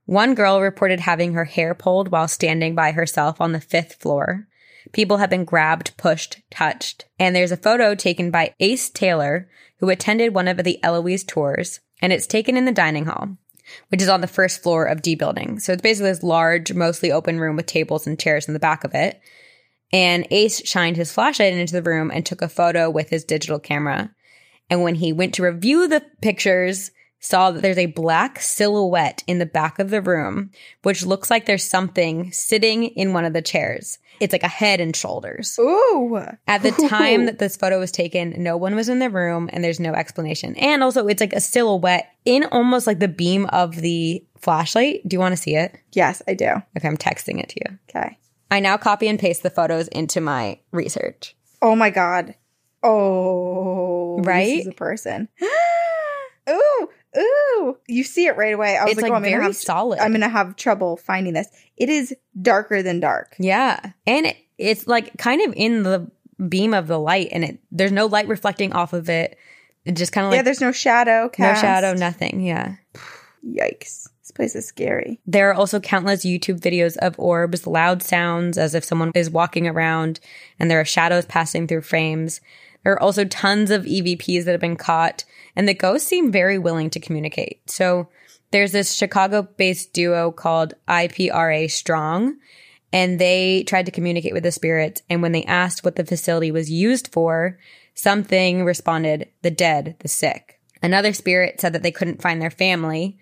One 0.04 0.34
girl 0.34 0.60
reported 0.60 0.98
having 0.98 1.34
her 1.34 1.44
hair 1.44 1.72
pulled 1.72 2.08
while 2.08 2.26
standing 2.26 2.74
by 2.74 2.90
herself 2.90 3.40
on 3.40 3.52
the 3.52 3.60
fifth 3.60 3.94
floor. 4.02 4.48
People 4.90 5.18
have 5.18 5.30
been 5.30 5.44
grabbed, 5.44 5.96
pushed, 5.96 6.40
touched. 6.50 7.04
And 7.20 7.36
there's 7.36 7.52
a 7.52 7.56
photo 7.56 7.94
taken 7.94 8.32
by 8.32 8.54
Ace 8.58 8.90
Taylor, 8.90 9.48
who 9.78 9.88
attended 9.88 10.34
one 10.34 10.48
of 10.48 10.56
the 10.64 10.82
Eloise 10.82 11.22
tours, 11.22 11.78
and 12.02 12.12
it's 12.12 12.26
taken 12.26 12.56
in 12.56 12.64
the 12.64 12.72
dining 12.72 13.04
hall, 13.04 13.36
which 13.90 14.02
is 14.02 14.08
on 14.08 14.20
the 14.20 14.26
first 14.26 14.64
floor 14.64 14.84
of 14.84 15.00
D 15.00 15.14
building. 15.14 15.60
So 15.60 15.72
it's 15.72 15.82
basically 15.82 16.10
this 16.10 16.24
large, 16.24 16.72
mostly 16.72 17.12
open 17.12 17.38
room 17.38 17.54
with 17.54 17.66
tables 17.66 18.04
and 18.04 18.18
chairs 18.18 18.48
in 18.48 18.52
the 18.52 18.58
back 18.58 18.82
of 18.82 18.92
it. 18.92 19.20
And 19.92 20.26
Ace 20.30 20.66
shined 20.66 20.96
his 20.96 21.12
flashlight 21.12 21.54
into 21.54 21.72
the 21.72 21.82
room 21.82 22.10
and 22.10 22.24
took 22.24 22.42
a 22.42 22.48
photo 22.48 22.90
with 22.90 23.10
his 23.10 23.24
digital 23.24 23.58
camera. 23.58 24.10
And 24.68 24.82
when 24.82 24.96
he 24.96 25.12
went 25.12 25.34
to 25.34 25.42
review 25.42 25.86
the 25.86 26.02
pictures, 26.20 26.90
saw 27.20 27.50
that 27.50 27.62
there's 27.62 27.78
a 27.78 27.86
black 27.86 28.40
silhouette 28.40 29.22
in 29.26 29.38
the 29.38 29.46
back 29.46 29.78
of 29.78 29.90
the 29.90 30.02
room, 30.02 30.50
which 30.82 31.04
looks 31.04 31.30
like 31.30 31.46
there's 31.46 31.64
something 31.64 32.30
sitting 32.32 32.84
in 32.84 33.12
one 33.12 33.24
of 33.24 33.32
the 33.32 33.42
chairs. 33.42 33.98
It's 34.20 34.32
like 34.32 34.42
a 34.42 34.48
head 34.48 34.80
and 34.80 34.94
shoulders. 34.94 35.58
Ooh. 35.58 36.20
At 36.46 36.62
the 36.62 36.70
time 36.88 37.26
that 37.26 37.38
this 37.38 37.56
photo 37.56 37.78
was 37.78 37.92
taken, 37.92 38.34
no 38.42 38.56
one 38.56 38.74
was 38.74 38.88
in 38.88 38.98
the 38.98 39.10
room 39.10 39.50
and 39.52 39.62
there's 39.62 39.80
no 39.80 39.92
explanation. 39.92 40.56
And 40.56 40.82
also, 40.82 41.06
it's 41.06 41.20
like 41.20 41.34
a 41.34 41.40
silhouette 41.40 42.10
in 42.24 42.44
almost 42.44 42.86
like 42.86 42.98
the 42.98 43.08
beam 43.08 43.46
of 43.46 43.76
the 43.76 44.24
flashlight. 44.38 45.06
Do 45.06 45.14
you 45.14 45.20
want 45.20 45.34
to 45.34 45.42
see 45.42 45.56
it? 45.56 45.76
Yes, 45.92 46.22
I 46.26 46.34
do. 46.34 46.48
Okay, 46.76 46.88
I'm 46.88 46.96
texting 46.96 47.40
it 47.40 47.50
to 47.50 47.60
you. 47.60 47.78
Okay. 47.90 48.18
I 48.50 48.60
now 48.60 48.76
copy 48.76 49.08
and 49.08 49.18
paste 49.18 49.42
the 49.42 49.50
photos 49.50 49.88
into 49.88 50.20
my 50.20 50.60
research. 50.72 51.36
Oh 51.62 51.74
my 51.74 51.90
god. 51.90 52.34
Oh, 52.82 54.18
Right? 54.22 54.58
This 54.58 54.66
is 54.66 54.72
a 54.72 54.72
person. 54.72 55.28
ooh, 56.50 56.88
ooh! 57.18 57.76
You 57.88 58.04
see 58.04 58.26
it 58.26 58.36
right 58.36 58.54
away. 58.54 58.76
I 58.76 58.84
was 58.84 58.92
It's, 58.92 59.02
like, 59.02 59.10
like, 59.10 59.12
oh, 59.12 59.16
I'm 59.16 59.22
gonna 59.22 59.36
very 59.36 59.44
have 59.44 59.56
solid. 59.56 59.98
I'm 59.98 60.12
gonna 60.12 60.28
have 60.28 60.56
trouble 60.56 60.96
finding 60.96 61.34
this. 61.34 61.48
It 61.76 61.88
is 61.88 62.14
darker 62.40 62.82
than 62.82 63.00
dark. 63.00 63.34
Yeah. 63.38 63.78
And 64.06 64.26
it, 64.26 64.36
it's 64.58 64.86
like 64.86 65.16
kind 65.18 65.42
of 65.42 65.52
in 65.56 65.82
the 65.82 66.10
beam 66.48 66.74
of 66.74 66.86
the 66.86 66.98
light 66.98 67.28
and 67.32 67.44
it 67.44 67.58
there's 67.70 67.92
no 67.92 68.04
light 68.06 68.28
reflecting 68.28 68.72
off 68.72 68.92
of 68.92 69.08
it. 69.08 69.38
It 69.84 69.92
just 69.92 70.12
kind 70.12 70.26
of 70.26 70.32
yeah, 70.32 70.42
there's 70.42 70.60
no 70.60 70.72
shadow. 70.72 71.30
no 71.38 71.54
shadow, 71.54 71.94
nothing. 71.94 72.40
Yeah. 72.40 72.76
Yikes. 73.46 74.08
This 74.26 74.32
place 74.32 74.56
is 74.56 74.66
scary. 74.66 75.20
There 75.24 75.50
are 75.50 75.54
also 75.54 75.78
countless 75.78 76.24
YouTube 76.24 76.58
videos 76.58 76.96
of 76.96 77.16
orbs, 77.16 77.64
loud 77.64 78.02
sounds 78.02 78.58
as 78.58 78.74
if 78.74 78.82
someone 78.82 79.12
is 79.14 79.30
walking 79.30 79.68
around, 79.68 80.18
and 80.58 80.68
there 80.68 80.80
are 80.80 80.84
shadows 80.84 81.24
passing 81.26 81.68
through 81.68 81.82
frames. 81.82 82.40
There 82.82 82.92
are 82.92 83.00
also 83.00 83.24
tons 83.24 83.70
of 83.70 83.84
EVPs 83.84 84.44
that 84.44 84.50
have 84.50 84.60
been 84.60 84.74
caught, 84.74 85.24
and 85.54 85.68
the 85.68 85.74
ghosts 85.74 86.08
seem 86.08 86.32
very 86.32 86.58
willing 86.58 86.90
to 86.90 86.98
communicate. 86.98 87.70
So 87.70 88.08
there's 88.50 88.72
this 88.72 88.94
Chicago 88.94 89.42
based 89.42 89.92
duo 89.92 90.32
called 90.32 90.74
IPRA 90.88 91.70
Strong, 91.70 92.34
and 92.92 93.20
they 93.20 93.62
tried 93.62 93.86
to 93.86 93.92
communicate 93.92 94.32
with 94.32 94.42
the 94.42 94.50
spirits. 94.50 95.02
And 95.08 95.22
when 95.22 95.30
they 95.30 95.44
asked 95.44 95.84
what 95.84 95.94
the 95.94 96.04
facility 96.04 96.50
was 96.50 96.68
used 96.68 97.12
for, 97.12 97.60
something 97.94 98.64
responded, 98.64 99.28
the 99.42 99.52
dead, 99.52 99.94
the 100.00 100.08
sick. 100.08 100.58
Another 100.82 101.12
spirit 101.12 101.60
said 101.60 101.74
that 101.74 101.84
they 101.84 101.92
couldn't 101.92 102.22
find 102.22 102.42
their 102.42 102.50
family, 102.50 103.18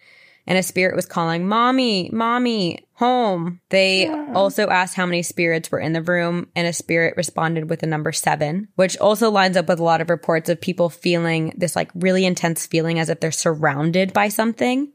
and 0.46 0.58
a 0.58 0.62
spirit 0.62 0.94
was 0.94 1.06
calling, 1.06 1.48
Mommy, 1.48 2.10
Mommy, 2.12 2.86
home. 2.94 3.60
They 3.70 4.04
yeah. 4.04 4.32
also 4.34 4.68
asked 4.68 4.94
how 4.94 5.06
many 5.06 5.22
spirits 5.22 5.70
were 5.70 5.80
in 5.80 5.92
the 5.92 6.02
room, 6.02 6.48
and 6.54 6.66
a 6.66 6.72
spirit 6.72 7.14
responded 7.16 7.70
with 7.70 7.80
the 7.80 7.86
number 7.86 8.12
seven, 8.12 8.68
which 8.76 8.96
also 8.98 9.30
lines 9.30 9.56
up 9.56 9.68
with 9.68 9.80
a 9.80 9.84
lot 9.84 10.00
of 10.00 10.10
reports 10.10 10.48
of 10.48 10.60
people 10.60 10.90
feeling 10.90 11.54
this 11.56 11.74
like 11.74 11.90
really 11.94 12.24
intense 12.24 12.66
feeling 12.66 12.98
as 12.98 13.08
if 13.08 13.20
they're 13.20 13.32
surrounded 13.32 14.12
by 14.12 14.28
something 14.28 14.92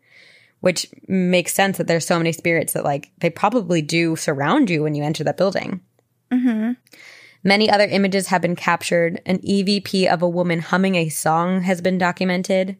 which 0.61 0.87
makes 1.07 1.53
sense 1.53 1.77
that 1.77 1.87
there's 1.87 2.05
so 2.05 2.17
many 2.17 2.31
spirits 2.31 2.73
that 2.73 2.83
like 2.83 3.11
they 3.19 3.29
probably 3.29 3.81
do 3.81 4.15
surround 4.15 4.69
you 4.69 4.83
when 4.83 4.95
you 4.95 5.03
enter 5.03 5.23
that 5.23 5.37
building. 5.37 5.81
Mm-hmm. 6.31 6.73
Many 7.43 7.69
other 7.69 7.85
images 7.85 8.27
have 8.27 8.41
been 8.41 8.55
captured. 8.55 9.21
An 9.25 9.39
EVP 9.39 10.11
of 10.11 10.21
a 10.21 10.29
woman 10.29 10.59
humming 10.59 10.95
a 10.95 11.09
song 11.09 11.61
has 11.61 11.81
been 11.81 11.97
documented. 11.97 12.77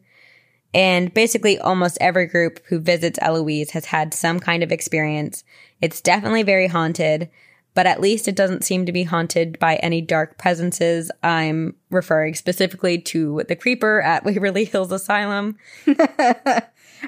And 0.72 1.12
basically, 1.12 1.58
almost 1.58 1.98
every 2.00 2.26
group 2.26 2.60
who 2.66 2.78
visits 2.78 3.18
Eloise 3.20 3.70
has 3.70 3.86
had 3.86 4.14
some 4.14 4.38
kind 4.38 4.62
of 4.62 4.70
experience. 4.70 5.42
It's 5.80 6.00
definitely 6.00 6.44
very 6.44 6.68
haunted, 6.68 7.28
but 7.74 7.86
at 7.86 8.00
least 8.00 8.28
it 8.28 8.36
doesn't 8.36 8.64
seem 8.64 8.86
to 8.86 8.92
be 8.92 9.02
haunted 9.02 9.58
by 9.58 9.76
any 9.76 10.00
dark 10.00 10.38
presences. 10.38 11.10
I'm 11.22 11.74
referring 11.90 12.34
specifically 12.34 12.98
to 12.98 13.42
the 13.48 13.56
creeper 13.56 14.00
at 14.00 14.24
Waverly 14.24 14.64
Hills 14.64 14.92
Asylum. 14.92 15.56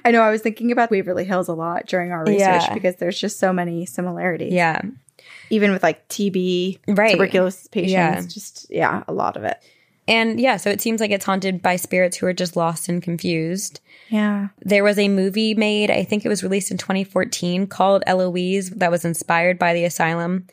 I 0.05 0.11
know 0.11 0.23
I 0.23 0.31
was 0.31 0.41
thinking 0.41 0.73
about 0.73 0.91
Waverly 0.91 1.25
Hills 1.25 1.49
a 1.49 1.55
lot 1.55 1.87
during 1.87 2.13
our 2.13 2.25
research 2.25 2.39
yeah. 2.39 2.75
because 2.75 2.97
there's 2.97 3.21
just 3.21 3.39
so 3.39 3.53
many 3.53 3.87
similarities. 3.87 4.53
Yeah. 4.53 4.81
Even 5.51 5.71
with 5.71 5.83
like 5.83 6.09
TB, 6.09 6.79
right. 6.89 7.13
tuberculosis 7.13 7.69
patients, 7.69 7.93
yeah. 7.93 8.21
just, 8.23 8.67
yeah, 8.71 9.05
a 9.07 9.13
lot 9.13 9.37
of 9.37 9.45
it. 9.45 9.63
And 10.09 10.41
yeah, 10.41 10.57
so 10.57 10.71
it 10.71 10.81
seems 10.81 11.01
like 11.01 11.11
it's 11.11 11.25
haunted 11.25 11.63
by 11.63 11.77
spirits 11.77 12.17
who 12.17 12.27
are 12.27 12.33
just 12.33 12.57
lost 12.57 12.89
and 12.89 13.03
confused. 13.03 13.81
Yeah. 14.09 14.49
There 14.61 14.83
was 14.83 14.99
a 14.99 15.09
movie 15.09 15.55
made, 15.55 15.91
I 15.91 16.03
think 16.03 16.25
it 16.25 16.29
was 16.29 16.43
released 16.43 16.71
in 16.71 16.79
2014 16.79 17.69
called 17.69 18.03
Eloise 18.07 18.71
that 18.71 18.91
was 18.91 19.05
inspired 19.05 19.59
by 19.59 19.75
the 19.75 19.85
asylum. 19.85 20.47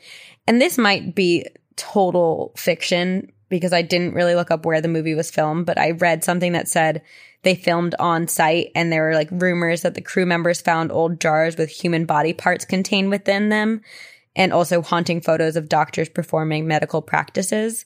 And 0.48 0.62
this 0.62 0.78
might 0.78 1.16
be 1.16 1.46
total 1.76 2.52
fiction 2.56 3.32
because 3.50 3.74
I 3.74 3.82
didn't 3.82 4.14
really 4.14 4.36
look 4.36 4.52
up 4.52 4.66
where 4.66 4.82
the 4.82 4.88
movie 4.88 5.16
was 5.16 5.32
filmed, 5.32 5.66
but 5.66 5.80
I 5.80 5.92
read 5.92 6.24
something 6.24 6.52
that 6.52 6.68
said 6.68 7.02
they 7.42 7.56
filmed 7.56 7.96
on 7.98 8.28
site 8.28 8.72
and 8.76 8.92
there 8.92 9.04
were 9.04 9.16
like 9.16 9.30
rumors 9.32 9.82
that 9.82 9.96
the 9.96 10.02
crew 10.02 10.26
members 10.26 10.62
found 10.62 10.92
old 10.92 11.20
jars 11.20 11.58
with 11.58 11.70
human 11.70 12.06
body 12.06 12.34
parts 12.34 12.66
contained 12.66 13.10
within 13.10 13.50
them 13.50 13.82
and 14.36 14.54
also 14.54 14.82
haunting 14.82 15.22
photos 15.22 15.56
of 15.56 15.70
doctors 15.70 16.10
performing 16.10 16.68
medical 16.68 17.02
practices. 17.02 17.86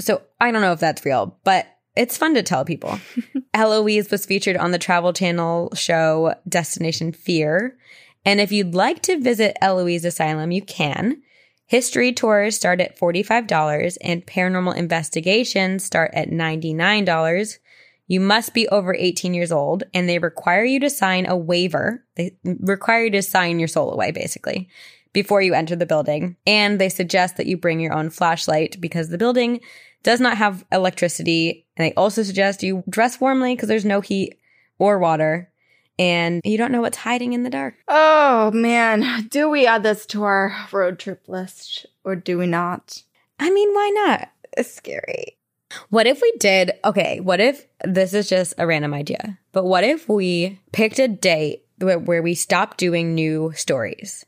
So 0.00 0.22
I 0.40 0.50
don't 0.50 0.62
know 0.62 0.72
if 0.72 0.80
that's 0.80 1.04
real, 1.04 1.38
but 1.44 1.66
it's 1.96 2.16
fun 2.18 2.34
to 2.34 2.42
tell 2.42 2.64
people. 2.64 2.98
Eloise 3.54 4.10
was 4.10 4.26
featured 4.26 4.56
on 4.56 4.72
the 4.72 4.78
Travel 4.78 5.12
Channel 5.12 5.72
show 5.74 6.34
Destination 6.48 7.12
Fear. 7.12 7.76
And 8.24 8.40
if 8.40 8.50
you'd 8.50 8.74
like 8.74 9.02
to 9.02 9.20
visit 9.20 9.56
Eloise 9.60 10.04
Asylum, 10.04 10.50
you 10.50 10.62
can. 10.62 11.22
History 11.66 12.12
tours 12.12 12.56
start 12.56 12.80
at 12.80 12.98
$45 12.98 13.96
and 14.02 14.26
paranormal 14.26 14.76
investigations 14.76 15.84
start 15.84 16.10
at 16.14 16.28
$99. 16.28 17.58
You 18.06 18.20
must 18.20 18.52
be 18.52 18.68
over 18.68 18.94
18 18.94 19.32
years 19.32 19.50
old 19.50 19.84
and 19.94 20.08
they 20.08 20.18
require 20.18 20.64
you 20.64 20.78
to 20.80 20.90
sign 20.90 21.26
a 21.26 21.36
waiver. 21.36 22.04
They 22.16 22.36
require 22.44 23.04
you 23.04 23.10
to 23.12 23.22
sign 23.22 23.58
your 23.58 23.68
soul 23.68 23.92
away, 23.92 24.10
basically, 24.10 24.68
before 25.14 25.40
you 25.40 25.54
enter 25.54 25.74
the 25.74 25.86
building. 25.86 26.36
And 26.46 26.78
they 26.78 26.90
suggest 26.90 27.38
that 27.38 27.46
you 27.46 27.56
bring 27.56 27.80
your 27.80 27.94
own 27.94 28.10
flashlight 28.10 28.78
because 28.78 29.08
the 29.08 29.16
building 29.16 29.60
does 30.02 30.20
not 30.20 30.36
have 30.36 30.66
electricity. 30.70 31.66
And 31.78 31.86
they 31.86 31.94
also 31.94 32.22
suggest 32.22 32.62
you 32.62 32.84
dress 32.90 33.18
warmly 33.18 33.54
because 33.54 33.70
there's 33.70 33.86
no 33.86 34.02
heat 34.02 34.38
or 34.78 34.98
water 34.98 35.50
and 35.98 36.40
you 36.44 36.58
don't 36.58 36.72
know 36.72 36.80
what's 36.80 36.98
hiding 36.98 37.32
in 37.32 37.44
the 37.44 37.50
dark. 37.50 37.76
Oh 37.88 38.50
man, 38.50 39.28
do 39.28 39.48
we 39.48 39.66
add 39.66 39.82
this 39.82 40.04
to 40.06 40.24
our 40.24 40.54
road 40.72 40.98
trip 40.98 41.28
list 41.28 41.86
or 42.04 42.16
do 42.16 42.36
we 42.36 42.46
not? 42.46 43.02
I 43.38 43.50
mean, 43.50 43.72
why 43.72 43.90
not? 43.94 44.28
It's 44.56 44.74
scary. 44.74 45.38
What 45.90 46.06
if 46.06 46.20
we 46.20 46.32
did? 46.38 46.72
Okay, 46.84 47.20
what 47.20 47.40
if 47.40 47.66
this 47.84 48.14
is 48.14 48.28
just 48.28 48.54
a 48.58 48.66
random 48.66 48.94
idea, 48.94 49.38
but 49.52 49.64
what 49.64 49.82
if 49.82 50.08
we 50.08 50.60
picked 50.72 50.98
a 50.98 51.08
date 51.08 51.64
where 51.78 52.22
we 52.22 52.34
stop 52.34 52.76
doing 52.76 53.14
new 53.14 53.52
stories 53.56 54.24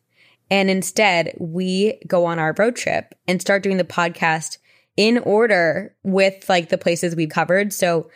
and 0.50 0.70
instead 0.70 1.34
we 1.38 2.00
go 2.06 2.24
on 2.24 2.38
our 2.38 2.54
road 2.58 2.76
trip 2.76 3.14
and 3.26 3.40
start 3.40 3.62
doing 3.62 3.76
the 3.76 3.84
podcast 3.84 4.58
in 4.96 5.18
order 5.18 5.94
with 6.02 6.48
like 6.48 6.68
the 6.68 6.78
places 6.78 7.14
we've 7.14 7.28
covered. 7.28 7.72
So 7.72 8.10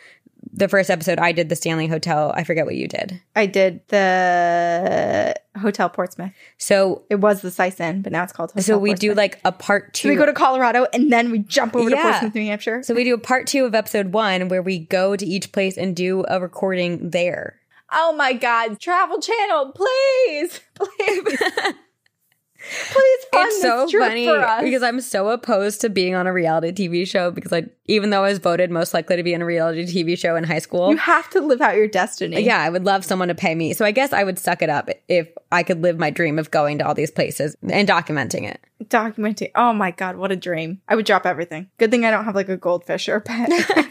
the 0.53 0.67
first 0.67 0.89
episode 0.89 1.19
I 1.19 1.31
did 1.31 1.49
the 1.49 1.55
Stanley 1.55 1.87
Hotel. 1.87 2.33
I 2.35 2.43
forget 2.43 2.65
what 2.65 2.75
you 2.75 2.87
did. 2.87 3.21
I 3.35 3.45
did 3.45 3.87
the 3.89 5.35
Hotel 5.59 5.89
Portsmouth. 5.89 6.31
So 6.57 7.03
it 7.09 7.15
was 7.15 7.41
the 7.41 7.75
Inn, 7.79 8.01
but 8.01 8.11
now 8.11 8.23
it's 8.23 8.33
called 8.33 8.51
Hotel 8.51 8.63
So 8.63 8.77
we 8.77 8.89
Portsmouth. 8.89 8.99
do 8.99 9.13
like 9.15 9.39
a 9.45 9.51
part 9.51 9.93
two. 9.93 10.07
So 10.07 10.09
we 10.09 10.15
go 10.15 10.25
to 10.25 10.33
Colorado 10.33 10.87
and 10.93 11.11
then 11.11 11.31
we 11.31 11.39
jump 11.39 11.75
over 11.75 11.89
yeah. 11.89 11.97
to 11.97 12.01
Portsmouth, 12.01 12.35
New 12.35 12.45
Hampshire. 12.45 12.83
So 12.83 12.93
we 12.93 13.03
do 13.03 13.13
a 13.13 13.19
part 13.19 13.47
two 13.47 13.65
of 13.65 13.75
episode 13.75 14.13
one 14.13 14.47
where 14.49 14.61
we 14.61 14.79
go 14.79 15.15
to 15.15 15.25
each 15.25 15.51
place 15.51 15.77
and 15.77 15.95
do 15.95 16.25
a 16.27 16.39
recording 16.39 17.11
there. 17.11 17.59
Oh 17.91 18.13
my 18.13 18.33
God. 18.33 18.79
Travel 18.79 19.19
Channel, 19.19 19.73
please. 19.73 20.61
Please. 20.75 21.37
Please 22.91 23.25
fund 23.31 23.47
it's 23.47 23.61
so 23.61 23.89
funny 23.89 24.27
because 24.63 24.83
I'm 24.83 25.01
so 25.01 25.29
opposed 25.29 25.81
to 25.81 25.89
being 25.89 26.13
on 26.13 26.27
a 26.27 26.33
reality 26.33 26.71
TV 26.71 27.07
show 27.07 27.31
because 27.31 27.51
I 27.51 27.63
even 27.85 28.11
though 28.11 28.23
I 28.23 28.29
was 28.29 28.37
voted 28.37 28.69
most 28.69 28.93
likely 28.93 29.15
to 29.15 29.23
be 29.23 29.33
in 29.33 29.41
a 29.41 29.45
reality 29.45 29.85
TV 29.85 30.17
show 30.17 30.35
in 30.35 30.43
high 30.43 30.59
school. 30.59 30.91
You 30.91 30.97
have 30.97 31.29
to 31.31 31.41
live 31.41 31.59
out 31.59 31.75
your 31.75 31.87
destiny. 31.87 32.41
Yeah, 32.41 32.61
I 32.61 32.69
would 32.69 32.85
love 32.85 33.03
someone 33.03 33.29
to 33.29 33.35
pay 33.35 33.55
me. 33.55 33.73
So 33.73 33.83
I 33.83 33.91
guess 33.91 34.13
I 34.13 34.23
would 34.23 34.37
suck 34.37 34.61
it 34.61 34.69
up 34.69 34.89
if 35.07 35.27
I 35.51 35.63
could 35.63 35.81
live 35.81 35.97
my 35.97 36.11
dream 36.11 36.37
of 36.37 36.51
going 36.51 36.77
to 36.77 36.87
all 36.87 36.93
these 36.93 37.11
places 37.11 37.55
and 37.67 37.87
documenting 37.87 38.49
it. 38.49 38.61
Documenting. 38.85 39.51
Oh 39.55 39.73
my 39.73 39.91
god, 39.91 40.17
what 40.17 40.31
a 40.31 40.35
dream. 40.35 40.81
I 40.87 40.95
would 40.95 41.05
drop 41.05 41.25
everything. 41.25 41.69
Good 41.79 41.89
thing 41.89 42.05
I 42.05 42.11
don't 42.11 42.25
have 42.25 42.35
like 42.35 42.49
a 42.49 42.57
goldfish 42.57 43.09
or 43.09 43.15
a 43.15 43.21
pet. 43.21 43.49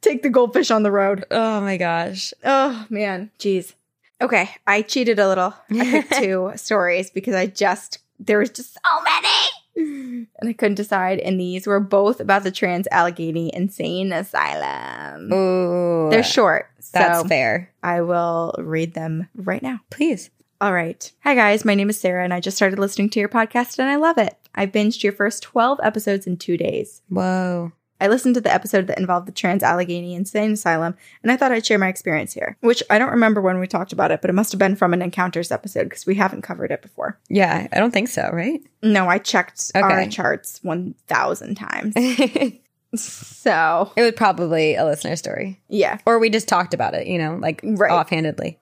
Take 0.00 0.22
the 0.22 0.30
goldfish 0.30 0.70
on 0.70 0.84
the 0.84 0.92
road. 0.92 1.24
Oh 1.30 1.60
my 1.60 1.76
gosh. 1.76 2.32
Oh 2.44 2.86
man. 2.88 3.30
Jeez. 3.38 3.74
Okay, 4.20 4.50
I 4.66 4.82
cheated 4.82 5.18
a 5.18 5.26
little. 5.28 5.54
I 5.70 5.84
picked 5.84 6.12
two 6.18 6.52
stories 6.56 7.10
because 7.10 7.34
I 7.34 7.46
just 7.46 7.98
there 8.18 8.38
was 8.38 8.50
just 8.50 8.74
so 8.74 9.02
many, 9.02 10.26
and 10.38 10.48
I 10.48 10.52
couldn't 10.52 10.74
decide. 10.74 11.20
And 11.20 11.40
these 11.40 11.66
were 11.66 11.80
both 11.80 12.20
about 12.20 12.42
the 12.42 12.50
Trans 12.50 12.86
Allegheny 12.90 13.54
Insane 13.54 14.12
Asylum. 14.12 15.32
Ooh, 15.32 16.10
they're 16.10 16.22
short. 16.22 16.70
That's 16.92 17.20
so 17.20 17.28
fair. 17.28 17.72
I 17.82 18.02
will 18.02 18.54
read 18.58 18.94
them 18.94 19.28
right 19.34 19.62
now, 19.62 19.80
please. 19.90 20.30
All 20.60 20.74
right. 20.74 21.10
Hi 21.24 21.34
guys, 21.34 21.64
my 21.64 21.74
name 21.74 21.88
is 21.88 21.98
Sarah, 21.98 22.22
and 22.22 22.34
I 22.34 22.40
just 22.40 22.56
started 22.58 22.78
listening 22.78 23.08
to 23.10 23.20
your 23.20 23.30
podcast, 23.30 23.78
and 23.78 23.88
I 23.88 23.96
love 23.96 24.18
it. 24.18 24.36
I 24.54 24.66
binged 24.66 25.02
your 25.02 25.14
first 25.14 25.42
twelve 25.42 25.78
episodes 25.82 26.26
in 26.26 26.36
two 26.36 26.58
days. 26.58 27.00
Whoa. 27.08 27.72
I 28.00 28.08
listened 28.08 28.34
to 28.36 28.40
the 28.40 28.52
episode 28.52 28.86
that 28.86 28.98
involved 28.98 29.28
the 29.28 29.32
Trans 29.32 29.62
Allegheny 29.62 30.14
Insane 30.14 30.52
Asylum, 30.52 30.96
and 31.22 31.30
I 31.30 31.36
thought 31.36 31.52
I'd 31.52 31.66
share 31.66 31.78
my 31.78 31.88
experience 31.88 32.32
here, 32.32 32.56
which 32.60 32.82
I 32.88 32.98
don't 32.98 33.10
remember 33.10 33.40
when 33.40 33.60
we 33.60 33.66
talked 33.66 33.92
about 33.92 34.10
it, 34.10 34.22
but 34.22 34.30
it 34.30 34.34
must 34.34 34.52
have 34.52 34.58
been 34.58 34.76
from 34.76 34.94
an 34.94 35.02
Encounters 35.02 35.52
episode 35.52 35.84
because 35.84 36.06
we 36.06 36.14
haven't 36.14 36.42
covered 36.42 36.72
it 36.72 36.80
before. 36.80 37.18
Yeah, 37.28 37.68
I 37.70 37.78
don't 37.78 37.92
think 37.92 38.08
so, 38.08 38.30
right? 38.32 38.60
No, 38.82 39.08
I 39.08 39.18
checked 39.18 39.70
okay. 39.76 39.82
our 39.82 40.06
charts 40.08 40.60
1,000 40.62 41.54
times. 41.56 41.94
so 42.94 43.92
it 43.96 44.02
was 44.02 44.12
probably 44.12 44.76
a 44.76 44.84
listener 44.84 45.16
story. 45.16 45.60
Yeah. 45.68 45.98
Or 46.06 46.18
we 46.18 46.30
just 46.30 46.48
talked 46.48 46.72
about 46.72 46.94
it, 46.94 47.06
you 47.06 47.18
know, 47.18 47.36
like 47.36 47.60
right. 47.62 47.92
offhandedly. 47.92 48.58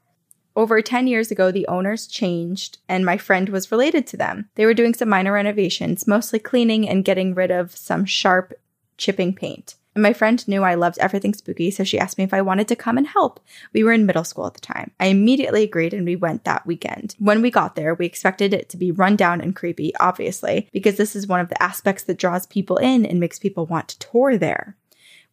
Over 0.56 0.82
10 0.82 1.06
years 1.06 1.30
ago, 1.30 1.52
the 1.52 1.68
owners 1.68 2.08
changed, 2.08 2.78
and 2.88 3.06
my 3.06 3.16
friend 3.16 3.48
was 3.48 3.70
related 3.70 4.08
to 4.08 4.16
them. 4.16 4.48
They 4.56 4.66
were 4.66 4.74
doing 4.74 4.92
some 4.92 5.08
minor 5.08 5.32
renovations, 5.32 6.08
mostly 6.08 6.40
cleaning 6.40 6.88
and 6.88 7.04
getting 7.04 7.32
rid 7.32 7.52
of 7.52 7.76
some 7.76 8.04
sharp 8.04 8.54
chipping 8.98 9.32
paint. 9.34 9.76
And 9.98 10.02
my 10.04 10.12
friend 10.12 10.46
knew 10.46 10.62
I 10.62 10.76
loved 10.76 10.98
everything 10.98 11.34
spooky, 11.34 11.72
so 11.72 11.82
she 11.82 11.98
asked 11.98 12.18
me 12.18 12.24
if 12.24 12.32
I 12.32 12.40
wanted 12.40 12.68
to 12.68 12.76
come 12.76 12.98
and 12.98 13.06
help. 13.06 13.40
We 13.72 13.82
were 13.82 13.90
in 13.90 14.06
middle 14.06 14.22
school 14.22 14.46
at 14.46 14.54
the 14.54 14.60
time. 14.60 14.92
I 15.00 15.06
immediately 15.06 15.64
agreed 15.64 15.92
and 15.92 16.04
we 16.04 16.14
went 16.14 16.44
that 16.44 16.64
weekend. 16.66 17.16
When 17.18 17.42
we 17.42 17.50
got 17.50 17.74
there, 17.74 17.94
we 17.94 18.06
expected 18.06 18.54
it 18.54 18.68
to 18.68 18.76
be 18.76 18.92
run 18.92 19.16
down 19.16 19.40
and 19.40 19.56
creepy, 19.56 19.92
obviously, 19.98 20.68
because 20.72 20.98
this 20.98 21.16
is 21.16 21.26
one 21.26 21.40
of 21.40 21.48
the 21.48 21.60
aspects 21.60 22.04
that 22.04 22.18
draws 22.18 22.46
people 22.46 22.76
in 22.76 23.04
and 23.04 23.18
makes 23.18 23.40
people 23.40 23.66
want 23.66 23.88
to 23.88 23.98
tour 23.98 24.38
there. 24.38 24.76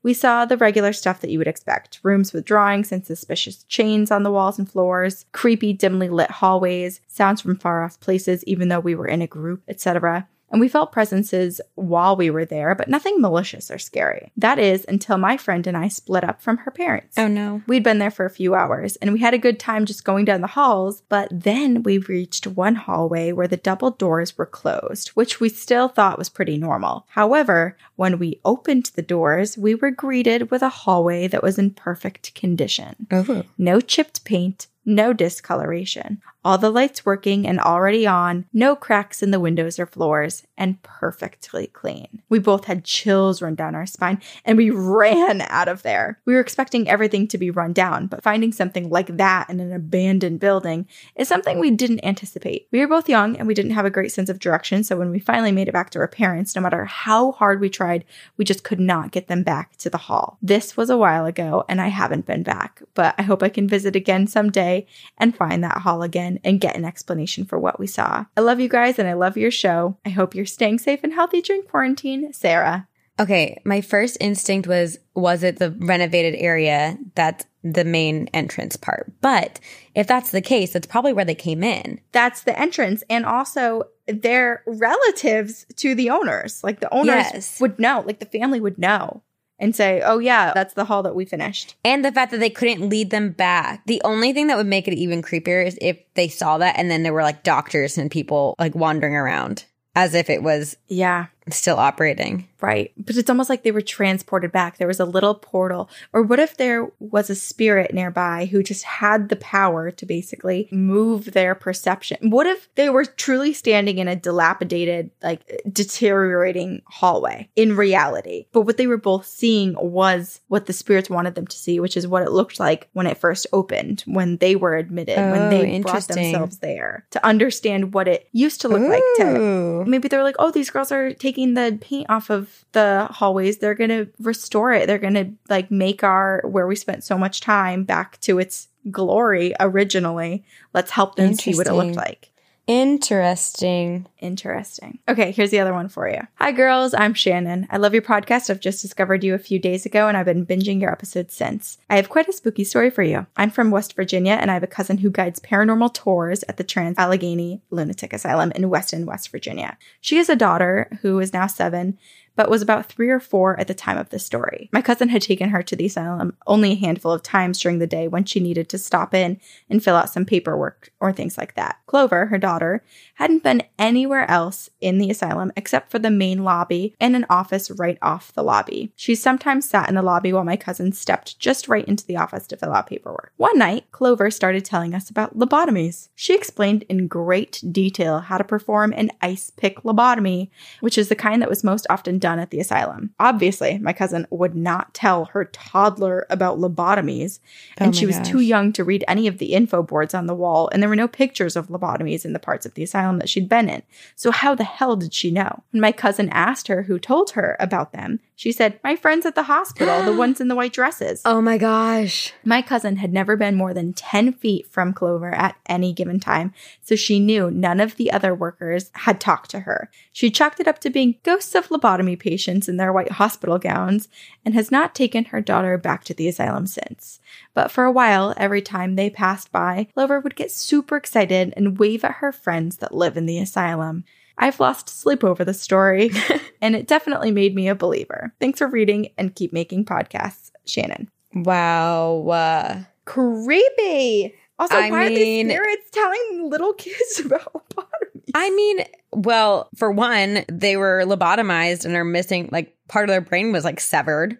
We 0.01 0.15
saw 0.15 0.45
the 0.45 0.57
regular 0.57 0.93
stuff 0.93 1.21
that 1.21 1.29
you 1.29 1.37
would 1.37 1.47
expect 1.47 1.99
rooms 2.01 2.33
with 2.33 2.45
drawings 2.45 2.91
and 2.91 3.05
suspicious 3.05 3.63
chains 3.65 4.09
on 4.09 4.23
the 4.23 4.31
walls 4.31 4.57
and 4.57 4.67
floors, 4.67 5.25
creepy, 5.31 5.73
dimly 5.73 6.09
lit 6.09 6.31
hallways, 6.31 7.01
sounds 7.07 7.41
from 7.41 7.55
far 7.57 7.83
off 7.83 7.99
places, 7.99 8.43
even 8.45 8.69
though 8.69 8.79
we 8.79 8.95
were 8.95 9.07
in 9.07 9.21
a 9.21 9.27
group, 9.27 9.61
etc 9.67 10.27
and 10.55 10.61
we 10.61 10.69
felt 10.69 10.93
presences 10.93 11.59
while 11.73 12.15
we 12.15 12.29
were 12.29 12.45
there, 12.45 12.75
but 12.75 12.87
nothing 12.87 13.19
malicious 13.19 13.69
or 13.69 13.77
scary. 13.77 14.31
That 14.37 14.57
is 14.57 14.85
until 14.87 15.17
my 15.17 15.35
friend 15.35 15.67
and 15.67 15.75
I 15.75 15.89
split 15.89 16.23
up 16.23 16.41
from 16.41 16.59
her 16.59 16.71
parents. 16.71 17.17
Oh 17.17 17.27
no. 17.27 17.61
We'd 17.67 17.83
been 17.83 17.99
there 17.99 18.09
for 18.09 18.25
a 18.25 18.29
few 18.29 18.55
hours 18.55 18.95
and 18.95 19.11
we 19.11 19.19
had 19.19 19.33
a 19.33 19.37
good 19.37 19.59
time 19.59 19.85
just 19.85 20.05
going 20.05 20.23
down 20.23 20.39
the 20.39 20.47
halls, 20.47 21.01
but 21.09 21.27
then 21.29 21.83
we 21.83 21.97
reached 21.97 22.47
one 22.47 22.75
hallway 22.75 23.33
where 23.33 23.49
the 23.49 23.57
double 23.57 23.91
doors 23.91 24.37
were 24.37 24.45
closed, 24.45 25.09
which 25.09 25.41
we 25.41 25.49
still 25.49 25.89
thought 25.89 26.17
was 26.17 26.29
pretty 26.29 26.57
normal. 26.57 27.05
However, 27.09 27.75
when 27.97 28.17
we 28.17 28.39
opened 28.45 28.91
the 28.95 29.01
doors, 29.01 29.57
we 29.57 29.75
were 29.75 29.91
greeted 29.91 30.51
with 30.51 30.61
a 30.61 30.69
hallway 30.69 31.27
that 31.27 31.43
was 31.43 31.59
in 31.59 31.71
perfect 31.71 32.33
condition. 32.33 33.07
Oh. 33.11 33.43
No 33.57 33.81
chipped 33.81 34.23
paint, 34.23 34.67
no 34.85 35.11
discoloration. 35.11 36.21
All 36.45 36.59
the 36.59 36.69
lights 36.69 37.03
working 37.03 37.47
and 37.47 37.59
already 37.59 38.05
on, 38.05 38.45
no 38.53 38.75
cracks 38.75 39.23
in 39.23 39.31
the 39.31 39.39
windows 39.39 39.79
or 39.79 39.87
floors, 39.87 40.45
and 40.55 40.79
perfectly 40.83 41.65
clean. 41.65 42.21
We 42.29 42.37
both 42.37 42.65
had 42.65 42.85
chills 42.85 43.41
run 43.41 43.55
down 43.55 43.73
our 43.73 43.87
spine 43.87 44.21
and 44.45 44.55
we 44.55 44.69
ran 44.71 45.41
out 45.41 45.67
of 45.67 45.81
there. 45.81 46.19
We 46.23 46.35
were 46.35 46.39
expecting 46.39 46.87
everything 46.87 47.27
to 47.29 47.39
be 47.39 47.49
run 47.49 47.73
down, 47.73 48.05
but 48.05 48.21
finding 48.21 48.51
something 48.51 48.91
like 48.91 49.17
that 49.17 49.49
in 49.49 49.59
an 49.59 49.73
abandoned 49.73 50.39
building 50.39 50.87
is 51.15 51.27
something 51.27 51.57
we 51.57 51.71
didn't 51.71 52.05
anticipate. 52.05 52.67
We 52.71 52.79
were 52.79 52.87
both 52.87 53.09
young 53.09 53.35
and 53.37 53.47
we 53.47 53.55
didn't 53.55 53.71
have 53.71 53.85
a 53.85 53.89
great 53.89 54.11
sense 54.11 54.29
of 54.29 54.37
direction, 54.37 54.83
so 54.83 54.97
when 54.97 55.09
we 55.09 55.17
finally 55.17 55.51
made 55.51 55.67
it 55.67 55.73
back 55.73 55.89
to 55.91 55.99
our 55.99 56.07
parents, 56.07 56.55
no 56.55 56.61
matter 56.61 56.85
how 56.85 57.31
hard 57.31 57.59
we 57.59 57.71
tried, 57.71 58.05
we 58.37 58.45
just 58.45 58.63
could 58.63 58.79
not 58.79 59.11
get 59.11 59.27
them 59.27 59.41
back 59.41 59.77
to 59.77 59.89
the 59.89 59.97
hall. 59.97 60.37
This 60.43 60.77
was 60.77 60.91
a 60.91 60.97
while 60.97 61.25
ago 61.25 61.65
and 61.67 61.81
I 61.81 61.87
haven't 61.87 62.27
been 62.27 62.43
back, 62.43 62.83
but 62.93 63.15
I 63.17 63.23
hope 63.23 63.41
I 63.41 63.49
can 63.49 63.67
visit 63.67 63.95
again 63.95 64.27
someday 64.27 64.85
and 65.17 65.35
find 65.35 65.63
that 65.63 65.79
hall 65.79 66.03
again 66.03 66.34
and 66.43 66.59
get 66.61 66.75
an 66.75 66.85
explanation 66.85 67.45
for 67.45 67.57
what 67.59 67.79
we 67.79 67.87
saw. 67.87 68.25
I 68.35 68.41
love 68.41 68.59
you 68.59 68.69
guys 68.69 68.99
and 68.99 69.07
I 69.07 69.13
love 69.13 69.37
your 69.37 69.51
show. 69.51 69.97
I 70.05 70.09
hope 70.09 70.35
you're 70.35 70.45
staying 70.45 70.79
safe 70.79 70.99
and 71.03 71.13
healthy 71.13 71.41
during 71.41 71.63
quarantine. 71.63 72.33
Sarah. 72.33 72.87
Okay, 73.17 73.61
my 73.63 73.79
first 73.79 74.17
instinct 74.19 74.67
was 74.67 74.97
was 75.13 75.41
it 75.43 75.57
the 75.57 75.71
renovated 75.71 76.35
area 76.35 76.97
that's 77.15 77.45
the 77.63 77.85
main 77.85 78.27
entrance 78.33 78.75
part? 78.75 79.11
But 79.21 79.59
if 79.95 80.05
that's 80.05 80.31
the 80.31 80.41
case, 80.41 80.73
that's 80.73 80.85
probably 80.87 81.13
where 81.13 81.23
they 81.23 81.33
came 81.35 81.63
in. 81.63 82.01
That's 82.11 82.43
the 82.43 82.59
entrance 82.59 83.03
and 83.09 83.25
also 83.25 83.83
they're 84.07 84.63
relatives 84.67 85.65
to 85.77 85.95
the 85.95 86.09
owners. 86.09 86.63
Like 86.63 86.79
the 86.81 86.93
owners 86.93 87.07
Yes. 87.33 87.61
would 87.61 87.79
know, 87.79 88.03
like 88.05 88.19
the 88.19 88.25
family 88.25 88.59
would 88.59 88.77
know 88.77 89.23
and 89.59 89.75
say, 89.75 90.01
"Oh 90.03 90.19
yeah, 90.19 90.51
that's 90.53 90.73
the 90.73 90.85
hall 90.85 91.03
that 91.03 91.15
we 91.15 91.25
finished." 91.25 91.75
And 91.83 92.03
the 92.03 92.11
fact 92.11 92.31
that 92.31 92.39
they 92.39 92.49
couldn't 92.49 92.89
lead 92.89 93.09
them 93.09 93.31
back. 93.31 93.85
The 93.85 94.01
only 94.03 94.33
thing 94.33 94.47
that 94.47 94.57
would 94.57 94.67
make 94.67 94.87
it 94.87 94.93
even 94.93 95.21
creepier 95.21 95.65
is 95.65 95.77
if 95.81 95.97
they 96.15 96.27
saw 96.27 96.57
that 96.57 96.77
and 96.77 96.89
then 96.89 97.03
there 97.03 97.13
were 97.13 97.23
like 97.23 97.43
doctors 97.43 97.97
and 97.97 98.11
people 98.11 98.55
like 98.59 98.75
wandering 98.75 99.15
around 99.15 99.65
as 99.95 100.13
if 100.13 100.29
it 100.29 100.43
was 100.43 100.75
Yeah. 100.87 101.27
Still 101.49 101.77
operating. 101.77 102.47
Right. 102.61 102.91
But 102.97 103.15
it's 103.15 103.29
almost 103.29 103.49
like 103.49 103.63
they 103.63 103.71
were 103.71 103.81
transported 103.81 104.51
back. 104.51 104.77
There 104.77 104.87
was 104.87 104.99
a 104.99 105.05
little 105.05 105.35
portal. 105.35 105.89
Or 106.13 106.23
what 106.23 106.39
if 106.39 106.57
there 106.57 106.89
was 106.99 107.29
a 107.29 107.35
spirit 107.35 107.93
nearby 107.93 108.45
who 108.45 108.63
just 108.63 108.83
had 108.83 109.29
the 109.29 109.35
power 109.35 109.91
to 109.91 110.05
basically 110.05 110.67
move 110.71 111.33
their 111.33 111.53
perception? 111.55 112.29
What 112.29 112.47
if 112.47 112.73
they 112.75 112.89
were 112.89 113.05
truly 113.05 113.53
standing 113.53 113.99
in 113.99 114.07
a 114.07 114.15
dilapidated, 114.15 115.11
like 115.21 115.61
deteriorating 115.71 116.81
hallway 116.85 117.49
in 117.55 117.75
reality? 117.75 118.47
But 118.51 118.61
what 118.61 118.77
they 118.77 118.87
were 118.87 118.97
both 118.97 119.25
seeing 119.25 119.75
was 119.79 120.41
what 120.47 120.65
the 120.65 120.73
spirits 120.73 121.09
wanted 121.09 121.35
them 121.35 121.47
to 121.47 121.57
see, 121.57 121.79
which 121.79 121.95
is 121.95 122.07
what 122.07 122.23
it 122.23 122.31
looked 122.31 122.59
like 122.59 122.89
when 122.93 123.07
it 123.07 123.17
first 123.17 123.45
opened, 123.53 124.01
when 124.07 124.37
they 124.37 124.55
were 124.55 124.75
admitted, 124.75 125.17
when 125.17 125.45
Oh, 125.45 125.49
they 125.49 125.79
brought 125.79 126.07
themselves 126.07 126.57
there 126.59 127.05
to 127.11 127.25
understand 127.25 127.93
what 127.93 128.07
it 128.07 128.27
used 128.31 128.61
to 128.61 128.67
look 128.67 128.81
like 128.81 129.03
to 129.17 129.83
maybe 129.85 130.07
they 130.07 130.17
were 130.17 130.23
like, 130.23 130.35
oh, 130.39 130.51
these 130.51 130.69
girls 130.69 130.91
are 130.91 131.13
taking 131.13 131.34
the 131.35 131.77
paint 131.81 132.07
off 132.09 132.29
of 132.29 132.65
the 132.71 133.07
hallways. 133.11 133.57
They're 133.57 133.75
going 133.75 133.89
to 133.89 134.07
restore 134.19 134.71
it. 134.73 134.87
They're 134.87 134.97
going 134.97 135.13
to 135.13 135.31
like 135.49 135.69
make 135.69 136.03
our, 136.03 136.41
where 136.45 136.67
we 136.67 136.75
spent 136.75 137.03
so 137.03 137.17
much 137.17 137.41
time 137.41 137.83
back 137.83 138.19
to 138.21 138.39
its 138.39 138.69
glory 138.89 139.53
originally. 139.59 140.43
Let's 140.73 140.91
help 140.91 141.15
them 141.15 141.33
see 141.33 141.53
what 141.55 141.67
it 141.67 141.73
looked 141.73 141.95
like. 141.95 142.31
Interesting. 142.67 144.07
Interesting. 144.19 144.97
Okay, 145.07 145.31
here's 145.31 145.51
the 145.51 145.59
other 145.59 145.73
one 145.73 145.87
for 145.87 146.09
you. 146.09 146.21
Hi, 146.35 146.51
girls. 146.51 146.95
I'm 146.95 147.13
Shannon. 147.13 147.67
I 147.69 147.77
love 147.77 147.93
your 147.93 148.01
podcast. 148.01 148.49
I've 148.49 148.59
just 148.59 148.81
discovered 148.81 149.23
you 149.23 149.35
a 149.35 149.39
few 149.39 149.59
days 149.59 149.85
ago 149.85 150.07
and 150.07 150.17
I've 150.17 150.25
been 150.25 150.47
binging 150.47 150.81
your 150.81 150.91
episodes 150.91 151.35
since. 151.35 151.77
I 151.91 151.97
have 151.97 152.09
quite 152.09 152.27
a 152.27 152.33
spooky 152.33 152.63
story 152.63 152.89
for 152.89 153.03
you. 153.03 153.27
I'm 153.37 153.51
from 153.51 153.69
West 153.69 153.95
Virginia 153.95 154.33
and 154.33 154.49
I 154.49 154.55
have 154.55 154.63
a 154.63 154.67
cousin 154.67 154.97
who 154.97 155.11
guides 155.11 155.39
paranormal 155.39 155.93
tours 155.93 156.43
at 156.49 156.57
the 156.57 156.63
Trans 156.63 156.97
Allegheny 156.97 157.61
Lunatic 157.69 158.13
Asylum 158.13 158.51
in 158.55 158.69
Weston, 158.69 159.05
West 159.05 159.29
Virginia. 159.29 159.77
She 160.01 160.17
has 160.17 160.29
a 160.29 160.35
daughter 160.35 160.89
who 161.03 161.19
is 161.19 161.33
now 161.33 161.45
seven 161.45 161.99
but 162.35 162.49
was 162.49 162.61
about 162.61 162.85
three 162.85 163.09
or 163.09 163.19
four 163.19 163.59
at 163.59 163.67
the 163.67 163.73
time 163.73 163.97
of 163.97 164.09
this 164.09 164.25
story. 164.25 164.69
My 164.71 164.81
cousin 164.81 165.09
had 165.09 165.21
taken 165.21 165.49
her 165.49 165.63
to 165.63 165.75
the 165.75 165.85
asylum 165.85 166.35
only 166.47 166.71
a 166.71 166.75
handful 166.75 167.11
of 167.11 167.23
times 167.23 167.59
during 167.59 167.79
the 167.79 167.87
day 167.87 168.07
when 168.07 168.25
she 168.25 168.39
needed 168.39 168.69
to 168.69 168.77
stop 168.77 169.13
in 169.13 169.39
and 169.69 169.83
fill 169.83 169.95
out 169.95 170.09
some 170.09 170.25
paperwork 170.25 170.91
or 170.99 171.11
things 171.11 171.37
like 171.37 171.55
that. 171.55 171.77
Clover, 171.85 172.27
her 172.27 172.37
daughter, 172.37 172.83
hadn't 173.15 173.43
been 173.43 173.63
anywhere 173.79 174.29
else 174.29 174.69
in 174.81 174.97
the 174.97 175.09
asylum 175.09 175.51
except 175.55 175.91
for 175.91 175.99
the 175.99 176.11
main 176.11 176.43
lobby 176.43 176.95
and 176.99 177.15
an 177.15 177.25
office 177.29 177.71
right 177.71 177.97
off 178.01 178.33
the 178.33 178.43
lobby. 178.43 178.91
She 178.95 179.15
sometimes 179.15 179.69
sat 179.69 179.89
in 179.89 179.95
the 179.95 180.01
lobby 180.01 180.33
while 180.33 180.43
my 180.43 180.57
cousin 180.57 180.91
stepped 180.91 181.39
just 181.39 181.67
right 181.67 181.85
into 181.85 182.05
the 182.05 182.17
office 182.17 182.47
to 182.47 182.57
fill 182.57 182.73
out 182.73 182.87
paperwork. 182.87 183.31
One 183.37 183.57
night, 183.57 183.91
Clover 183.91 184.29
started 184.31 184.65
telling 184.65 184.93
us 184.93 185.09
about 185.09 185.37
lobotomies. 185.37 186.09
She 186.15 186.35
explained 186.35 186.83
in 186.89 187.07
great 187.07 187.63
detail 187.71 188.19
how 188.19 188.37
to 188.37 188.43
perform 188.43 188.93
an 188.93 189.11
ice 189.21 189.51
pick 189.51 189.83
lobotomy, 189.83 190.49
which 190.81 190.97
is 190.97 191.09
the 191.09 191.15
kind 191.15 191.41
that 191.41 191.49
was 191.49 191.63
most 191.63 191.87
often 191.89 192.19
done 192.25 192.39
at 192.39 192.49
the 192.49 192.59
asylum. 192.59 193.11
Obviously, 193.19 193.77
my 193.77 193.93
cousin 193.93 194.25
would 194.31 194.55
not 194.55 194.95
tell 194.95 195.25
her 195.25 195.45
toddler 195.45 196.25
about 196.31 196.57
lobotomies, 196.57 197.37
oh 197.37 197.83
and 197.83 197.89
Oh 197.89 197.91
she 197.95 198.07
was 198.07 198.17
gosh. 198.17 198.27
too 198.29 198.39
young 198.39 198.73
to 198.73 198.83
read 198.83 199.03
any 199.07 199.27
of 199.27 199.37
the 199.37 199.53
info 199.53 199.83
boards 199.83 200.15
on 200.15 200.25
the 200.25 200.33
wall, 200.33 200.67
and 200.71 200.81
there 200.81 200.89
were 200.89 200.95
no 200.95 201.07
pictures 201.07 201.55
of 201.55 201.67
lobotomies 201.67 202.25
in 202.25 202.33
the 202.33 202.39
parts 202.39 202.65
of 202.65 202.73
the 202.73 202.81
asylum 202.81 203.19
that 203.19 203.29
she'd 203.29 203.47
been 203.47 203.69
in. 203.69 203.83
So, 204.15 204.31
how 204.31 204.55
the 204.55 204.63
hell 204.63 204.95
did 204.95 205.13
she 205.13 205.29
know? 205.29 205.61
When 205.69 205.81
my 205.81 205.91
cousin 205.91 206.29
asked 206.29 206.67
her 206.67 206.81
who 206.81 206.97
told 206.97 207.29
her 207.31 207.55
about 207.59 207.93
them, 207.93 208.19
she 208.35 208.51
said, 208.51 208.79
My 208.83 208.97
friends 208.97 209.25
at 209.25 209.33
the 209.33 209.43
hospital, 209.43 210.03
the 210.03 210.13
ones 210.17 210.41
in 210.41 210.49
the 210.49 210.55
white 210.55 210.73
dresses. 210.73 211.21
Oh 211.23 211.41
my 211.41 211.57
gosh. 211.57 212.33
My 212.43 212.61
cousin 212.61 212.97
had 212.97 213.13
never 213.13 213.37
been 213.37 213.55
more 213.55 213.73
than 213.73 213.93
10 213.93 214.33
feet 214.33 214.67
from 214.67 214.93
Clover 214.93 215.33
at 215.33 215.55
any 215.67 215.93
given 215.93 216.19
time, 216.19 216.53
so 216.81 216.95
she 216.95 217.19
knew 217.19 217.49
none 217.49 217.79
of 217.79 217.95
the 217.95 218.11
other 218.11 218.35
workers 218.35 218.91
had 218.93 219.21
talked 219.21 219.49
to 219.51 219.61
her. 219.61 219.89
She 220.11 220.29
chalked 220.29 220.59
it 220.59 220.67
up 220.67 220.79
to 220.79 220.89
being 220.89 221.15
ghosts 221.23 221.55
of 221.55 221.69
lobotomy 221.69 222.19
patients 222.19 222.67
in 222.67 222.75
their 222.75 222.91
white 222.91 223.13
hospital 223.13 223.57
gowns 223.57 224.09
and 224.43 224.53
has 224.53 224.69
not 224.69 224.93
taken 224.93 225.25
her 225.25 225.39
daughter 225.39 225.77
back 225.77 226.03
to 226.05 226.13
the 226.13 226.27
asylum 226.27 226.67
since. 226.67 227.21
But 227.53 227.71
for 227.71 227.85
a 227.85 227.91
while, 227.91 228.33
every 228.35 228.61
time 228.61 228.95
they 228.95 229.09
passed 229.09 229.51
by, 229.51 229.87
Clover 229.93 230.19
would 230.19 230.35
get 230.35 230.51
super 230.51 230.97
excited 230.97 231.53
and 231.55 231.79
wave 231.79 232.03
at 232.03 232.15
her 232.15 232.33
friends 232.33 232.77
that 232.77 232.93
live 232.93 233.15
in 233.15 233.25
the 233.25 233.39
asylum. 233.39 234.03
I've 234.37 234.59
lost 234.59 234.89
sleep 234.89 235.23
over 235.23 235.45
the 235.45 235.53
story, 235.53 236.11
and 236.61 236.75
it 236.75 236.87
definitely 236.87 237.31
made 237.31 237.55
me 237.55 237.67
a 237.67 237.75
believer. 237.75 238.33
Thanks 238.39 238.59
for 238.59 238.67
reading 238.67 239.09
and 239.17 239.33
keep 239.35 239.53
making 239.53 239.85
podcasts, 239.85 240.51
Shannon 240.65 241.09
Wow. 241.33 242.27
Uh, 242.29 242.83
creepy. 243.05 244.33
Also, 244.57 244.75
I 244.75 244.89
why 244.89 245.05
are 245.05 245.09
mean- 245.09 245.47
these 245.47 245.53
spirits 245.55 245.89
telling 245.91 246.49
little 246.49 246.73
kids 246.73 247.19
about 247.25 247.51
lobotomy? 247.53 248.31
I 248.33 248.49
mean, 248.51 248.79
well, 249.13 249.69
for 249.75 249.91
one, 249.91 250.45
they 250.49 250.77
were 250.77 251.03
lobotomized 251.05 251.85
and 251.85 251.95
are 251.95 252.05
missing 252.05 252.49
like 252.51 252.75
part 252.87 253.09
of 253.09 253.13
their 253.13 253.21
brain 253.21 253.51
was 253.51 253.63
like 253.65 253.79
severed. 253.79 254.37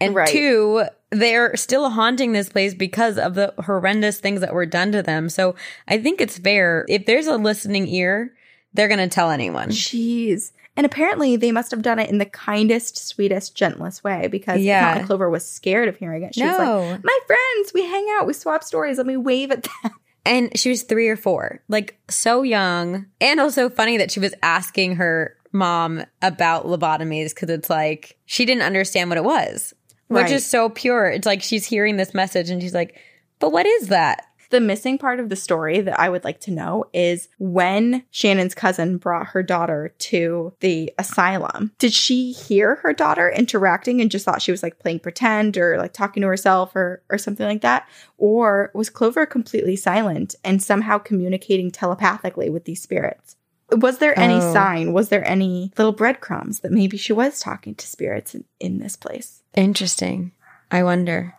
And 0.00 0.14
Right. 0.14 0.28
two, 0.28 0.84
they're 1.10 1.56
still 1.56 1.88
haunting 1.88 2.32
this 2.32 2.48
place 2.48 2.74
because 2.74 3.16
of 3.16 3.34
the 3.34 3.54
horrendous 3.64 4.18
things 4.18 4.40
that 4.40 4.52
were 4.52 4.66
done 4.66 4.92
to 4.92 5.02
them. 5.02 5.28
So 5.28 5.54
I 5.88 5.98
think 5.98 6.20
it's 6.20 6.36
fair. 6.38 6.84
If 6.88 7.06
there's 7.06 7.26
a 7.28 7.36
listening 7.36 7.86
ear, 7.88 8.33
they're 8.74 8.88
going 8.88 8.98
to 9.00 9.08
tell 9.08 9.30
anyone. 9.30 9.70
Jeez. 9.70 10.52
And 10.76 10.84
apparently, 10.84 11.36
they 11.36 11.52
must 11.52 11.70
have 11.70 11.82
done 11.82 12.00
it 12.00 12.10
in 12.10 12.18
the 12.18 12.26
kindest, 12.26 12.98
sweetest, 12.98 13.54
gentlest 13.54 14.02
way 14.02 14.26
because 14.26 14.60
Yeah. 14.60 15.04
Clover 15.06 15.30
was 15.30 15.48
scared 15.48 15.88
of 15.88 15.96
hearing 15.96 16.24
it. 16.24 16.34
She 16.34 16.42
was 16.44 16.58
like, 16.58 17.04
My 17.04 17.18
friends, 17.26 17.72
we 17.72 17.86
hang 17.86 18.06
out, 18.18 18.26
we 18.26 18.32
swap 18.32 18.64
stories, 18.64 18.98
let 18.98 19.06
me 19.06 19.16
wave 19.16 19.50
at 19.50 19.62
them. 19.62 19.92
And 20.26 20.56
she 20.58 20.70
was 20.70 20.84
three 20.84 21.08
or 21.08 21.16
four, 21.18 21.60
like 21.68 21.98
so 22.08 22.40
young. 22.40 23.04
And 23.20 23.40
also 23.40 23.68
funny 23.68 23.98
that 23.98 24.10
she 24.10 24.20
was 24.20 24.34
asking 24.42 24.96
her 24.96 25.36
mom 25.52 26.02
about 26.22 26.64
lobotomies 26.64 27.34
because 27.34 27.50
it's 27.50 27.68
like 27.68 28.16
she 28.24 28.46
didn't 28.46 28.62
understand 28.62 29.10
what 29.10 29.18
it 29.18 29.24
was, 29.24 29.74
which 30.08 30.30
is 30.30 30.46
so 30.46 30.70
pure. 30.70 31.10
It's 31.10 31.26
like 31.26 31.42
she's 31.42 31.66
hearing 31.66 31.98
this 31.98 32.14
message 32.14 32.48
and 32.48 32.62
she's 32.62 32.72
like, 32.72 32.98
but 33.38 33.52
what 33.52 33.66
is 33.66 33.88
that? 33.88 34.24
The 34.54 34.60
missing 34.60 34.98
part 34.98 35.18
of 35.18 35.30
the 35.30 35.34
story 35.34 35.80
that 35.80 35.98
I 35.98 36.08
would 36.08 36.22
like 36.22 36.38
to 36.42 36.52
know 36.52 36.84
is 36.92 37.28
when 37.40 38.04
Shannon's 38.12 38.54
cousin 38.54 38.98
brought 38.98 39.26
her 39.26 39.42
daughter 39.42 39.92
to 39.98 40.52
the 40.60 40.92
asylum, 40.96 41.72
did 41.80 41.92
she 41.92 42.30
hear 42.30 42.76
her 42.76 42.92
daughter 42.92 43.28
interacting 43.28 44.00
and 44.00 44.12
just 44.12 44.24
thought 44.24 44.40
she 44.40 44.52
was 44.52 44.62
like 44.62 44.78
playing 44.78 45.00
pretend 45.00 45.58
or 45.58 45.76
like 45.76 45.92
talking 45.92 46.20
to 46.20 46.28
herself 46.28 46.76
or, 46.76 47.02
or 47.10 47.18
something 47.18 47.44
like 47.44 47.62
that? 47.62 47.88
Or 48.16 48.70
was 48.74 48.90
Clover 48.90 49.26
completely 49.26 49.74
silent 49.74 50.36
and 50.44 50.62
somehow 50.62 50.98
communicating 50.98 51.72
telepathically 51.72 52.48
with 52.48 52.64
these 52.64 52.80
spirits? 52.80 53.34
Was 53.72 53.98
there 53.98 54.16
any 54.16 54.34
Oh. 54.34 54.52
sign? 54.52 54.92
Was 54.92 55.08
there 55.08 55.26
any 55.28 55.72
little 55.76 55.90
breadcrumbs 55.92 56.60
that 56.60 56.70
maybe 56.70 56.96
she 56.96 57.12
was 57.12 57.40
talking 57.40 57.74
to 57.74 57.88
spirits 57.88 58.36
in, 58.36 58.44
in 58.60 58.78
this 58.78 58.94
place? 58.94 59.42
Interesting. 59.56 60.30
I 60.70 60.84
wonder. 60.84 61.34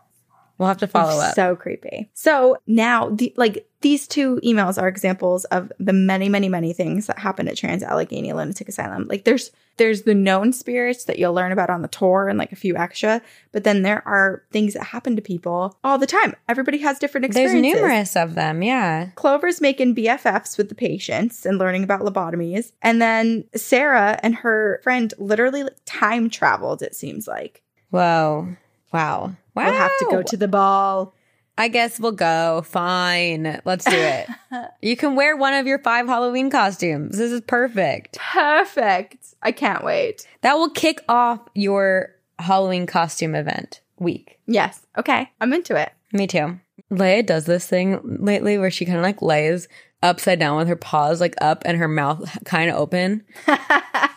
We'll 0.57 0.67
have 0.67 0.77
to 0.77 0.87
follow 0.87 1.19
up. 1.19 1.35
So 1.35 1.55
creepy. 1.55 2.09
So 2.13 2.57
now, 2.65 3.09
the, 3.09 3.33
like 3.35 3.67
these 3.81 4.07
two 4.07 4.39
emails 4.43 4.81
are 4.81 4.87
examples 4.87 5.43
of 5.45 5.71
the 5.79 5.93
many, 5.93 6.29
many, 6.29 6.49
many 6.49 6.73
things 6.73 7.07
that 7.07 7.19
happen 7.19 7.47
at 7.47 7.57
Trans 7.57 7.83
Allegheny 7.83 8.31
Lunatic 8.33 8.69
Asylum. 8.69 9.05
Like 9.07 9.25
there's 9.25 9.51
there's 9.77 10.03
the 10.03 10.15
known 10.15 10.53
spirits 10.53 11.03
that 11.05 11.19
you'll 11.19 11.33
learn 11.33 11.51
about 11.51 11.69
on 11.69 11.81
the 11.81 11.87
tour 11.89 12.29
and 12.29 12.39
like 12.39 12.53
a 12.53 12.55
few 12.55 12.77
extra, 12.77 13.21
but 13.51 13.65
then 13.65 13.81
there 13.81 14.01
are 14.07 14.43
things 14.51 14.73
that 14.73 14.83
happen 14.85 15.17
to 15.17 15.21
people 15.21 15.77
all 15.83 15.97
the 15.97 16.07
time. 16.07 16.33
Everybody 16.47 16.77
has 16.79 16.97
different 16.97 17.25
experiences. 17.25 17.61
There's 17.61 17.75
numerous 17.75 18.15
of 18.15 18.35
them. 18.35 18.63
Yeah. 18.63 19.09
Clover's 19.15 19.59
making 19.59 19.95
BFFs 19.95 20.57
with 20.57 20.69
the 20.69 20.75
patients 20.75 21.45
and 21.45 21.57
learning 21.57 21.83
about 21.83 22.01
lobotomies. 22.01 22.71
And 22.81 23.01
then 23.01 23.43
Sarah 23.55 24.17
and 24.23 24.35
her 24.35 24.79
friend 24.83 25.13
literally 25.17 25.63
like, 25.63 25.75
time 25.85 26.29
traveled, 26.29 26.81
it 26.81 26.95
seems 26.95 27.27
like. 27.27 27.61
Whoa. 27.89 28.55
Wow. 28.95 29.35
Wow. 29.55 29.65
We'll 29.65 29.73
have 29.73 29.91
to 29.99 30.07
go 30.09 30.21
to 30.21 30.37
the 30.37 30.47
ball. 30.47 31.13
I 31.57 31.67
guess 31.67 31.99
we'll 31.99 32.13
go. 32.13 32.63
Fine. 32.65 33.61
Let's 33.65 33.83
do 33.83 33.95
it. 33.95 34.29
you 34.81 34.95
can 34.95 35.15
wear 35.15 35.35
one 35.35 35.53
of 35.53 35.67
your 35.67 35.79
five 35.79 36.07
Halloween 36.07 36.49
costumes. 36.49 37.17
This 37.17 37.31
is 37.31 37.41
perfect. 37.41 38.17
Perfect. 38.17 39.35
I 39.41 39.51
can't 39.51 39.83
wait. 39.83 40.25
That 40.41 40.53
will 40.53 40.69
kick 40.69 41.03
off 41.09 41.41
your 41.53 42.15
Halloween 42.39 42.85
costume 42.85 43.35
event 43.35 43.81
week. 43.99 44.39
Yes. 44.47 44.85
Okay. 44.97 45.29
I'm 45.41 45.51
into 45.51 45.75
it. 45.75 45.91
Me 46.13 46.25
too. 46.25 46.57
Leia 46.89 47.25
does 47.25 47.45
this 47.45 47.67
thing 47.67 47.99
lately 48.21 48.57
where 48.57 48.71
she 48.71 48.85
kind 48.85 48.97
of 48.97 49.03
like 49.03 49.21
lays 49.21 49.67
upside 50.03 50.39
down 50.39 50.57
with 50.57 50.69
her 50.69 50.75
paws 50.75 51.19
like 51.19 51.35
up 51.41 51.63
and 51.65 51.77
her 51.77 51.87
mouth 51.89 52.37
kind 52.45 52.69
of 52.69 52.77
open. 52.77 53.23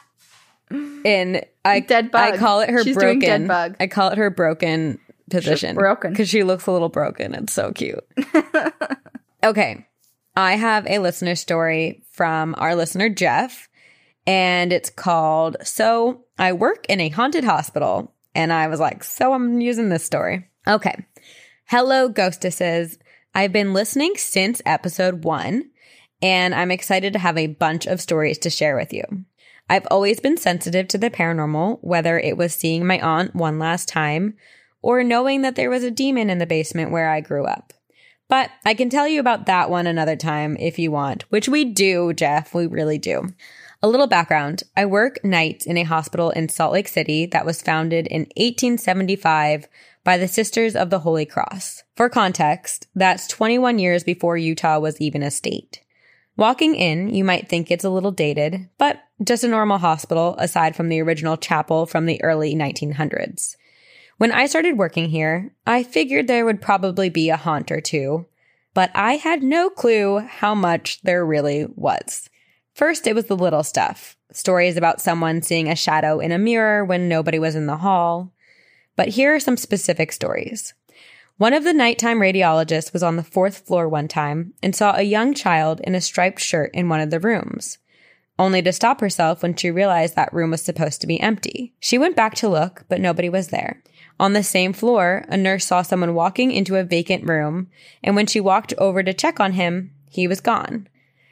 and 0.71 1.45
I 1.65 1.81
Dead 1.81 2.11
bug. 2.11 2.35
I 2.35 2.37
call 2.37 2.61
it 2.61 2.71
her 2.71 2.83
She's 2.85 2.97
doing 2.97 3.19
broken. 3.21 3.43
dead 3.43 3.49
bug. 3.49 3.77
I 3.81 3.87
call 3.87 4.11
it 4.11 4.19
her 4.19 4.31
broken 4.31 4.99
position. 5.31 5.75
broken. 5.77 6.13
because 6.13 6.29
she 6.29 6.43
looks 6.43 6.67
a 6.67 6.73
little 6.73 6.89
broken. 6.89 7.35
It's 7.35 7.53
so 7.53 7.73
cute. 7.73 8.05
okay, 9.45 9.87
I 10.37 10.53
have 10.57 10.87
a 10.87 10.99
listener 10.99 11.35
story 11.35 12.03
from 12.13 12.55
our 12.59 12.75
listener 12.75 13.09
Jeff, 13.09 13.69
and 14.27 14.73
it's 14.73 14.91
called 14.91 15.57
"So 15.63 16.25
I 16.39 16.53
Work 16.53 16.87
in 16.89 17.01
a 17.01 17.09
Haunted 17.09 17.45
Hospital." 17.45 18.15
And 18.35 18.53
I 18.53 18.69
was 18.69 18.81
like, 18.81 19.05
"So 19.05 19.33
I'm 19.33 19.61
using 19.61 19.89
this 19.89 20.05
story." 20.05 20.49
Okay, 20.67 21.07
hello, 21.67 22.09
ghostesses. 22.09 22.99
I've 23.35 23.53
been 23.53 23.73
listening 23.75 24.15
since 24.17 24.63
episode 24.67 25.25
one, 25.25 25.71
and 26.23 26.55
I'm 26.55 26.71
excited 26.71 27.13
to 27.13 27.19
have 27.19 27.37
a 27.39 27.47
bunch 27.47 27.87
of 27.87 28.01
stories 28.01 28.39
to 28.39 28.51
share 28.51 28.77
with 28.77 28.93
you. 28.93 29.05
I've 29.69 29.87
always 29.91 30.21
been 30.21 30.37
sensitive 30.37 30.89
to 30.89 30.99
the 30.99 31.11
paranormal, 31.11 31.79
whether 31.83 32.19
it 32.19 32.37
was 32.37 32.55
seeing 32.55 32.87
my 32.87 32.99
aunt 33.01 33.35
one 33.35 33.59
last 33.59 33.89
time 33.89 34.35
or 34.81 35.05
knowing 35.05 35.43
that 35.43 35.57
there 35.57 35.71
was 35.71 35.85
a 35.85 35.91
demon 35.91 36.31
in 36.31 36.39
the 36.39 36.47
basement 36.47 36.91
where 36.91 37.11
I 37.11 37.21
grew 37.21 37.45
up. 37.45 37.73
But 38.29 38.51
I 38.65 38.75
can 38.75 38.91
tell 38.91 39.09
you 39.09 39.21
about 39.21 39.47
that 39.47 39.71
one 39.71 39.87
another 39.87 40.17
time 40.17 40.57
if 40.59 40.79
you 40.79 40.91
want, 40.91 41.25
which 41.31 41.49
we 41.49 41.65
do, 41.65 42.13
Jeff. 42.13 42.55
We 42.55 42.67
really 42.67 42.99
do. 42.99 43.29
A 43.83 43.89
little 43.89 44.07
background 44.07 44.65
I 44.77 44.87
work 44.87 45.25
nights 45.25 45.65
in 45.65 45.77
a 45.77 45.85
hospital 45.85 46.31
in 46.31 46.49
Salt 46.49 46.73
Lake 46.73 46.89
City 46.89 47.27
that 47.27 47.47
was 47.47 47.63
founded 47.63 48.07
in 48.09 48.23
1875 48.37 49.69
by 50.05 50.19
the 50.19 50.29
Sisters 50.29 50.75
of 50.75 50.91
the 50.91 51.01
Holy 51.01 51.25
Cross. 51.25 51.85
For 51.97 52.09
context, 52.09 52.87
that's 52.95 53.29
21 53.29 53.79
years 53.79 54.05
before 54.05 54.37
Utah 54.37 54.79
was 54.79 55.01
even 55.01 55.23
a 55.23 55.31
state. 55.31 55.81
Walking 56.39 56.77
in, 56.77 57.13
you 57.13 57.25
might 57.25 57.49
think 57.49 57.69
it's 57.69 57.85
a 57.85 57.91
little 57.91 58.13
dated, 58.13 58.69
but 58.79 59.03
just 59.25 59.43
a 59.43 59.49
normal 59.49 59.79
hospital 59.79 60.37
aside 60.39 60.77
from 60.77 60.89
the 60.89 61.03
original 61.03 61.37
chapel 61.37 61.85
from 61.85 62.07
the 62.07 62.23
early 62.23 62.55
1900s. 62.55 63.57
When 64.19 64.31
I 64.31 64.47
started 64.47 64.79
working 64.79 65.09
here, 65.09 65.53
I 65.67 65.83
figured 65.83 66.29
there 66.29 66.45
would 66.45 66.63
probably 66.63 67.09
be 67.09 67.29
a 67.29 67.37
haunt 67.37 67.73
or 67.73 67.81
two, 67.81 68.27
but 68.73 68.93
I 68.95 69.15
had 69.15 69.43
no 69.43 69.69
clue 69.69 70.21
how 70.21 70.55
much 70.55 71.03
there 71.03 71.27
really 71.27 71.67
was. 71.75 72.31
First, 72.73 73.09
it 73.09 73.17
was 73.17 73.27
the 73.27 73.37
little 73.37 73.65
stuff 73.65 74.17
stories 74.31 74.77
about 74.77 75.01
someone 75.01 75.43
seeing 75.43 75.69
a 75.69 75.75
shadow 75.75 76.21
in 76.21 76.31
a 76.31 76.39
mirror 76.39 76.85
when 76.85 77.09
nobody 77.09 77.41
was 77.41 77.57
in 77.57 77.67
the 77.67 77.79
hall. 77.79 78.33
But 78.95 79.09
here 79.09 79.35
are 79.35 79.41
some 79.41 79.57
specific 79.57 80.13
stories. 80.13 80.75
One 81.39 81.53
of 81.53 81.63
the 81.63 81.73
nighttime 81.73 82.19
radiologists 82.19 82.93
was 82.93 83.05
on 83.05 83.15
the 83.15 83.23
fourth 83.23 83.59
floor 83.59 83.89
one 83.89 84.09
time 84.09 84.55
and 84.61 84.75
saw 84.75 84.97
a 84.97 85.03
young 85.03 85.35
child 85.35 85.81
in 85.85 85.95
a 85.95 86.01
striped 86.01 86.41
shirt 86.41 86.73
in 86.75 86.89
one 86.89 86.99
of 87.01 87.11
the 87.11 87.21
rooms, 87.21 87.79
only 88.41 88.61
to 88.61 88.73
stop 88.73 89.01
herself 89.01 89.41
when 89.41 89.55
she 89.55 89.71
realized 89.71 90.17
that 90.17 90.33
room 90.33 90.51
was 90.51 90.63
supposed 90.63 91.01
to 91.01 91.07
be 91.07 91.21
empty. 91.21 91.75
She 91.79 91.97
went 91.97 92.17
back 92.17 92.35
to 92.37 92.49
look, 92.49 92.85
but 92.89 93.01
nobody 93.01 93.29
was 93.29 93.49
there. 93.49 93.85
On 94.19 94.33
the 94.33 94.43
same 94.43 94.73
floor, 94.73 95.25
a 95.29 95.37
nurse 95.37 95.67
saw 95.67 95.83
someone 95.83 96.13
walking 96.13 96.51
into 96.51 96.75
a 96.75 96.83
vacant 96.83 97.23
room, 97.29 97.69
and 98.03 98.17
when 98.17 98.27
she 98.27 98.41
walked 98.41 98.75
over 98.77 99.05
to 99.05 99.15
check 99.15 99.39
on 99.39 99.53
him, 99.53 99.93
he 100.11 100.27
was 100.27 100.41
gone. 100.41 100.89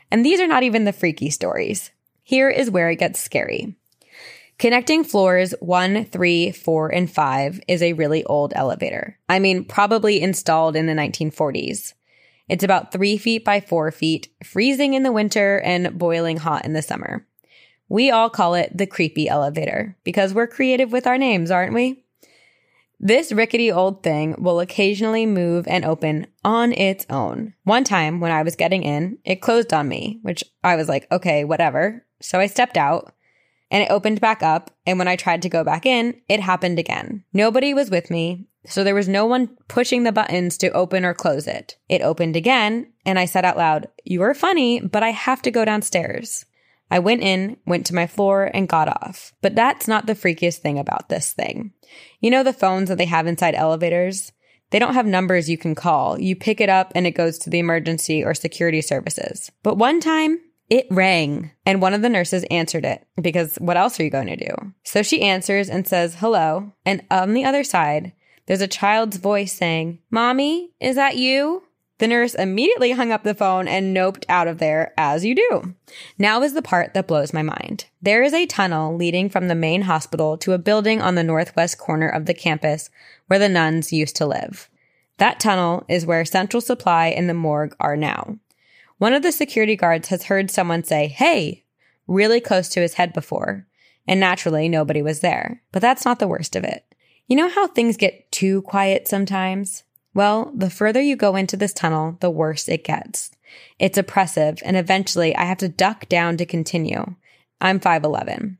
And 0.08 0.24
these 0.24 0.38
are 0.38 0.46
not 0.46 0.62
even 0.62 0.84
the 0.84 0.92
freaky 0.92 1.30
stories. 1.30 1.90
Here 2.22 2.48
is 2.48 2.70
where 2.70 2.90
it 2.90 3.00
gets 3.00 3.18
scary. 3.18 3.74
Connecting 4.58 5.04
floors 5.04 5.54
one, 5.60 6.06
three, 6.06 6.50
four, 6.50 6.88
and 6.88 7.10
five 7.10 7.60
is 7.68 7.82
a 7.82 7.92
really 7.92 8.24
old 8.24 8.54
elevator. 8.56 9.18
I 9.28 9.38
mean, 9.38 9.64
probably 9.64 10.22
installed 10.22 10.76
in 10.76 10.86
the 10.86 10.94
1940s. 10.94 11.92
It's 12.48 12.64
about 12.64 12.90
three 12.90 13.18
feet 13.18 13.44
by 13.44 13.60
four 13.60 13.90
feet, 13.90 14.28
freezing 14.42 14.94
in 14.94 15.02
the 15.02 15.12
winter 15.12 15.60
and 15.60 15.98
boiling 15.98 16.38
hot 16.38 16.64
in 16.64 16.72
the 16.72 16.80
summer. 16.80 17.26
We 17.90 18.10
all 18.10 18.30
call 18.30 18.54
it 18.54 18.76
the 18.76 18.86
creepy 18.86 19.28
elevator 19.28 19.96
because 20.04 20.32
we're 20.32 20.46
creative 20.46 20.90
with 20.90 21.06
our 21.06 21.18
names, 21.18 21.50
aren't 21.50 21.74
we? 21.74 22.04
This 22.98 23.32
rickety 23.32 23.70
old 23.70 24.02
thing 24.02 24.36
will 24.38 24.60
occasionally 24.60 25.26
move 25.26 25.68
and 25.68 25.84
open 25.84 26.28
on 26.44 26.72
its 26.72 27.04
own. 27.10 27.52
One 27.64 27.84
time 27.84 28.20
when 28.20 28.32
I 28.32 28.42
was 28.42 28.56
getting 28.56 28.84
in, 28.84 29.18
it 29.22 29.42
closed 29.42 29.74
on 29.74 29.86
me, 29.86 30.18
which 30.22 30.42
I 30.64 30.76
was 30.76 30.88
like, 30.88 31.06
okay, 31.12 31.44
whatever. 31.44 32.06
So 32.22 32.40
I 32.40 32.46
stepped 32.46 32.78
out 32.78 33.12
and 33.70 33.82
it 33.82 33.90
opened 33.90 34.20
back 34.20 34.42
up. 34.42 34.70
And 34.86 34.98
when 34.98 35.08
I 35.08 35.16
tried 35.16 35.42
to 35.42 35.48
go 35.48 35.64
back 35.64 35.86
in, 35.86 36.20
it 36.28 36.40
happened 36.40 36.78
again. 36.78 37.24
Nobody 37.32 37.74
was 37.74 37.90
with 37.90 38.10
me, 38.10 38.46
so 38.64 38.84
there 38.84 38.94
was 38.94 39.08
no 39.08 39.26
one 39.26 39.56
pushing 39.68 40.02
the 40.02 40.12
buttons 40.12 40.58
to 40.58 40.70
open 40.70 41.04
or 41.04 41.14
close 41.14 41.46
it. 41.46 41.76
It 41.88 42.02
opened 42.02 42.36
again, 42.36 42.92
and 43.04 43.18
I 43.18 43.24
said 43.24 43.44
out 43.44 43.56
loud, 43.56 43.88
You 44.04 44.22
are 44.22 44.34
funny, 44.34 44.80
but 44.80 45.02
I 45.02 45.10
have 45.10 45.42
to 45.42 45.50
go 45.50 45.64
downstairs. 45.64 46.44
I 46.90 47.00
went 47.00 47.22
in, 47.22 47.56
went 47.66 47.86
to 47.86 47.94
my 47.94 48.06
floor, 48.06 48.50
and 48.54 48.68
got 48.68 48.88
off. 48.88 49.32
But 49.42 49.54
that's 49.54 49.88
not 49.88 50.06
the 50.06 50.14
freakiest 50.14 50.58
thing 50.58 50.78
about 50.78 51.08
this 51.08 51.32
thing. 51.32 51.72
You 52.20 52.30
know 52.30 52.42
the 52.42 52.52
phones 52.52 52.88
that 52.88 52.98
they 52.98 53.06
have 53.06 53.26
inside 53.26 53.54
elevators? 53.54 54.32
They 54.70 54.78
don't 54.78 54.94
have 54.94 55.06
numbers 55.06 55.48
you 55.48 55.58
can 55.58 55.74
call. 55.74 56.18
You 56.18 56.34
pick 56.34 56.60
it 56.60 56.68
up 56.68 56.92
and 56.94 57.06
it 57.06 57.12
goes 57.12 57.38
to 57.38 57.50
the 57.50 57.58
emergency 57.58 58.24
or 58.24 58.34
security 58.34 58.82
services. 58.82 59.50
But 59.62 59.76
one 59.76 60.00
time, 60.00 60.40
it 60.68 60.86
rang 60.90 61.52
and 61.64 61.80
one 61.80 61.94
of 61.94 62.02
the 62.02 62.08
nurses 62.08 62.44
answered 62.50 62.84
it 62.84 63.06
because 63.20 63.56
what 63.56 63.76
else 63.76 63.98
are 63.98 64.04
you 64.04 64.10
going 64.10 64.26
to 64.26 64.36
do? 64.36 64.54
So 64.84 65.02
she 65.02 65.22
answers 65.22 65.68
and 65.68 65.86
says, 65.86 66.16
hello. 66.16 66.72
And 66.84 67.04
on 67.10 67.34
the 67.34 67.44
other 67.44 67.64
side, 67.64 68.12
there's 68.46 68.60
a 68.60 68.68
child's 68.68 69.16
voice 69.16 69.52
saying, 69.52 70.00
Mommy, 70.10 70.70
is 70.80 70.96
that 70.96 71.16
you? 71.16 71.62
The 71.98 72.06
nurse 72.06 72.34
immediately 72.34 72.92
hung 72.92 73.10
up 73.10 73.22
the 73.22 73.34
phone 73.34 73.66
and 73.66 73.96
noped 73.96 74.24
out 74.28 74.48
of 74.48 74.58
there, 74.58 74.92
as 74.98 75.24
you 75.24 75.34
do. 75.34 75.74
Now 76.18 76.42
is 76.42 76.52
the 76.52 76.60
part 76.60 76.92
that 76.92 77.06
blows 77.06 77.32
my 77.32 77.42
mind. 77.42 77.86
There 78.02 78.22
is 78.22 78.34
a 78.34 78.44
tunnel 78.44 78.94
leading 78.94 79.30
from 79.30 79.48
the 79.48 79.54
main 79.54 79.82
hospital 79.82 80.36
to 80.38 80.52
a 80.52 80.58
building 80.58 81.00
on 81.00 81.14
the 81.14 81.24
northwest 81.24 81.78
corner 81.78 82.08
of 82.08 82.26
the 82.26 82.34
campus 82.34 82.90
where 83.28 83.38
the 83.38 83.48
nuns 83.48 83.92
used 83.92 84.16
to 84.16 84.26
live. 84.26 84.68
That 85.16 85.40
tunnel 85.40 85.84
is 85.88 86.04
where 86.04 86.24
Central 86.26 86.60
Supply 86.60 87.08
and 87.08 87.30
the 87.30 87.34
morgue 87.34 87.74
are 87.80 87.96
now. 87.96 88.38
One 88.98 89.12
of 89.12 89.22
the 89.22 89.32
security 89.32 89.76
guards 89.76 90.08
has 90.08 90.24
heard 90.24 90.50
someone 90.50 90.84
say, 90.84 91.08
Hey, 91.08 91.64
really 92.06 92.40
close 92.40 92.68
to 92.70 92.80
his 92.80 92.94
head 92.94 93.12
before. 93.12 93.66
And 94.08 94.20
naturally, 94.20 94.68
nobody 94.68 95.02
was 95.02 95.20
there. 95.20 95.62
But 95.72 95.82
that's 95.82 96.04
not 96.04 96.18
the 96.18 96.28
worst 96.28 96.56
of 96.56 96.64
it. 96.64 96.84
You 97.26 97.36
know 97.36 97.48
how 97.48 97.66
things 97.66 97.96
get 97.96 98.30
too 98.30 98.62
quiet 98.62 99.08
sometimes? 99.08 99.82
Well, 100.14 100.52
the 100.54 100.70
further 100.70 101.00
you 101.00 101.16
go 101.16 101.36
into 101.36 101.56
this 101.56 101.74
tunnel, 101.74 102.16
the 102.20 102.30
worse 102.30 102.68
it 102.68 102.84
gets. 102.84 103.32
It's 103.78 103.98
oppressive, 103.98 104.62
and 104.64 104.76
eventually 104.76 105.36
I 105.36 105.44
have 105.44 105.58
to 105.58 105.68
duck 105.68 106.08
down 106.08 106.36
to 106.38 106.46
continue. 106.46 107.16
I'm 107.60 107.80
5'11. 107.80 108.56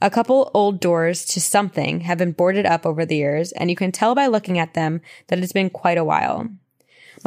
A 0.00 0.10
couple 0.10 0.50
old 0.54 0.80
doors 0.80 1.24
to 1.26 1.40
something 1.40 2.00
have 2.00 2.18
been 2.18 2.32
boarded 2.32 2.66
up 2.66 2.86
over 2.86 3.04
the 3.04 3.16
years, 3.16 3.52
and 3.52 3.68
you 3.68 3.76
can 3.76 3.92
tell 3.92 4.14
by 4.14 4.26
looking 4.26 4.58
at 4.58 4.74
them 4.74 5.00
that 5.26 5.38
it's 5.38 5.52
been 5.52 5.70
quite 5.70 5.98
a 5.98 6.04
while. 6.04 6.48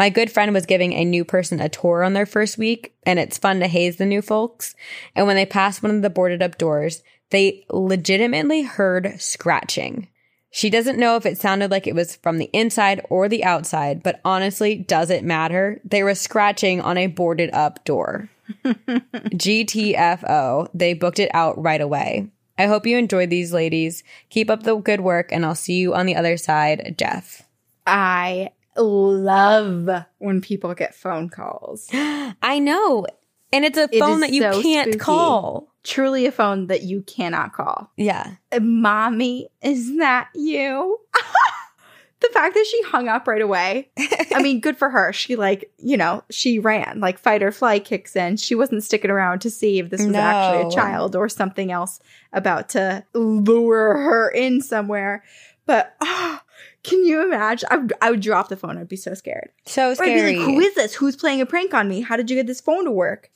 My 0.02 0.10
good 0.10 0.32
friend 0.32 0.52
was 0.52 0.66
giving 0.66 0.94
a 0.94 1.06
new 1.06 1.24
person 1.24 1.60
a 1.60 1.70
tour 1.70 2.04
on 2.04 2.14
their 2.14 2.26
first 2.26 2.58
week, 2.58 2.96
and 3.04 3.20
it's 3.20 3.38
fun 3.38 3.60
to 3.60 3.68
haze 3.68 3.98
the 3.98 4.06
new 4.08 4.24
folks. 4.24 4.74
And 5.16 5.28
when 5.28 5.36
they 5.36 5.46
passed 5.46 5.84
one 5.84 5.96
of 5.96 6.02
the 6.02 6.10
boarded 6.10 6.42
up 6.42 6.58
doors, 6.58 7.04
they 7.30 7.64
legitimately 7.70 8.64
heard 8.64 9.22
scratching. 9.22 10.08
She 10.50 10.72
doesn't 10.72 10.98
know 10.98 11.18
if 11.18 11.28
it 11.28 11.38
sounded 11.38 11.70
like 11.70 11.86
it 11.86 11.94
was 11.94 12.16
from 12.16 12.40
the 12.40 12.50
inside 12.52 13.06
or 13.12 13.30
the 13.30 13.44
outside, 13.44 14.02
but 14.02 14.20
honestly, 14.26 14.74
does 14.74 15.12
it 15.12 15.24
matter? 15.24 15.80
They 15.86 16.02
were 16.02 16.16
scratching 16.16 16.82
on 16.82 16.98
a 16.98 17.06
boarded 17.06 17.54
up 17.54 17.86
door. 17.86 18.28
GTFO. 18.66 20.68
They 20.74 20.96
booked 20.96 21.20
it 21.20 21.30
out 21.32 21.62
right 21.62 21.80
away. 21.80 22.28
I 22.58 22.66
hope 22.66 22.88
you 22.88 22.98
enjoyed 22.98 23.30
these 23.30 23.54
ladies. 23.54 24.04
Keep 24.32 24.50
up 24.50 24.64
the 24.64 24.78
good 24.78 25.02
work, 25.02 25.32
and 25.32 25.46
I'll 25.46 25.54
see 25.54 25.76
you 25.76 25.94
on 25.94 26.08
the 26.08 26.16
other 26.16 26.38
side, 26.38 26.96
Jeff. 26.98 27.44
I 27.86 28.50
love 28.78 29.90
when 30.20 30.42
people 30.42 30.74
get 30.74 30.96
phone 30.96 31.30
calls. 31.30 31.88
I 31.94 32.60
know. 32.60 33.06
And 33.54 33.66
it's 33.66 33.78
a 33.78 33.90
It 33.92 34.00
phone 34.00 34.22
that 34.22 34.32
you 34.32 34.42
so 34.42 34.62
can't 34.62 34.90
spooky. 34.94 35.00
call. 35.00 35.68
Truly 35.84 36.26
a 36.26 36.32
phone 36.32 36.68
that 36.68 36.84
you 36.84 37.02
cannot 37.02 37.54
call. 37.54 37.92
Yeah. 37.98 38.36
Mommy, 38.62 39.50
is 39.62 39.98
that 39.98 40.30
you? 40.36 41.00
the 42.22 42.30
fact 42.34 42.54
that 42.54 42.66
she 42.70 42.82
hung 42.84 43.08
up 43.08 43.28
right 43.28 43.42
away. 43.42 43.90
I 44.32 44.42
mean, 44.44 44.60
good 44.62 44.78
for 44.78 44.90
her. 44.92 45.12
She 45.12 45.36
like, 45.36 45.72
you 45.80 45.98
know, 45.98 46.24
she 46.30 46.60
ran. 46.60 47.00
Like 47.00 47.18
fight 47.18 47.42
or 47.42 47.52
flight 47.52 47.84
kicks 47.84 48.16
in. 48.16 48.38
She 48.38 48.54
wasn't 48.54 48.84
sticking 48.84 49.10
around 49.12 49.40
to 49.42 49.50
see 49.50 49.80
if 49.80 49.90
this 49.90 50.06
was 50.06 50.16
actually 50.16 50.68
a 50.68 50.72
child 50.72 51.16
or 51.16 51.28
something 51.28 51.72
else 51.72 52.00
about 52.32 52.70
to 52.70 53.04
lure 53.14 53.96
her 53.98 54.30
in 54.30 54.62
somewhere. 54.62 55.24
But 55.66 55.96
ah, 56.02 56.44
can 56.84 57.06
you 57.06 57.24
imagine? 57.26 57.68
I 57.72 57.78
would, 57.78 57.94
I 58.02 58.12
would 58.12 58.22
drop 58.22 58.50
the 58.50 58.58
phone. 58.58 58.78
I'd 58.78 58.88
be 58.90 58.96
so 58.96 59.14
scared. 59.14 59.50
So 59.66 59.90
Or 59.90 59.92
I'd 59.92 59.98
be 59.98 60.04
scary. 60.18 60.38
like, 60.38 60.46
who 60.46 60.60
is 60.60 60.74
this? 60.76 60.94
Who's 60.96 61.16
playing 61.16 61.42
a 61.42 61.46
prank 61.46 61.74
on 61.74 61.88
me? 61.88 62.02
How 62.02 62.16
did 62.18 62.30
you 62.30 62.36
get 62.36 62.48
this 62.48 62.62
phone 62.62 62.86
to 62.86 62.92
work? 62.92 63.30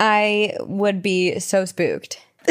I 0.00 0.54
would 0.60 1.02
be 1.02 1.38
so 1.38 1.64
spooked. 1.64 2.18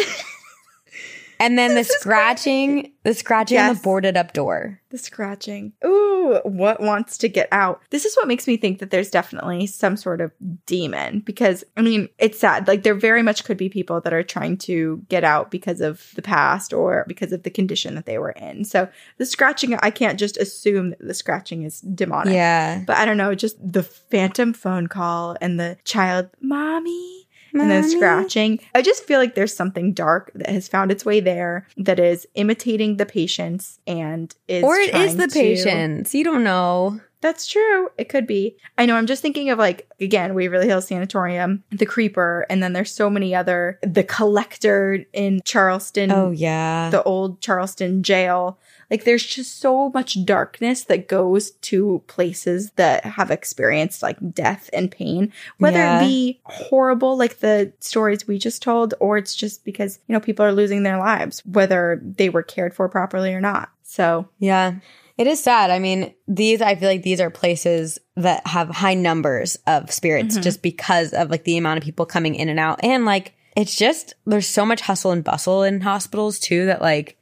and 1.44 1.58
then 1.58 1.72
the 1.72 1.84
This 1.84 1.90
is 1.90 2.02
scratching, 2.02 2.94
the 3.04 3.14
scratching 3.14 3.58
on 3.58 3.76
the 3.76 3.82
boarded 3.82 4.16
up 4.16 4.32
door. 4.32 4.80
The 4.90 4.98
scratching. 4.98 5.74
Ooh, 5.86 6.40
what 6.44 6.80
wants 6.80 7.18
to 7.18 7.28
get 7.28 7.50
out? 7.52 7.82
This 7.90 8.06
is 8.06 8.16
what 8.16 8.28
makes 8.28 8.48
me 8.48 8.56
think 8.56 8.80
that 8.80 8.92
there's 8.92 9.10
definitely 9.10 9.68
some 9.68 9.98
sort 9.98 10.22
of 10.22 10.32
demon 10.66 11.20
because, 11.20 11.64
I 11.76 11.82
mean, 11.82 12.08
it's 12.18 12.40
sad. 12.40 12.68
Like, 12.68 12.84
there 12.84 12.96
very 12.96 13.24
much 13.24 13.44
could 13.44 13.58
be 13.58 13.68
people 13.68 14.00
that 14.02 14.14
are 14.14 14.24
trying 14.24 14.58
to 14.60 15.04
get 15.10 15.24
out 15.24 15.52
because 15.52 15.82
of 15.82 16.12
the 16.16 16.22
past 16.22 16.74
or 16.74 17.04
because 17.08 17.34
of 17.34 17.44
the 17.44 17.50
condition 17.50 17.96
that 17.96 18.06
they 18.06 18.18
were 18.18 18.32
in. 18.32 18.64
So, 18.64 18.88
the 19.18 19.26
scratching, 19.26 19.76
I 19.76 19.92
can't 19.92 20.18
just 20.18 20.38
assume 20.38 20.92
that 20.92 21.06
the 21.06 21.14
scratching 21.14 21.64
is 21.64 21.82
demonic. 21.82 22.34
Yeah. 22.34 22.84
But 22.88 22.98
I 22.98 23.06
don't 23.06 23.18
know, 23.18 23.36
just 23.36 23.58
the 23.60 23.84
phantom 23.84 24.54
phone 24.54 24.88
call 24.88 25.36
and 25.42 25.60
the 25.60 25.78
child, 25.84 26.30
mommy, 26.40 27.23
and 27.54 27.70
then 27.72 27.90
scratching. 27.90 28.60
I 28.76 28.82
just 28.82 29.04
feel 29.06 29.20
like 29.20 29.36
there's 29.36 29.56
something 29.56 29.94
dark 29.94 30.32
that 30.36 30.50
has 30.50 30.68
found 30.68 30.92
its 30.92 31.06
way 31.06 31.20
there 31.20 31.68
that 31.78 32.00
is 32.00 32.28
imitating 32.36 32.98
the 32.98 33.06
patients 33.06 33.80
and 33.88 34.34
is 34.48 34.64
Or 34.64 34.76
it 34.76 34.94
is 34.96 35.16
the 35.18 35.28
to- 35.28 35.34
patients. 35.40 36.14
You 36.16 36.24
don't 36.24 36.44
know. 36.44 37.00
That's 37.22 37.48
true. 37.48 37.88
It 37.98 38.10
could 38.10 38.28
be. 38.28 38.58
I 38.78 38.86
know. 38.86 38.98
I'm 38.98 39.06
just 39.08 39.22
thinking 39.22 39.50
of 39.50 39.58
like 39.58 39.88
again, 40.02 40.34
Waverly 40.34 40.68
Hills 40.68 40.88
Sanatorium, 40.88 41.64
the 41.72 41.86
Creeper, 41.86 42.46
and 42.50 42.62
then 42.62 42.74
there's 42.74 42.92
so 42.92 43.10
many 43.10 43.34
other. 43.34 43.80
The 43.82 44.04
Collector 44.04 45.06
in 45.14 45.40
Charleston. 45.46 46.12
Oh, 46.12 46.32
yeah. 46.32 46.90
the 46.90 47.02
old 47.04 47.40
Charleston 47.40 48.04
jail. 48.04 48.60
Like 48.94 49.06
there's 49.06 49.26
just 49.26 49.60
so 49.60 49.90
much 49.90 50.24
darkness 50.24 50.84
that 50.84 51.08
goes 51.08 51.50
to 51.52 52.04
places 52.06 52.70
that 52.76 53.04
have 53.04 53.32
experienced 53.32 54.04
like 54.04 54.18
death 54.36 54.70
and 54.72 54.92
pain, 54.92 55.34
whether 55.58 55.80
Yeah. 55.80 55.98
it 56.04 56.08
be 56.08 56.40
horrible 56.44 57.18
like 57.18 57.40
the 57.40 57.74
stories 57.80 58.28
we 58.28 58.38
just 58.38 58.62
told 58.62 58.94
or 59.00 59.18
it's 59.18 59.34
just 59.34 59.66
because, 59.66 59.98
you 60.08 60.14
know, 60.14 60.20
people 60.20 60.46
are 60.46 60.52
losing 60.54 60.84
their 60.84 61.00
lives 61.00 61.42
whether 61.44 62.00
they 62.06 62.30
were 62.30 62.44
cared 62.44 62.76
for 62.76 62.88
properly 62.88 63.34
or 63.34 63.42
not. 63.42 63.70
So, 63.82 64.28
Yeah. 64.38 64.76
It 65.18 65.26
is 65.26 65.42
sad. 65.42 65.72
I 65.72 65.80
mean, 65.80 66.14
these, 66.28 66.62
I 66.62 66.76
feel 66.76 66.90
like 66.90 67.02
these 67.02 67.20
are 67.22 67.32
places 67.32 67.98
that 68.16 68.46
have 68.46 68.70
high 68.70 68.94
numbers 68.94 69.58
of 69.66 69.92
spirits 69.92 70.38
Mhm. 70.38 70.44
just 70.44 70.62
because 70.62 71.14
of 71.14 71.32
like 71.32 71.46
the 71.46 71.58
amount 71.58 71.80
of 71.80 71.84
people 71.84 72.06
coming 72.06 72.36
in 72.36 72.48
and 72.48 72.60
out. 72.60 72.80
And 72.84 73.06
like, 73.06 73.34
it's 73.58 73.76
just, 73.76 74.14
there's 74.28 74.48
so 74.48 74.66
much 74.68 74.82
hustle 74.82 75.10
and 75.12 75.24
bustle 75.24 75.64
in 75.64 75.82
hospitals 75.82 76.38
too 76.40 76.68
that 76.68 76.80
like, 76.82 77.18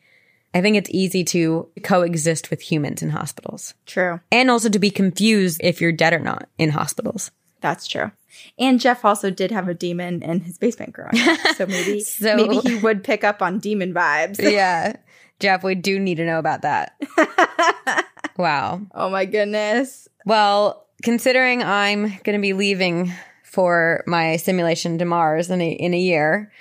I 0.53 0.61
think 0.61 0.75
it's 0.75 0.89
easy 0.89 1.23
to 1.25 1.67
coexist 1.83 2.49
with 2.49 2.61
humans 2.61 3.01
in 3.01 3.09
hospitals 3.09 3.73
true. 3.85 4.19
and 4.31 4.51
also 4.51 4.69
to 4.69 4.79
be 4.79 4.89
confused 4.91 5.61
if 5.63 5.79
you're 5.79 5.91
dead 5.93 6.13
or 6.13 6.19
not 6.19 6.49
in 6.57 6.69
hospitals. 6.71 7.31
That's 7.61 7.87
true. 7.87 8.11
And 8.57 8.79
Jeff 8.79 9.05
also 9.05 9.29
did 9.29 9.51
have 9.51 9.67
a 9.67 9.73
demon 9.73 10.23
in 10.23 10.39
his 10.41 10.57
basement 10.57 10.93
growing 10.93 11.17
up. 11.19 11.39
So 11.57 11.65
maybe 11.67 11.99
So- 12.01 12.35
maybe 12.35 12.57
he 12.57 12.75
would 12.77 13.03
pick 13.03 13.23
up 13.23 13.41
on 13.41 13.59
demon 13.59 13.93
vibes. 13.93 14.39
yeah. 14.51 14.95
Jeff, 15.39 15.63
we 15.63 15.75
do 15.75 15.99
need 15.99 16.15
to 16.15 16.25
know 16.25 16.39
about 16.39 16.61
that. 16.63 16.95
Wow. 18.37 18.81
oh 18.95 19.09
my 19.09 19.25
goodness. 19.25 20.07
Well, 20.25 20.87
considering 21.03 21.61
I'm 21.61 22.03
going 22.23 22.33
to 22.33 22.39
be 22.39 22.53
leaving 22.53 23.11
for 23.43 24.03
my 24.07 24.37
simulation 24.37 24.97
to 24.99 25.05
Mars 25.05 25.49
in 25.51 25.61
a, 25.61 25.69
in 25.69 25.93
a 25.93 25.99
year, 25.99 26.51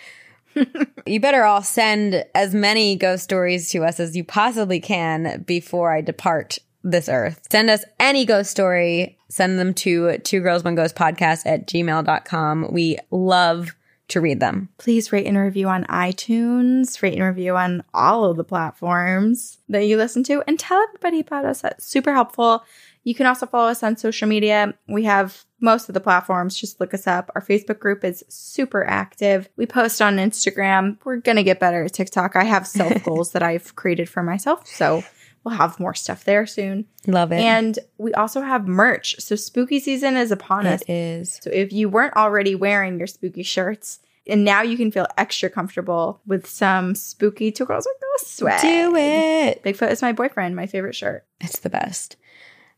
you 1.07 1.21
better 1.21 1.45
all 1.45 1.63
send 1.63 2.25
as 2.35 2.55
many 2.55 2.97
ghost 2.97 3.25
stories 3.25 3.71
to 3.71 3.85
us 3.85 4.01
as 4.01 4.17
you 4.17 4.25
possibly 4.25 4.81
can 4.81 5.43
before 5.47 5.93
I 5.93 6.01
depart 6.01 6.59
this 6.83 7.09
earth. 7.09 7.47
Send 7.51 7.71
us 7.71 7.85
any 7.99 8.25
ghost 8.25 8.51
story. 8.51 9.19
Send 9.29 9.59
them 9.59 9.75
to 9.75 10.19
two 10.19 10.41
girls, 10.41 10.65
one 10.65 10.75
ghost 10.75 10.97
podcast 10.97 11.43
at 11.47 11.67
gmail.com. 11.67 12.73
We 12.73 12.99
love 13.11 13.75
to 14.09 14.21
read 14.21 14.41
them. 14.41 14.69
please 14.79 15.13
rate 15.13 15.27
and 15.27 15.39
review 15.39 15.69
on 15.69 15.85
iTunes, 15.85 17.01
rate 17.01 17.15
and 17.15 17.23
review 17.23 17.57
on 17.57 17.85
all 17.95 18.25
of 18.25 18.37
the 18.37 18.45
platforms 18.45 19.59
that 19.69 19.87
you 19.87 19.97
listen 19.97 20.25
to, 20.25 20.43
and 20.49 20.59
tell 20.59 20.83
everybody 20.83 21.21
about 21.21 21.45
us. 21.45 21.61
That's 21.61 21.87
super 21.87 22.13
helpful. 22.13 22.65
You 23.03 23.15
can 23.15 23.27
also 23.27 23.47
follow 23.47 23.69
us 23.71 23.83
on 23.83 23.97
social 23.97 24.29
media. 24.29 24.75
We 24.89 25.05
have 25.05 25.45
most 25.61 25.89
of 25.89 25.95
the 25.95 26.01
platforms. 26.01 26.57
Just 26.59 26.81
look 26.81 26.93
us 26.93 27.07
up. 27.07 27.31
Our 27.35 27.41
Facebook 27.43 27.79
group 27.79 28.05
is 28.05 28.23
super 28.29 28.85
active. 28.85 29.49
We 29.57 29.67
post 29.67 30.03
on 30.03 30.17
Instagram. 30.17 30.99
We're 31.05 31.17
going 31.17 31.37
to 31.37 31.43
get 31.43 31.61
better 31.61 31.85
at 31.85 31.93
TikTok. 31.95 32.37
I 32.37 32.45
have 32.45 32.67
self 32.67 33.03
goals 33.05 33.33
that 33.33 33.43
I've 33.43 33.75
created 33.75 34.09
for 34.09 34.23
myself. 34.23 34.67
So 34.67 35.03
we'll 35.45 35.55
have 35.55 35.81
more 35.81 35.95
stuff 35.95 36.25
there 36.25 36.47
soon. 36.47 36.87
Love 37.07 37.33
it. 37.33 37.41
And 37.41 37.79
we 37.97 38.13
also 38.15 38.43
have 38.43 38.69
merch. 38.69 39.17
So 39.19 39.35
spooky 39.37 39.81
season 39.81 40.17
is 40.17 40.31
upon 40.31 40.67
us. 40.67 40.83
it 40.83 40.91
is. 40.93 41.41
So 41.43 41.51
if 41.51 41.73
you 41.73 41.89
weren't 41.89 42.17
already 42.17 42.55
wearing 42.55 42.99
your 42.99 43.07
spooky 43.07 43.43
shirts, 43.43 44.01
and 44.27 44.45
now 44.45 44.63
you 44.63 44.77
can 44.77 44.93
feel 44.93 45.07
extra 45.17 45.49
comfortable 45.49 46.21
with 46.27 46.47
some 46.47 46.95
spooky 46.95 47.51
two 47.51 47.65
girls 47.65 47.89
with 47.91 47.97
no 48.01 48.29
sweat. 48.29 48.61
Do 48.61 48.95
it. 48.95 49.63
Bigfoot 49.65 49.91
is 49.91 50.03
my 50.03 50.13
boyfriend, 50.13 50.55
my 50.55 50.67
favorite 50.67 50.95
shirt. 50.95 51.25
It's 51.41 51.61
the 51.61 51.71
best. 51.71 52.17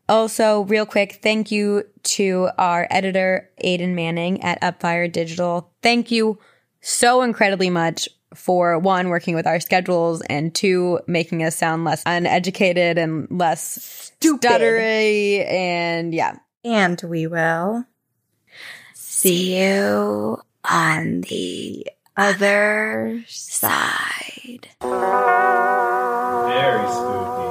Also, 0.09 0.61
real 0.63 0.85
quick, 0.85 1.19
thank 1.23 1.51
you 1.51 1.83
to 2.03 2.49
our 2.57 2.87
editor, 2.89 3.49
Aiden 3.63 3.93
Manning 3.93 4.43
at 4.43 4.61
Upfire 4.61 5.11
Digital. 5.11 5.71
Thank 5.81 6.11
you 6.11 6.39
so 6.81 7.21
incredibly 7.21 7.69
much 7.69 8.09
for 8.35 8.77
one, 8.79 9.09
working 9.09 9.35
with 9.35 9.47
our 9.47 9.59
schedules, 9.59 10.21
and 10.23 10.53
two, 10.53 10.99
making 11.07 11.43
us 11.43 11.55
sound 11.55 11.85
less 11.85 12.03
uneducated 12.05 12.97
and 12.97 13.27
less 13.29 14.11
Stupid. 14.17 14.41
stuttery. 14.41 15.49
And 15.49 16.13
yeah. 16.13 16.37
And 16.65 17.01
we 17.03 17.27
will 17.27 17.85
see 18.93 19.59
you 19.61 20.41
on 20.63 21.21
the 21.21 21.85
other 22.17 23.23
side. 23.27 24.67
Very 24.81 26.87
spooky. 26.91 27.42